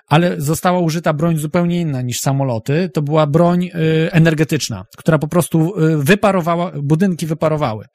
ale 0.07 0.41
została 0.41 0.79
użyta 0.79 1.13
broń 1.13 1.37
zupełnie 1.37 1.81
inna 1.81 2.01
niż 2.01 2.17
samoloty. 2.17 2.89
To 2.93 3.01
była 3.01 3.27
broń 3.27 3.63
y, 3.65 3.69
energetyczna, 4.11 4.83
która 4.97 5.17
po 5.17 5.27
prostu 5.27 5.79
y, 5.79 5.97
wyparowała, 5.97 6.71
budynki 6.83 7.25
wyparowały. 7.25 7.85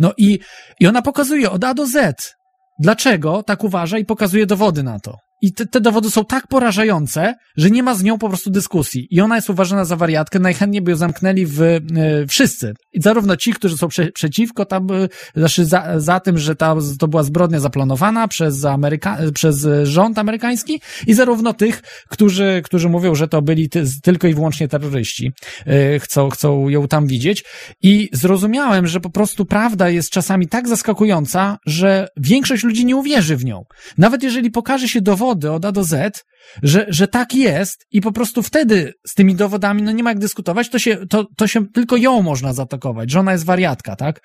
No 0.00 0.12
i, 0.16 0.38
i 0.80 0.86
ona 0.86 1.02
pokazuje 1.02 1.50
od 1.50 1.64
A 1.64 1.74
do 1.74 1.86
Z, 1.86 2.34
dlaczego 2.78 3.42
tak 3.42 3.64
uważa 3.64 3.98
i 3.98 4.04
pokazuje 4.04 4.46
dowody 4.46 4.82
na 4.82 5.00
to. 5.00 5.16
I 5.42 5.52
te, 5.52 5.66
te, 5.66 5.80
dowody 5.80 6.10
są 6.10 6.24
tak 6.24 6.46
porażające, 6.46 7.34
że 7.56 7.70
nie 7.70 7.82
ma 7.82 7.94
z 7.94 8.02
nią 8.02 8.18
po 8.18 8.28
prostu 8.28 8.50
dyskusji. 8.50 9.08
I 9.10 9.20
ona 9.20 9.36
jest 9.36 9.50
uważana 9.50 9.84
za 9.84 9.96
wariatkę. 9.96 10.38
Najchętniej 10.38 10.82
by 10.82 10.90
ją 10.90 10.96
zamknęli 10.96 11.46
w, 11.46 11.62
e, 11.62 11.80
wszyscy. 12.28 12.74
I 12.92 13.02
zarówno 13.02 13.36
ci, 13.36 13.52
którzy 13.52 13.76
są 13.76 13.88
prze, 13.88 14.12
przeciwko 14.12 14.64
tam, 14.64 14.86
e, 14.90 15.08
znaczy 15.36 15.64
za, 15.64 16.00
za 16.00 16.20
tym, 16.20 16.38
że 16.38 16.56
ta, 16.56 16.76
to 16.98 17.08
była 17.08 17.22
zbrodnia 17.22 17.60
zaplanowana 17.60 18.28
przez, 18.28 18.64
Ameryka, 18.64 19.18
przez 19.34 19.68
rząd 19.82 20.18
amerykański 20.18 20.80
i 21.06 21.14
zarówno 21.14 21.52
tych, 21.52 21.82
którzy, 22.08 22.62
którzy 22.64 22.88
mówią, 22.88 23.14
że 23.14 23.28
to 23.28 23.42
byli 23.42 23.68
ty, 23.68 23.84
tylko 24.02 24.28
i 24.28 24.34
wyłącznie 24.34 24.68
terroryści. 24.68 25.32
E, 25.66 25.98
chcą, 25.98 26.30
chcą 26.30 26.68
ją 26.68 26.88
tam 26.88 27.06
widzieć. 27.06 27.44
I 27.82 28.08
zrozumiałem, 28.12 28.86
że 28.86 29.00
po 29.00 29.10
prostu 29.10 29.44
prawda 29.44 29.90
jest 29.90 30.10
czasami 30.10 30.48
tak 30.48 30.68
zaskakująca, 30.68 31.58
że 31.66 32.08
większość 32.16 32.64
ludzi 32.64 32.86
nie 32.86 32.96
uwierzy 32.96 33.36
w 33.36 33.44
nią. 33.44 33.64
Nawet 33.98 34.22
jeżeli 34.22 34.50
pokaże 34.50 34.88
się 34.88 35.00
dowody, 35.00 35.31
dowody 35.34 35.56
od 35.56 35.64
A 35.64 35.72
do 35.72 35.84
Z, 35.84 36.24
że, 36.62 36.86
że 36.88 37.08
tak 37.08 37.34
jest 37.34 37.86
i 37.92 38.00
po 38.00 38.12
prostu 38.12 38.42
wtedy 38.42 38.92
z 39.06 39.14
tymi 39.14 39.34
dowodami, 39.34 39.82
no 39.82 39.92
nie 39.92 40.02
ma 40.02 40.10
jak 40.10 40.18
dyskutować, 40.18 40.68
to 40.68 40.78
się, 40.78 40.96
to, 41.06 41.26
to 41.36 41.46
się 41.46 41.66
tylko 41.66 41.96
ją 41.96 42.22
można 42.22 42.52
zaatakować, 42.52 43.10
że 43.10 43.20
ona 43.20 43.32
jest 43.32 43.44
wariatka, 43.44 43.96
tak? 43.96 44.20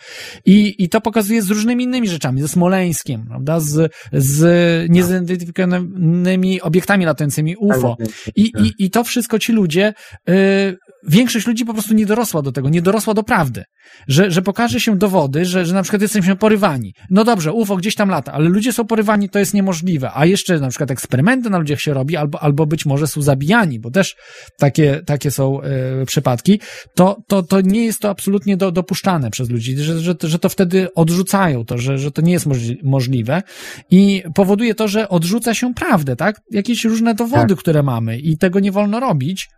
I, 0.45 0.75
i 0.83 0.89
to 0.89 1.01
pokazuje 1.01 1.41
z 1.41 1.49
różnymi 1.49 1.83
innymi 1.83 2.09
rzeczami, 2.09 2.41
ze 2.41 2.47
Smoleńskiem, 2.47 3.25
prawda? 3.27 3.59
Z, 3.59 3.93
z 4.13 4.89
niezidentyfikowanymi 4.89 6.61
obiektami 6.61 7.05
latającymi 7.05 7.55
UFO. 7.55 7.97
I, 8.35 8.41
i, 8.41 8.85
i 8.85 8.89
to 8.89 9.03
wszystko 9.03 9.39
ci 9.39 9.51
ludzie, 9.53 9.93
yy, 10.27 10.77
większość 11.07 11.47
ludzi 11.47 11.65
po 11.65 11.73
prostu 11.73 11.93
nie 11.93 12.05
dorosła 12.05 12.41
do 12.41 12.51
tego, 12.51 12.69
nie 12.69 12.81
dorosła 12.81 13.13
do 13.13 13.23
prawdy. 13.23 13.63
Że, 14.07 14.31
że 14.31 14.41
pokaże 14.41 14.79
się 14.79 14.97
dowody, 14.97 15.45
że, 15.45 15.65
że 15.65 15.73
na 15.73 15.83
przykład 15.83 16.01
jesteśmy 16.01 16.35
porywani. 16.35 16.93
No 17.09 17.23
dobrze, 17.23 17.53
UFO 17.53 17.75
gdzieś 17.77 17.95
tam 17.95 18.09
lata, 18.09 18.31
ale 18.33 18.49
ludzie 18.49 18.73
są 18.73 18.85
porywani, 18.85 19.29
to 19.29 19.39
jest 19.39 19.53
niemożliwe. 19.53 20.11
A 20.13 20.25
jeszcze 20.25 20.59
na 20.59 20.69
przykład 20.69 20.91
eksperymenty 20.91 21.49
na 21.49 21.57
ludziach 21.57 21.81
się 21.81 21.93
robi, 21.93 22.06
albo, 22.15 22.43
albo 22.43 22.65
być 22.65 22.85
może 22.85 23.07
są 23.07 23.21
zabijani, 23.21 23.79
bo 23.79 23.91
też 23.91 24.15
takie, 24.57 25.01
takie 25.05 25.31
są 25.31 25.61
e, 25.61 26.05
przypadki, 26.05 26.59
to, 26.95 27.17
to, 27.27 27.43
to 27.43 27.61
nie 27.61 27.85
jest 27.85 27.99
to 27.99 28.09
absolutnie 28.09 28.57
do, 28.57 28.71
dopuszczane 28.71 29.31
przez 29.31 29.49
ludzi, 29.49 29.77
że, 29.77 29.99
że, 29.99 30.15
że 30.23 30.39
to 30.39 30.49
wtedy 30.49 30.93
odrzucają 30.93 31.65
to, 31.65 31.77
że, 31.77 31.97
że 31.97 32.11
to 32.11 32.21
nie 32.21 32.33
jest 32.33 32.45
możliwe 32.83 33.41
i 33.91 34.23
powoduje 34.35 34.75
to, 34.75 34.87
że 34.87 35.09
odrzuca 35.09 35.53
się 35.53 35.73
prawdę, 35.73 36.15
tak? 36.15 36.41
Jakieś 36.51 36.85
różne 36.85 37.15
dowody, 37.15 37.53
tak. 37.53 37.59
które 37.59 37.83
mamy 37.83 38.17
i 38.17 38.37
tego 38.37 38.59
nie 38.59 38.71
wolno 38.71 38.99
robić, 38.99 39.49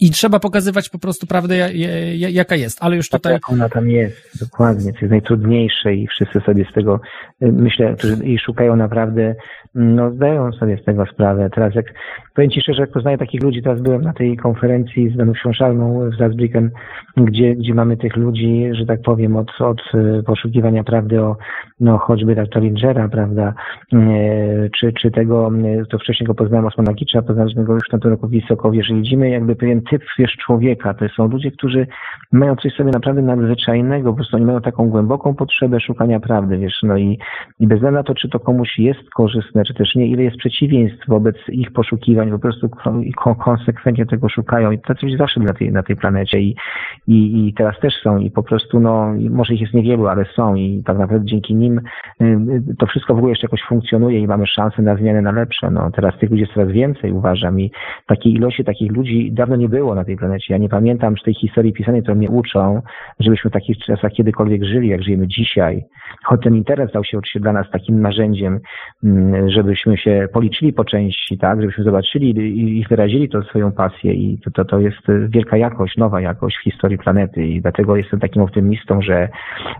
i 0.00 0.10
trzeba 0.10 0.38
pokazywać 0.38 0.88
po 0.88 0.98
prostu 0.98 1.26
prawdę, 1.26 1.70
jaka 2.14 2.56
jest, 2.56 2.78
ale 2.80 2.96
już 2.96 3.08
tutaj... 3.08 3.32
Tak, 3.32 3.52
ona 3.52 3.68
tam 3.68 3.88
jest, 3.88 4.40
dokładnie, 4.40 4.92
to 4.92 4.98
jest 4.98 5.10
najtrudniejsze 5.10 5.94
i 5.94 6.06
wszyscy 6.06 6.40
sobie 6.40 6.64
z 6.70 6.72
tego, 6.72 7.00
y, 7.42 7.52
myślę, 7.52 7.94
którzy 7.98 8.24
i 8.24 8.38
szukają 8.38 8.76
naprawdę, 8.76 9.34
no 9.74 10.10
zdają 10.10 10.52
sobie 10.52 10.78
z 10.78 10.84
tego 10.84 11.06
sprawę. 11.06 11.50
Teraz 11.54 11.74
jak, 11.74 11.86
powiem 12.34 12.50
Ci 12.50 12.60
szczerze, 12.60 12.80
jak 12.80 12.90
poznaję 12.90 13.18
takich 13.18 13.42
ludzi, 13.42 13.62
teraz 13.62 13.80
byłem 13.80 14.02
na 14.02 14.12
tej 14.12 14.36
konferencji 14.36 15.10
z 15.10 15.16
Daną 15.16 15.32
Książalną 15.32 16.10
w 16.10 16.20
Salzbrücken, 16.20 16.68
gdzie, 17.16 17.56
gdzie 17.56 17.74
mamy 17.74 17.96
tych 17.96 18.16
ludzi, 18.16 18.70
że 18.72 18.86
tak 18.86 19.02
powiem, 19.02 19.36
od, 19.36 19.50
od 19.60 19.80
y, 19.94 20.22
poszukiwania 20.22 20.84
prawdy 20.84 21.22
o, 21.22 21.36
no 21.80 21.98
choćby 21.98 22.36
tak 22.36 22.48
Challenger'a, 22.48 23.08
prawda, 23.08 23.54
y, 23.92 24.70
czy, 24.80 24.92
czy 24.92 25.10
tego, 25.10 25.50
to 25.90 25.98
wcześniej 25.98 26.26
go 26.26 26.34
poznałem 26.34 26.66
Osmana 26.66 26.94
Kicza, 26.94 27.22
poznaliśmy 27.22 27.64
go 27.64 27.74
już 27.74 27.84
w 27.88 27.90
tamtym 27.90 28.10
roku 28.10 28.28
w 28.28 28.30
Wisokowie, 28.30 28.82
że 28.82 28.94
widzimy 28.94 29.30
jakby 29.30 29.56
pewien 29.56 29.77
ten 29.78 29.98
typ, 29.98 30.08
wiesz, 30.18 30.36
człowieka. 30.36 30.94
To 30.94 31.08
są 31.08 31.28
ludzie, 31.28 31.50
którzy 31.50 31.86
mają 32.32 32.56
coś 32.56 32.74
sobie 32.74 32.90
naprawdę 32.90 33.22
nadzwyczajnego, 33.22 34.10
po 34.10 34.16
prostu 34.16 34.36
oni 34.36 34.46
mają 34.46 34.60
taką 34.60 34.88
głęboką 34.88 35.34
potrzebę 35.34 35.80
szukania 35.80 36.20
prawdy, 36.20 36.58
wiesz, 36.58 36.78
no 36.82 36.96
i, 36.96 37.18
i 37.60 37.66
bez 37.66 37.78
względu 37.78 37.98
na 37.98 38.02
to, 38.02 38.14
czy 38.14 38.28
to 38.28 38.40
komuś 38.40 38.78
jest 38.78 39.10
korzystne, 39.10 39.64
czy 39.64 39.74
też 39.74 39.94
nie, 39.94 40.06
ile 40.06 40.22
jest 40.22 40.36
przeciwieństw 40.36 41.08
wobec 41.08 41.36
ich 41.48 41.72
poszukiwań, 41.72 42.30
po 42.30 42.38
prostu 42.38 42.68
konsekwentnie 43.38 44.06
tego 44.06 44.28
szukają 44.28 44.70
i 44.70 44.78
tacy 44.78 45.06
zawsze 45.18 45.40
na 45.40 45.52
tej, 45.52 45.72
na 45.72 45.82
tej 45.82 45.96
planecie 45.96 46.40
i, 46.40 46.56
i, 47.06 47.48
i 47.48 47.54
teraz 47.54 47.80
też 47.80 47.94
są 48.02 48.18
i 48.18 48.30
po 48.30 48.42
prostu, 48.42 48.80
no, 48.80 49.14
może 49.30 49.54
ich 49.54 49.60
jest 49.60 49.74
niewielu, 49.74 50.06
ale 50.06 50.24
są 50.24 50.54
i 50.54 50.82
tak 50.86 50.98
naprawdę 50.98 51.26
dzięki 51.26 51.54
nim 51.54 51.80
y, 52.20 52.24
y, 52.24 52.76
to 52.78 52.86
wszystko 52.86 53.14
w 53.14 53.18
ogóle 53.18 53.30
jeszcze 53.30 53.46
jakoś 53.46 53.62
funkcjonuje 53.62 54.18
i 54.18 54.26
mamy 54.26 54.46
szansę 54.46 54.82
na 54.82 54.96
zmianę 54.96 55.22
na 55.22 55.32
lepsze, 55.32 55.70
no, 55.70 55.90
teraz 55.90 56.18
tych 56.18 56.30
ludzi 56.30 56.40
jest 56.40 56.52
coraz 56.54 56.70
więcej, 56.70 57.12
uważam 57.12 57.60
i 57.60 57.70
takiej 58.06 58.32
ilości 58.32 58.64
takich 58.64 58.92
ludzi 58.92 59.32
dawno 59.32 59.56
nie 59.56 59.67
było 59.68 59.94
na 59.94 60.04
tej 60.04 60.16
planecie. 60.16 60.54
Ja 60.54 60.58
nie 60.58 60.68
pamiętam 60.68 61.16
z 61.16 61.22
tej 61.22 61.34
historii 61.34 61.72
pisanej, 61.72 62.02
którą 62.02 62.16
mnie 62.16 62.30
uczą, 62.30 62.82
żebyśmy 63.20 63.50
w 63.50 63.52
takich 63.52 63.78
czasach 63.78 64.12
kiedykolwiek 64.12 64.64
żyli, 64.64 64.88
jak 64.88 65.02
żyjemy 65.02 65.28
dzisiaj. 65.28 65.84
Choć 66.24 66.42
ten 66.42 66.54
internet 66.54 66.90
stał 66.90 67.04
się 67.04 67.18
oczywiście 67.18 67.40
dla 67.40 67.52
nas 67.52 67.70
takim 67.70 68.00
narzędziem, 68.00 68.60
mm, 69.04 69.50
żebyśmy 69.50 69.96
się 69.96 70.28
policzyli 70.32 70.72
po 70.72 70.84
części, 70.84 71.38
tak, 71.38 71.60
żebyśmy 71.60 71.84
zobaczyli 71.84 72.28
i 72.78 72.86
wyrazili 72.88 73.28
to 73.28 73.42
swoją 73.42 73.72
pasję 73.72 74.12
i 74.14 74.38
to, 74.44 74.50
to, 74.50 74.64
to 74.64 74.80
jest 74.80 74.98
wielka 75.28 75.56
jakość, 75.56 75.96
nowa 75.96 76.20
jakość 76.20 76.56
w 76.56 76.62
historii 76.62 76.98
planety 76.98 77.46
i 77.46 77.60
dlatego 77.62 77.96
jestem 77.96 78.20
takim 78.20 78.42
optymistą, 78.42 79.02
że, 79.02 79.28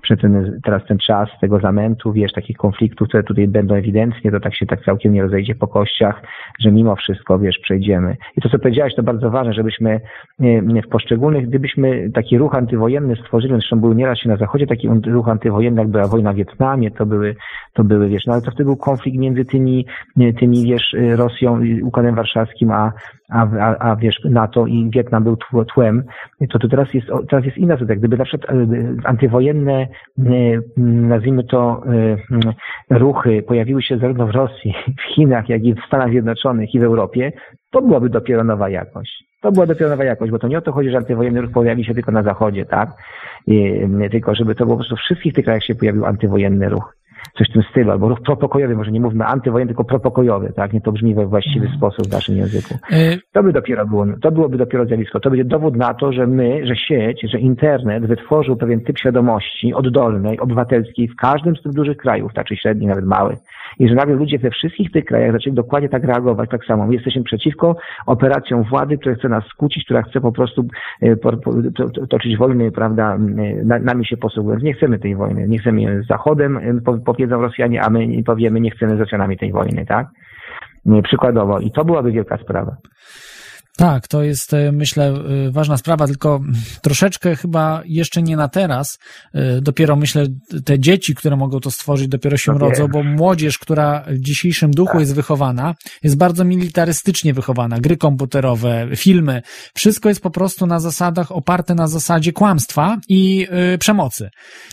że 0.05 0.16
ten, 0.16 0.60
teraz 0.65 0.82
ten 0.89 0.98
czas 0.98 1.28
tego 1.40 1.60
zamętu, 1.60 2.12
wiesz, 2.12 2.32
takich 2.32 2.56
konfliktów, 2.56 3.09
które 3.09 3.23
tutaj 3.23 3.48
będą 3.48 3.74
ewidentnie, 3.74 4.31
to 4.31 4.40
tak 4.40 4.55
się 4.55 4.66
tak 4.66 4.85
całkiem 4.85 5.12
nie 5.12 5.23
rozejdzie 5.23 5.55
po 5.55 5.69
kościach, 5.69 6.23
że 6.60 6.73
mimo 6.73 6.97
wszystko, 6.97 7.39
wiesz, 7.39 7.59
przejdziemy. 7.59 8.16
I 8.36 8.40
to, 8.40 8.48
co 8.48 8.59
powiedziałeś, 8.59 8.94
to 8.94 9.02
bardzo 9.02 9.31
ważne, 9.31 9.52
żebyśmy 9.52 9.78
żebyśmy 9.79 10.83
w 10.83 10.89
poszczególnych, 10.89 11.49
gdybyśmy 11.49 12.11
taki 12.11 12.39
ruch 12.39 12.55
antywojenny 12.55 13.17
stworzyli, 13.17 13.55
zresztą 13.55 13.81
był 13.81 13.93
nieraz 13.93 14.19
się 14.19 14.29
na 14.29 14.37
zachodzie 14.37 14.67
taki 14.67 14.89
ruch 15.07 15.29
antywojenny, 15.29 15.81
jak 15.81 15.91
była 15.91 16.07
wojna 16.07 16.33
w 16.33 16.37
Wietnamie, 16.37 16.91
to 16.91 17.07
były, 17.07 17.37
to 17.75 17.85
były, 17.85 18.09
wiesz, 18.09 18.27
no 18.27 18.33
ale 18.33 18.43
to 18.43 18.51
wtedy 18.51 18.65
był 18.65 18.77
konflikt 18.77 19.19
między 19.19 19.45
tymi, 19.45 19.87
tymi, 20.39 20.65
wiesz, 20.65 20.97
Rosją 21.17 21.61
i 21.61 21.83
Układem 21.83 22.15
Warszawskim, 22.15 22.71
a, 22.71 22.93
a, 23.31 23.47
a, 23.61 23.91
a 23.91 23.97
wiesz, 23.97 24.21
NATO 24.25 24.67
i 24.67 24.91
Wietnam 24.91 25.25
był 25.25 25.37
tłem, 25.75 26.05
to, 26.51 26.59
to 26.59 26.69
teraz 26.69 26.95
jest, 26.95 27.07
teraz 27.31 27.45
jest 27.45 27.59
inna 27.59 27.75
sytuacja. 27.75 27.97
Gdyby 27.97 28.17
na 28.17 28.25
przykład 28.25 28.51
e, 28.51 28.67
antywojenne, 29.05 29.89
nazwijmy 30.77 31.45
to, 31.45 31.83
e, 32.91 32.99
ruchy 32.99 33.43
pojawiły 33.43 33.83
się 33.83 33.99
zarówno 33.99 34.27
w 34.27 34.31
Rosji, 34.31 34.75
w 34.99 35.15
Chinach, 35.15 35.49
jak 35.49 35.65
i 35.65 35.75
w 35.75 35.81
Stanach 35.87 36.11
Zjednoczonych 36.11 36.75
i 36.75 36.81
w 36.81 36.85
Europie, 36.85 37.33
to 37.71 37.83
byłaby 37.83 38.09
dopiero 38.09 38.45
nowa 38.45 38.69
jakość. 38.69 39.28
To 39.40 39.52
była 39.52 39.66
dopiero 39.66 39.90
nowa 39.90 40.05
jakość, 40.05 40.32
bo 40.32 40.39
to 40.39 40.48
nie 40.48 40.59
o 40.59 40.62
to 40.62 40.73
chodzi, 40.73 40.90
że 40.90 40.97
antywojenny 40.97 41.40
ruch 41.40 41.52
pojawi 41.52 41.85
się 41.85 41.94
tylko 41.94 42.12
na 42.12 42.23
zachodzie, 42.23 42.65
tak? 42.65 42.90
I, 43.47 43.81
tylko 44.10 44.35
żeby 44.35 44.55
to 44.55 44.65
było 44.65 44.77
po 44.77 44.78
prostu 44.78 44.97
w 44.97 44.98
wszystkich 44.98 45.35
tych 45.35 45.44
krajach 45.44 45.65
się 45.65 45.74
pojawił 45.74 46.06
antywojenny 46.06 46.69
ruch. 46.69 46.94
Coś 47.39 47.51
w 47.51 47.52
tym 47.52 47.62
stylu, 47.70 47.90
albo 47.90 48.09
ruch 48.09 48.20
propokojowy, 48.20 48.77
może 48.77 48.90
nie 48.90 49.01
mówmy 49.01 49.24
antywojenny, 49.24 49.69
tylko 49.69 49.85
propokojowy, 49.85 50.52
tak? 50.56 50.73
Nie 50.73 50.81
to 50.81 50.93
brzmi 50.93 51.15
we 51.15 51.27
właściwy 51.27 51.66
mhm. 51.66 51.78
sposób 51.78 52.06
w 52.06 52.12
naszym 52.12 52.36
języku. 52.36 52.74
E, 52.93 53.16
to 53.32 53.43
by 53.43 53.52
dopiero 53.52 53.86
było, 53.86 54.06
to 54.23 54.31
byłoby 54.32 54.56
dopiero 54.56 54.86
zjawisko. 54.86 55.20
To 55.20 55.31
będzie 55.31 55.44
dowód 55.44 55.77
na 55.77 55.94
to, 55.94 56.12
że 56.12 56.27
my, 56.27 56.66
że 56.66 56.77
sieć, 56.77 57.20
że 57.32 57.39
internet 57.39 58.06
wytworzył 58.06 58.56
pewien 58.56 58.81
typ 58.81 58.98
świadomości 58.98 59.74
oddolnej, 59.74 60.40
obywatelskiej 60.40 61.09
w 61.09 61.16
każdym 61.16 61.56
z 61.56 61.62
tych 61.62 61.73
dużych 61.73 61.97
krajów, 61.97 62.35
tak 62.35 62.47
czy 62.47 62.56
średnich, 62.56 62.89
nawet 62.89 63.05
małych 63.05 63.39
i 63.78 63.89
że 63.89 63.95
nagle 63.95 64.15
ludzie 64.15 64.39
we 64.39 64.51
wszystkich 64.51 64.90
tych 64.90 65.05
krajach 65.05 65.32
zaczęli 65.32 65.57
dokładnie 65.57 65.89
tak 65.89 66.05
reagować, 66.05 66.51
tak 66.51 66.65
samo. 66.65 66.86
My 66.86 66.95
jesteśmy 66.95 67.23
przeciwko 67.23 67.77
operacjom 68.07 68.62
władzy, 68.62 68.99
która 68.99 69.15
chce 69.15 69.28
nas 69.28 69.45
skłócić, 69.45 69.85
która 69.85 70.03
chce 70.03 70.20
po 70.20 70.32
prostu 70.32 70.66
e, 71.03 71.16
toczyć 72.11 72.36
wojny, 72.36 72.73
prawda, 72.73 73.19
nami 73.81 74.07
się 74.07 74.16
posługując. 74.16 74.62
Nie 74.62 74.74
chcemy 74.74 74.99
tej 74.99 75.16
wojny. 75.16 75.49
Nie 75.49 75.59
chcemy 75.59 76.03
z 76.03 76.07
Zachodem, 76.07 76.57
e, 76.57 77.01
powiedzą 77.05 77.40
Rosjanie, 77.40 77.82
a 77.82 77.90
my 77.90 78.23
powiemy, 78.23 78.61
nie 78.61 78.70
chcemy 78.70 78.97
z 78.97 79.01
Rosjanami 79.01 79.36
tej 79.36 79.53
wojny, 79.53 79.86
tak? 79.86 80.07
Przykładowo. 81.03 81.59
I 81.59 81.70
to 81.70 81.85
byłaby 81.85 82.12
wielka 82.12 82.36
sprawa. 82.36 82.77
Tak, 83.79 84.09
to 84.09 84.23
jest 84.23 84.55
e, 84.55 84.73
myślę 84.73 85.07
e, 85.07 85.51
ważna 85.51 85.77
sprawa, 85.77 86.07
tylko 86.07 86.41
troszeczkę 86.83 87.37
chyba 87.37 87.83
jeszcze 87.85 88.23
nie 88.23 88.37
na 88.37 88.49
teraz. 88.49 88.99
E, 89.35 89.61
dopiero 89.61 89.97
myślę, 89.97 90.27
te 90.65 90.79
dzieci, 90.79 91.15
które 91.15 91.37
mogą 91.37 91.61
to 91.61 91.71
stworzyć, 91.71 92.09
dopiero 92.09 92.37
się 92.37 92.53
okay. 92.53 92.69
rodzą, 92.69 92.89
bo 92.89 93.03
młodzież, 93.03 93.59
która 93.59 94.05
w 94.09 94.19
dzisiejszym 94.19 94.71
duchu 94.71 94.93
tak. 94.93 95.01
jest 95.01 95.15
wychowana, 95.15 95.75
jest 96.03 96.17
bardzo 96.17 96.45
militarystycznie 96.45 97.35
wychowana. 97.35 97.81
Gry 97.81 97.97
komputerowe, 97.97 98.89
filmy, 98.97 99.43
wszystko 99.75 100.09
jest 100.09 100.21
po 100.21 100.31
prostu 100.31 100.67
na 100.67 100.81
zasadach, 100.81 101.33
oparte 101.33 101.75
na 101.75 101.89
zasadzie 101.89 102.33
kłamstwa 102.33 102.99
i 103.09 103.47
przemocy. 103.79 104.31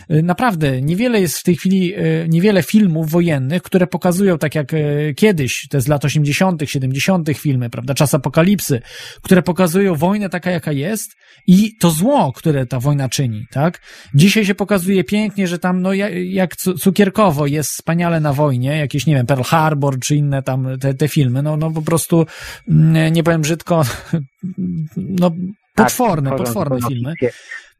Naprawdę, 0.08 0.82
niewiele 0.82 1.20
jest 1.20 1.38
w 1.38 1.42
tej 1.42 1.56
chwili, 1.56 1.94
niewiele 2.28 2.62
filmów 2.62 3.10
wojennych, 3.10 3.62
które 3.62 3.86
pokazują 3.86 4.38
tak 4.38 4.54
jak 4.54 4.72
kiedyś, 5.16 5.66
te 5.70 5.80
z 5.80 5.88
lat 5.88 6.04
80., 6.04 6.62
70. 6.66 7.28
filmy, 7.38 7.70
prawda, 7.70 7.94
czas 7.94 8.14
apokalipsy, 8.14 8.82
które 9.22 9.42
pokazują 9.42 9.94
wojnę 9.94 10.28
taka, 10.28 10.50
jaka 10.50 10.72
jest 10.72 11.16
i 11.46 11.76
to 11.80 11.90
zło, 11.90 12.32
które 12.32 12.66
ta 12.66 12.80
wojna 12.80 13.08
czyni, 13.08 13.46
tak? 13.50 13.80
Dzisiaj 14.14 14.44
się 14.46 14.54
pokazuje 14.54 15.04
pięknie, 15.04 15.46
że 15.46 15.58
tam, 15.58 15.82
no 15.82 15.92
jak 16.24 16.56
cukierkowo 16.56 17.46
jest 17.46 17.70
wspaniale 17.70 18.20
na 18.20 18.32
wojnie, 18.32 18.78
jakieś, 18.78 19.06
nie 19.06 19.14
wiem, 19.14 19.26
Pearl 19.26 19.42
Harbor 19.42 19.98
czy 20.00 20.16
inne 20.16 20.42
tam 20.42 20.78
te, 20.80 20.94
te 20.94 21.08
filmy, 21.08 21.42
no, 21.42 21.56
no 21.56 21.70
po 21.70 21.82
prostu, 21.82 22.26
mm, 22.68 23.12
nie 23.12 23.22
powiem 23.22 23.40
brzydko, 23.40 23.82
no 24.96 25.30
potworne, 25.74 26.30
tak, 26.30 26.38
potworne 26.38 26.78
filmy. 26.88 27.14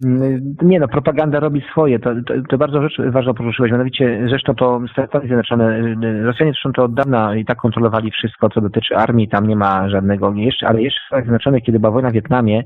Mm, 0.05 0.57
nie 0.63 0.81
no, 0.81 0.89
propaganda 0.89 1.41
robi 1.41 1.63
swoje. 1.73 1.99
To, 1.99 2.11
to, 2.27 2.35
to 2.49 2.59
bardzo 2.59 2.83
rzecz 2.83 2.97
ważną 3.11 3.35
poruszyłeś. 3.35 3.73
Mianowicie 3.73 4.27
zresztą 4.29 4.55
to 4.55 4.81
Stany 4.93 5.27
Zjednoczone, 5.27 5.79
y, 5.79 6.23
Rosjanie 6.23 6.53
zresztą 6.53 6.73
to 6.73 6.85
od 6.85 6.95
dawna 6.95 7.37
i 7.37 7.45
tak 7.45 7.59
kontrolowali 7.59 8.11
wszystko, 8.11 8.49
co 8.49 8.61
dotyczy 8.61 8.97
armii, 8.97 9.29
tam 9.29 9.47
nie 9.47 9.57
ma 9.57 9.89
żadnego, 9.89 10.33
jeszcze, 10.35 10.69
ale 10.69 10.83
jeszcze 10.83 11.01
w 11.01 11.07
Stanach 11.07 11.25
Zjednoczonych, 11.25 11.63
kiedy 11.63 11.79
była 11.79 11.93
wojna 11.93 12.11
w 12.11 12.13
Wietnamie, 12.13 12.63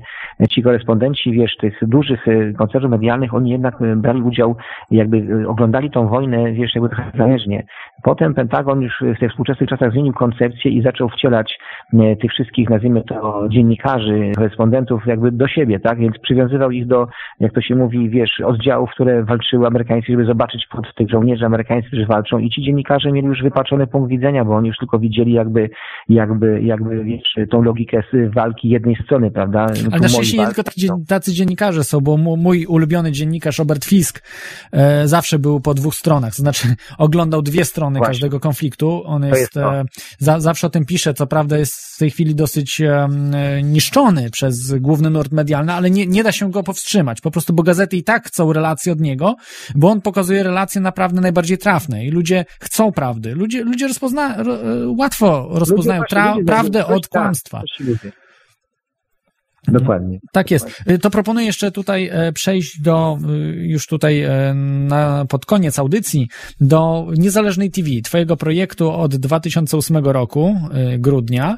ci 0.49 0.63
korespondenci, 0.63 1.31
wiesz, 1.31 1.57
tych 1.57 1.79
dużych 1.81 2.27
y, 2.27 2.53
koncernów 2.57 2.91
medialnych, 2.91 3.33
oni 3.33 3.51
jednak 3.51 3.81
y, 3.81 3.95
brali 3.95 4.21
udział, 4.21 4.55
jakby 4.91 5.47
oglądali 5.47 5.91
tą 5.91 6.07
wojnę, 6.07 6.51
wiesz, 6.51 6.75
jakby 6.75 6.89
trochę 6.89 7.11
zależnie. 7.17 7.63
Potem 8.03 8.33
Pentagon 8.33 8.81
już 8.81 9.03
w 9.15 9.19
tych 9.19 9.29
współczesnych 9.31 9.69
czasach 9.69 9.91
zmienił 9.91 10.13
koncepcję 10.13 10.71
i 10.71 10.81
zaczął 10.81 11.09
wcielać 11.09 11.59
tych 12.21 12.31
wszystkich, 12.31 12.69
nazwijmy 12.69 13.03
to, 13.03 13.47
dziennikarzy, 13.49 14.31
korespondentów 14.35 15.05
jakby 15.05 15.31
do 15.31 15.47
siebie, 15.47 15.79
tak? 15.79 15.99
Więc 15.99 16.19
przywiązywał 16.19 16.71
ich 16.71 16.87
do 16.87 17.07
jak 17.39 17.53
to 17.53 17.61
się 17.61 17.75
mówi, 17.75 18.09
wiesz, 18.09 18.31
oddziałów, 18.45 18.89
które 18.93 19.23
walczyły 19.23 19.67
amerykańskie, 19.67 20.13
żeby 20.13 20.25
zobaczyć 20.25 20.67
pod 20.71 20.95
tych 20.95 21.09
żołnierzy 21.09 21.45
amerykańskich, 21.45 21.89
którzy 21.89 22.05
walczą 22.05 22.37
i 22.37 22.49
ci 22.49 22.61
dziennikarze 22.63 23.11
mieli 23.11 23.27
już 23.27 23.43
wypaczony 23.43 23.87
punkt 23.87 24.09
widzenia, 24.09 24.45
bo 24.45 24.55
oni 24.55 24.67
już 24.67 24.77
tylko 24.77 24.99
widzieli 24.99 25.33
jakby, 25.33 25.69
jakby, 26.09 26.61
jakby 26.61 27.03
wiesz, 27.03 27.47
tą 27.51 27.61
logikę 27.61 28.03
walki 28.35 28.69
jednej 28.69 28.95
strony, 29.05 29.31
prawda? 29.31 29.65
No 29.83 29.89
Ale 29.91 30.01
na 30.01 30.07
szczęście 30.07 30.37
nie 30.37 30.45
tylko 30.45 30.63
tacy, 30.63 30.87
tacy 31.07 31.33
dziennikarze 31.33 31.83
są, 31.83 31.99
bo 32.01 32.17
mój 32.17 32.65
ulubiony 32.65 33.11
dziennikarz 33.11 33.59
Robert 33.59 33.85
Fisk 33.85 34.23
e, 34.71 35.07
zawsze 35.07 35.39
był 35.39 35.59
po 35.59 35.73
dwóch 35.73 35.95
stronach, 35.95 36.35
to 36.35 36.41
znaczy 36.41 36.75
oglądał 36.97 37.41
dwie 37.41 37.65
strony 37.65 37.97
Właśnie. 37.97 38.13
każdego 38.13 38.39
konfliktu. 38.39 39.01
On 39.05 39.23
jest, 39.23 39.39
jest 39.39 39.57
e, 39.57 39.83
za, 40.17 40.39
zawsze 40.39 40.67
o 40.67 40.69
tym 40.69 40.85
pisze, 40.85 41.13
co 41.13 41.27
prawda 41.27 41.57
jest 41.57 41.73
w 41.95 41.97
tej 41.99 42.11
chwili 42.11 42.35
dosyć 42.35 42.81
e, 42.81 43.07
niszczony 43.63 44.29
przez 44.29 44.75
główny 44.79 45.09
nurt 45.09 45.31
medialny, 45.31 45.73
ale 45.73 45.89
nie, 45.89 46.07
nie 46.07 46.23
da 46.23 46.31
się 46.31 46.51
go 46.51 46.63
powstrzymać 46.63 47.10
po 47.19 47.31
prostu, 47.31 47.53
bo 47.53 47.63
gazety 47.63 47.97
i 47.97 48.03
tak 48.03 48.27
chcą 48.27 48.53
relacje 48.53 48.91
od 48.91 48.99
niego, 48.99 49.35
bo 49.75 49.89
on 49.89 50.01
pokazuje 50.01 50.43
relacje 50.43 50.81
naprawdę 50.81 51.21
najbardziej 51.21 51.57
trafne 51.57 52.05
i 52.05 52.11
ludzie 52.11 52.45
chcą 52.61 52.91
prawdy. 52.91 53.35
Ludzie, 53.35 53.63
ludzie 53.63 53.87
rozpozna, 53.87 54.35
e, 54.35 54.43
łatwo 54.97 55.47
rozpoznają 55.51 56.01
tra, 56.09 56.35
prawdę 56.45 56.85
od 56.85 57.09
tak, 57.09 57.21
kłamstwa. 57.21 57.61
Dokładnie. 59.67 60.19
Tak 60.31 60.51
jest. 60.51 60.83
To 61.01 61.09
proponuję 61.09 61.45
jeszcze 61.45 61.71
tutaj 61.71 62.09
e, 62.11 62.31
przejść 62.31 62.81
do, 62.81 63.17
e, 63.23 63.31
już 63.55 63.87
tutaj 63.87 64.21
e, 64.21 64.53
na, 64.89 65.25
pod 65.29 65.45
koniec 65.45 65.79
audycji, 65.79 66.27
do 66.61 67.07
Niezależnej 67.17 67.71
TV, 67.71 67.89
twojego 68.03 68.37
projektu 68.37 68.91
od 68.91 69.15
2008 69.15 69.97
roku, 69.97 70.55
grudnia. 70.99 71.57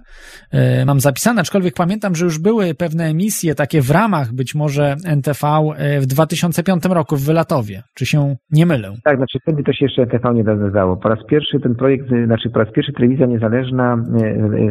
Mam 0.86 1.00
zapisane, 1.00 1.42
aczkolwiek 1.42 1.74
pamiętam, 1.74 2.16
że 2.16 2.26
już 2.26 2.40
były 2.40 2.74
pewne 2.74 3.06
emisje 3.06 3.56
takie 3.56 3.82
w 3.82 3.92
ramach 3.92 4.34
być 4.34 4.56
może 4.56 4.96
NTV 5.06 5.62
w 6.02 6.06
2005 6.06 6.86
roku 6.86 7.18
w 7.18 7.26
Wylatowie. 7.26 7.84
Czy 7.96 8.06
się 8.06 8.36
nie 8.52 8.66
mylę? 8.66 8.94
Tak, 9.04 9.18
znaczy 9.18 9.40
wtedy 9.42 9.64
to 9.64 9.74
się 9.74 9.86
jeszcze 9.86 10.02
NTV 10.02 10.34
nie 10.34 10.44
nazywało. 10.44 10.98
Po 10.98 11.10
raz 11.10 11.20
pierwszy 11.30 11.60
ten 11.60 11.76
projekt, 11.76 12.08
znaczy 12.26 12.50
po 12.50 12.60
raz 12.60 12.74
pierwszy 12.74 12.94
telewizja 12.94 13.26
niezależna, 13.26 13.98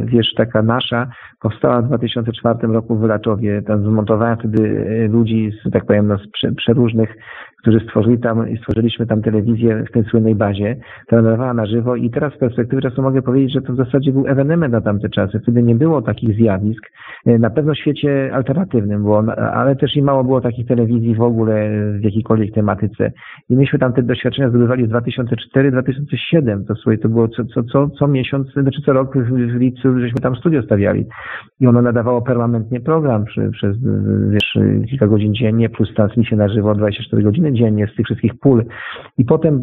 wiesz, 0.05 0.35
taka 0.37 0.63
nasza, 0.63 1.07
powstała 1.43 1.83
w 1.83 1.87
2004 1.87 2.69
roku 2.69 2.97
w 2.97 3.05
Krakowie. 3.05 3.63
Tam 3.63 3.85
zmontowałem 3.85 4.39
wtedy 4.39 4.87
e, 5.05 5.09
ludzi, 5.09 5.53
z, 5.65 5.71
tak 5.73 5.85
powiem, 5.85 6.09
no, 6.09 6.19
z 6.19 6.55
przeróżnych 6.57 7.17
którzy 7.63 7.81
stworzyli 7.81 8.19
tam 8.19 8.57
stworzyliśmy 8.59 9.07
tam 9.07 9.23
telewizję 9.23 9.85
w 9.89 9.93
tej 9.93 10.05
słynnej 10.05 10.35
bazie, 10.35 10.77
która 11.07 11.23
nadawała 11.23 11.55
na 11.55 11.67
żywo 11.67 11.97
i 11.97 12.11
teraz 12.11 12.35
z 12.35 12.39
perspektywy 12.39 12.83
czasu 12.83 13.03
mogę 13.03 13.23
powiedzieć, 13.23 13.53
że 13.53 13.63
to 13.63 13.73
w 13.73 13.77
zasadzie 13.77 14.13
był 14.13 14.27
ewenement 14.27 14.73
na 14.73 14.81
tamte 14.81 15.09
czasy. 15.09 15.41
Wtedy 15.41 15.63
nie 15.63 15.75
było 15.75 16.03
takich 16.03 16.35
zjawisk, 16.35 16.91
e, 17.27 17.39
na 17.39 17.51
pewno 17.51 17.75
w 17.75 17.79
świecie 17.79 18.31
alternatywnym 18.35 19.03
było, 19.03 19.25
ale 19.37 19.77
też 19.77 19.97
i 19.97 20.03
mało 20.03 20.25
było 20.25 20.41
takich 20.41 20.67
telewizji 20.67 21.15
w 21.15 21.23
ogóle 21.23 21.71
w 22.01 22.05
jakiejkolwiek 22.05 22.55
tematyce. 22.55 23.13
I 23.49 23.57
myśmy 23.57 23.79
tam 23.79 23.93
te 23.93 24.03
doświadczenia 24.03 24.49
zdobywali 24.49 24.87
w 24.87 24.91
2004-2007. 24.91 26.65
To 26.67 26.75
to 27.03 27.09
było 27.09 27.29
co, 27.29 27.45
co, 27.45 27.63
co, 27.63 27.89
co 27.89 28.09
miesiąc, 28.09 28.53
znaczy 28.53 28.83
co 28.83 28.93
rok 28.93 29.19
w 29.19 29.57
licu, 29.57 30.01
żeśmy 30.01 30.21
tam 30.21 30.37
studio 30.37 30.63
stawiali. 30.63 31.07
I 31.61 31.67
ono 31.67 31.83
nadawało 31.83 32.23
permanentnie 32.23 32.81
program 32.81 33.25
przy, 33.25 33.51
przez 33.51 33.77
wiesz, 34.31 34.59
kilka 34.91 35.07
godzin 35.07 35.35
dziennie, 35.35 35.69
plus 35.69 35.95
transmisję 35.95 36.37
na 36.37 36.49
żywo 36.49 36.75
24 36.75 37.23
godziny 37.23 37.52
dziennie 37.53 37.87
z 37.87 37.97
tych 37.97 38.07
wszystkich 38.07 38.39
pól. 38.41 38.65
I 39.19 39.25
potem 39.25 39.63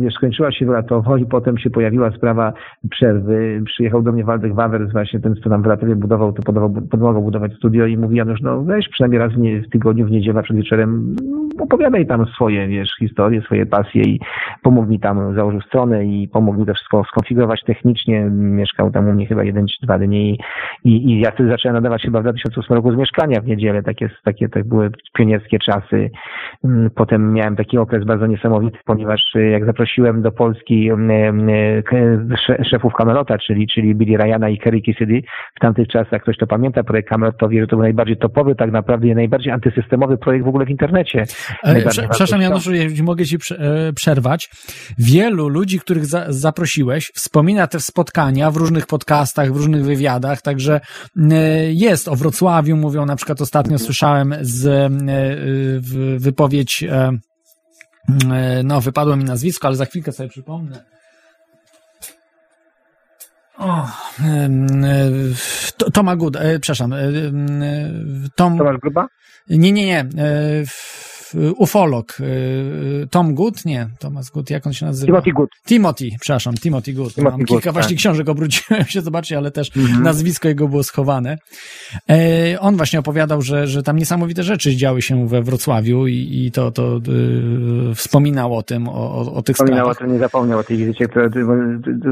wiesz, 0.00 0.14
skończyła 0.14 0.52
się 0.52 0.66
wylatowo 0.66 1.16
i 1.16 1.26
potem 1.26 1.58
się 1.58 1.70
pojawiła 1.70 2.10
sprawa 2.10 2.52
przerwy. 2.90 3.62
Przyjechał 3.66 4.02
do 4.02 4.12
mnie 4.12 4.24
Waldek 4.24 4.54
Wawers, 4.54 4.92
właśnie 4.92 5.20
ten, 5.20 5.34
co 5.34 5.48
nam 5.48 5.62
w 5.62 5.94
budował, 5.96 6.32
to 6.32 6.42
pomagał 6.90 7.22
budować 7.22 7.54
studio 7.54 7.86
i 7.86 7.96
mówi 7.96 8.16
Janusz, 8.16 8.40
no 8.40 8.62
weź 8.62 8.88
przynajmniej 8.88 9.18
raz 9.18 9.32
w 9.66 9.70
tygodniu, 9.70 10.06
w 10.06 10.10
niedzielę 10.10 10.42
przed 10.42 10.56
wieczorem, 10.56 11.16
opowiadaj 11.60 12.06
tam 12.06 12.26
swoje, 12.26 12.68
wiesz, 12.68 12.90
historie, 12.98 13.42
swoje 13.42 13.66
pasje 13.66 14.02
i 14.02 14.20
pomógł 14.62 14.88
mi 14.88 15.00
tam, 15.00 15.34
założył 15.34 15.60
stronę 15.60 16.04
i 16.04 16.28
pomógł 16.28 16.60
mi 16.60 16.66
to 16.66 16.74
wszystko 16.74 17.04
skonfigurować 17.04 17.64
technicznie. 17.64 18.30
Mieszkał 18.30 18.90
tam 18.90 19.08
u 19.08 19.12
mnie 19.12 19.26
chyba 19.26 19.44
jeden 19.44 19.66
czy 19.66 19.86
dwa 19.86 19.98
dni 19.98 20.38
i, 20.84 21.10
i 21.10 21.20
ja 21.20 21.30
wtedy 21.30 21.50
zacząłem 21.50 21.74
nadawać 21.74 22.02
chyba 22.02 22.20
w 22.20 22.22
2008 22.22 22.76
roku 22.76 22.92
z 22.92 22.96
mieszkania 22.96 23.40
w 23.40 23.46
niedzielę. 23.46 23.82
Takie, 23.82 24.10
takie, 24.24 24.48
tak 24.48 24.68
były 24.68 24.90
pionierskie 25.18 25.58
czasy. 25.58 26.10
Mm, 26.64 26.90
potem 26.94 27.27
miałem 27.32 27.56
taki 27.56 27.78
okres 27.78 28.04
bardzo 28.04 28.26
niesamowity, 28.26 28.78
ponieważ 28.84 29.20
y, 29.36 29.48
jak 29.48 29.66
zaprosiłem 29.66 30.22
do 30.22 30.32
Polski 30.32 30.90
y, 30.90 30.94
y, 32.50 32.64
szefów 32.70 32.92
Camelota, 32.98 33.38
czyli, 33.38 33.66
czyli 33.66 33.94
Billy 33.94 34.16
Ryana 34.16 34.48
i 34.48 34.58
Kerry 34.58 34.80
Kissidy, 34.80 35.22
w 35.56 35.60
tamtych 35.60 35.88
czasach, 35.88 36.22
ktoś 36.22 36.36
to 36.36 36.46
pamięta, 36.46 36.84
projekt 36.84 37.08
Camelot, 37.08 37.38
to 37.38 37.48
wie, 37.48 37.60
że 37.60 37.66
to 37.66 37.76
był 37.76 37.82
najbardziej 37.82 38.16
topowy, 38.16 38.54
tak 38.54 38.72
naprawdę 38.72 39.14
najbardziej 39.14 39.52
antysystemowy 39.52 40.18
projekt 40.18 40.44
w 40.44 40.48
ogóle 40.48 40.66
w 40.66 40.70
internecie. 40.70 41.24
E, 41.64 41.88
przepraszam 41.88 42.40
Januszu, 42.40 42.74
jeśli 42.74 43.02
mogę 43.02 43.24
Ci 43.24 43.36
e, 43.36 43.92
przerwać. 43.92 44.50
Wielu 44.98 45.48
ludzi, 45.48 45.80
których 45.80 46.06
za, 46.06 46.24
zaprosiłeś, 46.28 47.10
wspomina 47.14 47.66
te 47.66 47.80
spotkania 47.80 48.50
w 48.50 48.56
różnych 48.56 48.86
podcastach, 48.86 49.52
w 49.52 49.56
różnych 49.56 49.84
wywiadach, 49.84 50.42
także 50.42 50.80
jest 51.68 52.08
o 52.08 52.16
Wrocławiu, 52.16 52.76
mówią 52.76 53.06
na 53.06 53.16
przykład 53.16 53.40
ostatnio 53.40 53.78
słyszałem 53.78 54.34
z 54.40 54.92
wypowiedź 56.18 56.84
E, 56.88 57.17
no, 58.64 58.80
wypadło 58.80 59.16
mi 59.16 59.24
nazwisko, 59.24 59.68
ale 59.68 59.76
za 59.76 59.84
chwilkę 59.84 60.12
sobie 60.12 60.28
przypomnę. 60.28 60.84
O, 63.58 63.88
e, 64.24 64.48
Toma 65.92 66.16
Good, 66.16 66.36
e, 66.36 66.58
przepraszam. 66.58 66.94
Tom, 68.34 68.58
Tomasz 68.58 68.78
Gruba? 68.78 69.08
Nie, 69.48 69.72
nie, 69.72 69.84
nie 69.84 70.04
ufolog 71.56 72.20
y, 72.20 73.06
Tom 73.10 73.34
Good, 73.34 73.64
nie, 73.64 73.88
Thomas 73.98 74.30
Good, 74.30 74.50
jak 74.50 74.66
on 74.66 74.72
się 74.72 74.86
nazywa? 74.86 75.06
Timothy 75.06 75.32
Good. 75.32 75.50
Timothy, 75.66 76.08
przepraszam, 76.20 76.54
Timothy 76.54 76.92
Good. 76.92 77.14
Timothy 77.14 77.36
Mam 77.38 77.46
kilka 77.46 77.64
Good, 77.64 77.72
właśnie 77.72 77.96
tak. 77.96 77.98
książek, 77.98 78.28
obróciłem 78.28 78.84
się, 78.92 79.00
zobaczcie, 79.00 79.36
ale 79.36 79.50
też 79.50 79.76
mhm. 79.76 80.02
nazwisko 80.02 80.48
jego 80.48 80.68
było 80.68 80.82
schowane. 80.82 81.38
E, 82.10 82.60
on 82.60 82.76
właśnie 82.76 82.98
opowiadał, 82.98 83.42
że, 83.42 83.66
że 83.66 83.82
tam 83.82 83.96
niesamowite 83.96 84.42
rzeczy 84.42 84.76
działy 84.76 85.02
się 85.02 85.28
we 85.28 85.42
Wrocławiu 85.42 86.06
i, 86.06 86.46
i 86.46 86.52
to, 86.52 86.70
to 86.70 87.00
y, 87.90 87.94
wspominał 87.94 88.56
o 88.56 88.62
tym, 88.62 88.88
o, 88.88 88.92
o, 88.92 89.34
o 89.34 89.42
tych 89.42 89.56
wspominał 89.56 89.78
sprawach. 89.78 89.96
o 89.96 90.04
tym, 90.04 90.12
nie 90.12 90.18
zapomniał 90.18 90.58
o 90.58 90.64
tej 90.64 90.76
wizycie, 90.76 91.08
którą, 91.08 91.30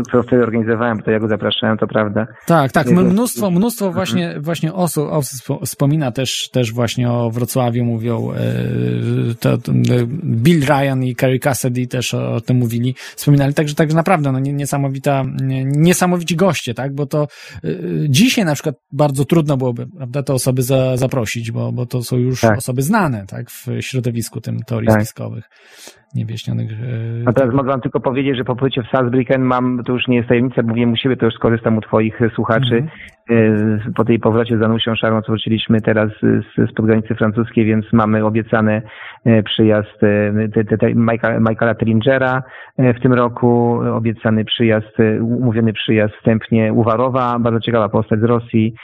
którą 0.08 0.22
wtedy 0.22 0.42
organizowałem, 0.42 1.02
to 1.02 1.10
ja 1.10 1.20
go 1.20 1.28
zapraszałem, 1.28 1.78
to 1.78 1.86
prawda. 1.86 2.26
Tak, 2.46 2.72
tak, 2.72 2.90
mnóstwo, 2.90 3.50
mnóstwo 3.50 3.86
mhm. 3.86 3.94
właśnie, 3.94 4.40
właśnie 4.40 4.72
osób, 4.72 5.08
osób 5.10 5.64
wspomina 5.64 6.12
też, 6.12 6.50
też 6.50 6.72
właśnie 6.72 7.10
o 7.10 7.30
Wrocławiu, 7.30 7.84
mówią 7.84 8.32
e, 8.32 8.36
to, 9.40 9.58
to 9.58 9.72
Bill 10.24 10.60
Ryan 10.66 11.02
i 11.04 11.14
Kerry 11.14 11.38
Cassidy 11.38 11.86
też 11.86 12.14
o, 12.14 12.32
o, 12.32 12.40
tym 12.40 12.56
mówili, 12.56 12.94
wspominali, 13.16 13.54
także, 13.54 13.74
także 13.74 13.96
naprawdę 13.96 14.32
no, 14.32 14.38
niesamowita, 14.38 15.24
niesamowici 15.64 16.36
goście, 16.36 16.74
tak, 16.74 16.94
bo 16.94 17.06
to 17.06 17.28
y, 17.64 18.06
dzisiaj 18.08 18.44
na 18.44 18.54
przykład 18.54 18.74
bardzo 18.92 19.24
trudno 19.24 19.56
byłoby, 19.56 19.86
prawda, 19.86 20.22
te 20.22 20.34
osoby 20.34 20.62
za, 20.62 20.96
zaprosić, 20.96 21.50
bo, 21.50 21.72
bo 21.72 21.86
to 21.86 22.02
są 22.02 22.16
już 22.16 22.40
tak. 22.40 22.58
osoby 22.58 22.82
znane, 22.82 23.26
tak, 23.26 23.50
w 23.50 23.66
środowisku 23.80 24.40
tym 24.40 24.62
teorii 24.62 24.88
tak. 24.88 25.00
spiskowych. 25.00 25.44
Niewyjaśnionych. 26.16 26.70
A 27.26 27.32
teraz 27.32 27.54
mogę 27.54 27.70
wam 27.70 27.80
tylko 27.80 28.00
powiedzieć, 28.00 28.36
że 28.36 28.44
po 28.44 28.56
pobycie 28.56 28.82
w 28.82 28.86
Salzbrücken 28.86 29.38
mam, 29.38 29.82
to 29.84 29.92
już 29.92 30.08
nie 30.08 30.16
jest 30.16 30.28
tajemnica, 30.28 30.62
mówiłem 30.62 30.92
u 30.92 30.96
siebie, 30.96 31.16
to 31.16 31.26
już 31.26 31.34
skorzystam 31.34 31.78
u 31.78 31.80
twoich 31.80 32.20
słuchaczy, 32.34 32.86
mhm. 33.28 33.92
po 33.94 34.04
tej 34.04 34.18
powrocie 34.18 34.58
z 34.58 34.62
Anusią 34.62 34.94
Szarą, 34.94 35.22
co 35.22 35.32
wróciliśmy 35.32 35.80
teraz 35.80 36.10
z, 36.22 36.70
z 36.70 36.74
podgranicy 36.74 37.14
francuskiej, 37.14 37.64
więc 37.64 37.92
mamy 37.92 38.24
obiecane 38.24 38.82
przyjazd 39.44 40.00
te, 40.54 40.64
te, 40.64 40.78
te 40.78 40.94
Michaela 41.40 41.74
Tringera 41.74 42.42
w 42.78 43.00
tym 43.00 43.12
roku, 43.12 43.80
obiecany 43.94 44.44
przyjazd, 44.44 44.96
umówiony 45.20 45.72
przyjazd 45.72 46.14
wstępnie 46.14 46.72
Uwarowa, 46.72 47.38
bardzo 47.38 47.60
ciekawa 47.60 47.88
postać 47.88 48.20
z 48.20 48.24
Rosji, 48.24 48.74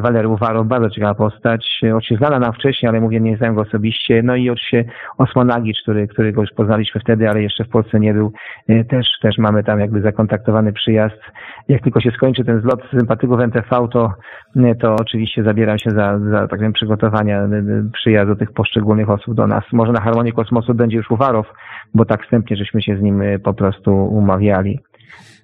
Walery 0.00 0.28
Uwarow, 0.28 0.66
bardzo 0.66 0.90
ciekawa 0.90 1.14
postać, 1.14 1.80
oczywiście 1.82 2.16
znana 2.16 2.38
nam 2.38 2.52
wcześniej, 2.52 2.90
ale 2.90 3.00
mówię, 3.00 3.20
nie 3.20 3.36
znam 3.36 3.54
go 3.54 3.60
osobiście, 3.60 4.22
no 4.22 4.36
i 4.36 4.50
oczywiście 4.50 4.84
Osman 5.18 5.50
Agic, 5.50 5.76
który, 5.82 6.08
którego 6.30 6.40
już 6.40 6.50
poznaliśmy 6.56 7.00
wtedy, 7.00 7.28
ale 7.28 7.42
jeszcze 7.42 7.64
w 7.64 7.68
Polsce 7.68 8.00
nie 8.00 8.14
był, 8.14 8.32
e, 8.68 8.84
też, 8.84 9.06
też 9.22 9.38
mamy 9.38 9.64
tam 9.64 9.80
jakby 9.80 10.00
zakontaktowany 10.00 10.72
przyjazd. 10.72 11.20
Jak 11.68 11.82
tylko 11.82 12.00
się 12.00 12.10
skończy 12.10 12.44
ten 12.44 12.60
zlot 12.60 12.80
sympatyków 12.90 13.40
NTV, 13.40 13.88
to, 13.92 14.12
e, 14.56 14.74
to 14.74 14.96
oczywiście 15.00 15.42
zabieram 15.44 15.78
się 15.78 15.90
za, 15.90 16.18
za 16.18 16.48
tak 16.48 16.60
wiem, 16.60 16.72
przygotowania 16.72 17.38
e, 17.42 17.48
przyjazdu 17.92 18.36
tych 18.36 18.52
poszczególnych 18.52 19.10
osób 19.10 19.34
do 19.34 19.46
nas. 19.46 19.64
Może 19.72 19.92
na 19.92 20.00
Harmonii 20.00 20.32
Kosmosu 20.32 20.74
będzie 20.74 20.96
już 20.96 21.10
Uwarow, 21.10 21.46
bo 21.94 22.04
tak 22.04 22.22
wstępnie 22.24 22.56
żeśmy 22.56 22.82
się 22.82 22.96
z 22.96 23.00
nim 23.02 23.22
po 23.44 23.54
prostu 23.54 23.90
umawiali. 24.06 24.80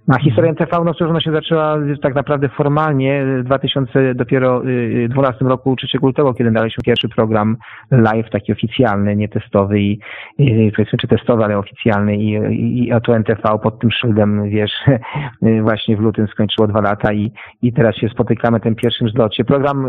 A 0.08 0.18
historia 0.18 0.50
NTV, 0.50 0.84
no 0.84 0.94
cóż, 0.94 1.10
ona 1.10 1.20
się 1.20 1.32
zaczęła 1.32 1.78
tak 2.02 2.14
naprawdę 2.14 2.48
formalnie 2.48 3.24
w 3.40 3.44
2012 3.44 4.14
dopiero 4.14 4.62
12 5.08 5.44
roku 5.44 5.76
3 5.76 5.98
lutego, 6.02 6.34
kiedy 6.34 6.50
daliśmy 6.50 6.84
pierwszy 6.84 7.08
program 7.08 7.56
live, 7.90 8.30
taki 8.30 8.52
oficjalny, 8.52 9.16
nie 9.16 9.28
testowy 9.28 9.80
i, 9.80 10.00
i 10.38 10.72
powiedzmy, 10.76 10.98
czy 10.98 11.08
testowy, 11.08 11.44
ale 11.44 11.58
oficjalny 11.58 12.16
i, 12.16 12.32
i, 12.84 12.92
a 12.92 13.00
to 13.00 13.16
NTV 13.16 13.58
pod 13.62 13.80
tym 13.80 13.90
szyldem, 13.90 14.50
wiesz, 14.50 14.72
właśnie 15.62 15.96
w 15.96 16.00
lutym 16.00 16.26
skończyło 16.26 16.68
dwa 16.68 16.80
lata 16.80 17.12
i, 17.12 17.32
i 17.62 17.72
teraz 17.72 17.96
się 17.96 18.08
spotykamy 18.08 18.58
w 18.58 18.62
tym 18.62 18.74
pierwszym 18.74 19.08
zlocie. 19.08 19.44
Program, 19.44 19.86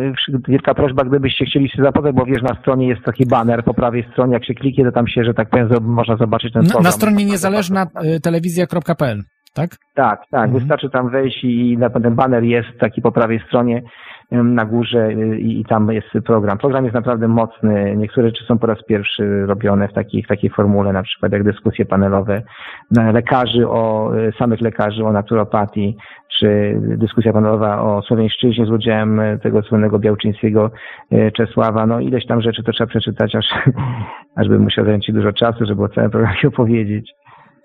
wielka 0.48 0.73
prośba, 0.73 1.03
gdybyście 1.03 1.45
chcieli 1.45 1.69
się 1.69 1.84
zapoznać, 1.84 2.15
bo 2.15 2.26
wiesz, 2.26 2.41
na 2.41 2.56
stronie 2.61 2.88
jest 2.88 3.03
taki 3.03 3.26
banner 3.26 3.64
po 3.64 3.73
prawej 3.73 4.07
stronie, 4.11 4.34
jak 4.34 4.45
się 4.45 4.53
kliknie, 4.53 4.85
to 4.85 4.91
tam 4.91 5.07
się, 5.07 5.23
że 5.23 5.34
tak 5.34 5.49
powiem, 5.49 5.68
można 5.81 6.18
zobaczyć 6.18 6.53
ten 6.53 6.61
program. 6.61 6.84
Na, 6.84 6.89
na 6.89 6.91
stronie 6.91 7.26
niezależna 7.26 7.88
y, 8.15 8.19
telewizja.pl 8.19 9.36
tak? 9.57 9.69
Tak, 9.95 10.19
tak. 10.31 10.43
Mhm. 10.45 10.59
Wystarczy 10.59 10.89
tam 10.89 11.09
wejść 11.09 11.43
i 11.43 11.77
na 11.77 11.89
ten 11.89 12.15
baner 12.15 12.43
jest 12.43 12.79
taki 12.79 13.01
po 13.01 13.11
prawej 13.11 13.39
stronie 13.47 13.81
na 14.31 14.65
górze 14.65 15.07
y, 15.07 15.39
i, 15.39 15.61
i, 15.61 15.65
tam 15.65 15.91
jest 15.91 16.07
program. 16.25 16.57
Program 16.57 16.84
jest 16.84 16.95
naprawdę 16.95 17.27
mocny. 17.27 17.95
Niektóre 17.97 18.27
rzeczy 18.27 18.45
są 18.45 18.57
po 18.57 18.67
raz 18.67 18.84
pierwszy 18.84 19.45
robione 19.45 19.88
w 19.88 19.93
takiej, 19.93 20.23
w 20.23 20.27
takiej 20.27 20.49
formule, 20.49 20.93
na 20.93 21.03
przykład 21.03 21.31
jak 21.31 21.43
dyskusje 21.43 21.85
panelowe 21.85 22.41
lekarzy 23.13 23.67
o, 23.69 24.11
y, 24.17 24.31
samych 24.39 24.61
lekarzy 24.61 25.05
o 25.05 25.11
naturopatii, 25.11 25.97
czy 26.39 26.79
dyskusja 26.81 27.34
panelowa 27.34 27.81
o 27.81 28.01
słowiańszczyźnie 28.01 28.65
z 28.65 28.69
udziałem 28.69 29.21
tego 29.43 29.61
słynnego 29.61 29.99
białczyńskiego 29.99 30.71
y, 31.11 31.31
Czesława. 31.31 31.85
No 31.85 31.99
ileś 31.99 32.25
tam 32.25 32.41
rzeczy 32.41 32.63
to 32.63 32.71
trzeba 32.71 32.88
przeczytać, 32.88 33.35
aż, 33.35 33.45
aż 34.39 34.47
bym 34.47 34.61
musiał 34.61 34.85
zająć 34.85 35.11
dużo 35.11 35.34
czasu, 35.34 35.65
żeby 35.65 35.84
o 35.84 35.89
całym 35.89 36.11
programie 36.11 36.41
opowiedzieć. 36.53 37.11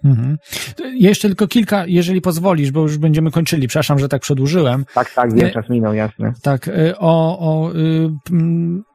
Mhm. 0.04 0.36
Jeszcze 0.94 1.28
tylko 1.28 1.48
kilka, 1.48 1.86
jeżeli 1.86 2.20
pozwolisz, 2.20 2.70
bo 2.70 2.80
już 2.80 2.98
będziemy 2.98 3.30
kończyli. 3.30 3.68
Przepraszam, 3.68 3.98
że 3.98 4.08
tak 4.08 4.22
przedłużyłem. 4.22 4.84
Tak, 4.94 5.14
tak, 5.14 5.34
wiem, 5.34 5.50
czas 5.50 5.68
minął, 5.68 5.94
jasne. 5.94 6.32
Tak, 6.42 6.68
y, 6.68 6.98
o, 6.98 7.38
o 7.38 7.72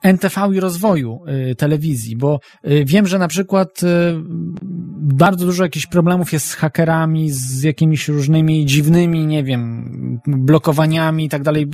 NTV 0.03 0.49
i 0.53 0.59
rozwoju 0.59 1.19
telewizji, 1.57 2.17
bo 2.17 2.39
wiem, 2.85 3.07
że 3.07 3.19
na 3.19 3.27
przykład 3.27 3.81
bardzo 4.97 5.45
dużo 5.45 5.63
jakichś 5.63 5.85
problemów 5.85 6.33
jest 6.33 6.47
z 6.47 6.53
hakerami, 6.53 7.31
z 7.31 7.63
jakimiś 7.63 8.07
różnymi 8.07 8.65
dziwnymi, 8.65 9.25
nie 9.25 9.43
wiem, 9.43 10.21
blokowaniami 10.27 11.25
i 11.25 11.29
tak 11.29 11.43
dalej 11.43 11.67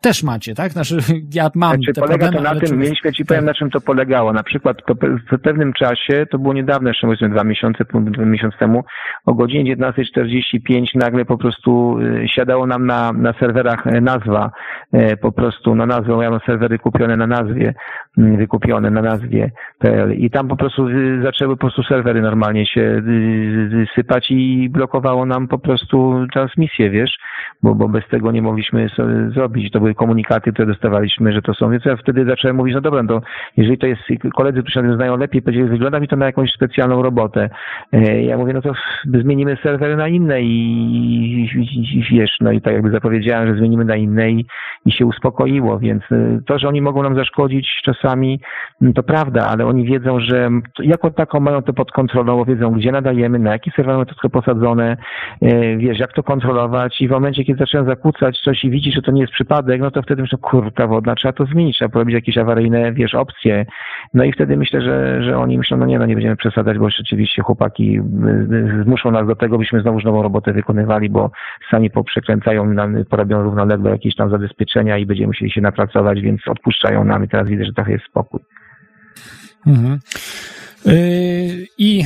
też 0.00 0.22
macie, 0.22 0.54
tak? 0.54 0.72
Znaczy, 0.72 0.98
ja 1.34 1.50
mam 1.54 1.76
znaczy, 1.76 1.92
te 1.92 2.00
polega 2.00 2.28
problemy, 2.28 2.48
to 2.48 2.54
na 2.54 2.60
tym, 2.60 2.78
mieliśmy 2.78 3.12
ci 3.12 3.24
powiem, 3.24 3.44
tak. 3.44 3.46
na 3.46 3.54
czym 3.54 3.70
to 3.70 3.80
polegało. 3.80 4.32
Na 4.32 4.42
przykład 4.42 4.76
to 4.86 4.94
w 5.32 5.40
pewnym 5.42 5.72
czasie, 5.72 6.26
to 6.30 6.38
było 6.38 6.54
niedawno, 6.54 6.88
jeszcze 6.88 7.06
powiedzmy 7.06 7.28
dwa 7.28 7.44
miesiące, 7.44 7.84
dwa 7.94 8.24
miesiące 8.24 8.58
temu, 8.58 8.84
o 9.26 9.34
godzinie 9.34 9.76
19.45 9.76 10.84
nagle 10.94 11.24
po 11.24 11.38
prostu 11.38 11.98
y, 11.98 12.28
siadało 12.28 12.66
nam 12.66 12.86
na, 12.86 13.12
na 13.12 13.32
serwerach 13.32 13.86
e, 13.86 14.00
nazwa, 14.00 14.50
e, 14.92 15.16
po 15.16 15.32
prostu 15.32 15.74
na 15.74 15.86
nazwę, 15.86 16.18
ja 16.22 16.30
mam 16.30 16.40
serwery 16.46 16.78
kupione 16.78 17.16
na 17.16 17.26
nazwie, 17.26 17.74
wykupione 18.16 18.90
na 18.90 19.02
nazwie 19.02 19.50
PL 19.78 20.12
i 20.12 20.30
tam 20.30 20.48
po 20.48 20.56
prostu 20.56 20.88
y, 20.88 21.22
zaczęły 21.22 21.56
po 21.56 21.60
prostu 21.60 21.82
serwery 21.82 22.22
normalnie 22.22 22.66
się 22.66 22.80
y, 22.80 23.86
sypać 23.94 24.30
i 24.30 24.68
blokowało 24.70 25.26
nam 25.26 25.48
po 25.48 25.58
prostu 25.58 26.26
transmisję, 26.32 26.90
wiesz, 26.90 27.18
bo, 27.62 27.74
bo 27.74 27.88
bez 27.88 28.08
tego 28.08 28.32
nie 28.32 28.42
mogliśmy 28.42 28.88
zrobić 29.34 29.69
to 29.70 29.78
były 29.80 29.94
komunikaty, 29.94 30.52
które 30.52 30.66
dostawaliśmy, 30.66 31.32
że 31.32 31.42
to 31.42 31.54
są, 31.54 31.70
więc 31.70 31.84
ja 31.84 31.96
wtedy 31.96 32.24
zacząłem 32.24 32.56
mówić, 32.56 32.74
no 32.74 32.80
dobra, 32.80 33.04
to 33.04 33.20
jeżeli 33.56 33.78
to 33.78 33.86
jest, 33.86 34.02
koledzy, 34.36 34.62
którzy 34.62 34.74
się 34.74 34.82
tym 34.82 34.94
znają 34.94 35.16
lepiej, 35.16 35.42
powiedzieli, 35.42 35.68
wygląda 35.68 36.00
mi 36.00 36.08
to 36.08 36.16
na 36.16 36.26
jakąś 36.26 36.52
specjalną 36.52 37.02
robotę. 37.02 37.50
E, 37.92 38.22
ja 38.22 38.38
mówię, 38.38 38.52
no 38.52 38.62
to 38.62 38.72
zmienimy 39.04 39.56
serwery 39.62 39.96
na 39.96 40.08
inne 40.08 40.42
i, 40.42 40.46
i, 41.54 41.98
i 41.98 42.04
wiesz, 42.10 42.36
no 42.40 42.52
i 42.52 42.60
tak 42.60 42.74
jakby 42.74 42.90
zapowiedziałem, 42.90 43.48
że 43.48 43.58
zmienimy 43.58 43.84
na 43.84 43.96
inne 43.96 44.30
i, 44.30 44.46
i 44.86 44.92
się 44.92 45.06
uspokoiło, 45.06 45.78
więc 45.78 46.02
e, 46.12 46.40
to, 46.46 46.58
że 46.58 46.68
oni 46.68 46.80
mogą 46.80 47.02
nam 47.02 47.16
zaszkodzić 47.16 47.80
czasami, 47.84 48.40
to 48.94 49.02
prawda, 49.02 49.46
ale 49.46 49.66
oni 49.66 49.84
wiedzą, 49.84 50.20
że 50.20 50.50
jako 50.78 51.10
taką 51.10 51.40
mają 51.40 51.62
to 51.62 51.72
pod 51.72 51.92
kontrolą, 51.92 52.44
wiedzą, 52.44 52.70
gdzie 52.72 52.92
nadajemy, 52.92 53.38
na 53.38 53.52
jaki 53.52 53.70
serwer 53.70 53.94
mamy 53.94 54.06
to 54.06 54.30
posadzone, 54.30 54.96
e, 55.42 55.76
wiesz, 55.76 55.98
jak 55.98 56.12
to 56.12 56.22
kontrolować 56.22 57.00
i 57.00 57.08
w 57.08 57.10
momencie, 57.10 57.44
kiedy 57.44 57.58
zaczynają 57.58 57.88
zakłócać 57.88 58.40
coś 58.44 58.64
i 58.64 58.70
widzi, 58.70 58.92
że 58.92 59.02
to 59.02 59.12
nie 59.12 59.20
jest 59.20 59.32
przypadek, 59.32 59.59
wypadek, 59.62 59.80
no 59.80 59.90
to 59.90 60.02
wtedy 60.02 60.22
myślę, 60.22 60.38
kurka 60.38 60.86
wodna, 60.86 61.14
trzeba 61.14 61.32
to 61.32 61.44
zmienić, 61.44 61.76
trzeba 61.76 61.88
porobić 61.88 62.14
jakieś 62.14 62.38
awaryjne, 62.38 62.92
wiesz, 62.92 63.14
opcje. 63.14 63.66
No 64.14 64.24
i 64.24 64.32
wtedy 64.32 64.56
myślę, 64.56 64.80
że, 64.82 65.22
że 65.22 65.38
oni 65.38 65.58
myślą, 65.58 65.76
no 65.76 65.86
nie, 65.86 65.98
no 65.98 66.06
nie 66.06 66.14
będziemy 66.14 66.36
przesadzać, 66.36 66.78
bo 66.78 66.90
rzeczywiście 66.90 67.42
chłopaki 67.42 67.98
y, 67.98 68.82
zmuszą 68.84 69.10
nas 69.10 69.26
do 69.26 69.36
tego, 69.36 69.58
byśmy 69.58 69.80
znowu 69.80 70.00
nową 70.00 70.22
robotę 70.22 70.52
wykonywali, 70.52 71.10
bo 71.10 71.30
sami 71.70 71.90
poprzekręcają 71.90 72.66
nam, 72.66 73.04
porobią 73.10 73.42
równolegle 73.42 73.90
jakieś 73.90 74.16
tam 74.16 74.30
zabezpieczenia 74.30 74.98
i 74.98 75.06
będziemy 75.06 75.26
musieli 75.26 75.50
się 75.50 75.60
napracować, 75.60 76.20
więc 76.20 76.40
odpuszczają 76.48 77.04
nam 77.04 77.24
i 77.24 77.28
teraz 77.28 77.48
widzę, 77.48 77.64
że 77.64 77.72
trochę 77.72 77.92
jest 77.92 78.04
spokój. 78.04 78.40
Mhm. 79.66 79.98
Yy, 80.84 81.66
I 81.78 82.04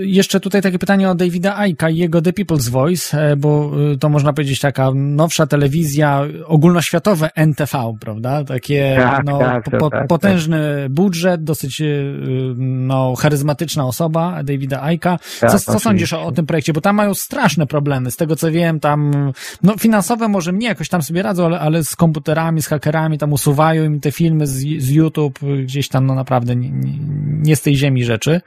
jeszcze 0.00 0.40
tutaj 0.40 0.62
takie 0.62 0.78
pytanie 0.78 1.10
o 1.10 1.14
Davida 1.14 1.56
Aika 1.56 1.90
i 1.90 1.96
jego 1.96 2.22
The 2.22 2.32
People's 2.32 2.68
Voice, 2.68 3.30
e, 3.30 3.36
bo 3.36 3.70
y, 3.92 3.98
to 3.98 4.08
można 4.08 4.32
powiedzieć 4.32 4.60
taka 4.60 4.90
nowsza 4.94 5.46
telewizja, 5.46 6.22
ogólnoświatowe 6.46 7.30
NTV, 7.34 7.94
prawda? 8.00 8.44
Takie 8.44 8.96
tak, 8.98 9.24
no, 9.24 9.38
tak, 9.38 9.64
po, 9.78 9.90
tak, 9.90 10.06
potężny 10.06 10.82
tak. 10.82 10.92
budżet, 10.92 11.44
dosyć 11.44 11.80
y, 11.80 12.14
no, 12.58 13.14
charyzmatyczna 13.14 13.86
osoba 13.86 14.42
Davida 14.42 14.82
Aika. 14.82 15.18
Co, 15.40 15.46
tak, 15.46 15.60
co 15.60 15.80
sądzisz 15.80 16.12
o, 16.12 16.22
o, 16.22 16.32
tym 16.32 16.46
projekcie? 16.46 16.72
Bo 16.72 16.80
tam 16.80 16.96
mają 16.96 17.14
straszne 17.14 17.66
problemy. 17.66 18.10
Z 18.10 18.16
tego 18.16 18.36
co 18.36 18.50
wiem, 18.50 18.80
tam 18.80 19.32
no 19.62 19.78
finansowe 19.78 20.28
może 20.28 20.52
nie, 20.52 20.66
jakoś 20.66 20.88
tam 20.88 21.02
sobie 21.02 21.22
radzą, 21.22 21.46
ale, 21.46 21.60
ale 21.60 21.84
z 21.84 21.96
komputerami, 21.96 22.62
z 22.62 22.66
hakerami 22.66 23.18
tam 23.18 23.32
usuwają 23.32 23.84
im 23.84 24.00
te 24.00 24.12
filmy 24.12 24.46
z, 24.46 24.82
z 24.82 24.90
YouTube 24.90 25.38
gdzieś 25.62 25.88
tam 25.88 26.06
no 26.06 26.14
naprawdę 26.14 26.56
nie, 26.56 26.70
nie, 26.70 27.53
nie 27.54 27.56
z 27.56 27.62
tej 27.62 27.76
ziemi 27.76 28.04
rzeczy. 28.04 28.40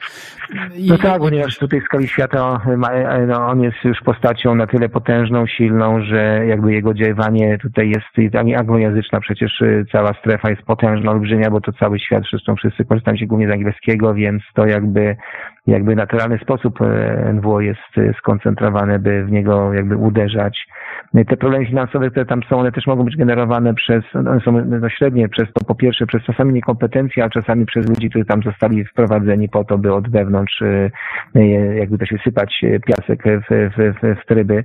I... 0.76 0.88
No 0.88 0.98
tak, 0.98 1.20
ponieważ 1.20 1.58
tutaj 1.58 1.82
w 1.82 1.84
skali 1.84 2.08
świata 2.08 2.62
no, 3.28 3.48
on 3.48 3.64
jest 3.64 3.78
już 3.84 3.98
postacią 4.02 4.56
na 4.56 4.68
tyle 4.68 4.90
potężną, 4.90 5.48
silną, 5.48 6.02
że 6.02 6.46
jakby 6.48 6.74
jego 6.74 6.94
działanie 6.94 7.58
tutaj 7.58 7.90
jest 7.90 8.38
anglojęzyczna, 8.58 9.20
przecież 9.20 9.62
y, 9.62 9.86
cała 9.92 10.14
strefa 10.14 10.50
jest 10.50 10.62
potężna, 10.62 11.12
olbrzymia, 11.12 11.52
bo 11.52 11.62
to 11.62 11.72
cały 11.74 12.00
świat, 12.00 12.24
zresztą 12.32 12.56
wszyscy 12.56 12.86
korzystają 12.86 13.18
się 13.18 13.26
głównie 13.26 13.48
z 13.48 13.52
angielskiego, 13.52 14.14
więc 14.14 14.44
to 14.54 14.66
jakby 14.66 15.16
jakby 15.68 15.96
naturalny 15.96 16.38
sposób 16.38 16.82
e, 16.82 17.34
NWO 17.34 17.62
jest 17.62 17.98
e, 17.98 18.14
skoncentrowane, 18.14 19.00
by 19.00 19.26
w 19.26 19.32
niego 19.32 19.74
jakby 19.74 19.98
uderzać. 19.98 20.68
No 21.14 21.26
te 21.26 21.38
problemy 21.38 21.66
finansowe, 21.66 22.10
które 22.10 22.26
tam 22.26 22.42
są, 22.50 22.60
one 22.60 22.72
też 22.72 22.88
mogą 22.88 23.04
być 23.04 23.18
generowane 23.18 23.74
przez, 23.74 24.04
no, 24.14 24.32
one 24.32 24.40
są 24.40 24.52
no, 24.52 24.90
średnie 24.90 25.30
przez 25.30 25.48
to, 25.54 25.66
po 25.66 25.76
pierwsze 25.76 26.06
przez 26.06 26.24
czasami 26.24 26.54
niekompetencje, 26.54 27.24
a 27.24 27.30
czasami 27.30 27.66
przez 27.66 27.90
ludzi, 27.90 28.10
którzy 28.10 28.26
tam 28.26 28.44
zostali 28.44 28.86
wprowadzeni 28.86 29.50
po 29.50 29.64
to, 29.64 29.78
by 29.78 29.94
od 29.94 30.10
wewnątrz 30.10 30.62
e, 30.62 30.90
jakby 31.76 31.98
to 31.98 32.06
się 32.06 32.18
sypać 32.24 32.62
piasek 32.86 33.24
w, 33.24 33.74
w, 33.78 34.20
w, 34.22 34.26
tryby. 34.26 34.64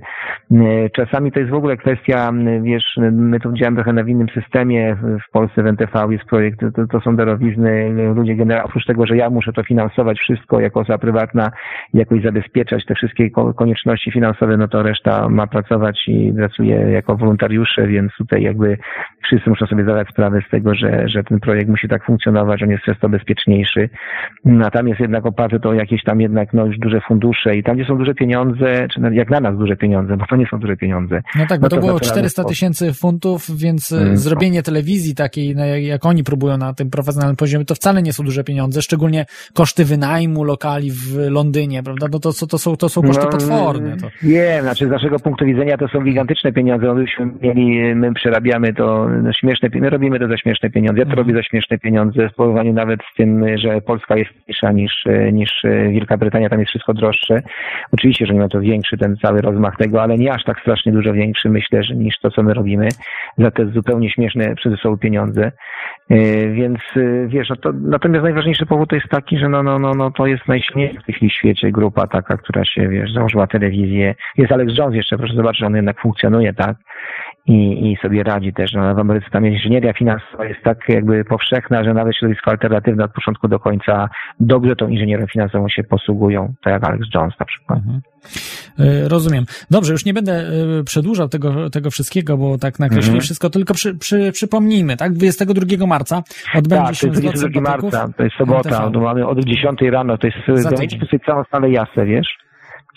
Czasami 0.95 1.31
to 1.31 1.39
jest 1.39 1.51
w 1.51 1.55
ogóle 1.55 1.77
kwestia, 1.77 2.31
wiesz, 2.61 2.97
my 3.11 3.39
tu 3.39 3.53
działamy 3.53 3.75
trochę 3.75 3.93
na 3.93 4.01
innym 4.01 4.27
systemie, 4.29 4.95
w 5.27 5.31
Polsce 5.31 5.63
w 5.63 5.67
NTV 5.67 6.07
jest 6.09 6.25
projekt, 6.25 6.59
to, 6.75 6.87
to 6.87 7.01
są 7.01 7.15
darowizny, 7.15 7.89
ludzie 8.15 8.35
generalnie, 8.35 8.69
oprócz 8.69 8.85
tego, 8.85 9.05
że 9.05 9.17
ja 9.17 9.29
muszę 9.29 9.53
to 9.53 9.63
finansować 9.63 10.19
wszystko 10.19 10.59
jako 10.59 10.85
osoba 10.93 10.97
prywatna 10.97 11.51
jakoś 11.93 12.23
zabezpieczać 12.23 12.85
te 12.85 12.95
wszystkie 12.95 13.29
konieczności 13.55 14.11
finansowe, 14.11 14.57
no 14.57 14.67
to 14.67 14.83
reszta 14.83 15.29
ma 15.29 15.47
pracować 15.47 16.03
i 16.07 16.33
pracuje 16.35 16.75
jako 16.75 17.15
wolontariusze, 17.15 17.87
więc 17.87 18.11
tutaj 18.17 18.43
jakby 18.43 18.77
wszyscy 19.23 19.49
muszą 19.49 19.65
sobie 19.65 19.83
zdawać 19.83 20.07
sprawę 20.09 20.41
z 20.47 20.51
tego, 20.51 20.75
że, 20.75 21.09
że 21.09 21.23
ten 21.23 21.39
projekt 21.39 21.69
musi 21.69 21.87
tak 21.87 22.05
funkcjonować, 22.05 22.63
on 22.63 22.69
jest 22.69 22.83
często 22.83 23.09
bezpieczniejszy. 23.09 23.89
A 24.65 24.71
tam 24.71 24.87
jest 24.87 24.99
jednak 24.99 25.25
oparte 25.25 25.59
to 25.59 25.73
jakieś 25.73 26.03
tam 26.03 26.21
jednak 26.21 26.53
no 26.53 26.65
już 26.65 26.77
duże 26.77 27.01
fundusze 27.07 27.55
i 27.55 27.63
tam, 27.63 27.75
gdzie 27.75 27.85
są 27.85 27.97
duże 27.97 28.13
pieniądze, 28.13 28.87
czy 28.93 29.01
jak 29.11 29.29
na 29.29 29.39
nas 29.39 29.57
duże 29.57 29.75
pieniądze, 29.75 30.17
bo 30.17 30.25
to 30.25 30.35
nie 30.35 30.45
są 30.47 30.59
duże 30.59 30.77
pieniądze. 30.77 31.21
No 31.35 31.45
tak, 31.49 31.59
bo 31.59 31.65
no 31.65 31.69
to, 31.69 31.75
to 31.75 31.81
było 31.81 31.99
400 31.99 32.43
tysięcy 32.43 32.93
funtów, 32.93 33.57
więc 33.57 33.89
hmm. 33.89 34.17
zrobienie 34.17 34.63
telewizji 34.63 35.15
takiej, 35.15 35.55
no, 35.55 35.65
jak 35.65 36.05
oni 36.05 36.23
próbują 36.23 36.57
na 36.57 36.73
tym 36.73 36.89
profesjonalnym 36.89 37.35
poziomie, 37.35 37.65
to 37.65 37.75
wcale 37.75 38.01
nie 38.01 38.13
są 38.13 38.23
duże 38.23 38.43
pieniądze, 38.43 38.81
szczególnie 38.81 39.25
koszty 39.53 39.85
wynajmu 39.85 40.43
lokali 40.43 40.82
w 40.91 41.29
Londynie, 41.29 41.83
prawda? 41.83 42.07
No 42.11 42.19
to, 42.19 42.33
to, 42.33 42.47
to, 42.47 42.57
są, 42.57 42.75
to 42.75 42.89
są 42.89 43.01
koszty 43.01 43.25
no, 43.25 43.31
potworne. 43.31 43.97
To. 43.97 44.07
Nie, 44.23 44.61
znaczy 44.61 44.87
z 44.87 44.89
naszego 44.89 45.19
punktu 45.19 45.45
widzenia 45.45 45.77
to 45.77 45.87
są 45.87 46.01
gigantyczne 46.01 46.53
pieniądze. 46.53 46.93
Myśmy 46.93 47.31
mieli, 47.41 47.95
my 47.95 48.13
przerabiamy 48.13 48.73
to 48.73 49.09
no, 49.23 49.33
śmieszne, 49.33 49.69
my 49.73 49.89
robimy 49.89 50.19
to 50.19 50.27
za 50.27 50.37
śmieszne 50.37 50.69
pieniądze. 50.69 50.99
Ja 50.99 51.05
to 51.05 51.11
mhm. 51.11 51.27
robię 51.27 51.41
za 51.41 51.43
śmieszne 51.43 51.77
pieniądze 51.77 52.29
w 52.29 52.35
porównaniu 52.35 52.73
nawet 52.73 52.99
z 53.13 53.17
tym, 53.17 53.57
że 53.57 53.81
Polska 53.81 54.17
jest 54.17 54.31
mniejsza 54.47 54.71
niż, 54.71 55.05
niż 55.31 55.51
Wielka 55.91 56.17
Brytania, 56.17 56.49
tam 56.49 56.59
jest 56.59 56.69
wszystko 56.69 56.93
droższe. 56.93 57.41
Oczywiście, 57.91 58.25
że 58.25 58.33
nie 58.33 58.39
ma 58.39 58.49
to 58.49 58.59
większy 58.59 58.97
ten 58.97 59.17
cały 59.17 59.41
rozmach 59.41 59.77
tego, 59.77 60.01
ale 60.01 60.17
nie 60.17 60.33
aż 60.33 60.43
tak 60.43 60.59
strasznie 60.59 60.91
dużo 60.91 61.13
większy, 61.13 61.49
myślę, 61.49 61.83
że 61.83 61.95
niż 61.95 62.19
to, 62.19 62.31
co 62.31 62.43
my 62.43 62.53
robimy 62.53 62.87
za 63.37 63.51
te 63.51 63.65
zupełnie 63.65 64.09
śmieszne 64.09 64.55
przez 64.55 64.79
sobą 64.79 64.97
pieniądze. 64.97 65.51
E, 66.09 66.47
więc 66.47 66.79
e, 66.95 67.27
wiesz, 67.27 67.49
no 67.49 67.55
to, 67.55 67.73
natomiast 67.73 68.23
najważniejszy 68.23 68.65
powód 68.65 68.89
to 68.89 68.95
jest 68.95 69.07
taki, 69.07 69.37
że 69.37 69.49
no, 69.49 69.63
no, 69.63 69.79
no, 69.79 69.93
no 69.93 70.11
to 70.11 70.27
jest 70.27 70.47
najsilniejsza 70.47 70.62
chwili 71.13 71.29
w 71.29 71.33
świecie 71.33 71.71
grupa 71.71 72.07
taka, 72.07 72.37
która 72.37 72.65
się, 72.65 72.87
wiesz, 72.87 73.13
założyła 73.13 73.47
telewizję. 73.47 74.15
Jest 74.37 74.51
Alex 74.51 74.77
Jones 74.77 74.95
jeszcze, 74.95 75.17
proszę 75.17 75.33
zobaczyć, 75.33 75.63
on 75.63 75.75
jednak 75.75 76.01
funkcjonuje, 76.01 76.53
tak? 76.53 76.77
i, 77.45 77.91
i 77.91 77.97
sobie 78.01 78.23
radzi 78.23 78.53
też. 78.53 78.73
No, 78.73 78.95
w 78.95 78.99
Ameryce 78.99 79.29
tam 79.29 79.47
inżynieria 79.47 79.93
finansowa 79.93 80.45
jest 80.45 80.63
tak 80.63 80.89
jakby 80.89 81.25
powszechna, 81.25 81.83
że 81.83 81.93
nawet 81.93 82.15
środowisko 82.15 82.51
alternatywne 82.51 83.03
od 83.03 83.13
początku 83.13 83.47
do 83.47 83.59
końca 83.59 84.09
dobrze 84.39 84.75
tą 84.75 84.87
inżynierią 84.87 85.27
finansową 85.27 85.69
się 85.69 85.83
posługują, 85.83 86.53
tak 86.63 86.73
jak 86.73 86.89
Alex 86.89 87.07
Jones 87.15 87.39
na 87.39 87.45
przykład. 87.45 87.79
Mhm. 87.79 88.01
E, 88.79 89.09
rozumiem. 89.09 89.45
Dobrze, 89.71 89.91
już 89.91 90.05
nie 90.05 90.13
będę 90.13 90.33
e, 90.33 90.83
przedłużał 90.83 91.29
tego, 91.29 91.69
tego 91.69 91.91
wszystkiego, 91.91 92.37
bo 92.37 92.57
tak 92.57 92.79
nakreślili 92.79 93.09
mhm. 93.09 93.21
wszystko, 93.21 93.49
tylko 93.49 93.73
przy, 93.73 93.95
przy, 93.95 94.31
przypomnijmy, 94.31 94.97
tak? 94.97 95.13
22 95.13 95.87
marca 95.87 96.23
odbędzie 96.55 96.85
tak, 96.85 96.95
się 96.95 97.07
to 97.07 97.13
jest 97.13 97.21
22 97.21 97.61
marca, 97.61 98.09
to 98.17 98.23
jest 98.23 98.35
sobota, 98.35 98.89
mamy 98.89 99.27
od 99.27 99.45
10 99.45 99.81
rano, 99.81 100.17
to 100.17 100.27
jest, 100.27 100.63
zajmijcie 100.63 100.99
sobie 100.99 101.19
całą 101.25 101.43
salę 101.51 101.71
jasę, 101.71 102.05
wiesz? 102.05 102.27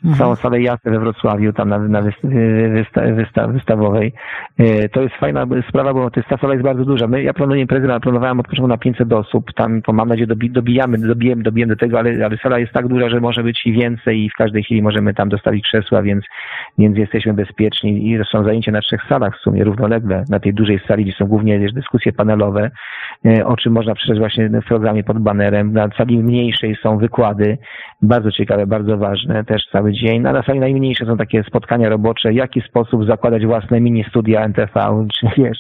Mhm. 0.04 0.18
całą 0.18 0.36
salę 0.36 0.60
jazdy 0.60 0.90
we 0.90 0.98
Wrocławiu, 0.98 1.52
tam 1.52 1.68
na, 1.68 1.78
na 1.78 2.02
wysta, 2.02 3.00
wysta, 3.14 3.48
wystawowej. 3.48 4.12
E, 4.58 4.88
to 4.88 5.02
jest 5.02 5.14
fajna 5.14 5.46
sprawa, 5.68 5.94
bo 5.94 6.10
to 6.10 6.20
jest, 6.20 6.30
ta 6.30 6.36
sala 6.36 6.52
jest 6.52 6.64
bardzo 6.64 6.84
duża. 6.84 7.06
My, 7.06 7.22
ja 7.22 7.34
planuję 7.34 7.60
imprezę, 7.60 8.00
planowałem 8.00 8.40
od 8.40 8.46
początku 8.46 8.68
na 8.68 8.78
500 8.78 9.12
osób, 9.12 9.52
tam 9.52 9.82
to 9.82 9.92
mam 9.92 10.08
nadzieję 10.08 10.26
dobi, 10.26 10.50
dobijamy, 10.50 10.98
dobijemy, 10.98 11.42
dobijemy 11.42 11.74
do 11.74 11.80
tego, 11.80 11.98
ale, 11.98 12.26
ale 12.26 12.36
sala 12.36 12.58
jest 12.58 12.72
tak 12.72 12.88
duża, 12.88 13.08
że 13.08 13.20
może 13.20 13.42
być 13.42 13.66
i 13.66 13.72
więcej 13.72 14.24
i 14.24 14.30
w 14.30 14.34
każdej 14.34 14.62
chwili 14.62 14.82
możemy 14.82 15.14
tam 15.14 15.28
dostawić 15.28 15.64
krzesła, 15.64 16.02
więc, 16.02 16.24
więc 16.78 16.98
jesteśmy 16.98 17.34
bezpieczni 17.34 18.10
i 18.10 18.18
są 18.32 18.44
zajęcia 18.44 18.72
na 18.72 18.80
trzech 18.80 19.00
salach 19.08 19.38
w 19.38 19.40
sumie 19.40 19.64
równolegle, 19.64 20.24
na 20.28 20.40
tej 20.40 20.54
dużej 20.54 20.80
sali, 20.88 21.04
gdzie 21.04 21.12
są 21.12 21.26
głównie 21.26 21.58
wiesz, 21.58 21.72
dyskusje 21.72 22.12
panelowe, 22.12 22.70
e, 23.26 23.46
o 23.46 23.56
czym 23.56 23.72
można 23.72 23.94
przeczytać 23.94 24.18
właśnie 24.18 24.48
w 24.48 24.64
programie 24.64 25.04
pod 25.04 25.18
banerem. 25.18 25.72
Na 25.72 25.88
sali 25.96 26.22
mniejszej 26.22 26.76
są 26.82 26.98
wykłady, 26.98 27.58
bardzo 28.02 28.32
ciekawe, 28.32 28.66
bardzo 28.66 28.96
ważne, 28.96 29.44
też 29.44 29.62
cały 29.72 29.92
dzień. 29.92 30.22
Na 30.22 30.42
sali 30.42 30.60
najmniejsze 30.60 31.06
są 31.06 31.16
takie 31.16 31.42
spotkania 31.42 31.88
robocze, 31.88 32.30
w 32.30 32.34
jaki 32.34 32.60
sposób 32.60 33.06
zakładać 33.06 33.46
własne 33.46 33.80
mini 33.80 34.04
studia 34.04 34.44
NTV, 34.44 35.06
czy 35.20 35.26
wiesz, 35.42 35.58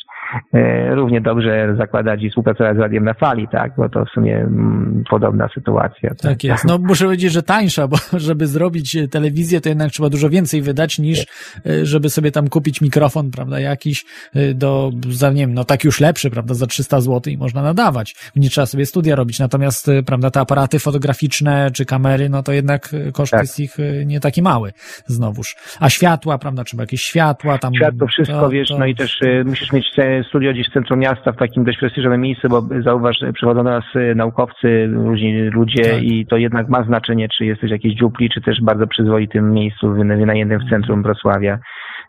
równie 0.90 1.20
dobrze 1.20 1.74
zakładać 1.78 2.22
i 2.22 2.28
współpracować 2.30 2.76
z 2.76 2.80
Radiem 2.80 3.04
na 3.04 3.14
Fali, 3.14 3.48
tak, 3.48 3.72
bo 3.76 3.88
to 3.88 4.04
w 4.04 4.08
sumie 4.08 4.36
mm, 4.36 5.04
podobna 5.10 5.48
sytuacja. 5.54 6.10
Tak, 6.10 6.18
tak 6.18 6.44
jest. 6.44 6.64
No 6.64 6.78
muszę 6.78 7.04
powiedzieć, 7.04 7.32
że 7.32 7.42
tańsza, 7.42 7.88
bo 7.88 7.96
żeby 8.18 8.46
zrobić 8.46 8.96
telewizję, 9.10 9.60
to 9.60 9.68
jednak 9.68 9.92
trzeba 9.92 10.08
dużo 10.08 10.28
więcej 10.28 10.62
wydać 10.62 10.98
niż 10.98 11.26
e, 11.66 11.86
żeby 11.86 12.10
sobie 12.10 12.30
tam 12.30 12.48
kupić 12.48 12.80
mikrofon, 12.80 13.30
prawda, 13.30 13.60
jakiś 13.60 14.04
e, 14.34 14.54
do, 14.54 14.90
za, 15.08 15.30
nie 15.30 15.40
wiem, 15.40 15.54
no 15.54 15.64
tak 15.64 15.84
już 15.84 16.00
lepszy, 16.00 16.30
prawda, 16.30 16.54
za 16.54 16.66
300 16.66 17.00
zł 17.00 17.32
i 17.32 17.36
można 17.36 17.62
nadawać. 17.62 18.14
Nie 18.36 18.50
trzeba 18.50 18.66
sobie 18.66 18.86
studia 18.86 19.16
robić, 19.16 19.38
natomiast, 19.38 19.90
prawda, 20.06 20.30
te 20.30 20.40
aparaty 20.40 20.78
fotograficzne 20.78 21.70
czy 21.70 21.84
kamery, 21.84 22.28
no 22.28 22.42
to 22.42 22.52
jednak 22.52 22.90
koszt 23.12 23.32
tak. 23.32 23.40
jest 23.40 23.60
ich 23.60 23.76
nie 24.06 24.20
taki 24.20 24.42
mały, 24.42 24.72
znowuż. 25.06 25.56
A 25.80 25.90
światła, 25.90 26.38
prawda, 26.38 26.64
trzeba 26.64 26.82
jakieś 26.82 27.02
światła 27.02 27.58
tam. 27.58 27.74
Światło, 27.74 28.06
wszystko, 28.06 28.40
to, 28.40 28.48
wiesz, 28.48 28.68
to... 28.68 28.78
no 28.78 28.86
i 28.86 28.94
też 28.94 29.20
musisz 29.44 29.72
mieć 29.72 29.86
studio 30.28 30.52
gdzieś 30.52 30.68
w 30.68 30.72
centrum 30.72 31.00
miasta, 31.00 31.32
w 31.32 31.36
takim 31.36 31.64
dość 31.64 31.78
prestiżowym 31.78 32.20
miejscu, 32.20 32.48
bo 32.48 32.62
zauważ, 32.84 33.16
przychodzą 33.34 33.64
do 33.64 33.70
nas 33.70 33.84
y, 33.96 34.14
naukowcy, 34.14 34.86
różni 34.86 35.42
ludzie 35.42 35.82
tak. 35.82 36.02
i 36.02 36.26
to 36.26 36.36
jednak 36.36 36.68
ma 36.68 36.82
znaczenie, 36.82 37.28
czy 37.28 37.44
jesteś 37.44 37.70
w 37.70 37.72
jakiejś 37.72 37.94
dziupli, 37.94 38.30
czy 38.30 38.40
też 38.40 38.60
bardzo 38.62 38.86
przyzwoitym 38.86 39.52
miejscu 39.52 39.92
wynajętym 39.94 40.60
w 40.60 40.70
centrum 40.70 41.02
Wrocławia 41.02 41.58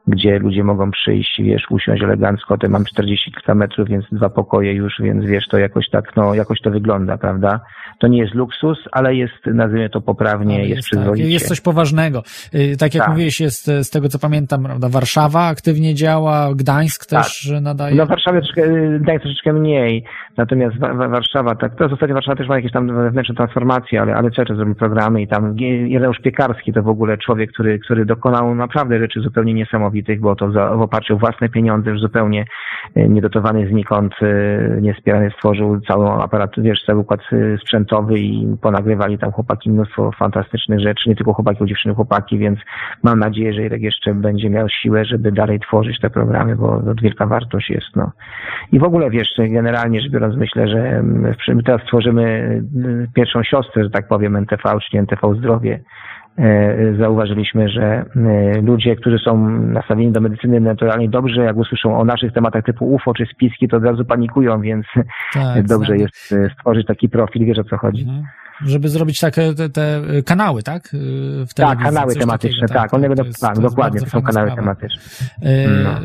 gdzie 0.08 0.40
ludzie 0.40 0.64
mogą 0.64 0.92
przyjść, 0.92 1.42
wiesz, 1.44 1.64
usiąść 1.70 2.04
elegancko, 2.04 2.58
to 2.58 2.70
mam 2.70 2.86
40 2.86 3.32
metrów, 3.56 3.90
więc 3.90 4.06
dwa 4.12 4.30
pokoje 4.30 4.74
już, 4.74 4.94
więc 5.00 5.26
wiesz, 5.26 5.48
to 5.48 5.58
jakoś 5.58 5.90
tak, 5.90 6.16
no, 6.16 6.34
jakoś 6.34 6.62
to 6.62 6.72
wygląda, 6.72 7.18
prawda? 7.18 7.60
To 8.00 8.08
nie 8.08 8.20
jest 8.20 8.34
luksus, 8.34 8.78
ale 8.92 9.16
jest, 9.16 9.46
nazwijmy 9.46 9.90
to 9.90 10.02
poprawnie, 10.02 10.58
jest, 10.60 10.70
jest 10.70 10.90
tak, 10.90 11.00
przyzwoicie. 11.00 11.24
Tak, 11.24 11.32
jest 11.32 11.48
coś 11.48 11.62
poważnego. 11.62 12.24
Y, 12.54 12.78
tak 12.80 12.96
jak 12.96 13.04
tak. 13.04 13.12
mówiłeś, 13.12 13.42
jest 13.42 13.66
z 13.66 13.90
tego 13.90 14.10
co 14.10 14.20
pamiętam, 14.20 14.64
prawda, 14.64 14.90
Warszawa 14.90 15.48
aktywnie 15.48 15.96
działa, 15.96 16.56
Gdańsk 16.56 17.06
tak. 17.06 17.24
też 17.24 17.52
nadaje. 17.62 17.96
No 17.96 18.06
Warszawa 18.06 18.38
troszeczkę, 18.38 18.62
Gdańsk 19.00 19.24
troszeczkę 19.24 19.54
mniej, 19.54 20.04
natomiast 20.38 20.78
Warszawa, 21.10 21.56
tak, 21.56 21.76
to 21.76 21.86
ostatnio 21.86 22.16
Warszawa 22.16 22.36
też 22.36 22.48
ma 22.48 22.56
jakieś 22.56 22.72
tam 22.72 22.88
wewnętrzne 22.88 23.36
transformacje, 23.36 24.02
ale, 24.02 24.16
ale 24.16 24.32
cały 24.32 24.46
czas 24.46 24.58
robi 24.58 24.76
programy 24.76 25.22
i 25.22 25.28
tam 25.28 25.58
Ireneusz 25.60 26.20
Piekarski 26.20 26.74
to 26.74 26.84
w 26.84 26.88
ogóle 26.88 27.18
człowiek, 27.18 27.52
który, 27.52 27.80
który 27.80 28.06
dokonał 28.06 28.56
naprawdę 28.56 29.00
rzeczy 29.00 29.22
zupełnie 29.22 29.54
niesamowite 29.54 29.97
niesamowitych, 29.98 30.19
bo 30.19 30.36
to 30.36 30.48
w 30.78 30.82
oparciu 30.82 31.15
o 31.15 31.18
własne 31.18 31.49
pieniądze, 31.49 31.91
już 31.91 31.99
zupełnie 31.99 32.45
e, 32.95 33.10
niedotowany 33.10 33.68
znikąd, 33.68 34.14
e, 34.22 34.82
niespierany 34.82 35.32
stworzył 35.32 35.82
cały 35.82 36.10
aparat, 36.10 36.52
wiesz, 36.57 36.84
cały 36.86 36.99
układ 36.99 37.22
e, 37.32 37.57
sprzętowy 37.57 38.19
i 38.19 38.57
ponagrywali 38.61 39.18
tam 39.18 39.32
chłopaki 39.32 39.69
mnóstwo 39.69 40.11
fantastycznych 40.11 40.80
rzeczy, 40.80 41.10
nie 41.10 41.15
tylko 41.15 41.34
chłopaki, 41.34 41.65
dziewczyny, 41.65 41.95
chłopaki, 41.95 42.38
więc 42.38 42.60
mam 43.03 43.19
nadzieję, 43.19 43.53
że 43.53 43.64
Irek 43.64 43.82
jeszcze 43.82 44.14
będzie 44.14 44.49
miał 44.49 44.69
siłę, 44.69 45.06
żeby 45.06 45.32
dalej 45.32 45.60
tworzyć 45.60 45.99
te 45.99 46.10
programy, 46.10 46.56
bo 46.56 46.82
to 46.82 46.94
wielka 47.02 47.26
wartość 47.26 47.69
jest, 47.69 47.95
no. 47.95 48.11
I 48.72 48.80
w 48.80 48.84
ogóle, 48.84 49.10
wiesz, 49.10 49.30
generalnie 49.38 50.02
rzecz 50.02 50.11
biorąc, 50.11 50.36
myślę, 50.36 50.68
że 50.68 51.03
my 51.48 51.64
teraz 51.64 51.82
tworzymy 51.88 52.64
pierwszą 53.14 53.44
siostrę, 53.44 53.84
że 53.84 53.90
tak 53.90 54.07
powiem, 54.07 54.36
NTV, 54.36 54.64
czyli 54.64 54.99
NTV 54.99 55.36
Zdrowie, 55.36 55.80
zauważyliśmy, 57.00 57.70
że 57.70 57.84
e, 57.84 58.62
ludzie, 58.62 58.96
którzy 58.96 59.20
są 59.20 59.50
nastawieni 59.50 60.12
do 60.12 60.22
medycyny 60.22 60.60
naturalnej 60.60 61.10
dobrze, 61.10 61.44
jak 61.44 61.58
usłyszą 61.58 62.00
o 62.00 62.06
naszych 62.06 62.34
tematach 62.34 62.64
typu 62.64 62.94
UFO 62.94 63.14
czy 63.14 63.26
spiski, 63.26 63.68
to 63.68 63.78
od 63.78 63.84
razu 63.84 64.06
panikują, 64.06 64.62
więc 64.62 64.86
tak, 65.34 65.68
dobrze 65.74 65.94
tak. 65.94 66.00
jest 66.00 66.34
e, 66.34 66.50
stworzyć 66.50 66.88
taki 66.88 67.10
profil, 67.10 67.46
wiesz 67.46 67.60
o 67.60 67.64
co 67.64 67.78
chodzi. 67.78 68.02
Mhm 68.02 68.24
żeby 68.66 68.90
zrobić 68.90 69.20
takie 69.20 69.54
te, 69.54 69.70
te 69.70 70.02
kanały, 70.26 70.64
tak? 70.64 70.90
W 71.48 71.54
tak, 71.56 71.80
kanały 71.80 72.16
tematyczne, 72.16 72.62
takiego, 72.62 72.80
tak. 72.80 72.92
tak. 72.92 72.94
One 72.94 73.08
będą, 73.08 73.24
tak, 73.42 73.56
to 73.56 73.62
dokładnie, 73.62 74.00
to, 74.00 74.10
są 74.10 74.22
kanały 74.22 74.52
sprawa. 74.52 74.56
tematyczne. 74.56 75.02
No. 75.84 76.00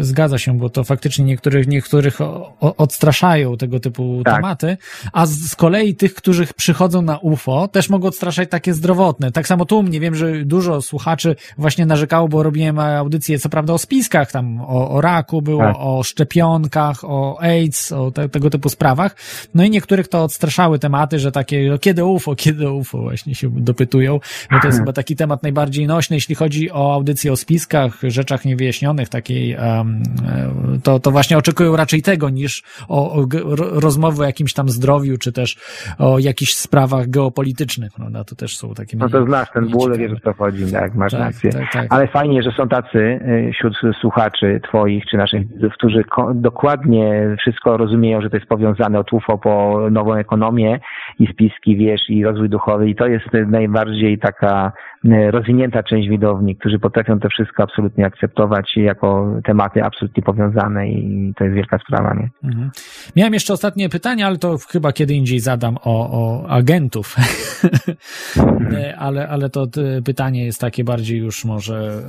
Zgadza 0.00 0.38
się, 0.38 0.58
bo 0.58 0.68
to 0.68 0.84
faktycznie 0.84 1.24
niektórych, 1.24 1.66
niektórych 1.66 2.18
odstraszają 2.60 3.56
tego 3.56 3.80
typu 3.80 4.22
tak. 4.24 4.34
tematy, 4.34 4.76
a 5.12 5.26
z 5.26 5.56
kolei 5.56 5.94
tych, 5.94 6.14
którzy 6.14 6.46
przychodzą 6.56 7.02
na 7.02 7.18
UFO, 7.18 7.68
też 7.68 7.90
mogą 7.90 8.08
odstraszać 8.08 8.50
takie 8.50 8.74
zdrowotne. 8.74 9.32
Tak 9.32 9.48
samo 9.48 9.64
tu 9.64 9.82
mnie 9.82 10.00
wiem, 10.00 10.14
że 10.14 10.44
dużo 10.44 10.82
słuchaczy 10.82 11.36
właśnie 11.58 11.86
narzekało, 11.86 12.28
bo 12.28 12.42
robiłem 12.42 12.78
audycję, 12.78 13.38
co 13.38 13.48
prawda 13.48 13.72
o 13.72 13.78
spiskach, 13.78 14.32
tam 14.32 14.60
o, 14.60 14.90
o 14.90 15.00
raku 15.00 15.42
było, 15.42 15.62
tak. 15.62 15.76
o 15.78 16.02
szczepionkach, 16.02 17.04
o 17.04 17.40
AIDS, 17.40 17.92
o 17.92 18.10
te, 18.10 18.28
tego 18.28 18.50
typu 18.50 18.68
sprawach. 18.68 19.16
No 19.54 19.64
i 19.64 19.70
niektórych 19.70 20.08
to 20.08 20.24
odstraszały 20.24 20.78
tematy, 20.78 21.18
że 21.18 21.32
takie 21.32 21.73
no 21.74 21.78
kiedy 21.78 22.04
UFO, 22.04 22.34
kiedy 22.34 22.70
UFO 22.70 22.98
właśnie 22.98 23.34
się 23.34 23.50
dopytują, 23.50 24.20
bo 24.50 24.60
to 24.60 24.66
jest 24.66 24.78
chyba 24.78 24.92
taki 24.92 25.16
temat 25.16 25.42
najbardziej 25.42 25.86
nośny, 25.86 26.16
jeśli 26.16 26.34
chodzi 26.34 26.70
o 26.72 26.94
audycje 26.94 27.32
o 27.32 27.36
spiskach, 27.36 28.00
rzeczach 28.02 28.44
niewyjaśnionych, 28.44 29.08
takiej, 29.08 29.56
um, 29.56 30.02
to, 30.82 31.00
to 31.00 31.10
właśnie 31.10 31.38
oczekują 31.38 31.76
raczej 31.76 32.02
tego 32.02 32.30
niż 32.30 32.62
o, 32.88 33.12
o 33.12 33.26
rozmowy 33.80 34.22
o 34.22 34.26
jakimś 34.26 34.52
tam 34.52 34.68
zdrowiu, 34.68 35.18
czy 35.18 35.32
też 35.32 35.56
o 35.98 36.18
jakichś 36.18 36.54
sprawach 36.54 37.10
geopolitycznych, 37.10 37.92
prawda? 37.92 38.24
To 38.24 38.36
też 38.36 38.56
są 38.56 38.74
takie... 38.74 38.96
No 38.96 39.08
to 39.08 39.24
znasz 39.24 39.48
ten 39.50 39.68
ból, 39.68 39.98
wiesz 39.98 40.12
o 40.12 40.20
co 40.24 40.32
chodzi, 40.32 40.72
tak, 40.72 40.94
masz 40.94 41.12
tak, 41.12 41.20
rację. 41.20 41.52
Tak, 41.52 41.72
tak. 41.72 41.86
Ale 41.90 42.06
fajnie, 42.06 42.42
że 42.42 42.50
są 42.50 42.68
tacy 42.68 42.98
y, 42.98 43.50
wśród 43.54 43.74
słuchaczy 44.00 44.60
twoich, 44.68 45.04
czy 45.10 45.16
naszych 45.16 45.48
widzów, 45.48 45.72
którzy 45.72 46.04
dokładnie 46.34 47.36
wszystko 47.38 47.76
rozumieją, 47.76 48.20
że 48.20 48.30
to 48.30 48.36
jest 48.36 48.48
powiązane 48.48 48.98
od 48.98 49.12
UFO 49.12 49.38
po 49.38 49.86
nową 49.90 50.14
ekonomię 50.14 50.80
i 51.18 51.26
spiski 51.26 51.63
katolicki, 51.64 51.76
wiesz, 51.76 52.00
i 52.08 52.24
rozwój 52.24 52.48
duchowy. 52.48 52.88
I 52.88 52.94
to 52.94 53.06
jest 53.06 53.26
najbardziej 53.46 54.18
taka 54.18 54.72
rozwinięta 55.30 55.82
część 55.82 56.08
widowni, 56.08 56.56
którzy 56.56 56.78
potrafią 56.78 57.20
to 57.20 57.28
wszystko 57.28 57.62
absolutnie 57.62 58.06
akceptować 58.06 58.76
jako 58.76 59.34
tematy 59.44 59.82
absolutnie 59.82 60.22
powiązane 60.22 60.88
i 60.88 61.32
to 61.36 61.44
jest 61.44 61.56
wielka 61.56 61.78
sprawa, 61.78 62.14
nie? 62.14 62.30
Mhm. 62.50 62.70
Miałem 63.16 63.34
jeszcze 63.34 63.52
ostatnie 63.52 63.88
pytanie, 63.88 64.26
ale 64.26 64.38
to 64.38 64.58
chyba 64.70 64.92
kiedy 64.92 65.14
indziej 65.14 65.40
zadam 65.40 65.76
o, 65.76 66.10
o 66.10 66.48
agentów. 66.48 67.16
ale, 68.98 69.28
ale 69.28 69.50
to 69.50 69.66
pytanie 70.04 70.44
jest 70.44 70.60
takie 70.60 70.84
bardziej 70.84 71.18
już 71.18 71.44
może 71.44 72.02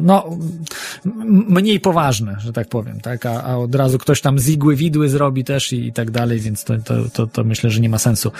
no 0.00 0.24
mniej 1.48 1.80
poważne, 1.80 2.36
że 2.38 2.52
tak 2.52 2.68
powiem, 2.68 3.00
tak? 3.00 3.26
A, 3.26 3.42
a 3.42 3.56
od 3.56 3.74
razu 3.74 3.98
ktoś 3.98 4.20
tam 4.20 4.38
z 4.38 4.48
igły 4.48 4.76
widły 4.76 5.08
zrobi 5.08 5.44
też 5.44 5.72
i, 5.72 5.86
i 5.86 5.92
tak 5.92 6.10
dalej, 6.10 6.40
więc 6.40 6.64
to, 6.64 6.74
to, 6.78 6.94
to, 7.12 7.26
to, 7.26 7.44
myślę, 7.44 7.70
że 7.70 7.80
nie 7.80 7.88
ma 7.88 7.98
sensu. 7.98 8.32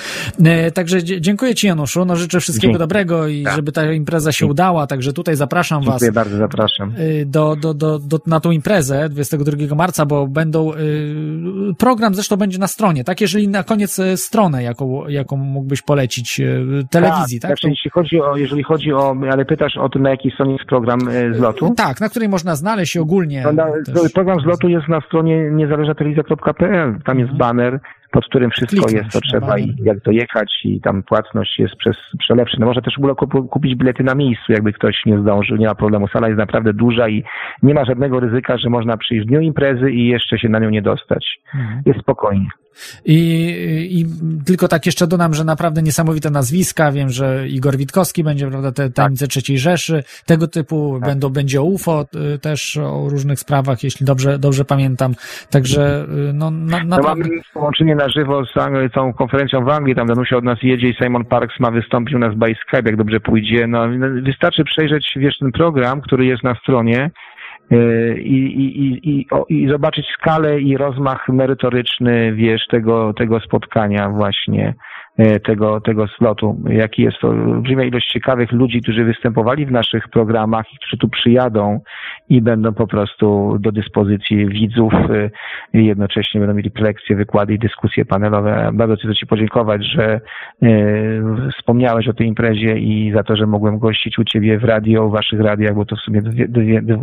Także 0.75 1.05
dziękuję 1.05 1.55
Ci 1.55 1.67
Januszu, 1.67 2.05
no 2.05 2.17
życzę 2.17 2.41
wszystkiego 2.41 2.73
Dzięki. 2.73 2.79
dobrego 2.79 3.29
i 3.29 3.45
tak. 3.49 3.57
żeby 3.57 3.73
ta 3.73 3.93
impreza 3.93 4.33
się 4.33 4.47
udała, 4.47 4.87
także 4.87 5.13
tutaj 5.13 5.37
zapraszam 5.37 5.83
Dziękuję 5.83 5.93
Was. 5.93 6.03
Dziękuję 6.03 6.13
bardzo, 6.13 6.37
zapraszam. 6.37 6.93
Y, 6.99 7.27
do, 7.27 7.57
do, 7.57 7.75
do, 7.75 7.99
do, 7.99 8.19
na 8.27 8.41
tą 8.41 8.51
imprezę 8.51 9.09
22 9.09 9.77
marca, 9.77 10.07
bo 10.07 10.27
będą, 10.27 10.75
y, 10.75 11.75
program 11.79 12.15
zresztą 12.15 12.37
będzie 12.37 12.59
na 12.59 12.67
stronie, 12.67 13.05
tak? 13.05 13.21
Jeżeli 13.21 13.49
na 13.49 13.63
koniec 13.63 13.99
y, 13.99 14.17
stronę, 14.17 14.63
jaką, 14.63 15.09
jaką 15.09 15.37
mógłbyś 15.37 15.83
polecić, 15.83 16.41
telewizji, 16.91 17.41
tak? 17.41 17.51
tak? 17.51 17.59
Znaczy, 17.59 17.69
jeśli 17.69 17.91
chodzi 17.91 18.21
o, 18.21 18.37
jeżeli 18.37 18.63
chodzi 18.63 18.93
o, 18.93 19.17
ale 19.31 19.45
pytasz 19.45 19.77
o 19.77 19.89
tym, 19.89 20.03
na 20.03 20.11
jakiej 20.11 20.33
stronie 20.33 20.53
jest 20.53 20.65
program 20.65 21.01
z 21.33 21.39
lotu? 21.39 21.75
Tak, 21.77 22.01
na 22.01 22.09
której 22.09 22.29
można 22.29 22.57
znaleźć 22.57 22.97
ogólnie. 22.97 23.43
No, 23.45 23.53
na, 23.53 23.67
program 24.15 24.41
z 24.41 24.45
lotu 24.45 24.69
jest 24.69 24.89
na 24.89 25.01
stronie 25.01 25.51
niezależnatelewizja.pl, 25.51 26.99
tam 27.05 27.19
jest 27.19 27.33
mhm. 27.33 27.39
banner, 27.39 27.81
pod 28.11 28.25
którym 28.25 28.51
wszystko 28.51 28.87
Kliknąć, 28.87 29.05
jest, 29.05 29.13
to 29.13 29.21
trzeba 29.21 29.59
i 29.59 29.75
jak 29.83 30.01
dojechać 30.01 30.53
i 30.65 30.81
tam 30.81 31.03
płatność 31.03 31.59
jest 31.59 31.77
przez 31.77 31.97
przelewszy. 32.19 32.57
No 32.61 32.67
może 32.67 32.83
też 32.83 32.95
w 32.95 32.99
ogóle 32.99 33.15
kupić 33.51 33.75
bilety 33.75 34.03
na 34.05 34.15
miejscu, 34.15 34.53
jakby 34.53 34.73
ktoś 34.73 35.07
nie 35.07 35.19
zdążył, 35.21 35.57
nie 35.57 35.67
ma 35.67 35.75
problemu. 35.75 36.09
Sala 36.09 36.29
jest 36.29 36.39
naprawdę 36.39 36.73
duża 36.73 37.09
i 37.09 37.25
nie 37.63 37.75
ma 37.75 37.85
żadnego 37.85 38.21
ryzyka, 38.21 38.59
że 38.59 38.71
można 38.71 38.97
przyjść 38.97 39.27
w 39.27 39.29
dniu 39.29 39.41
imprezy 39.41 39.91
i 39.91 40.09
jeszcze 40.09 40.39
się 40.39 40.49
na 40.49 40.59
nią 40.59 40.71
nie 40.71 40.83
dostać. 40.83 41.41
Mhm. 41.55 41.83
Jest 41.87 42.01
spokojnie. 42.01 42.49
I, 43.05 43.19
I 43.91 44.07
tylko 44.45 44.69
tak 44.69 44.87
jeszcze 44.87 45.07
dodam, 45.07 45.35
że 45.35 45.45
naprawdę 45.45 45.83
niesamowite 45.83 46.31
nazwiska. 46.31 46.93
Wiem, 46.93 47.11
że 47.11 47.49
Igor 47.49 47.77
Witkowski 47.77 48.25
będzie, 48.25 48.49
prawda, 48.51 48.73
te 48.73 48.91
tajemnice 48.91 49.25
tak. 49.25 49.31
trzeciej 49.31 49.59
Rzeszy, 49.59 50.05
tego 50.27 50.49
typu 50.49 50.99
tak. 51.01 51.09
będą, 51.09 51.29
będzie 51.29 51.63
UFO 51.63 52.07
y, 52.35 52.39
też 52.39 52.77
o 52.77 53.09
różnych 53.09 53.41
sprawach, 53.41 53.85
jeśli 53.85 54.07
dobrze, 54.07 54.39
dobrze 54.39 54.65
pamiętam. 54.65 55.15
Także, 55.51 56.07
y, 56.31 56.33
no, 56.33 56.51
na, 56.51 56.85
naprawdę. 56.85 57.25
No 57.25 57.31
mamy 57.31 57.43
połączenie 57.55 57.95
na 57.99 58.09
żywo 58.09 58.45
z 58.45 58.53
tą 58.93 59.13
konferencją 59.13 59.65
w 59.65 59.69
Anglii, 59.69 59.95
tam 59.95 60.07
Danusia 60.07 60.37
od 60.37 60.45
nas 60.45 60.59
jedzie 60.63 60.89
i 60.89 60.95
Simon 60.95 61.25
Parks 61.25 61.61
ma 61.61 61.71
wystąpić 61.71 62.15
u 62.15 62.19
nas 62.19 62.35
by 62.35 62.55
Skype, 62.55 62.91
jak 62.91 62.97
dobrze 62.97 63.21
pójdzie. 63.21 63.67
No, 63.67 63.89
wystarczy 64.23 64.65
przejrzeć, 64.65 65.13
wiesz, 65.17 65.39
ten 65.39 65.53
program, 65.53 66.01
który 66.01 66.27
jest 66.27 66.43
na 66.43 66.55
stronie 66.55 67.11
Y, 67.73 68.21
i, 68.21 68.61
i, 68.61 69.09
i, 69.11 69.27
i, 69.49 69.69
zobaczyć 69.69 70.07
skalę 70.07 70.61
i 70.61 70.77
rozmach 70.77 71.29
merytoryczny, 71.29 72.33
wiesz, 72.33 72.67
tego, 72.71 73.13
tego 73.13 73.41
spotkania 73.41 74.09
właśnie. 74.09 74.75
E, 75.19 75.41
tego, 75.41 75.81
tego 75.81 76.09
slotu. 76.09 76.57
Jaki 76.69 77.03
jest 77.03 77.19
to 77.21 77.29
olbrzymia 77.29 77.85
ilość 77.85 78.13
ciekawych 78.13 78.53
ludzi, 78.53 78.81
którzy 78.81 79.05
występowali 79.05 79.67
w 79.67 79.71
naszych 79.71 80.09
programach 80.09 80.73
i 80.73 80.77
którzy 80.77 80.97
tu 80.97 81.09
przyjadą 81.09 81.81
i 82.29 82.43
będą 82.43 82.75
po 82.75 82.87
prostu 82.87 83.57
do 83.61 83.73
dyspozycji 83.73 84.47
widzów 84.47 84.93
e, 84.95 85.31
jednocześnie 85.81 86.41
będą 86.41 86.55
mieli 86.55 86.71
prelekcje, 86.71 87.17
wykłady 87.17 87.55
i 87.55 87.59
dyskusje 87.59 88.05
panelowe. 88.05 88.71
Bardzo 88.73 88.97
chcę 88.97 89.15
Ci 89.15 89.27
podziękować, 89.27 89.87
że 89.87 90.21
e, 90.63 90.69
wspomniałeś 91.59 92.09
o 92.09 92.13
tej 92.13 92.27
imprezie 92.27 92.79
i 92.79 93.13
za 93.15 93.23
to, 93.23 93.37
że 93.37 93.47
mogłem 93.47 93.79
gościć 93.79 94.19
u 94.19 94.25
Ciebie 94.25 94.59
w 94.59 94.65
radio, 94.65 95.09
w 95.09 95.13
Waszych 95.13 95.41
radiach, 95.41 95.75
bo 95.75 95.85
to 95.85 95.97
w 95.97 96.01
sumie 96.01 96.23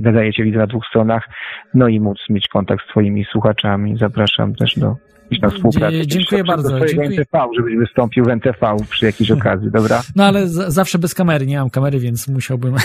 nadajecie 0.02 0.44
widzę 0.44 0.58
na 0.58 0.68
dwóch 0.68 0.86
stronach, 0.86 1.28
no 1.74 1.88
i 1.88 2.00
móc 2.00 2.18
mieć 2.30 2.48
kontakt 2.48 2.86
z 2.86 2.88
Twoimi 2.88 3.26
słuchaczami. 3.26 3.98
Zapraszam 3.98 4.56
też 4.56 4.80
do 4.80 4.96
na 5.42 5.50
współpracę. 5.50 6.08
Dziękuję 6.08 6.44
bardzo. 6.44 6.80
Dziękuję. 6.80 7.08
NTV, 7.08 7.48
żebyś 7.58 7.76
wystąpił 7.78 8.26
w 8.26 8.28
NTV 8.30 8.78
przy 8.90 9.06
jakiejś 9.06 9.32
okazji, 9.32 9.72
dobra? 9.72 10.02
No 10.16 10.26
ale 10.26 10.48
zawsze 10.48 11.00
bez 11.00 11.14
kamery, 11.14 11.46
nie 11.48 11.60
mam 11.60 11.70
kamery, 11.70 12.00
więc 12.00 12.28
musiałbym 12.28 12.76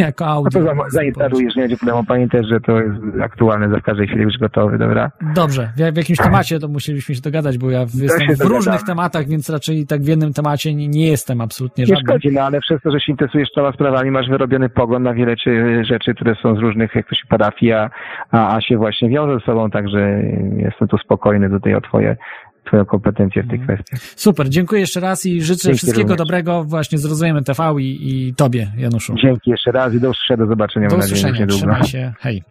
jako 0.08 0.26
audio. 0.26 0.60
No 0.60 0.84
to 0.84 0.90
zainstalujesz, 0.90 1.56
nie 1.56 1.62
będzie 1.62 1.76
problemu. 1.76 2.04
Pamiętaj, 2.04 2.44
że 2.44 2.60
to 2.60 2.80
jest 2.80 2.96
aktualne, 3.22 3.70
za 3.70 3.80
każdej 3.80 4.08
chwili 4.08 4.26
być 4.26 4.38
gotowy, 4.38 4.78
dobra? 4.78 5.10
Dobrze, 5.34 5.72
w, 5.76 5.94
w 5.94 5.96
jakimś 5.96 6.18
temacie 6.18 6.58
to 6.58 6.68
musielibyśmy 6.68 7.14
się 7.14 7.20
dogadać, 7.20 7.58
bo 7.58 7.70
ja 7.70 7.80
jestem 7.80 8.36
w 8.36 8.40
różnych 8.40 8.82
tematach, 8.82 9.26
więc 9.26 9.50
raczej 9.50 9.86
tak 9.86 10.02
w 10.02 10.08
jednym 10.08 10.32
temacie 10.32 10.74
nie, 10.74 10.88
nie 10.88 11.06
jestem 11.06 11.40
absolutnie 11.40 11.86
żadnym. 11.86 12.06
Nie 12.06 12.12
szkodzi, 12.12 12.34
no 12.34 12.42
ale 12.42 12.60
przez 12.60 12.82
to, 12.82 12.90
że 12.90 13.00
się 13.00 13.12
interesujesz 13.12 13.48
cała 13.54 13.72
sprawami, 13.72 14.10
masz 14.10 14.28
wyrobiony 14.28 14.68
pogląd 14.68 15.04
na 15.04 15.14
wiele 15.14 15.36
czy, 15.36 15.82
rzeczy, 15.84 16.14
które 16.14 16.34
są 16.42 16.56
z 16.56 16.58
różnych, 16.58 16.94
jak 16.94 17.08
to 17.08 17.14
się 17.14 17.26
parafii, 17.28 17.72
a, 17.72 17.90
a 18.30 18.60
się 18.60 18.76
właśnie 18.76 19.08
wiąże 19.08 19.38
ze 19.38 19.46
sobą, 19.46 19.70
także 19.70 20.22
jestem 20.56 20.88
tu 20.88 20.98
spokojny 20.98 21.50
tutaj 21.50 21.74
o 21.74 21.80
twoje 21.80 22.16
Twoją 22.66 22.84
kompetencję 22.84 23.42
w 23.42 23.48
tej 23.48 23.58
mhm. 23.58 23.78
kwestii. 23.78 24.08
Super, 24.16 24.48
dziękuję 24.48 24.80
jeszcze 24.80 25.00
raz 25.00 25.26
i 25.26 25.42
życzę 25.42 25.62
Dzięki 25.62 25.76
wszystkiego 25.76 26.08
również. 26.08 26.18
dobrego 26.18 26.64
właśnie 26.64 26.98
z 26.98 27.04
Rozwojem 27.04 27.44
TV 27.44 27.74
i, 27.80 28.08
i 28.10 28.34
Tobie, 28.34 28.72
Januszu. 28.76 29.14
Dzięki 29.22 29.50
jeszcze 29.50 29.72
raz 29.72 29.94
i 29.94 30.00
do 30.00 30.10
usłyszenia, 30.10 30.36
do 30.36 30.46
zobaczenia. 30.46 30.88
Do 30.88 30.96
usłyszenia, 30.96 31.46
trzymaj 31.46 31.84
się, 31.84 32.12
hej. 32.20 32.42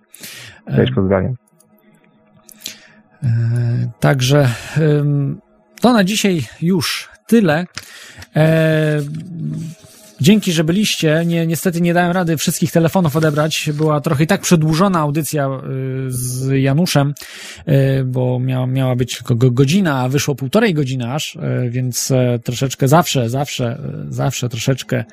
Cześć, 0.76 0.92
pozdrawiam. 0.96 1.34
E, 3.24 3.28
także 4.00 4.50
to 5.82 5.94
na 5.94 6.04
dzisiaj 6.04 6.42
już 6.62 7.10
tyle. 7.28 7.66
E, 10.20 10.24
Dzięki, 10.24 10.52
że 10.52 10.64
byliście. 10.64 11.24
Nie, 11.26 11.48
niestety 11.48 11.82
nie 11.82 11.94
dałem 11.94 12.12
rady 12.12 12.38
wszystkich 12.38 12.72
telefonów 12.72 13.16
odebrać. 13.16 13.70
Była 13.74 14.02
trochę 14.02 14.24
i 14.24 14.28
tak 14.28 14.42
przedłużona 14.42 15.00
audycja 15.00 15.48
y, 15.48 15.52
z 16.08 16.62
Januszem, 16.62 17.14
y, 17.68 18.04
bo 18.06 18.40
miała, 18.40 18.68
miała 18.68 18.96
być 18.96 19.22
godzina, 19.52 20.00
a 20.00 20.10
wyszło 20.10 20.36
półtorej 20.36 20.74
godziny 20.74 21.14
aż, 21.14 21.36
y, 21.36 21.70
więc 21.70 22.12
e, 22.12 22.40
troszeczkę 22.44 22.88
zawsze, 22.88 23.30
zawsze, 23.30 23.80
zawsze 24.10 24.50
troszeczkę 24.50 25.06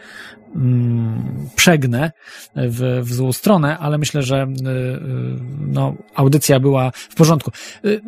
mm, 0.57 1.49
przegnę 1.57 2.13
w, 2.57 3.01
w 3.03 3.13
złą 3.13 3.33
stronę, 3.33 3.79
ale 3.79 3.99
myślę, 3.99 4.23
że 4.23 4.47
no, 5.61 5.95
audycja 6.15 6.61
była 6.61 6.91
w 6.95 7.15
porządku. 7.15 7.51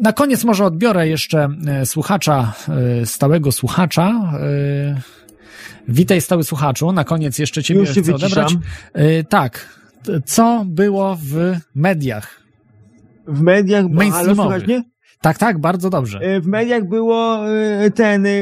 Na 0.03 0.13
koniec 0.13 0.45
może 0.45 0.65
odbiorę 0.65 1.09
jeszcze 1.09 1.49
słuchacza, 1.85 2.53
stałego 3.05 3.53
słuchacza. 3.53 4.33
Witaj 5.89 6.21
stały 6.21 6.45
słuchaczu, 6.45 6.93
na 6.93 7.05
koniec 7.05 7.39
jeszcze 7.39 7.63
ciebie 7.63 7.81
Już 7.81 7.91
chcę 7.91 8.15
odebrać. 8.15 8.57
Yy, 8.95 9.25
tak, 9.25 9.79
co 10.25 10.65
było 10.67 11.19
w 11.23 11.57
mediach? 11.75 12.41
W 13.27 13.41
mediach, 13.41 13.85
ale 14.13 14.35
słuchać 14.35 14.67
mnie? 14.67 14.83
Tak, 15.21 15.39
tak, 15.39 15.59
bardzo 15.59 15.91
dobrze. 15.91 16.19
E, 16.19 16.41
w 16.41 16.47
mediach 16.47 16.89
było 16.89 17.49
e, 17.49 17.91
ten 17.91 18.27
e, 18.27 18.39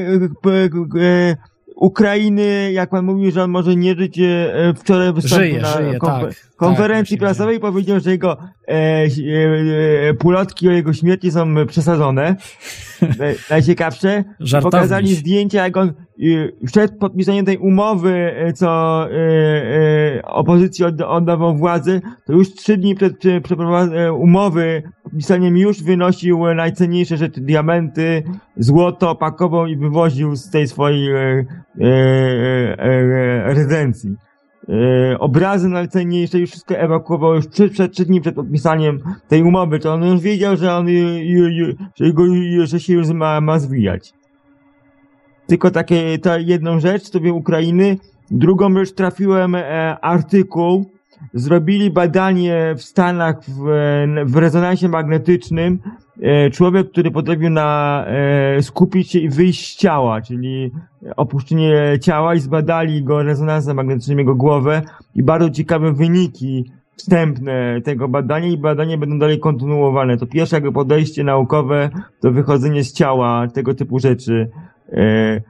Ukrainy, 1.77 2.73
jak 2.73 2.91
pan 2.91 3.05
mówił, 3.05 3.31
że 3.31 3.43
on 3.43 3.51
może 3.51 3.77
nie 3.77 3.95
żyć, 3.95 4.21
wczoraj 4.77 5.13
wystąpił 5.13 5.49
żyje, 5.49 5.61
na 5.61 5.73
żyje, 5.73 5.99
konfer 5.99 6.35
tak, 6.35 6.57
konferencji 6.57 7.17
tak, 7.17 7.21
prasowej 7.21 7.57
i 7.57 7.61
powiedział, 7.61 8.01
że 8.01 8.11
jego 8.11 8.39
e, 8.69 9.07
e, 10.09 10.15
pulotki 10.15 10.69
o 10.69 10.73
jego 10.73 10.93
śmierci 10.93 11.31
są 11.31 11.67
przesadzone. 11.67 12.37
Najciekawsze. 13.51 14.25
Pokazali 14.63 15.15
zdjęcia, 15.15 15.65
jak 15.65 15.77
on 15.77 15.93
przed 16.67 16.99
podpisaniem 16.99 17.45
tej 17.45 17.59
umowy, 17.59 18.33
e, 18.37 18.53
co 18.53 19.03
e, 19.11 19.17
e, 20.17 20.23
opozycji 20.23 20.85
oddawał 21.07 21.57
władzę, 21.57 22.01
to 22.27 22.33
już 22.33 22.55
trzy 22.55 22.77
dni 22.77 22.95
przed 22.95 23.25
umowy 24.19 24.83
podpisaniem 25.03 25.57
już 25.57 25.83
wynosił 25.83 26.55
najcenniejsze 26.55 27.17
rzeczy, 27.17 27.41
diamenty, 27.41 28.23
złoto, 28.57 29.15
pakował 29.15 29.67
i 29.67 29.77
wywoził 29.77 30.37
z 30.37 30.51
tej 30.51 30.69
swojej 30.69 31.09
rezydencji. 33.45 34.17
Obrazy 35.19 35.69
najcenniejsze, 35.69 36.39
już 36.39 36.51
wszystko 36.51 36.75
ewakuował 36.75 37.35
już 37.35 37.49
trzy, 37.49 37.69
przed, 37.69 37.93
trzy 37.93 38.05
dni 38.05 38.21
przed 38.21 38.35
podpisaniem 38.35 39.01
tej 39.29 39.43
umowy, 39.43 39.79
to 39.79 39.93
on 39.93 40.05
już 40.05 40.21
wiedział, 40.21 40.57
że 40.57 40.75
on, 40.75 40.87
że, 41.95 42.13
go, 42.13 42.25
że 42.65 42.81
się 42.81 42.93
już 42.93 43.09
ma, 43.09 43.41
ma 43.41 43.59
zwijać. 43.59 44.13
Tylko 45.47 45.71
takie, 45.71 46.19
ta 46.19 46.39
jedną 46.39 46.81
rzecz, 46.81 47.11
tobie 47.11 47.33
Ukrainy. 47.33 47.97
Drugą 48.31 48.75
rzecz 48.75 48.93
trafiłem 48.93 49.55
e, 49.55 49.99
artykuł. 50.01 50.91
Zrobili 51.35 51.91
badanie 51.91 52.75
w 52.79 52.83
Stanach 52.83 53.45
w, 53.45 53.65
w 54.25 54.37
rezonansie 54.37 54.89
magnetycznym. 54.89 55.79
E, 56.23 56.51
człowiek, 56.51 56.91
który 56.91 57.11
potrafił 57.11 57.51
na, 57.51 58.05
e, 58.07 58.63
skupić 58.63 59.11
się 59.11 59.19
i 59.19 59.29
wyjść 59.29 59.75
z 59.75 59.77
ciała, 59.77 60.21
czyli 60.21 60.71
opuszczenie 61.17 61.99
ciała 62.01 62.35
i 62.35 62.41
zbadali 62.41 63.03
go 63.03 63.23
rezonansem 63.23 63.77
magnetycznym, 63.77 64.19
jego 64.19 64.35
głowę 64.35 64.83
i 65.15 65.23
bardzo 65.23 65.51
ciekawe 65.51 65.93
wyniki 65.93 66.71
wstępne 66.97 67.81
tego 67.85 68.09
badania 68.09 68.49
i 68.49 68.57
badania 68.57 68.99
będą 68.99 69.19
dalej 69.19 69.41
kontynuowane. 69.41 70.17
To 70.17 70.27
pierwsze 70.27 70.57
jakby 70.57 70.73
podejście 70.73 71.25
naukowe 71.25 71.91
do 72.23 72.33
wychodzenia 72.33 72.83
z 72.83 72.93
ciała, 72.93 73.49
tego 73.49 73.75
typu 73.75 73.99
rzeczy. 73.99 74.51
E, 74.93 75.41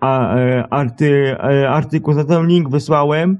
a, 0.00 0.36
arty, 0.70 1.36
artykuł, 1.68 2.14
za 2.14 2.24
ten 2.24 2.46
link 2.46 2.70
wysłałem. 2.70 3.38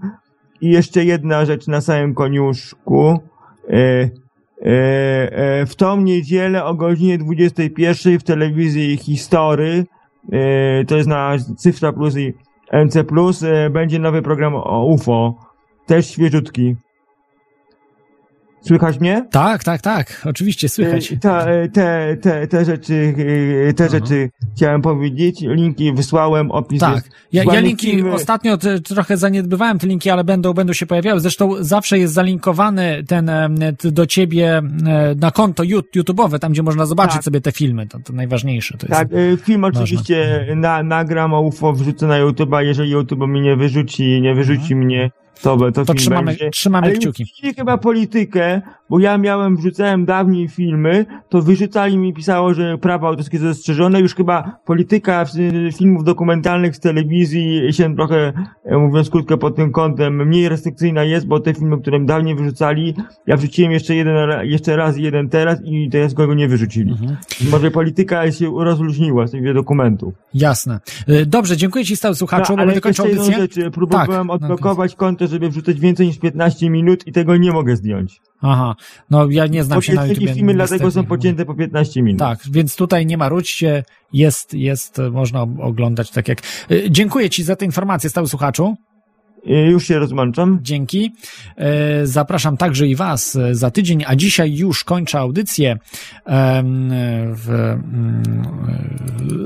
I 0.61 0.71
jeszcze 0.71 1.05
jedna 1.05 1.45
rzecz 1.45 1.67
na 1.67 1.81
samym 1.81 2.15
koniuszku. 2.15 3.19
E, 4.63 4.69
e, 4.69 5.67
w 5.67 5.75
tą 5.75 6.01
niedzielę 6.01 6.65
o 6.65 6.75
godzinie 6.75 7.19
21 7.19 8.19
w 8.19 8.25
telewizji 8.25 8.97
History, 8.97 9.85
e, 10.33 10.85
to 10.85 10.97
jest 10.97 11.09
na 11.09 11.37
Cyfra 11.57 11.93
Plus 11.93 12.17
i 12.17 12.35
MC 12.73 13.05
Plus, 13.05 13.45
będzie 13.71 13.99
nowy 13.99 14.23
program 14.23 14.55
o 14.55 14.87
UFO. 14.87 15.35
Też 15.87 16.11
świeżutki. 16.11 16.77
Słychać 18.67 19.01
mnie? 19.01 19.27
Tak, 19.31 19.65
tak, 19.65 19.81
tak, 19.81 20.23
oczywiście, 20.25 20.69
słychać. 20.69 21.13
E, 21.13 21.17
ta, 21.17 21.47
e, 21.47 21.69
te, 21.69 22.17
te, 22.21 22.47
te 22.47 22.65
rzeczy, 22.65 23.15
e, 23.69 23.73
te 23.73 23.89
rzeczy 23.89 24.31
chciałem 24.57 24.83
powiedzieć. 24.83 25.41
Linki 25.41 25.93
wysłałem, 25.93 26.51
opis 26.51 26.81
Tak, 26.81 27.05
ja, 27.33 27.45
ja 27.53 27.61
linki 27.61 28.03
ostatnio 28.03 28.59
trochę 28.85 29.17
zaniedbywałem 29.17 29.79
te 29.79 29.87
linki, 29.87 30.11
ale 30.11 30.25
będą, 30.25 30.53
będą 30.53 30.73
się 30.73 30.87
pojawiały. 30.87 31.21
Zresztą 31.21 31.51
zawsze 31.61 31.99
jest 31.99 32.15
zalinkowany 32.15 33.05
ten 33.09 33.31
do 33.85 34.07
ciebie 34.07 34.63
na 35.21 35.31
konto 35.31 35.63
Yout- 35.63 35.97
YouTube'owe, 35.97 36.39
tam 36.39 36.53
gdzie 36.53 36.63
można 36.63 36.87
zobaczyć 36.87 37.15
Tak. 37.15 37.25
sobie 37.25 37.41
te 37.41 37.53
filmy. 37.53 37.87
To, 37.87 37.99
to 37.99 38.13
najważniejsze. 38.13 38.79
To 38.79 38.87
jest. 38.87 39.01
Tak, 39.01 39.09
film 39.43 39.65
oczywiście 39.65 40.47
na, 40.57 40.83
nagram 40.83 41.35
o 41.35 41.41
UFO, 41.41 41.73
wrzucę 41.73 42.07
na 42.07 42.21
YouTube'a. 42.21 42.61
Jeżeli 42.61 42.91
YouTube 42.91 43.21
mnie 43.21 43.41
nie 43.41 43.57
wyrzuci, 43.57 44.21
nie 44.21 44.35
wyrzuci 44.35 44.77
mnie, 44.77 45.11
to, 45.43 45.57
to, 45.73 45.85
To 45.85 45.95
trzymamy, 45.95 46.27
będzie. 46.27 46.51
trzymamy 46.51 46.87
Ale 46.87 46.97
kciuki. 46.97 47.25
już 47.45 47.55
chyba 47.57 47.79
politykę, 47.79 48.63
bo 48.91 48.99
ja 48.99 49.19
miałem, 49.19 49.57
wrzucałem 49.57 50.05
dawniej 50.05 50.49
filmy, 50.49 51.07
to 51.29 51.43
wyrzucali 51.43 51.99
mi, 51.99 52.15
pisało, 52.15 52.55
że 52.55 52.79
prawa 52.79 53.09
autorskie 53.09 53.39
są 53.39 53.45
zastrzeżone. 53.45 54.01
Już 54.01 54.15
chyba 54.15 54.59
polityka 54.65 55.25
filmów 55.79 56.05
dokumentalnych 56.05 56.77
z 56.77 56.81
telewizji 56.81 57.73
się 57.73 57.97
trochę, 57.97 58.33
e, 58.65 58.79
mówiąc 58.79 59.11
krótko 59.11 59.39
pod 59.39 59.57
tym 59.57 59.73
kątem, 59.73 60.27
mniej 60.27 60.49
restrykcyjna 60.49 61.05
jest, 61.05 61.27
bo 61.27 61.41
te 61.41 61.55
filmy, 61.55 61.79
które 61.81 62.01
dawniej 62.01 62.35
wyrzucali, 62.37 62.95
ja 63.27 63.37
wrzuciłem 63.37 63.73
jeszcze 63.73 63.95
jeden, 63.95 64.17
jeszcze 64.43 64.77
raz 64.77 64.97
jeden 64.99 65.29
teraz 65.29 65.59
i 65.65 65.91
teraz 65.91 66.15
go 66.15 66.35
nie 66.35 66.49
wyrzucili. 66.49 66.91
Mhm. 66.91 67.17
Może 67.51 67.71
polityka 67.71 68.33
się 68.33 68.53
rozluźniła 68.65 69.27
z 69.27 69.31
tych 69.31 69.55
dokumentów. 69.55 70.15
Jasne. 70.35 70.81
E, 71.09 71.27
Dobrze, 71.27 71.57
dziękuję 71.57 71.85
ci 71.85 71.97
stały 71.97 72.15
słuchaczu, 72.15 72.53
No, 72.53 72.57
bo 72.57 72.63
ale 72.63 72.67
będę 72.67 72.81
kończył 72.81 73.05
audycję. 73.05 73.35
rzecz, 73.37 73.55
próbowałem 73.73 74.09
Tak, 74.11 74.27
no, 74.27 74.33
odblokować 74.33 74.95
konto, 75.27 75.35
żeby 75.35 75.51
wrzucać 75.51 75.81
więcej 75.81 76.07
niż 76.07 76.19
15 76.19 76.71
minut 76.71 77.07
i 77.07 77.13
tego 77.13 77.37
nie 77.37 77.53
mogę 77.53 77.77
zdjąć. 77.77 78.21
Aha, 78.43 78.77
no 79.11 79.31
ja 79.31 79.47
nie 79.47 79.65
znam 79.65 79.79
Bo 79.79 79.83
się 79.83 79.95
na 79.95 80.07
YouTube. 80.07 80.35
filmy 80.35 80.55
dlatego 80.55 80.91
są 80.91 81.05
pocięte 81.05 81.45
po 81.45 81.55
15 81.55 82.03
minut. 82.03 82.19
Tak, 82.19 82.39
więc 82.51 82.77
tutaj 82.77 83.07
nie 83.07 83.17
marudźcie, 83.17 83.85
jest, 84.13 84.55
jest, 84.55 84.99
można 85.13 85.43
oglądać 85.43 86.11
tak 86.11 86.29
jak... 86.29 86.39
E, 86.71 86.91
Dziękuję 86.91 87.31
ci 87.31 87.43
za 87.43 87.57
tę 87.57 87.65
informację, 87.65 88.11
stały 88.11 88.29
słuchaczu. 88.29 88.77
Y, 89.47 89.51
Już 89.51 89.87
się 89.87 89.99
rozłączam. 89.99 90.59
Dzięki. 90.63 91.13
E, 91.57 92.07
Zapraszam 92.07 92.57
także 92.57 92.87
i 92.87 92.97
Was 92.97 93.39
za 93.53 93.71
tydzień, 93.71 94.05
a 94.07 94.17
dzisiaj 94.17 94.55
już 94.55 94.85
kończę 94.85 95.19
audycję 95.19 95.79
w, 97.35 97.49
mm, 97.51 98.23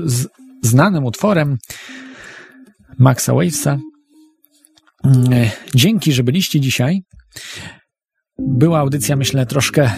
z 0.05 0.27
znanym 0.61 1.05
utworem 1.05 1.57
Maxa 2.99 3.33
Wavesa. 3.33 3.77
Mm, 5.03 5.33
e, 5.33 5.51
Dzięki, 5.75 6.11
że 6.11 6.23
byliście 6.23 6.59
dzisiaj. 6.59 7.03
Była 8.39 8.79
audycja, 8.79 9.15
myślę, 9.15 9.45
troszkę 9.45 9.83
e, 9.83 9.91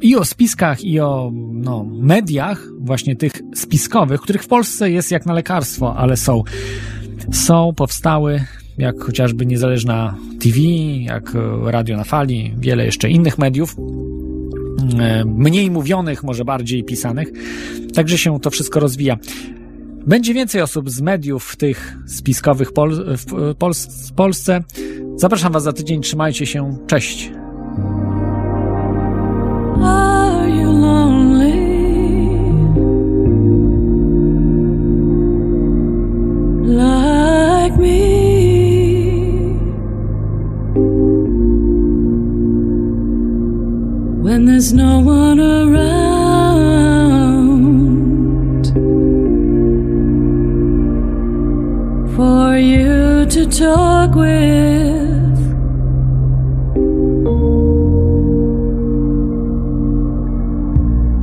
i 0.00 0.16
o 0.16 0.24
spiskach, 0.24 0.84
i 0.84 1.00
o 1.00 1.30
no, 1.52 1.84
mediach, 1.84 2.66
właśnie 2.80 3.16
tych 3.16 3.32
spiskowych, 3.54 4.20
których 4.20 4.42
w 4.42 4.48
Polsce 4.48 4.90
jest 4.90 5.10
jak 5.10 5.26
na 5.26 5.32
lekarstwo, 5.32 5.96
ale 5.96 6.16
są. 6.16 6.42
Są, 7.32 7.72
powstały, 7.76 8.44
jak 8.78 9.00
chociażby 9.00 9.46
niezależna 9.46 10.16
TV, 10.40 10.58
jak 11.00 11.34
e, 11.34 11.70
Radio 11.70 11.96
na 11.96 12.04
Fali, 12.04 12.54
wiele 12.58 12.84
jeszcze 12.84 13.10
innych 13.10 13.38
mediów, 13.38 13.76
mniej 15.26 15.70
mówionych, 15.70 16.22
może 16.22 16.44
bardziej 16.44 16.84
pisanych. 16.84 17.28
Także 17.94 18.18
się 18.18 18.40
to 18.40 18.50
wszystko 18.50 18.80
rozwija. 18.80 19.16
Będzie 20.06 20.34
więcej 20.34 20.62
osób 20.62 20.90
z 20.90 21.00
mediów 21.00 21.56
tych 21.56 21.96
spiskowych 22.06 22.72
Pol- 22.72 23.16
w 23.16 23.54
Pol- 23.58 23.72
w 24.08 24.12
Polsce. 24.12 24.62
Zapraszam 25.16 25.52
Was 25.52 25.62
za 25.62 25.72
tydzień, 25.72 26.00
trzymajcie 26.00 26.46
się, 26.46 26.76
cześć. 26.86 27.32
When 44.22 44.46
there's 44.46 44.72
no 44.72 44.98
one 45.00 45.40
around 45.40 45.99
to 53.44 53.58
talk 53.58 54.14
with. 54.14 55.38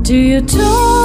Do 0.04 0.16
you 0.16 0.42
talk 0.42 0.97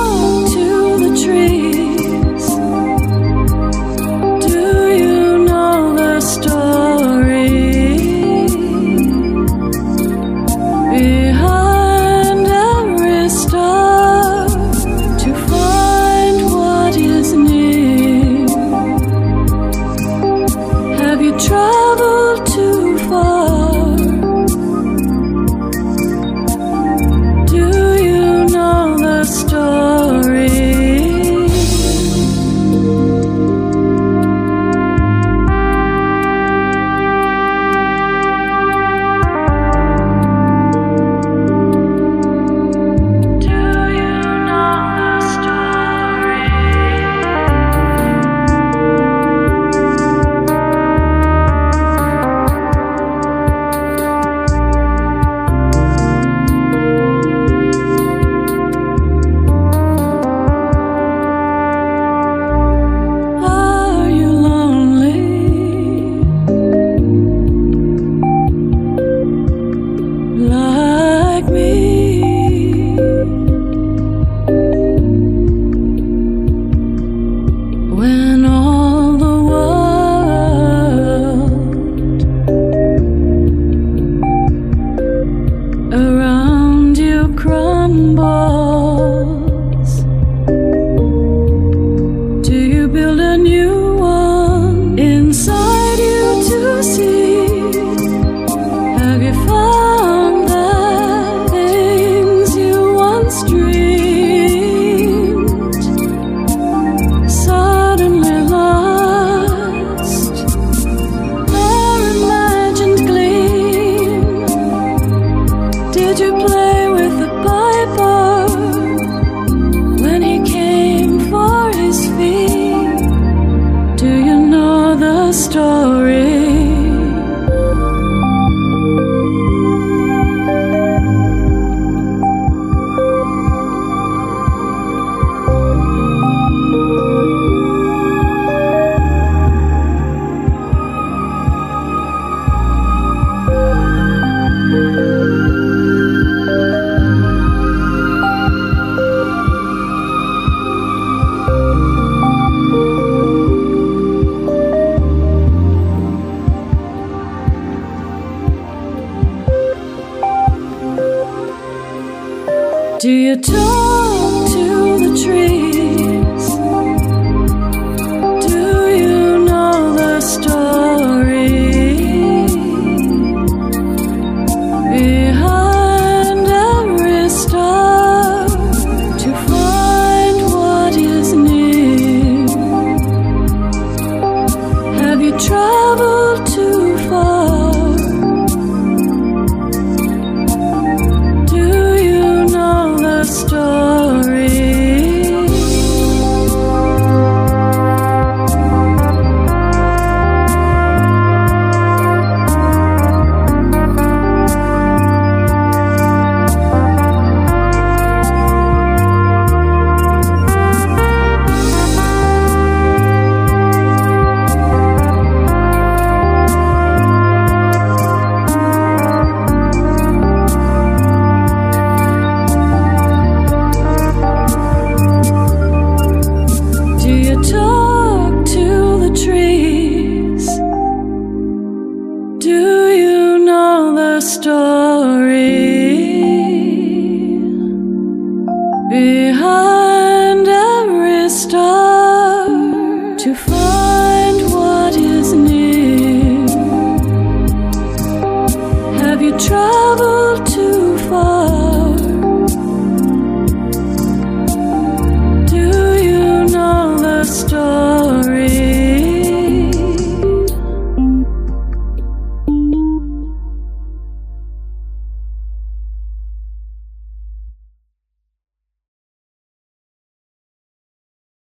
remember 87.93 88.52